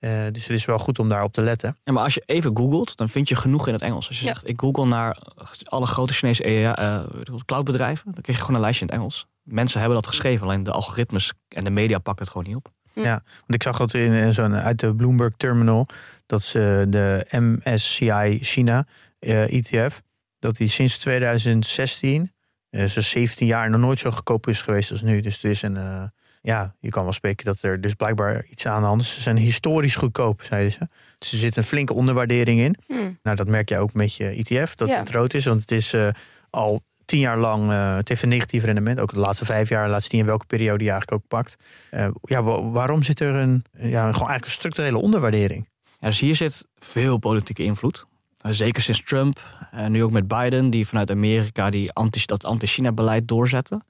Eh, 0.03 0.11
dus 0.31 0.47
het 0.47 0.57
is 0.57 0.65
wel 0.65 0.77
goed 0.77 0.99
om 0.99 1.09
daarop 1.09 1.33
te 1.33 1.41
letten. 1.41 1.77
Ja, 1.83 1.93
maar 1.93 2.03
als 2.03 2.13
je 2.13 2.23
even 2.25 2.57
googelt, 2.57 2.97
dan 2.97 3.09
vind 3.09 3.29
je 3.29 3.35
genoeg 3.35 3.67
in 3.67 3.73
het 3.73 3.81
Engels. 3.81 4.07
Als 4.07 4.19
je 4.19 4.25
Ja. 4.25 4.33
zegt, 4.33 4.47
ik 4.47 4.59
google 4.59 4.85
naar 4.85 5.17
alle 5.63 5.85
grote 5.85 6.13
Chinese 6.13 6.43
eh, 6.43 7.03
wat, 7.31 7.45
cloudbedrijven, 7.45 8.11
dan 8.13 8.21
krijg 8.21 8.37
je 8.37 8.43
gewoon 8.43 8.55
een 8.55 8.61
lijstje 8.65 8.85
in 8.85 8.91
het 8.91 8.99
Engels. 8.99 9.27
Mensen 9.43 9.79
hebben 9.79 9.97
dat 9.97 10.07
geschreven, 10.07 10.45
alleen 10.47 10.63
de 10.63 10.71
algoritmes 10.71 11.33
en 11.47 11.63
de 11.63 11.69
media 11.69 11.97
pakken 11.97 12.23
het 12.23 12.31
gewoon 12.33 12.47
niet 12.47 12.55
op. 12.55 12.71
Want 13.13 13.53
ik 13.53 13.63
zag 13.63 13.77
dat 13.77 13.93
in 13.93 14.13
eh, 14.13 14.29
zo'n 14.29 14.55
uit 14.55 14.79
de 14.79 14.95
Bloomberg 14.95 15.33
Terminal 15.37 15.87
dat 16.25 16.41
ze 16.41 16.85
de 16.89 17.25
MSCI 17.29 18.37
China 18.41 18.87
eh, 19.19 19.53
ETF 19.53 20.01
dat 20.39 20.57
die 20.57 20.67
sinds 20.67 20.97
2016, 20.97 22.31
eh 22.69 22.85
zo 22.85 23.01
17 23.01 23.47
jaar, 23.47 23.69
nog 23.69 23.81
nooit 23.81 23.99
zo 23.99 24.11
goedkoop 24.11 24.47
is 24.47 24.61
geweest 24.61 24.91
als 24.91 25.01
nu. 25.01 25.19
Dus 25.19 25.33
het 25.35 25.43
is 25.43 25.61
een, 25.61 25.77
eh, 25.77 26.03
ja, 26.45 26.75
je 26.79 26.89
kan 26.89 27.03
wel 27.03 27.11
spreken 27.13 27.45
dat 27.45 27.57
er 27.61 27.81
dus 27.81 27.93
blijkbaar 27.93 28.45
iets 28.49 28.65
aan 28.67 28.81
de 28.81 28.87
hand 28.87 29.01
is. 29.01 29.13
Ze 29.13 29.21
zijn 29.21 29.37
historisch 29.37 29.95
goedkoop, 29.95 30.41
zeiden 30.41 30.71
ze. 30.71 30.87
Dus 31.17 31.31
er 31.31 31.37
zit 31.37 31.57
een 31.57 31.63
flinke 31.63 31.93
onderwaardering 31.93 32.59
in. 32.59 32.75
Hm. 32.87 32.93
Nou, 33.23 33.35
dat 33.35 33.47
merk 33.47 33.69
je 33.69 33.77
ook 33.77 33.93
met 33.93 34.15
je 34.15 34.25
ETF, 34.25 34.75
dat 34.75 34.87
Ja. 34.87 34.99
het 34.99 35.09
rood 35.11 35.33
is. 35.33 35.45
Want 35.45 35.61
het 35.61 35.71
is 35.71 35.93
eh, 35.93 36.07
al 36.49 36.81
tien 37.05 37.19
jaar 37.19 37.37
lang, 37.37 37.71
eh, 37.71 37.95
het 37.95 38.07
heeft 38.07 38.21
een 38.23 38.29
negatief 38.29 38.63
rendement. 38.63 38.99
Ook 38.99 39.13
de 39.13 39.19
laatste 39.19 39.45
vijf 39.45 39.69
jaar, 39.69 39.85
de 39.85 39.91
laatste 39.91 40.09
tien, 40.09 40.25
welke 40.25 40.45
periode 40.45 40.83
je 40.83 40.89
eigenlijk 40.91 41.21
ook 41.23 41.27
pakt. 41.27 41.55
Eh, 41.89 42.07
ja, 42.21 42.43
wa- 42.43 42.61
waarom 42.69 43.03
zit 43.03 43.19
er 43.19 43.35
een, 43.35 43.63
ja, 43.73 43.81
gewoon 43.81 44.03
eigenlijk 44.03 44.45
een 44.45 44.51
structurele 44.51 44.97
onderwaardering? 44.97 45.67
Ja, 45.99 46.07
dus 46.07 46.19
hier 46.19 46.35
zit 46.35 46.67
veel 46.79 47.17
politieke 47.17 47.63
invloed. 47.63 48.05
Zeker 48.49 48.81
sinds 48.81 49.03
Trump 49.03 49.39
en 49.71 49.91
nu 49.91 50.03
ook 50.03 50.11
met 50.11 50.27
Biden, 50.27 50.69
die 50.69 50.87
vanuit 50.87 51.11
Amerika 51.11 51.69
die 51.69 51.91
anti, 51.93 52.21
dat 52.25 52.45
anti-China-beleid 52.45 53.27
doorzetten. 53.27 53.83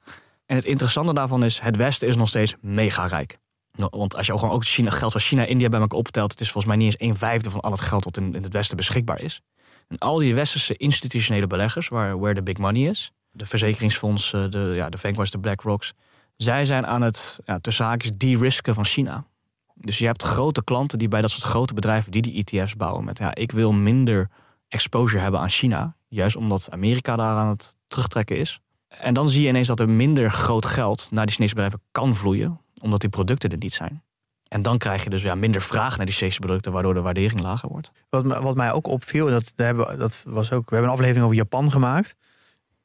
En 0.54 0.60
het 0.60 0.68
interessante 0.68 1.14
daarvan 1.14 1.44
is, 1.44 1.60
het 1.60 1.76
Westen 1.76 2.08
is 2.08 2.16
nog 2.16 2.30
steeds 2.30 2.56
mega 2.62 3.06
rijk. 3.06 3.38
No- 3.72 3.90
Want 3.90 4.16
als 4.16 4.26
je 4.26 4.38
gewoon 4.38 4.54
ook 4.54 4.66
China, 4.66 4.90
geld 4.90 5.12
van 5.12 5.22
China 5.22 5.42
en 5.42 5.48
India 5.48 5.70
bij 5.70 5.80
elkaar 5.80 5.98
optelt, 5.98 6.32
het 6.32 6.42
is 6.42 6.52
volgens 6.52 6.76
mij 6.76 6.84
niet 6.84 7.00
eens 7.00 7.10
een 7.10 7.18
vijfde 7.18 7.50
van 7.50 7.62
al 7.62 7.72
het 7.72 7.80
geld 7.80 8.04
dat 8.04 8.18
in, 8.18 8.36
in 8.36 8.44
het 8.44 8.54
Westen 8.54 8.78
beschikbaar 8.78 9.22
is. 9.22 9.42
En 9.88 9.98
al 9.98 10.18
die 10.18 10.36
westerse 10.36 10.78
institutionele 10.78 11.48
beleggers, 11.48 11.88
waar 11.88 12.20
where 12.20 12.36
the 12.36 12.44
big 12.44 12.58
money 12.58 12.90
is, 12.90 13.12
de 13.32 13.46
verzekeringsfondsen, 13.46 14.52
de, 14.52 14.72
ja, 14.76 14.90
de 14.90 14.98
Vanguards, 14.98 15.32
de 15.32 15.40
BlackRocks, 15.40 15.94
zij 16.36 16.66
zijn 16.66 16.86
aan 16.86 17.02
het 17.02 17.40
ja, 17.46 17.60
tussen 17.60 17.86
haakjes 17.86 18.12
de-risken 18.18 18.74
van 18.74 18.86
China. 18.86 19.26
Dus 19.74 19.98
je 19.98 20.06
hebt 20.06 20.24
grote 20.24 20.64
klanten 20.64 20.98
die 20.98 21.08
bij 21.08 21.22
dat 21.22 21.32
soort 21.32 21.44
grote 21.44 21.74
bedrijven 21.74 22.12
die 22.12 22.22
die 22.22 22.44
ETF's 22.44 22.76
bouwen 22.76 23.04
met 23.04 23.18
ja, 23.18 23.36
ik 23.36 23.52
wil 23.52 23.72
minder 23.72 24.30
exposure 24.68 25.22
hebben 25.22 25.40
aan 25.40 25.50
China, 25.50 25.96
juist 26.08 26.36
omdat 26.36 26.72
Amerika 26.72 27.16
daar 27.16 27.38
aan 27.38 27.48
het 27.50 27.76
terugtrekken 27.88 28.38
is. 28.38 28.60
En 29.00 29.14
dan 29.14 29.30
zie 29.30 29.42
je 29.42 29.48
ineens 29.48 29.68
dat 29.68 29.80
er 29.80 29.90
minder 29.90 30.32
groot 30.32 30.66
geld 30.66 31.08
naar 31.12 31.26
die 31.26 31.36
Chinese 31.36 31.54
bedrijven 31.54 31.82
kan 31.92 32.16
vloeien, 32.16 32.62
omdat 32.82 33.02
die 33.02 33.10
producten 33.10 33.50
er 33.50 33.58
niet 33.58 33.74
zijn. 33.74 34.04
En 34.48 34.62
dan 34.62 34.78
krijg 34.78 35.04
je 35.04 35.10
dus 35.10 35.22
ja, 35.22 35.36
minder 35.36 35.62
vraag 35.62 35.98
naar 35.98 36.06
die 36.06 36.16
Chinese 36.16 36.40
producten, 36.40 36.72
waardoor 36.72 36.94
de 36.94 37.02
waardering 37.02 37.42
lager 37.42 37.70
wordt. 37.70 37.92
Wat, 38.10 38.26
wat 38.26 38.56
mij 38.56 38.72
ook 38.72 38.88
opviel, 38.88 39.28
en 39.28 39.34
dat, 39.34 39.52
hebben, 39.56 40.00
dat 40.00 40.24
was 40.26 40.52
ook, 40.52 40.70
we 40.70 40.76
hebben 40.76 40.92
een 40.92 40.98
aflevering 40.98 41.26
over 41.26 41.38
Japan 41.38 41.72
gemaakt. 41.72 42.16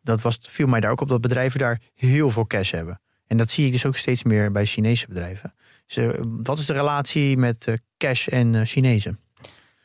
Dat 0.03 0.21
was, 0.21 0.39
viel 0.41 0.67
mij 0.67 0.81
daar 0.81 0.91
ook 0.91 1.01
op 1.01 1.09
dat 1.09 1.21
bedrijven 1.21 1.59
daar 1.59 1.81
heel 1.95 2.31
veel 2.31 2.47
cash 2.47 2.71
hebben. 2.71 3.01
En 3.27 3.37
dat 3.37 3.51
zie 3.51 3.67
ik 3.67 3.73
dus 3.73 3.87
ook 3.87 3.97
steeds 3.97 4.23
meer 4.23 4.53
bij 4.53 4.65
Chinese 4.67 5.07
bedrijven. 5.09 5.55
Dus, 5.87 5.97
eh, 5.97 6.21
wat 6.23 6.59
is 6.59 6.67
de 6.67 6.73
relatie 6.73 7.37
met 7.37 7.67
eh, 7.67 7.75
cash 7.97 8.27
en 8.27 8.55
eh, 8.55 8.65
Chinezen? 8.65 9.19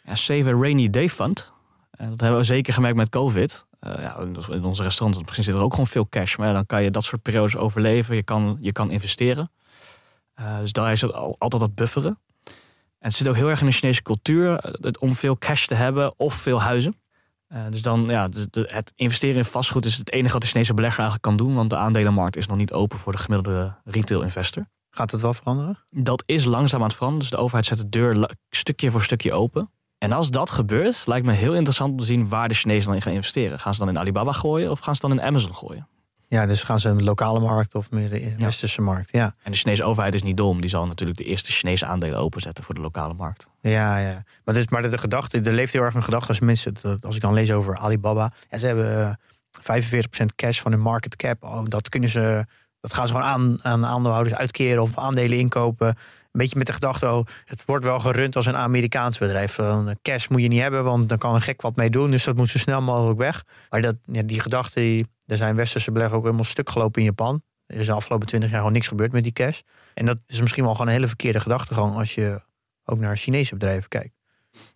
Ja, 0.03 0.15
Save 0.15 0.49
a 0.49 0.59
Rainy 0.59 0.89
Day 0.89 1.09
Fund. 1.09 1.51
En 1.91 2.09
dat 2.09 2.19
hebben 2.19 2.39
we 2.39 2.45
zeker 2.45 2.74
gemerkt 2.74 2.97
met 2.97 3.09
COVID. 3.09 3.65
Eh, 3.84 4.01
ja, 4.01 4.17
in- 4.17 4.63
onze 4.63 4.84
restaurants 4.84 5.21
misschien 5.21 5.43
zit 5.43 5.53
er 5.53 5.61
ook 5.61 5.71
gewoon 5.71 5.88
veel 5.88 6.09
cash. 6.09 6.36
Maar 6.36 6.47
ja, 6.47 6.53
dan 6.53 6.65
kan 6.65 6.84
je 6.84 6.91
dat 6.91 7.03
soort 7.03 7.21
periodes 7.21 7.55
overleven. 7.55 8.15
Je 8.15 8.23
kan, 8.23 8.57
je 8.59 8.71
kan 8.71 8.91
investeren. 8.91 9.51
Eh, 10.34 10.59
dus 10.59 10.71
daar 10.71 10.91
is 10.91 11.01
het 11.01 11.13
al- 11.13 11.36
altijd 11.39 11.61
dat 11.61 11.75
bufferen. 11.75 12.19
En 12.99 13.09
het 13.09 13.13
zit 13.13 13.27
ook 13.27 13.36
heel 13.36 13.49
erg 13.49 13.59
in 13.61 13.65
de 13.65 13.71
Chinese 13.71 14.01
cultuur 14.01 14.55
eh, 14.59 14.91
om 14.99 15.15
veel 15.15 15.38
cash 15.38 15.65
te 15.65 15.75
hebben 15.75 16.13
of 16.19 16.34
veel 16.34 16.61
huizen. 16.61 16.95
Uh, 17.49 17.59
dus 17.69 17.81
dan, 17.81 18.05
ja, 18.07 18.27
de, 18.27 18.47
de, 18.49 18.63
het 18.73 18.91
investeren 18.95 19.36
in 19.36 19.45
vastgoed 19.45 19.86
is 19.86 19.97
het 19.97 20.11
enige 20.11 20.34
wat 20.34 20.41
de 20.41 20.47
Chinese 20.47 20.73
belegger 20.73 20.99
eigenlijk 20.99 21.27
kan 21.27 21.45
doen. 21.47 21.55
Want 21.55 21.69
de 21.69 21.75
aandelenmarkt 21.75 22.36
is 22.36 22.47
nog 22.47 22.57
niet 22.57 22.71
open 22.73 22.99
voor 22.99 23.11
de 23.11 23.17
gemiddelde 23.17 23.75
retail 23.84 24.21
investor. 24.21 24.65
Gaat 24.89 25.11
het 25.11 25.21
wel 25.21 25.34
veranderen? 25.34 25.77
Dat 25.89 26.23
is 26.25 26.43
langzaam 26.43 26.79
aan 26.79 26.88
het 26.88 26.95
veranderen. 26.95 27.27
Dus 27.29 27.38
de 27.38 27.43
overheid 27.43 27.65
zet 27.65 27.77
de 27.77 27.89
deur 27.89 28.29
stukje 28.49 28.91
voor 28.91 29.03
stukje 29.03 29.34
open. 29.34 29.71
En 30.04 30.12
als 30.12 30.32
dat 30.32 30.51
gebeurt, 30.51 31.04
lijkt 31.06 31.26
me 31.26 31.32
heel 31.32 31.54
interessant 31.54 31.91
om 31.91 31.97
te 31.97 32.06
zien 32.06 32.30
waar 32.30 32.47
de 32.47 32.54
Chinezen 32.54 32.86
dan 32.86 32.95
in 32.95 33.01
gaan 33.01 33.14
investeren. 33.14 33.60
Gaan 33.60 33.74
ze 33.74 33.80
dan 33.80 33.89
in 33.89 33.97
Alibaba 33.97 34.32
gooien 34.32 34.72
of 34.72 34.80
gaan 34.80 34.95
ze 34.95 35.01
dan 35.01 35.12
in 35.12 35.22
Amazon 35.22 35.56
gooien? 35.56 35.88
Ja, 36.28 36.45
dus 36.45 36.64
gaan 36.64 36.80
ze 36.80 36.89
een 36.89 37.04
lokale 37.04 37.39
markt 37.39 37.76
of 37.76 37.91
meer 37.91 38.10
de 38.10 38.36
westerse 38.38 38.82
markt. 38.82 39.12
Ja. 39.12 39.36
En 39.43 39.51
de 39.51 39.58
Chinese 39.58 39.84
overheid 39.84 40.16
is 40.16 40.24
niet 40.24 40.38
dom. 40.38 40.62
Die 40.62 40.70
zal 40.70 40.86
natuurlijk 40.86 41.18
de 41.18 41.24
eerste 41.24 41.51
Chinese 41.51 41.86
aandelen 41.86 42.20
openzetten 42.20 42.64
voor 42.64 42.76
de 42.76 42.82
lokale 42.82 43.14
markt. 43.14 43.47
Ja, 43.62 43.97
ja. 43.97 44.24
Maar, 44.45 44.54
dus, 44.54 44.68
maar 44.68 44.82
de, 44.82 44.89
de 44.89 44.97
gedachte, 44.97 45.41
er 45.41 45.54
leeft 45.54 45.74
heel 45.74 45.82
erg 45.82 45.93
een 45.93 46.04
gedachte 46.04 46.28
als 46.28 46.39
mensen, 46.39 46.74
als 46.99 47.16
ik 47.16 47.22
dan 47.22 47.34
lees 47.34 47.51
over 47.51 47.78
Alibaba. 47.78 48.34
Ja, 48.49 48.58
ze 48.58 48.66
hebben 48.68 49.20
45% 49.60 49.60
eh, 49.62 50.26
cash 50.36 50.60
van 50.60 50.72
hun 50.72 50.82
market 50.82 51.16
cap. 51.16 51.43
Oh, 51.43 51.62
dat 51.64 51.89
kunnen 51.89 52.10
ze, 52.10 52.45
dat 52.82 52.93
gaan 52.93 53.08
ze 53.08 53.14
gewoon 53.14 53.28
aan, 53.28 53.60
aan 53.62 53.86
aandeelhouders 53.86 54.36
uitkeren 54.36 54.82
of 54.82 54.97
aandelen 54.97 55.38
inkopen. 55.38 55.95
Een 56.34 56.39
beetje 56.39 56.57
met 56.57 56.67
de 56.67 56.73
gedachte, 56.73 57.05
oh, 57.05 57.25
het 57.45 57.65
wordt 57.65 57.86
wel 57.86 57.99
gerund 57.99 58.36
als 58.36 58.45
een 58.45 58.55
Amerikaans 58.55 59.17
bedrijf. 59.17 59.59
Cash 60.01 60.27
moet 60.27 60.41
je 60.41 60.47
niet 60.47 60.61
hebben, 60.61 60.84
want 60.84 61.09
dan 61.09 61.17
kan 61.17 61.34
een 61.34 61.41
gek 61.41 61.61
wat 61.61 61.75
mee 61.75 61.89
doen. 61.89 62.11
Dus 62.11 62.23
dat 62.23 62.36
moet 62.36 62.49
zo 62.49 62.57
snel 62.57 62.81
mogelijk 62.81 63.19
weg. 63.19 63.43
Maar 63.69 63.81
dat, 63.81 63.95
ja, 64.05 64.21
die 64.21 64.39
gedachte, 64.39 64.79
die, 64.79 65.07
er 65.25 65.38
zijn 65.38 65.55
westerse 65.55 65.91
beleggers 65.91 66.17
ook 66.17 66.23
helemaal 66.23 66.45
stuk 66.45 66.69
gelopen 66.69 67.01
in 67.01 67.07
Japan. 67.07 67.43
Er 67.65 67.77
is 67.77 67.86
de 67.86 67.91
afgelopen 67.91 68.27
twintig 68.27 68.49
jaar 68.49 68.57
gewoon 68.57 68.73
niks 68.73 68.88
gebeurd 68.88 69.11
met 69.11 69.23
die 69.23 69.34
cash. 69.34 69.59
En 69.93 70.05
dat 70.05 70.17
is 70.27 70.41
misschien 70.41 70.63
wel 70.63 70.71
gewoon 70.71 70.88
een 70.88 70.93
hele 70.93 71.07
verkeerde 71.07 71.39
gedachtegang 71.39 71.95
als 71.95 72.15
je 72.15 72.41
ook 72.86 72.99
naar 72.99 73.17
Chinese 73.17 73.53
bedrijven 73.53 73.89
kijkt. 73.89 74.15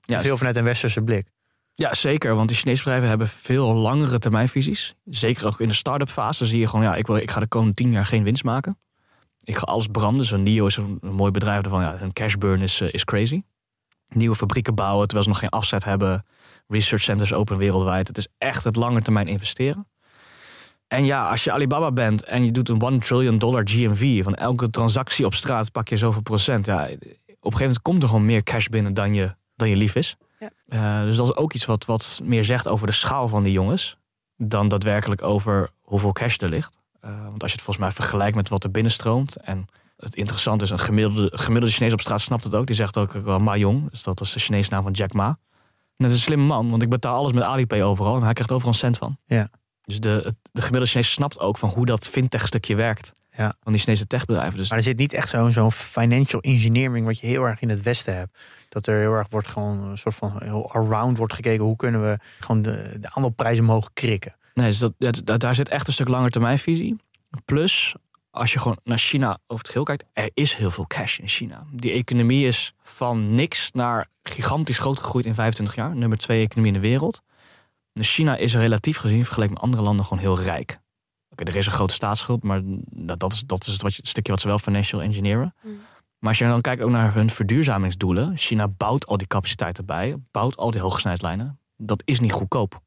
Ja, 0.01 0.22
veel 0.22 0.38
vanuit 0.38 0.55
een 0.55 0.64
westerse 0.64 1.01
blik. 1.01 1.28
Ja, 1.74 1.93
zeker. 1.93 2.36
Want 2.36 2.47
die 2.47 2.58
Chinese 2.58 2.84
bedrijven 2.84 3.10
hebben 3.10 3.28
veel 3.28 3.74
langere 3.74 4.20
termijnvisies. 4.20 4.95
Zeker 5.05 5.47
ook 5.47 5.60
in 5.60 5.68
de 5.68 5.74
start-up 5.74 6.10
fase 6.10 6.45
zie 6.45 6.60
je 6.60 6.68
gewoon, 6.68 6.86
ja, 6.86 6.95
ik, 6.95 7.08
wil, 7.08 7.16
ik 7.16 7.32
ga 7.32 7.39
de 7.39 7.47
komende 7.47 7.74
tien 7.74 7.91
jaar 7.91 8.05
geen 8.05 8.24
winst 8.24 8.43
maken. 8.43 8.78
Ik 9.48 9.58
ga 9.58 9.64
alles 9.64 9.88
branden. 9.88 10.26
Zo'n 10.26 10.43
NIO 10.43 10.66
is 10.66 10.78
een, 10.78 11.00
mooi 11.02 11.32
bedrijf 11.32 11.64
ervan, 11.64 11.82
ja, 11.82 11.98
hun 11.98 12.14
cash 12.14 12.36
burn 12.36 12.62
is, 12.62 12.82
uh, 12.82 12.93
is 12.93 13.04
crazy. 13.04 13.41
Nieuwe 14.10 14.36
fabrieken 14.36 14.76
bouwen 14.76 15.08
terwijl 15.08 15.24
ze 15.24 15.30
nog 15.30 15.39
geen 15.39 15.60
afzet 15.60 15.84
hebben. 15.84 16.26
Research 16.68 17.04
centers 17.04 17.34
open 17.34 17.58
wereldwijd. 17.58 18.08
Het 18.08 18.18
is 18.18 18.28
echt 18.38 18.64
het 18.64 18.76
lange 18.76 19.02
termijn 19.02 19.28
investeren. 19.28 19.88
En 20.88 21.06
ja, 21.06 21.30
als 21.30 21.43
je 21.43 21.52
Alibaba 21.52 21.91
bent 21.91 22.24
en 22.24 22.45
je 22.45 22.52
doet 22.52 22.70
een 22.70 22.82
1 22.82 23.00
trillion 23.00 23.38
dollar 23.38 23.62
GMV, 23.66 24.24
van 24.24 24.36
elke 24.36 24.70
transactie 24.70 25.26
op 25.26 25.34
straat 25.34 25.72
pak 25.72 25.88
je 25.88 25.98
zoveel 25.98 26.22
procent. 26.22 26.66
Ja, 26.66 26.84
op 26.84 26.89
een 26.89 26.98
gegeven 27.00 27.60
moment 27.60 27.82
komt 27.82 28.04
er 28.04 28.10
gewoon 28.10 28.26
meer 28.26 28.43
cash 28.43 28.68
binnen 28.68 28.93
dan 28.93 29.14
je, 29.14 29.36
dan 29.56 29.70
je 29.70 29.76
lief 29.76 29.95
is. 29.95 30.16
Ja. 30.39 30.52
Uh, 31.02 31.08
dus 31.08 31.18
dat 31.18 31.26
is 31.26 31.36
ook 31.36 31.54
iets 31.54 31.66
wat, 31.66 31.86
wat 31.86 32.20
meer 32.24 32.43
zegt 32.43 32.68
over 32.68 32.88
de 32.88 32.93
schaal 32.93 33.28
van 33.28 33.43
die 33.43 33.54
jongens, 33.54 33.98
dan 34.36 34.68
daadwerkelijk 34.68 35.22
over 35.22 35.70
hoeveel 35.82 36.12
cash 36.12 36.38
er 36.38 36.50
ligt. 36.50 36.78
Uh, 37.08 37.24
want 37.24 37.41
als 37.41 37.51
je 37.51 37.58
het 37.58 37.66
volgens 37.66 37.86
mij 37.86 37.91
vergelijkt 37.91 38.36
met 38.36 38.49
wat 38.49 38.64
er 38.64 38.72
binnenstroomt. 38.72 39.36
En 39.36 39.68
het 39.97 40.16
interessante 40.16 40.64
is, 40.64 40.70
een 40.70 40.80
gemiddelde, 40.80 41.38
gemiddelde 41.38 41.76
Chinees 41.76 41.93
op 41.93 42.01
straat 42.01 42.22
snapt 42.22 42.43
het 42.43 42.55
ook. 42.55 42.68
Die 42.68 42.76
zegt 42.76 42.97
ook 42.97 43.12
wel 43.12 43.39
Ma 43.39 43.55
Jong. 43.55 43.89
Dus 43.89 44.03
dat 44.03 44.22
is 44.22 44.34
de 44.34 44.39
Chinese 44.39 44.70
naam 44.72 44.84
van 44.84 44.91
Jack 44.91 45.14
Ma. 45.14 45.39
Is 45.97 46.12
een 46.12 46.18
slimme 46.18 46.45
man, 46.45 46.70
want 46.70 46.82
ik 46.82 46.89
betaal 46.89 47.16
alles 47.16 47.34
met 47.34 47.43
Alipay 47.43 47.84
overal. 47.84 48.16
En 48.16 48.24
hij 48.24 48.34
krijgt 48.34 48.51
overal 48.51 48.74
een 48.74 48.80
cent 48.80 48.97
van. 48.97 49.18
Ja. 49.26 49.49
Dus 49.84 49.99
de, 49.99 50.36
de 50.51 50.62
gemiddelde 50.62 50.88
Chinees 50.88 51.12
snapt 51.12 51.39
ook 51.39 51.58
van 51.58 51.70
hoe 51.70 51.86
dat 51.86 52.08
fintech-stukje 52.08 52.76
werkt. 52.76 53.12
Ja. 53.32 53.55
Van 53.64 53.72
die 53.72 53.82
Chinese 53.82 54.08
techbedrijven. 54.08 54.58
Dus 54.58 54.70
maar 54.70 54.78
er 54.78 54.84
zit 54.84 54.97
niet 54.97 55.14
echt 55.14 55.30
zo'n 55.30 55.51
zo'n 55.51 55.72
financial 55.72 56.41
engineering 56.41 57.05
wat 57.05 57.20
je 57.20 57.28
heel 57.28 57.43
erg 57.43 57.62
in 57.62 57.70
het 57.70 57.82
Westen 57.82 58.16
hebt. 58.16 58.38
Dat 58.70 58.88
er 58.88 58.99
heel 58.99 59.14
erg 59.14 59.28
wordt 59.30 59.47
gewoon 59.47 59.84
een 59.84 59.97
soort 59.97 60.16
van 60.16 60.41
heel 60.43 60.74
around 60.74 61.18
wordt 61.18 61.34
gekeken. 61.34 61.64
Hoe 61.64 61.76
kunnen 61.76 62.01
we 62.01 62.20
gewoon 62.39 62.62
de, 62.62 62.97
de 62.99 63.10
aandeelprijzen 63.14 63.64
mogen 63.64 63.93
krikken? 63.93 64.36
Nee, 64.58 64.68
dus 64.68 64.78
dat, 64.78 64.93
dat, 64.97 65.39
daar 65.39 65.55
zit 65.55 65.70
echt 65.70 65.88
een 65.88 65.93
stuk 65.93 66.08
langer 66.08 66.30
termijn 66.30 66.60
visie. 66.60 66.95
Plus, 67.45 67.95
als 68.30 68.53
je 68.53 68.60
gewoon 68.60 68.80
naar 68.84 68.97
China 68.97 69.38
over 69.47 69.58
het 69.58 69.68
geheel 69.68 69.84
kijkt, 69.84 70.05
er 70.14 70.30
is 70.34 70.53
heel 70.53 70.72
veel 70.72 70.88
cash 70.88 71.20
in 71.20 71.28
China. 71.28 71.66
Die 71.72 71.91
economie 71.91 72.47
is 72.47 72.74
van 72.82 73.36
niks 73.36 73.72
naar 73.72 74.10
gigantisch 74.24 74.80
groot 74.80 74.99
gegroeid 74.99 75.26
in 75.26 75.34
25 75.34 75.76
jaar. 75.76 75.95
Nummer 75.95 76.18
twee 76.18 76.43
economie 76.43 76.74
in 76.74 76.82
de 76.82 76.88
wereld. 76.88 77.22
Dus 77.93 78.14
China 78.14 78.36
is 78.36 78.55
relatief 78.55 78.97
gezien, 78.97 79.26
vergeleken 79.26 79.53
met 79.53 79.64
andere 79.64 79.84
landen, 79.84 80.05
gewoon 80.05 80.24
heel 80.24 80.39
rijk. 80.39 80.80
Oké, 81.30 81.43
er 81.43 81.55
is 81.55 81.66
een 81.66 81.72
grote 81.72 81.93
staatsschuld, 81.93 82.43
maar 82.43 82.62
dat 82.91 83.34
is, 83.34 83.43
dat 83.45 83.68
is 83.68 83.74
het, 83.74 83.82
wat 83.82 83.91
je, 83.91 83.97
het 83.97 84.08
stukje 84.08 84.32
wat 84.32 84.41
ze 84.41 84.47
wel 84.47 84.60
financial 84.60 85.01
engineeren. 85.01 85.55
Mm. 85.64 85.80
Maar 86.20 86.30
als 86.30 86.38
je 86.38 86.45
dan 86.45 86.62
kijkt 86.62 86.82
ook 86.82 86.89
naar 86.89 87.14
hun 87.14 87.30
verduurzamingsdoelen, 87.30 88.38
China 88.38 88.68
bouwt 88.68 89.08
al 89.08 89.18
die 89.18 89.28
capaciteiten 89.28 89.86
bij, 89.86 90.16
bouwt 90.32 90.58
al 90.58 90.72
die 90.72 90.82
hogesnijdslijnen. 90.82 91.60
Dat 91.76 92.01
is 92.05 92.20
niet 92.20 92.32
goedkoop. 92.32 92.86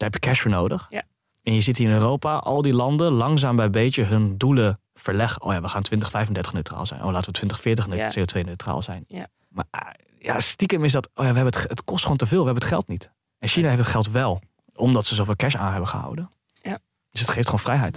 Daar 0.00 0.10
heb 0.10 0.22
je 0.22 0.28
cash 0.28 0.40
voor 0.40 0.50
nodig. 0.50 0.86
Ja. 0.90 1.02
En 1.42 1.54
je 1.54 1.60
ziet 1.60 1.76
hier 1.76 1.88
in 1.88 1.94
Europa 1.94 2.36
al 2.36 2.62
die 2.62 2.74
landen 2.74 3.12
langzaam 3.12 3.56
bij 3.56 3.70
beetje 3.70 4.04
hun 4.04 4.38
doelen 4.38 4.80
verleggen. 4.94 5.42
Oh 5.42 5.52
ja, 5.52 5.60
we 5.60 5.68
gaan 5.68 5.82
2035 5.82 6.52
neutraal 6.52 6.86
zijn. 6.86 7.04
Oh, 7.04 7.12
laten 7.12 7.32
we 7.32 7.38
2040 7.38 7.86
CO2 8.16 8.44
neutraal 8.44 8.82
zijn. 8.82 9.04
Ja. 9.06 9.26
Maar 9.48 9.64
ah, 9.70 9.80
ja, 10.18 10.40
stiekem 10.40 10.84
is 10.84 10.92
dat, 10.92 11.06
oh 11.06 11.24
ja, 11.24 11.30
we 11.30 11.36
hebben 11.36 11.60
het, 11.60 11.68
het 11.68 11.84
kost 11.84 12.02
gewoon 12.02 12.16
te 12.16 12.26
veel, 12.26 12.38
we 12.38 12.44
hebben 12.44 12.62
het 12.62 12.72
geld 12.72 12.88
niet. 12.88 13.10
En 13.38 13.48
China 13.48 13.68
heeft 13.68 13.80
het 13.80 13.90
geld 13.90 14.10
wel, 14.10 14.40
omdat 14.74 15.06
ze 15.06 15.14
zoveel 15.14 15.36
cash 15.36 15.54
aan 15.54 15.70
hebben 15.70 15.88
gehouden. 15.88 16.30
Ja. 16.62 16.78
Dus 17.10 17.20
het 17.20 17.30
geeft 17.30 17.48
gewoon 17.48 17.60
vrijheid. 17.60 17.96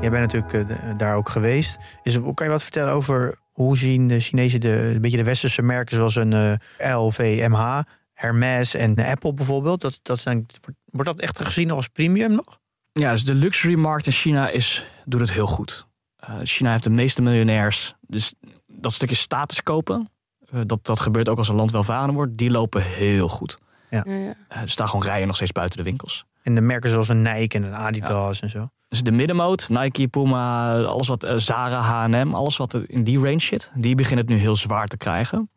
Jij 0.00 0.10
bent 0.10 0.32
natuurlijk 0.32 0.70
uh, 0.70 0.76
daar 0.96 1.16
ook 1.16 1.28
geweest. 1.28 1.78
Is, 2.02 2.18
kan 2.34 2.46
je 2.46 2.52
wat 2.52 2.62
vertellen 2.62 2.92
over 2.92 3.38
hoe 3.52 3.76
zien 3.76 4.08
de 4.08 4.20
Chinezen 4.20 4.60
de, 4.60 4.92
een 4.94 5.00
beetje 5.00 5.16
de 5.16 5.24
westerse 5.24 5.62
merken 5.62 5.96
zoals 5.96 6.14
een 6.14 6.32
uh, 6.32 6.52
eh, 6.52 7.04
LVMH, 7.04 7.80
Hermes 8.20 8.74
en 8.74 8.98
Apple 8.98 9.32
bijvoorbeeld? 9.32 9.80
Dat, 9.80 10.00
dat 10.02 10.18
zijn, 10.18 10.46
wordt 10.84 11.08
dat 11.08 11.20
echt 11.20 11.40
gezien 11.40 11.70
als 11.70 11.88
premium 11.88 12.32
nog? 12.32 12.58
Ja, 12.92 13.12
dus 13.12 13.24
de 13.24 13.34
luxury 13.34 13.74
markt 13.74 14.06
in 14.06 14.12
China 14.12 14.48
is, 14.48 14.84
doet 15.04 15.20
het 15.20 15.32
heel 15.32 15.46
goed. 15.46 15.86
Uh, 16.28 16.36
China 16.42 16.70
heeft 16.70 16.84
de 16.84 16.90
meeste 16.90 17.22
miljonairs. 17.22 17.94
Dus 18.00 18.34
dat 18.66 18.92
stukje 18.92 19.14
status 19.14 19.62
kopen, 19.62 20.10
eh, 20.50 20.60
dat, 20.66 20.86
dat 20.86 21.00
gebeurt 21.00 21.28
ook 21.28 21.38
als 21.38 21.48
een 21.48 21.54
land 21.54 21.70
welvarender 21.70 22.14
wordt, 22.14 22.38
die 22.38 22.50
lopen 22.50 22.82
heel 22.82 23.28
goed. 23.28 23.58
Ja. 23.90 24.02
Ja, 24.06 24.34
er 24.48 24.68
staan 24.68 24.88
gewoon 24.88 25.04
rijen 25.04 25.26
nog 25.26 25.36
steeds 25.36 25.52
buiten 25.52 25.78
de 25.78 25.84
winkels. 25.84 26.24
En 26.42 26.54
de 26.54 26.60
merken 26.60 26.90
zoals 26.90 27.08
een 27.08 27.22
Nike 27.22 27.56
en 27.56 27.62
een 27.62 27.74
Adidas 27.74 28.40
en 28.40 28.50
zo. 28.50 28.68
Dus 28.88 29.02
de 29.02 29.12
middenmoot, 29.12 29.68
Nike, 29.68 30.08
Puma, 30.08 30.78
alles 30.82 31.08
wat 31.08 31.24
uh, 31.24 31.34
Zara, 31.36 31.80
H&M, 31.80 32.34
alles 32.34 32.56
wat 32.56 32.74
in 32.74 33.04
die 33.04 33.18
range 33.18 33.40
zit, 33.40 33.70
die 33.74 33.94
beginnen 33.94 34.24
het 34.24 34.34
nu 34.34 34.40
heel 34.40 34.56
zwaar 34.56 34.86
te 34.86 34.96
krijgen. 34.96 35.50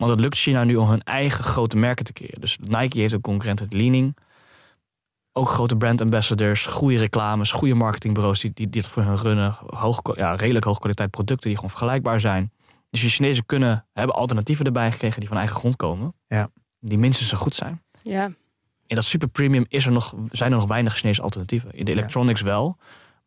Want 0.00 0.12
het 0.12 0.20
lukt 0.20 0.36
China 0.36 0.64
nu 0.64 0.76
om 0.76 0.88
hun 0.88 1.02
eigen 1.02 1.44
grote 1.44 1.76
merken 1.76 2.04
te 2.04 2.12
keren. 2.12 2.40
Dus 2.40 2.58
Nike 2.60 2.98
heeft 2.98 3.12
een 3.12 3.20
concurrent, 3.20 3.58
het 3.58 3.72
Leaning. 3.72 4.16
Ook 5.32 5.48
grote 5.48 5.76
brand 5.76 6.00
ambassadors, 6.00 6.66
goede 6.66 6.96
reclames, 6.96 7.50
goede 7.50 7.74
marketingbureaus 7.74 8.40
die, 8.40 8.50
die 8.54 8.68
dit 8.68 8.86
voor 8.86 9.02
hun 9.02 9.16
runnen. 9.16 9.56
Hoog, 9.66 10.00
ja, 10.16 10.34
redelijk 10.34 10.64
hoge 10.64 10.78
kwaliteit 10.78 11.10
producten 11.10 11.46
die 11.48 11.54
gewoon 11.54 11.70
vergelijkbaar 11.70 12.20
zijn. 12.20 12.52
Dus 12.90 13.00
de 13.00 13.08
Chinezen 13.08 13.46
kunnen, 13.46 13.86
hebben 13.92 14.16
alternatieven 14.16 14.64
erbij 14.64 14.92
gekregen 14.92 15.20
die 15.20 15.28
van 15.28 15.38
eigen 15.38 15.56
grond 15.56 15.76
komen. 15.76 16.14
Ja. 16.26 16.50
Die 16.78 16.98
minstens 16.98 17.28
zo 17.28 17.36
goed 17.36 17.54
zijn. 17.54 17.82
Ja. 18.02 18.24
In 18.86 18.96
dat 18.96 19.04
super 19.04 19.28
premium 19.28 19.64
is 19.68 19.86
er 19.86 19.92
nog, 19.92 20.14
zijn 20.30 20.52
er 20.52 20.58
nog 20.58 20.68
weinig 20.68 20.96
Chinese 20.96 21.22
alternatieven. 21.22 21.72
In 21.72 21.84
de 21.84 21.92
electronics 21.92 22.40
wel. 22.40 22.76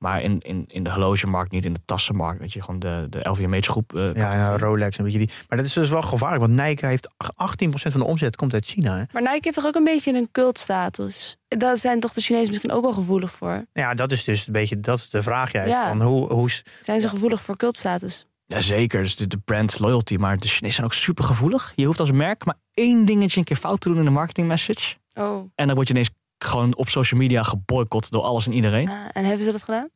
Maar 0.04 0.22
in, 0.22 0.40
in, 0.40 0.66
in 0.68 0.84
de 0.84 0.90
horlogemarkt 0.90 1.52
niet, 1.52 1.66
in 1.66 1.74
de 1.74 1.80
tassenmarkt. 1.86 2.40
Weet 2.40 2.54
je, 2.54 2.62
gewoon 2.62 2.80
de, 2.80 3.06
de 3.10 3.30
LVMH 3.30 3.62
groep. 3.62 3.94
Uh, 3.94 4.14
ja, 4.14 4.34
ja, 4.34 4.58
Rolex 4.58 4.98
een 4.98 5.04
beetje 5.04 5.20
die. 5.20 5.30
Maar 5.48 5.58
dat 5.58 5.68
is 5.68 5.74
dus 5.74 5.90
wel 5.90 6.02
gevaarlijk, 6.02 6.42
want 6.42 6.62
Nike 6.62 6.86
heeft 6.86 7.08
18% 7.08 7.28
van 7.74 8.00
de 8.00 8.04
omzet 8.04 8.36
komt 8.36 8.54
uit 8.54 8.66
China. 8.66 8.98
Hè? 8.98 9.04
Maar 9.12 9.22
Nike 9.22 9.40
heeft 9.42 9.56
toch 9.56 9.66
ook 9.66 9.76
een 9.76 9.84
beetje 9.84 10.14
een 10.14 10.30
cultstatus? 10.32 11.38
Daar 11.48 11.78
zijn 11.78 12.00
toch 12.00 12.14
de 12.14 12.22
Chinezen 12.22 12.48
misschien 12.48 12.72
ook 12.72 12.84
wel 12.84 12.94
gevoelig 12.94 13.32
voor? 13.32 13.66
Ja, 13.74 13.94
dat 13.94 14.12
is 14.12 14.24
dus 14.24 14.48
een 14.48 14.54
beetje 14.54 14.80
dat 14.80 14.98
is 14.98 15.10
de 15.10 15.24
vraag 15.24 15.52
juist. 15.52 15.72
Ja. 15.72 15.88
Van 15.88 16.02
hoe, 16.02 16.34
hoe... 16.34 16.50
Zijn 16.82 17.02
ze 17.02 17.10
gevoelig 17.10 17.42
voor 17.42 17.58
cultstatus? 17.58 18.28
Jazeker, 18.46 19.04
dus 19.04 19.16
de, 19.16 19.28
de 19.28 19.38
brand 19.38 19.80
loyalty. 19.80 20.16
Maar 20.16 20.38
de 20.38 20.48
Chinezen 20.48 20.76
zijn 20.76 20.86
ook 20.86 20.94
super 20.94 21.24
gevoelig. 21.24 21.74
Je 21.76 21.86
hoeft 21.86 22.00
als 22.00 22.12
merk 22.12 22.46
maar 22.46 22.58
één 22.74 23.06
dingetje 23.06 23.40
een 23.40 23.46
keer 23.46 23.58
fout 23.58 23.82
te 23.82 23.90
doen 23.90 23.98
in 23.98 24.04
de 24.06 24.10
marketing 24.10 24.48
message. 24.48 24.96
Oh. 25.14 25.52
En 25.56 25.66
dan 25.66 25.76
word 25.76 25.88
je 25.88 25.94
ineens 25.94 26.12
gewoon 26.44 26.76
op 26.76 26.90
social 26.90 27.20
media 27.20 27.44
geboycott 27.44 28.12
door 28.12 28.24
alles 28.24 28.46
en 28.46 28.54
iedereen. 28.54 28.88
Uh, 28.88 28.94
en 29.12 29.26
hebben 29.26 29.46
ze 29.46 29.52
dat 29.52 29.64
gedaan? 29.64 29.90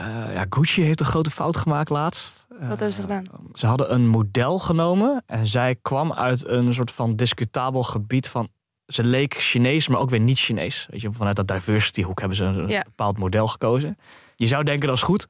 Uh, 0.00 0.34
ja, 0.34 0.46
Gucci 0.50 0.82
heeft 0.82 1.00
een 1.00 1.06
grote 1.06 1.30
fout 1.30 1.56
gemaakt 1.56 1.90
laatst. 1.90 2.46
Wat 2.48 2.68
hebben 2.68 2.92
ze 2.92 3.00
gedaan? 3.00 3.24
Ze 3.52 3.66
hadden 3.66 3.92
een 3.92 4.08
model 4.08 4.58
genomen 4.58 5.22
en 5.26 5.46
zij 5.46 5.76
kwam 5.82 6.12
uit 6.12 6.46
een 6.46 6.74
soort 6.74 6.90
van 6.90 7.16
discutabel 7.16 7.82
gebied 7.82 8.28
van. 8.28 8.48
Ze 8.86 9.04
leek 9.04 9.34
Chinees, 9.34 9.88
maar 9.88 10.00
ook 10.00 10.10
weer 10.10 10.20
niet 10.20 10.38
Chinees. 10.38 10.86
Weet 10.90 11.00
je, 11.00 11.12
vanuit 11.12 11.36
dat 11.36 11.48
diversity 11.48 12.02
hoek 12.02 12.18
hebben 12.18 12.36
ze 12.36 12.44
een 12.44 12.66
bepaald 12.66 13.18
model 13.18 13.46
gekozen. 13.46 13.98
Je 14.36 14.46
zou 14.46 14.64
denken 14.64 14.86
dat 14.86 14.96
is 14.96 15.02
goed. 15.02 15.28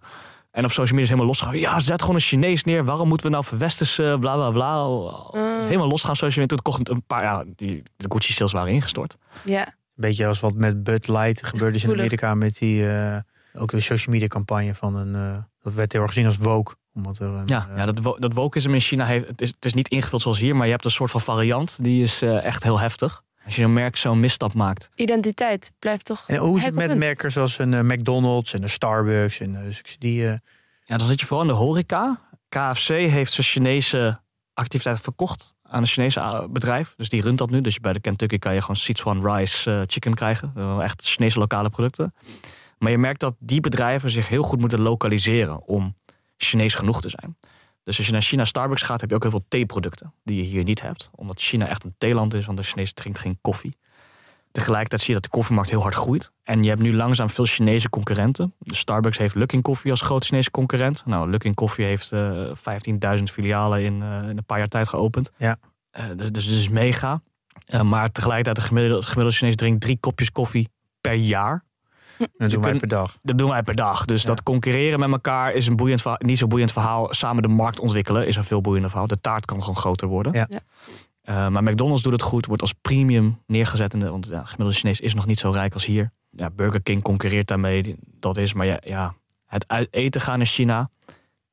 En 0.51 0.65
op 0.65 0.71
social 0.71 0.99
media 0.99 1.03
is 1.03 1.09
helemaal 1.09 1.27
losgaan. 1.27 1.59
Ja, 1.59 1.81
zet 1.81 2.01
gewoon 2.01 2.15
een 2.15 2.21
Chinees 2.21 2.65
neer. 2.65 2.85
Waarom 2.85 3.09
moeten 3.09 3.27
we 3.27 3.33
nou 3.33 3.45
verwesterse, 3.45 4.17
bla 4.21 4.35
bla 4.35 4.51
bla. 4.51 4.87
Uh. 5.41 5.65
Helemaal 5.65 5.89
losgaan 5.89 6.17
social 6.17 6.41
media. 6.41 6.57
Toen 6.57 6.73
kocht 6.73 6.89
een 6.89 7.03
paar, 7.07 7.23
ja, 7.23 7.45
die, 7.57 7.83
de 7.97 8.07
Gucci 8.09 8.33
sales 8.33 8.53
waren 8.53 8.73
ingestort. 8.73 9.17
Ja. 9.45 9.75
Beetje 9.97 10.27
als 10.27 10.41
wat 10.41 10.55
met 10.55 10.83
Bud 10.83 11.09
Light 11.09 11.47
gebeurde 11.47 11.73
dus 11.73 11.85
in 11.85 11.91
Amerika 11.91 12.35
met 12.35 12.59
die, 12.59 12.83
uh, 12.83 13.17
ook 13.55 13.71
de 13.71 13.81
social 13.81 14.15
media 14.15 14.29
campagne 14.29 14.75
van 14.75 14.97
een, 14.97 15.15
uh, 15.33 15.37
dat 15.63 15.73
werd 15.73 15.93
heel 15.93 16.01
erg 16.03 16.11
gezien 16.13 16.27
als 16.27 16.37
woke. 16.37 16.75
Omdat 16.95 17.19
er 17.19 17.27
een, 17.27 17.47
Ja, 17.47 17.67
eh, 17.71 17.77
ja 17.77 17.87
dat, 17.87 17.99
wo- 18.03 18.17
dat 18.19 18.33
wokeism 18.33 18.75
in 18.75 18.81
China 18.81 19.05
heeft, 19.07 19.27
het 19.29 19.41
is, 19.41 19.49
het 19.49 19.65
is 19.65 19.75
niet 19.75 19.89
ingevuld 19.89 20.23
zoals 20.23 20.39
hier, 20.39 20.57
maar 20.57 20.67
je 20.67 20.73
hebt 20.73 20.85
een 20.85 20.91
soort 20.91 21.11
van 21.11 21.21
variant. 21.21 21.79
Die 21.85 22.03
is 22.03 22.23
eh, 22.23 22.45
echt 22.45 22.63
heel 22.63 22.79
heftig. 22.81 23.25
Als 23.45 23.57
je 23.57 23.63
een 23.63 23.73
merk 23.73 23.97
zo'n 23.97 24.21
misstap 24.21 24.55
maakt. 24.55 24.91
Identiteit 24.95 25.73
blijft 25.79 26.05
toch. 26.05 26.25
En 26.27 26.37
hoe 26.37 26.57
is 26.57 26.65
het 26.65 26.75
met 26.75 26.97
merken 26.97 27.33
zoals 27.33 27.59
een 27.59 27.75
eh, 27.75 27.81
McDonald's 27.81 28.55
en 28.55 28.63
een 28.63 28.69
Starbucks? 28.71 29.41
En, 29.41 29.57
eh, 29.57 29.63
dus 29.65 29.83
die, 29.99 30.27
eh, 30.29 30.35
Ja, 30.85 30.97
dan 30.97 31.07
zit 31.07 31.21
je 31.21 31.27
vooral 31.27 31.45
in 31.47 31.53
de 31.53 31.59
horeca. 31.59 32.21
KFC 32.49 32.89
heeft 32.89 33.33
zijn 33.33 33.47
Chinese 33.47 34.21
activiteit 34.55 35.01
verkocht 35.01 35.55
aan 35.69 35.81
een 35.81 35.87
Chinese 35.87 36.21
ah, 36.21 36.49
bedrijf. 36.51 36.95
Dus 36.97 37.09
die 37.09 37.23
runt 37.23 37.39
dat 37.39 37.51
nu. 37.51 37.61
Dus 37.61 37.81
bij 37.81 37.93
de 37.93 38.01
Kentucky 38.01 38.39
kan 38.39 38.55
je 38.55 38.61
gewoon 38.61 38.77
Sichuan 38.77 39.27
rice 39.27 39.71
eh, 39.71 39.81
chicken 39.87 40.15
krijgen. 40.15 40.53
Eh, 40.57 40.79
Echt 40.83 41.07
Chinese 41.07 41.39
lokale 41.39 41.71
producten. 41.71 42.15
Maar 42.79 42.91
je 42.91 42.99
merkt 42.99 43.21
dat 43.21 43.35
die 43.39 43.61
bedrijven 43.61 44.11
zich 44.11 44.29
heel 44.29 44.43
goed 44.43 44.61
moeten 44.61 44.81
lokaliseren 44.81 45.67
om 45.67 45.97
Chinees 46.37 46.75
genoeg 46.75 47.01
te 47.01 47.09
zijn. 47.09 47.37
Dus 47.83 47.99
als 47.99 48.07
je 48.07 48.13
naar 48.13 48.23
China 48.23 48.45
Starbucks 48.45 48.83
gaat, 48.83 49.01
heb 49.01 49.11
je 49.11 49.17
ook 49.17 49.23
heel 49.23 49.31
veel 49.31 49.45
theeproducten 49.49 50.13
die 50.25 50.37
je 50.37 50.43
hier 50.43 50.65
niet 50.65 50.83
hebt. 50.83 51.11
Omdat 51.15 51.41
China 51.41 51.67
echt 51.69 51.85
een 51.85 51.95
theeland 51.99 52.35
is, 52.35 52.47
want 52.47 52.59
de 52.59 52.65
Chinees 52.65 52.93
drinkt 52.93 53.19
geen 53.19 53.39
koffie. 53.41 53.77
Tegelijkertijd 54.57 55.01
zie 55.01 55.15
je 55.15 55.21
dat 55.21 55.31
de 55.31 55.37
koffiemarkt 55.37 55.71
heel 55.71 55.83
hard 55.83 55.95
groeit. 55.95 56.33
En 56.43 56.63
je 56.63 56.69
hebt 56.69 56.81
nu 56.83 56.95
langzaam 56.95 57.31
veel 57.31 57.45
Chinese 57.45 57.89
concurrenten. 57.91 58.55
De 58.59 58.75
Starbucks 58.75 59.19
heeft 59.19 59.35
Luckin 59.35 59.63
Coffee 59.63 59.91
als 59.91 60.01
grote 60.01 60.27
Chinese 60.27 60.51
concurrent. 60.51 61.03
Nou, 61.07 61.31
Luckin 61.31 61.55
Coffee 61.55 61.87
heeft 61.87 62.13
eh 62.13 62.51
15.000 63.17 63.23
filialen 63.33 63.83
in, 63.83 64.03
eh, 64.03 64.29
in 64.29 64.37
een 64.37 64.45
paar 64.47 64.59
jaar 64.59 64.69
tijd 64.69 64.89
geopend. 64.89 65.31
Ja. 65.37 65.57
Eh, 65.91 66.05
dus, 66.17 66.33
dus 66.33 66.45
het 66.45 66.55
is 66.55 66.69
mega. 66.69 67.23
Eh, 67.67 67.81
maar 67.83 68.13
tegelijkertijd, 68.13 68.57
de 68.57 68.63
gemiddelde, 68.63 69.03
gemiddelde 69.03 69.37
Chinees 69.37 69.57
drinkt 69.57 69.81
drie 69.81 69.97
kopjes 70.01 70.33
koffie 70.33 70.69
per 71.01 71.15
jaar. 71.15 71.65
dat 72.37 72.51
doen 72.51 72.63
wij 72.63 72.77
per 72.77 72.89
dag. 72.89 73.17
Dat 73.23 73.39
doen 73.39 73.51
wij 73.51 73.63
per 73.63 73.75
dag. 73.75 74.05
Dus 74.05 74.23
Ja. 74.23 74.29
dat 74.29 74.43
concurreren 74.43 74.99
met 74.99 75.11
elkaar 75.11 75.53
is 75.53 75.67
een 75.67 75.77
boeiend 75.77 76.01
verhaal, 76.01 76.21
niet 76.25 76.39
zo 76.39 76.47
boeiend 76.47 76.73
verhaal. 76.73 77.15
Samen 77.15 77.43
de 77.43 77.49
markt 77.49 77.81
ontwikkelen 77.81 78.27
is 78.27 78.37
een 78.37 78.45
veel 78.45 78.61
boeiender 78.61 78.91
verhaal. 78.91 79.09
De 79.09 79.21
taart 79.21 79.45
kan 79.45 79.61
gewoon 79.61 79.77
groter 79.77 80.09
worden. 80.09 80.33
Ja. 80.33 80.47
Ja. 80.49 80.59
Eh, 81.27 81.49
maar 81.49 81.63
McDonald's 81.63 82.03
doet 82.03 82.13
het 82.13 82.23
goed, 82.23 82.47
wordt 82.47 82.63
als 82.63 82.73
premium 82.73 83.43
neergezet. 83.47 83.95
In 83.95 84.01
de, 84.01 84.11
want 84.11 84.27
ja, 84.27 84.45
gemiddelde 84.45 84.73
Chinees 84.73 85.01
is 85.01 85.15
nog 85.15 85.27
niet 85.27 85.39
zo 85.39 85.51
rijk 85.51 85.75
als 85.75 85.85
hier. 85.85 86.11
Ja, 86.31 86.51
Burger 86.51 86.83
King 86.83 87.03
concurreert 87.03 87.49
daarmee. 87.49 87.97
Dat 88.01 88.37
is, 88.37 88.53
maar 88.53 88.67
ja, 88.67 88.81
ja, 88.85 89.15
het 89.47 89.69
uit 89.69 89.89
eten 89.91 90.21
gaan 90.21 90.41
in 90.41 90.47
China. 90.47 90.91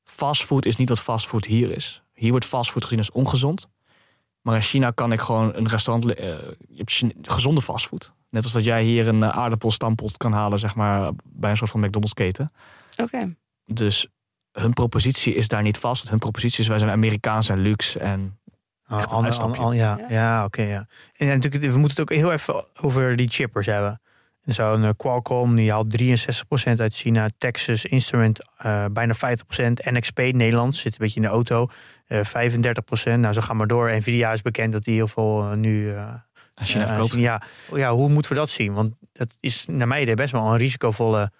Fastfood 0.03 0.65
is 0.65 0.75
niet 0.75 0.89
wat 0.89 0.99
fastfood 0.99 1.45
hier 1.45 1.71
is. 1.71 2.03
Hier 2.13 2.29
wordt 2.29 2.45
fastfood 2.45 2.83
gezien 2.83 2.97
als 2.97 3.11
ongezond. 3.11 3.69
Maar 4.41 4.55
in 4.55 4.61
China 4.61 4.91
kan 4.91 5.11
ik 5.11 5.19
gewoon 5.19 5.55
een 5.55 5.67
restaurant... 5.67 6.13
eh, 6.13 6.27
je 6.69 6.77
hebt 6.77 6.91
Chine- 6.91 7.15
gezonde 7.21 7.61
fastfood. 7.61 8.13
Net 8.29 8.43
als 8.43 8.53
dat 8.53 8.63
jij 8.63 8.83
hier 8.83 9.07
een 9.07 9.21
uh, 9.21 9.29
aardappelstamppot 9.29 10.17
kan 10.17 10.33
halen, 10.33 10.59
zeg 10.59 10.75
maar, 10.75 11.11
bij 11.23 11.49
een 11.49 11.57
soort 11.57 11.71
van 11.71 11.79
McDonald's 11.79 12.13
keten. 12.13 12.51
Oké. 12.97 13.35
Dus 13.65 14.07
hun 14.51 14.73
propositie 14.73 15.35
is 15.35 15.47
daar 15.47 15.61
niet 15.61 15.77
vast. 15.77 16.09
Hun 16.09 16.19
propositie 16.19 16.59
is, 16.59 16.67
wij 16.67 16.79
zijn 16.79 16.91
Amerikaans 16.91 17.49
en 17.49 17.59
luxe. 17.59 17.99
En 17.99 18.39
Echt 18.97 19.11
een 19.11 19.73
ja, 19.73 19.97
Ja. 19.99 20.05
ja 20.09 20.43
oké. 20.45 20.61
ja. 20.61 20.87
En 21.15 21.27
natuurlijk, 21.27 21.63
we 21.63 21.77
moeten 21.77 22.01
het 22.01 22.11
ook 22.11 22.17
heel 22.17 22.31
even 22.31 22.65
over 22.81 23.15
die 23.15 23.29
chippers 23.29 23.65
hebben. 23.65 24.01
En 24.45 24.53
Zo'n 24.53 24.83
eh, 24.83 24.89
Qualcomm, 24.97 25.55
die 25.55 25.71
haalt 25.71 26.01
63% 26.01 26.79
uit 26.79 26.95
China. 26.95 27.27
Texas 27.37 27.85
Instrument 27.85 28.39
eh, 28.57 28.85
bijna 28.91 29.13
50%. 29.15 29.19
NXP 29.91 30.17
Nederland 30.17 30.75
zit 30.75 30.91
een 30.91 30.97
beetje 30.99 31.15
in 31.15 31.25
de 31.25 31.31
auto. 31.31 31.67
eh 32.07 32.19
35%. 32.25 33.19
Nou, 33.19 33.33
zo 33.33 33.41
gaan 33.41 33.57
maar 33.57 33.67
door. 33.67 33.95
Nvidia 33.95 34.31
is 34.31 34.41
bekend 34.41 34.71
dat 34.71 34.83
die 34.83 34.93
heel 34.95 35.07
veel 35.07 35.41
eh, 35.51 35.57
nu... 35.57 35.93
eh, 35.93 36.13
als 36.55 36.73
eh, 36.73 36.87
verkoopt. 36.87 37.13
Ja, 37.13 37.41
ja, 37.73 37.93
hoe 37.93 38.09
moeten 38.09 38.31
we 38.31 38.37
dat 38.37 38.49
zien? 38.49 38.73
Want 38.73 38.93
dat 39.13 39.37
is 39.39 39.65
naar 39.69 39.87
idee 40.01 40.15
best 40.15 40.31
wel 40.31 40.45
een 40.51 40.57
risicovolle 40.57 41.31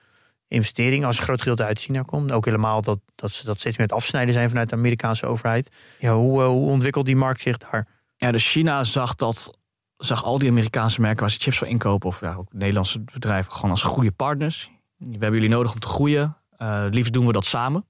investering 0.54 1.06
als 1.06 1.18
een 1.18 1.24
groot 1.24 1.39
gedeelte 1.39 1.64
uit 1.64 1.80
China 1.80 2.01
komt. 2.01 2.32
Ook 2.32 2.45
helemaal 2.45 2.82
dat, 2.82 2.99
dat 3.16 3.32
ze 3.32 3.45
dat 3.45 3.60
steeds 3.60 3.78
meer 3.78 3.88
het 3.88 3.95
afsnijden 3.95 4.34
zijn 4.34 4.49
vanuit 4.49 4.70
de 4.70 4.76
Amerikaanse 4.76 5.26
overheid. 5.26 5.70
Ja, 5.99 6.16
hoe, 6.16 6.41
eh, 6.41 6.47
hoe 6.47 6.70
ontwikkelt 6.70 7.06
die 7.06 7.16
markt 7.16 7.41
zich 7.41 7.58
daar? 7.58 7.88
Ja, 8.18 8.32
dus 8.32 8.51
China 8.51 8.84
zag 8.84 9.16
dat 9.16 9.58
zag 9.97 10.24
al 10.24 10.39
die 10.39 10.49
Amerikaanse 10.49 11.01
merken 11.01 11.20
waar 11.20 11.32
ze 11.32 11.39
chips 11.39 11.58
voor 11.58 11.68
inkopen, 11.68 12.10
of 12.10 12.20
ja, 12.20 12.34
ook 12.34 12.54
Nederlandse 12.54 12.99
bedrijven, 12.99 13.51
gewoon 13.51 13.72
als 13.72 13.82
goede 13.82 14.12
partners. 14.12 14.72
We 14.97 15.06
hebben 15.10 15.34
jullie 15.34 15.49
nodig 15.49 15.74
om 15.74 15.80
te 15.80 15.88
groeien. 15.88 16.38
Eh 16.58 16.86
liefst 16.89 17.14
doen 17.14 17.26
we 17.26 17.34
dat 17.34 17.45
samen. 17.45 17.86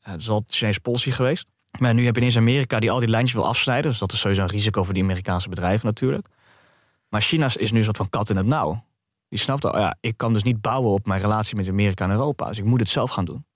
Eh, 0.00 0.12
dat 0.12 0.20
is 0.20 0.28
al 0.28 0.44
Chinese 0.46 0.80
policy 0.80 1.10
geweest. 1.10 1.50
Maar 1.78 1.94
nu 1.94 2.04
heb 2.04 2.14
je 2.14 2.20
ineens 2.20 2.36
Amerika 2.36 2.78
die 2.78 2.90
al 2.90 3.00
die 3.00 3.08
lijntjes 3.08 3.36
wil 3.36 3.46
afsnijden. 3.46 3.90
Dus 3.90 4.00
dat 4.00 4.12
is 4.12 4.20
sowieso 4.20 4.42
een 4.42 4.48
risico 4.48 4.82
voor 4.82 4.94
die 4.94 5.02
Amerikaanse 5.02 5.48
bedrijven 5.48 5.86
natuurlijk. 5.86 6.26
Maar 7.08 7.22
China 7.22 7.50
is 7.56 7.72
nu 7.72 7.78
een 7.78 7.84
soort 7.84 7.96
van 7.96 8.10
kat 8.10 8.30
in 8.30 8.36
het 8.36 8.46
nauw. 8.46 8.84
Die 9.28 9.38
snapt 9.38 9.64
al, 9.64 9.78
ja, 9.78 9.96
ik 10.00 10.16
kan 10.16 10.32
dus 10.32 10.42
niet 10.42 10.60
bouwen 10.60 10.92
op 10.92 11.06
mijn 11.06 11.20
relatie 11.20 11.56
met 11.56 11.68
Amerika 11.68 12.04
en 12.04 12.10
Europa. 12.10 12.48
Dus 12.48 12.58
ik 12.58 12.64
moet 12.64 12.80
het 12.80 12.88
zelf 12.88 13.10
gaan 13.10 13.24
doen. 13.24 13.46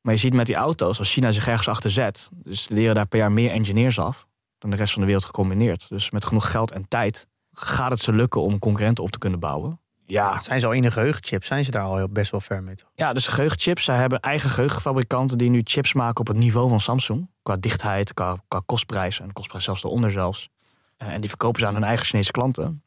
Maar 0.00 0.14
je 0.14 0.20
ziet 0.20 0.32
met 0.32 0.46
die 0.46 0.54
auto's, 0.54 0.98
als 0.98 1.12
China 1.12 1.32
zich 1.32 1.48
ergens 1.48 1.68
achter 1.68 1.90
zet, 1.90 2.30
dus 2.34 2.68
leren 2.68 2.94
daar 2.94 3.06
per 3.06 3.18
jaar 3.18 3.32
meer 3.32 3.50
engineers 3.50 3.98
af 3.98 4.26
dan 4.58 4.70
de 4.70 4.76
rest 4.76 4.92
van 4.92 5.00
de 5.00 5.06
wereld 5.06 5.24
gecombineerd. 5.26 5.88
Dus 5.88 6.10
met 6.10 6.24
genoeg 6.24 6.50
geld 6.50 6.70
en 6.70 6.88
tijd 6.88 7.26
gaat 7.52 7.90
het 7.90 8.00
ze 8.00 8.12
lukken 8.12 8.42
om 8.42 8.58
concurrenten 8.58 9.04
op 9.04 9.10
te 9.10 9.18
kunnen 9.18 9.40
bouwen. 9.40 9.80
Ja, 10.06 10.42
Zijn 10.42 10.60
ze 10.60 10.66
al 10.66 10.72
in 10.72 10.82
de 10.82 10.90
geheugenchip? 10.90 11.44
Zijn 11.44 11.64
ze 11.64 11.70
daar 11.70 11.84
al 11.84 12.08
best 12.08 12.30
wel 12.30 12.40
ver 12.40 12.62
mee? 12.62 12.74
Toch? 12.74 12.90
ja 12.94 13.12
dus 13.12 13.26
geheugenchips. 13.26 13.84
Zij 13.84 13.96
hebben 13.96 14.20
eigen 14.20 14.50
geheugenfabrikanten 14.50 15.38
die 15.38 15.50
nu 15.50 15.60
chips 15.64 15.92
maken 15.92 16.20
op 16.20 16.26
het 16.26 16.36
niveau 16.36 16.68
van 16.68 16.80
Samsung. 16.80 17.30
Qua 17.42 17.56
dichtheid, 17.56 18.14
qua, 18.14 18.36
qua 18.48 18.62
kostprijs 18.66 19.20
en 19.20 19.32
kostprijs 19.32 19.64
zelfs 19.64 19.84
eronder 19.84 20.10
zelfs. 20.10 20.48
Eh, 20.96 21.08
en 21.08 21.20
die 21.20 21.28
verkopen 21.28 21.60
ze 21.60 21.66
aan 21.66 21.74
hun 21.74 21.84
eigen 21.84 22.06
Chinese 22.06 22.30
klanten. 22.30 22.82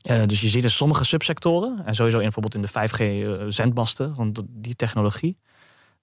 Eh, 0.00 0.22
dus 0.26 0.40
je 0.40 0.48
ziet 0.48 0.62
in 0.62 0.70
sommige 0.70 1.04
subsectoren, 1.04 1.82
en 1.86 1.94
sowieso 1.94 2.18
in, 2.18 2.22
bijvoorbeeld 2.22 2.54
in 2.54 2.60
de 2.62 2.68
5G-zendmasten, 2.68 4.14
want 4.14 4.34
dat- 4.34 4.44
die 4.48 4.76
technologie, 4.76 5.38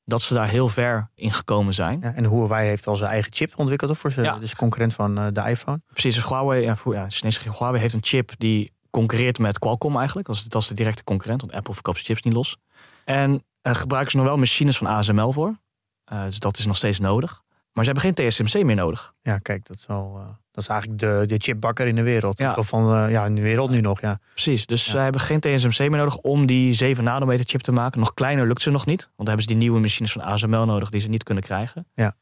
dat 0.06 0.22
ze 0.22 0.34
daar 0.34 0.48
heel 0.48 0.68
ver 0.70 1.10
in 1.16 1.34
gekomen 1.34 1.74
zijn. 1.74 2.00
Ja, 2.02 2.14
en 2.14 2.26
Huawei 2.30 2.68
heeft 2.68 2.88
al 2.88 2.96
zijn 2.96 3.12
eigen 3.12 3.34
chip 3.34 3.54
ontwikkeld 3.56 3.92
of 3.92 4.00
voor 4.00 4.12
ze, 4.12 4.22
Ja. 4.22 4.38
dus 4.38 4.56
concurrent 4.56 4.94
van 4.94 5.18
eh, 5.18 5.28
de 5.34 5.42
iPhone. 5.50 5.82
Precies, 5.94 6.16
dus 6.16 6.26
Huawei, 6.28 6.62
ja, 6.62 6.78
ja, 6.86 7.06
Chinese 7.10 7.40
Huawei 7.52 7.82
heeft 7.82 7.94
een 7.94 8.04
chip 8.04 8.32
die 8.38 8.72
concurreert 8.90 9.40
met 9.40 9.60
Qualcomm 9.60 9.98
eigenlijk. 9.98 10.28
Dat 10.28 10.36
is, 10.36 10.44
dat 10.44 10.62
is 10.62 10.68
de 10.68 10.74
directe 10.74 11.04
concurrent, 11.04 11.42
want 11.42 11.54
Apple 11.54 11.74
verkoopt 11.74 12.00
chips 12.00 12.22
niet 12.22 12.34
los. 12.34 12.58
En 13.06 13.44
eh, 13.62 13.74
gebruiken 13.76 14.12
ze 14.12 14.18
nog 14.18 14.26
wel 14.26 14.38
machines 14.38 14.78
van 14.78 14.88
ASML 14.88 15.32
voor. 15.32 15.58
Eh, 16.04 16.24
dus 16.24 16.40
dat 16.40 16.58
is 16.58 16.66
nog 16.66 16.76
steeds 16.78 17.00
nodig. 17.00 17.42
Maar 17.78 17.86
ze 17.86 17.92
hebben 17.92 18.16
geen 18.16 18.30
TSMC 18.30 18.64
meer 18.64 18.76
nodig. 18.76 19.14
Ja, 19.22 19.38
kijk, 19.38 19.66
dat 19.68 19.78
is, 19.78 19.88
al, 19.88 20.18
eh, 20.20 20.26
dat 20.52 20.64
is 20.64 20.70
eigenlijk 20.70 21.00
de, 21.00 21.24
de 21.28 21.36
chipbakker 21.38 21.88
in 21.88 21.96
de 21.96 22.02
wereld. 22.02 22.38
Ja. 22.38 22.62
Van, 22.64 22.94
eh, 22.94 23.12
ja, 23.12 23.26
in 23.26 23.36
de 23.36 23.42
wereld 23.42 23.70
nu 23.70 23.82
nog, 23.82 24.02
ja. 24.02 24.20
Precies, 24.34 24.66
dus 24.66 24.86
Ja. 24.86 24.92
ze 24.92 24.98
hebben 24.98 25.22
geen 25.22 25.40
TSMC 25.40 25.80
meer 25.80 25.90
nodig 26.00 26.18
om 26.18 26.46
die 26.46 26.74
7 26.74 27.04
nanometer 27.04 27.46
chip 27.46 27.62
te 27.62 27.72
maken. 27.72 28.00
Nog 28.00 28.14
kleiner 28.14 28.48
lukt 28.48 28.62
ze 28.62 28.70
nog 28.72 28.86
niet, 28.86 29.02
want 29.02 29.16
dan 29.18 29.28
hebben 29.28 29.44
ze 29.44 29.50
die 29.50 29.58
nieuwe 29.58 29.80
machines 29.80 30.12
van 30.12 30.22
ASML 30.22 30.66
nodig 30.66 30.90
die 30.90 31.02
ze 31.02 31.08
niet 31.08 31.24
kunnen 31.24 31.44
krijgen. 31.44 31.88
Ja. 31.94 32.16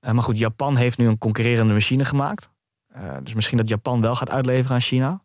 Eh, 0.00 0.12
maar 0.12 0.22
goed, 0.22 0.38
Japan 0.38 0.76
heeft 0.76 0.98
nu 0.98 1.06
een 1.06 1.18
concurrerende 1.18 1.72
machine 1.72 2.04
gemaakt. 2.04 2.50
Dus 3.22 3.34
misschien 3.34 3.58
dat 3.58 3.68
Japan 3.68 4.00
wel 4.00 4.14
gaat 4.14 4.30
uitleveren 4.30 4.74
aan 4.74 4.80
China. 4.80 5.22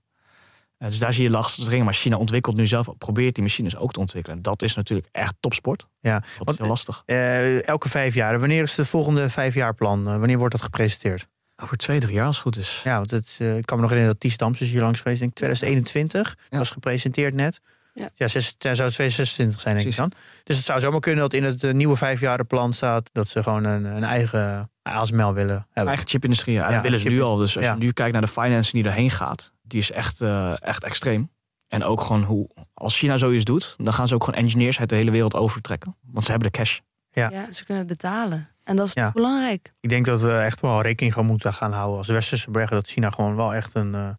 Eh, 0.80 0.88
dus 0.88 0.98
daar 1.00 1.14
zie 1.14 1.24
je 1.24 1.30
lastig 1.30 1.66
dringen. 1.66 1.86
Maar 1.86 1.94
China 1.94 2.18
ontwikkelt 2.18 2.56
nu 2.56 2.68
zelf, 2.68 2.88
probeert 2.98 3.34
die 3.36 3.44
machines 3.44 3.76
ook 3.76 3.92
te 3.94 4.00
ontwikkelen. 4.00 4.42
Dat 4.42 4.62
is 4.62 4.76
natuurlijk 4.76 5.08
echt 5.12 5.34
topsport. 5.40 5.88
Ja, 6.00 6.24
Dat 6.38 6.50
is 6.54 6.58
heel 6.58 6.68
lastig. 6.68 7.04
Eh, 7.06 7.68
elke 7.68 7.90
vijf 7.90 8.14
jaar. 8.16 8.40
Wanneer 8.40 8.62
is 8.64 8.76
de 8.76 8.86
volgende 8.86 9.30
vijfjaarplan? 9.30 10.08
Eh, 10.08 10.18
wanneer 10.18 10.38
wordt 10.38 10.54
dat 10.54 10.64
gepresenteerd? 10.64 11.28
Over 11.64 11.78
twee, 11.78 12.00
drie 12.00 12.14
jaar 12.14 12.26
als 12.26 12.36
het 12.36 12.44
goed 12.46 12.58
is. 12.58 12.82
Ja, 12.84 12.96
want 12.96 13.12
het, 13.12 13.36
eh, 13.40 13.58
ik 13.58 13.66
kan 13.66 13.76
me 13.78 13.82
nog 13.82 13.92
herinneren 13.92 14.08
dat 14.08 14.20
Ties 14.20 14.38
Dams 14.38 14.62
is 14.62 14.70
hier 14.72 14.82
langs 14.82 14.98
geweest. 15.02 15.22
Ik 15.22 15.24
denk 15.24 15.36
2021. 15.36 16.36
Ja. 16.50 16.58
was 16.58 16.70
gepresenteerd 16.70 17.34
net. 17.34 17.62
Ja. 17.94 18.10
Ja, 18.16 18.28
zes, 18.28 18.56
dan 18.58 18.76
zou 18.76 18.88
het 18.88 18.96
2026 18.96 19.62
zijn, 19.62 19.76
denk 19.76 19.88
ik 19.88 19.96
dan. 19.96 20.12
Dus 20.44 20.56
het 20.56 20.66
zou 20.66 20.80
zomaar 20.80 21.00
kunnen 21.00 21.22
dat 21.22 21.34
in 21.34 21.44
het 21.44 21.64
eh, 21.64 21.74
nieuwe 21.74 21.96
vijfjarenplan 21.96 22.74
staat... 22.74 23.10
dat 23.12 23.28
ze 23.28 23.44
gewoon 23.44 23.66
een, 23.66 23.86
een 23.86 24.04
eigen 24.04 24.72
ASML 24.82 25.34
willen 25.34 25.66
hebben. 25.68 25.88
Eigen 25.88 26.08
chipindustrie, 26.08 26.56
ja, 26.56 26.68
Ja, 26.68 26.74
dat 26.74 26.82
willen 26.82 27.00
ze 27.00 27.10
nu 27.10 27.22
al. 27.22 27.36
Dus 27.36 27.56
als 27.56 27.66
Ja. 27.66 27.74
je 27.74 27.80
nu 27.80 27.92
kijkt 27.92 28.12
naar 28.14 28.22
de 28.22 28.28
financing 28.28 28.84
die 28.84 28.92
erheen 28.92 29.10
gaat, 29.10 29.52
die 29.70 29.80
is 29.80 29.92
echt, 29.92 30.22
eh, 30.22 30.62
echt 30.64 30.84
extreem. 30.84 31.30
En 31.68 31.84
ook 31.84 32.02
gewoon 32.02 32.24
hoe, 32.24 32.50
als 32.74 32.98
China 32.98 33.18
zoiets 33.18 33.44
doet, 33.44 33.76
dan 33.78 33.94
gaan 33.94 34.08
ze 34.08 34.16
ook 34.16 34.24
gewoon 34.24 34.40
engineers 34.40 34.80
uit 34.80 34.90
de 34.90 34.96
hele 34.96 35.12
wereld 35.12 35.36
overtrekken. 35.36 35.96
Want 36.12 36.26
ze 36.26 36.32
hebben 36.32 36.52
de 36.52 36.58
cash. 36.58 36.80
Ja. 37.12 37.30
Ja, 37.30 37.52
ze 37.52 37.66
kunnen 37.66 37.88
het 37.88 37.98
betalen. 37.98 38.50
En 38.64 38.76
dat 38.76 38.88
is 38.88 38.94
Ja. 38.94 39.12
belangrijk. 39.12 39.74
Ik 39.80 39.90
denk 39.90 40.06
dat 40.06 40.22
we 40.22 40.38
echt 40.38 40.62
wel 40.62 40.82
rekening 40.82 41.14
gaan 41.14 41.26
moeten 41.26 41.54
gaan 41.54 41.72
houden 41.72 41.98
als 41.98 42.08
westerse 42.08 42.52
belegger... 42.52 42.76
dat 42.76 42.88
China 42.90 43.10
gewoon 43.10 43.36
wel 43.36 43.54
echt 43.54 43.76
een... 43.76 43.96
eh, 43.96 44.10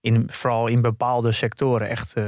in, 0.00 0.26
vooral 0.30 0.68
in 0.68 0.80
bepaalde 0.82 1.32
sectoren 1.32 1.88
echt... 1.88 2.12
eh, 2.12 2.24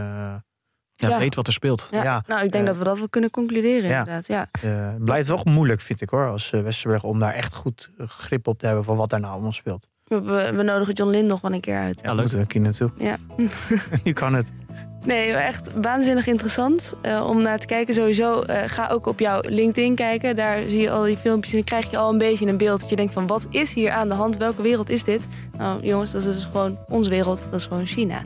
Ja, 0.97 1.09
Ja. 1.09 1.19
weet 1.19 1.35
wat 1.35 1.47
er 1.47 1.53
speelt. 1.53 1.89
Ja. 1.91 2.03
Ja. 2.03 2.23
Nou, 2.27 2.45
ik 2.45 2.53
denk 2.53 2.67
dat 2.67 2.77
we 2.77 2.85
dat 2.85 2.99
wel 2.99 3.09
kunnen 3.09 3.31
concluderen 3.31 3.91
Ja. 3.91 3.99
inderdaad. 3.99 4.27
Ja. 4.27 4.49
eh, 4.63 4.95
blijft 4.99 5.29
wel 5.29 5.41
moeilijk, 5.45 5.81
vind 5.81 6.01
ik 6.01 6.09
hoor, 6.11 6.29
als 6.29 6.51
westerse 6.51 6.87
belegger... 6.87 7.09
om 7.09 7.19
daar 7.19 7.33
echt 7.35 7.55
goed 7.55 7.91
grip 7.99 8.47
op 8.47 8.59
te 8.59 8.67
hebben 8.67 8.85
van 8.85 8.97
wat 8.97 9.11
daar 9.11 9.21
nou 9.21 9.33
allemaal 9.33 9.53
speelt. 9.53 9.89
We, 10.05 10.53
we 10.55 10.63
nodigen 10.63 10.95
John 10.95 11.11
Lind 11.11 11.29
nog 11.29 11.41
wel 11.41 11.53
een 11.53 11.61
keer 11.61 11.79
uit. 11.79 12.01
Ja, 12.03 12.09
leuk. 12.09 12.19
moeten 12.19 12.35
we 12.35 12.41
een 12.41 12.47
keer 12.47 12.61
naartoe. 12.61 12.91
Ja. 12.99 13.17
nu 14.05 14.13
kan 14.13 14.35
het. 14.35 14.53
Nee, 15.05 15.33
echt 15.33 15.71
waanzinnig 15.75 16.27
interessant 16.27 16.95
eh, 17.01 17.27
om 17.29 17.43
naar 17.43 17.59
te 17.59 17.67
kijken. 17.67 17.95
Sowieso 17.95 18.41
eh, 18.43 18.63
ga 18.67 18.89
ook 18.89 19.07
op 19.07 19.21
jouw 19.21 19.41
LinkedIn 19.43 19.95
kijken. 19.95 20.37
Daar 20.37 20.59
zie 20.67 20.81
je 20.81 20.91
al 20.91 21.03
die 21.03 21.17
filmpjes 21.17 21.51
en 21.53 21.57
dan 21.59 21.67
krijg 21.67 21.91
je 21.91 21.97
al 21.97 22.13
een 22.13 22.19
beetje 22.19 22.47
een 22.47 22.57
beeld. 22.57 22.81
Dat 22.81 22.91
je 22.91 22.97
denkt 22.97 23.13
van 23.13 23.27
wat 23.27 23.47
is 23.51 23.75
hier 23.75 23.91
aan 23.91 24.09
de 24.09 24.15
hand? 24.15 24.37
Welke 24.37 24.63
wereld 24.63 24.91
is 24.91 25.05
dit? 25.05 25.27
Nou 25.59 25.87
jongens, 25.87 26.13
dat 26.13 26.23
is 26.23 26.35
dus 26.35 26.45
gewoon 26.45 26.79
onze 26.89 27.11
wereld. 27.11 27.43
Dat 27.51 27.61
is 27.61 27.67
gewoon 27.67 27.87
China. 27.87 28.23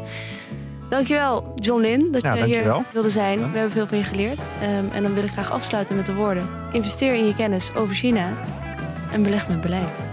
Dankjewel, 0.89 1.53
John 1.55 1.81
Lin, 1.81 2.12
dat 2.12 2.22
Ja, 2.22 2.35
je 2.35 2.45
hier 2.45 2.74
wilde 2.93 3.11
zijn. 3.11 3.39
We 3.39 3.59
hebben 3.59 3.70
veel 3.70 3.87
van 3.87 3.99
je 3.99 4.05
geleerd. 4.05 4.47
Ehm, 4.61 4.85
en 4.93 5.03
dan 5.03 5.14
wil 5.14 5.22
ik 5.22 5.31
graag 5.31 5.51
afsluiten 5.51 5.97
met 5.97 6.07
de 6.07 6.14
woorden. 6.14 6.49
Investeer 6.72 7.14
in 7.14 7.26
je 7.26 7.35
kennis 7.35 7.70
over 7.74 7.95
China 7.95 8.29
en 9.12 9.22
beleg 9.22 9.49
met 9.49 9.61
beleid. 9.61 10.08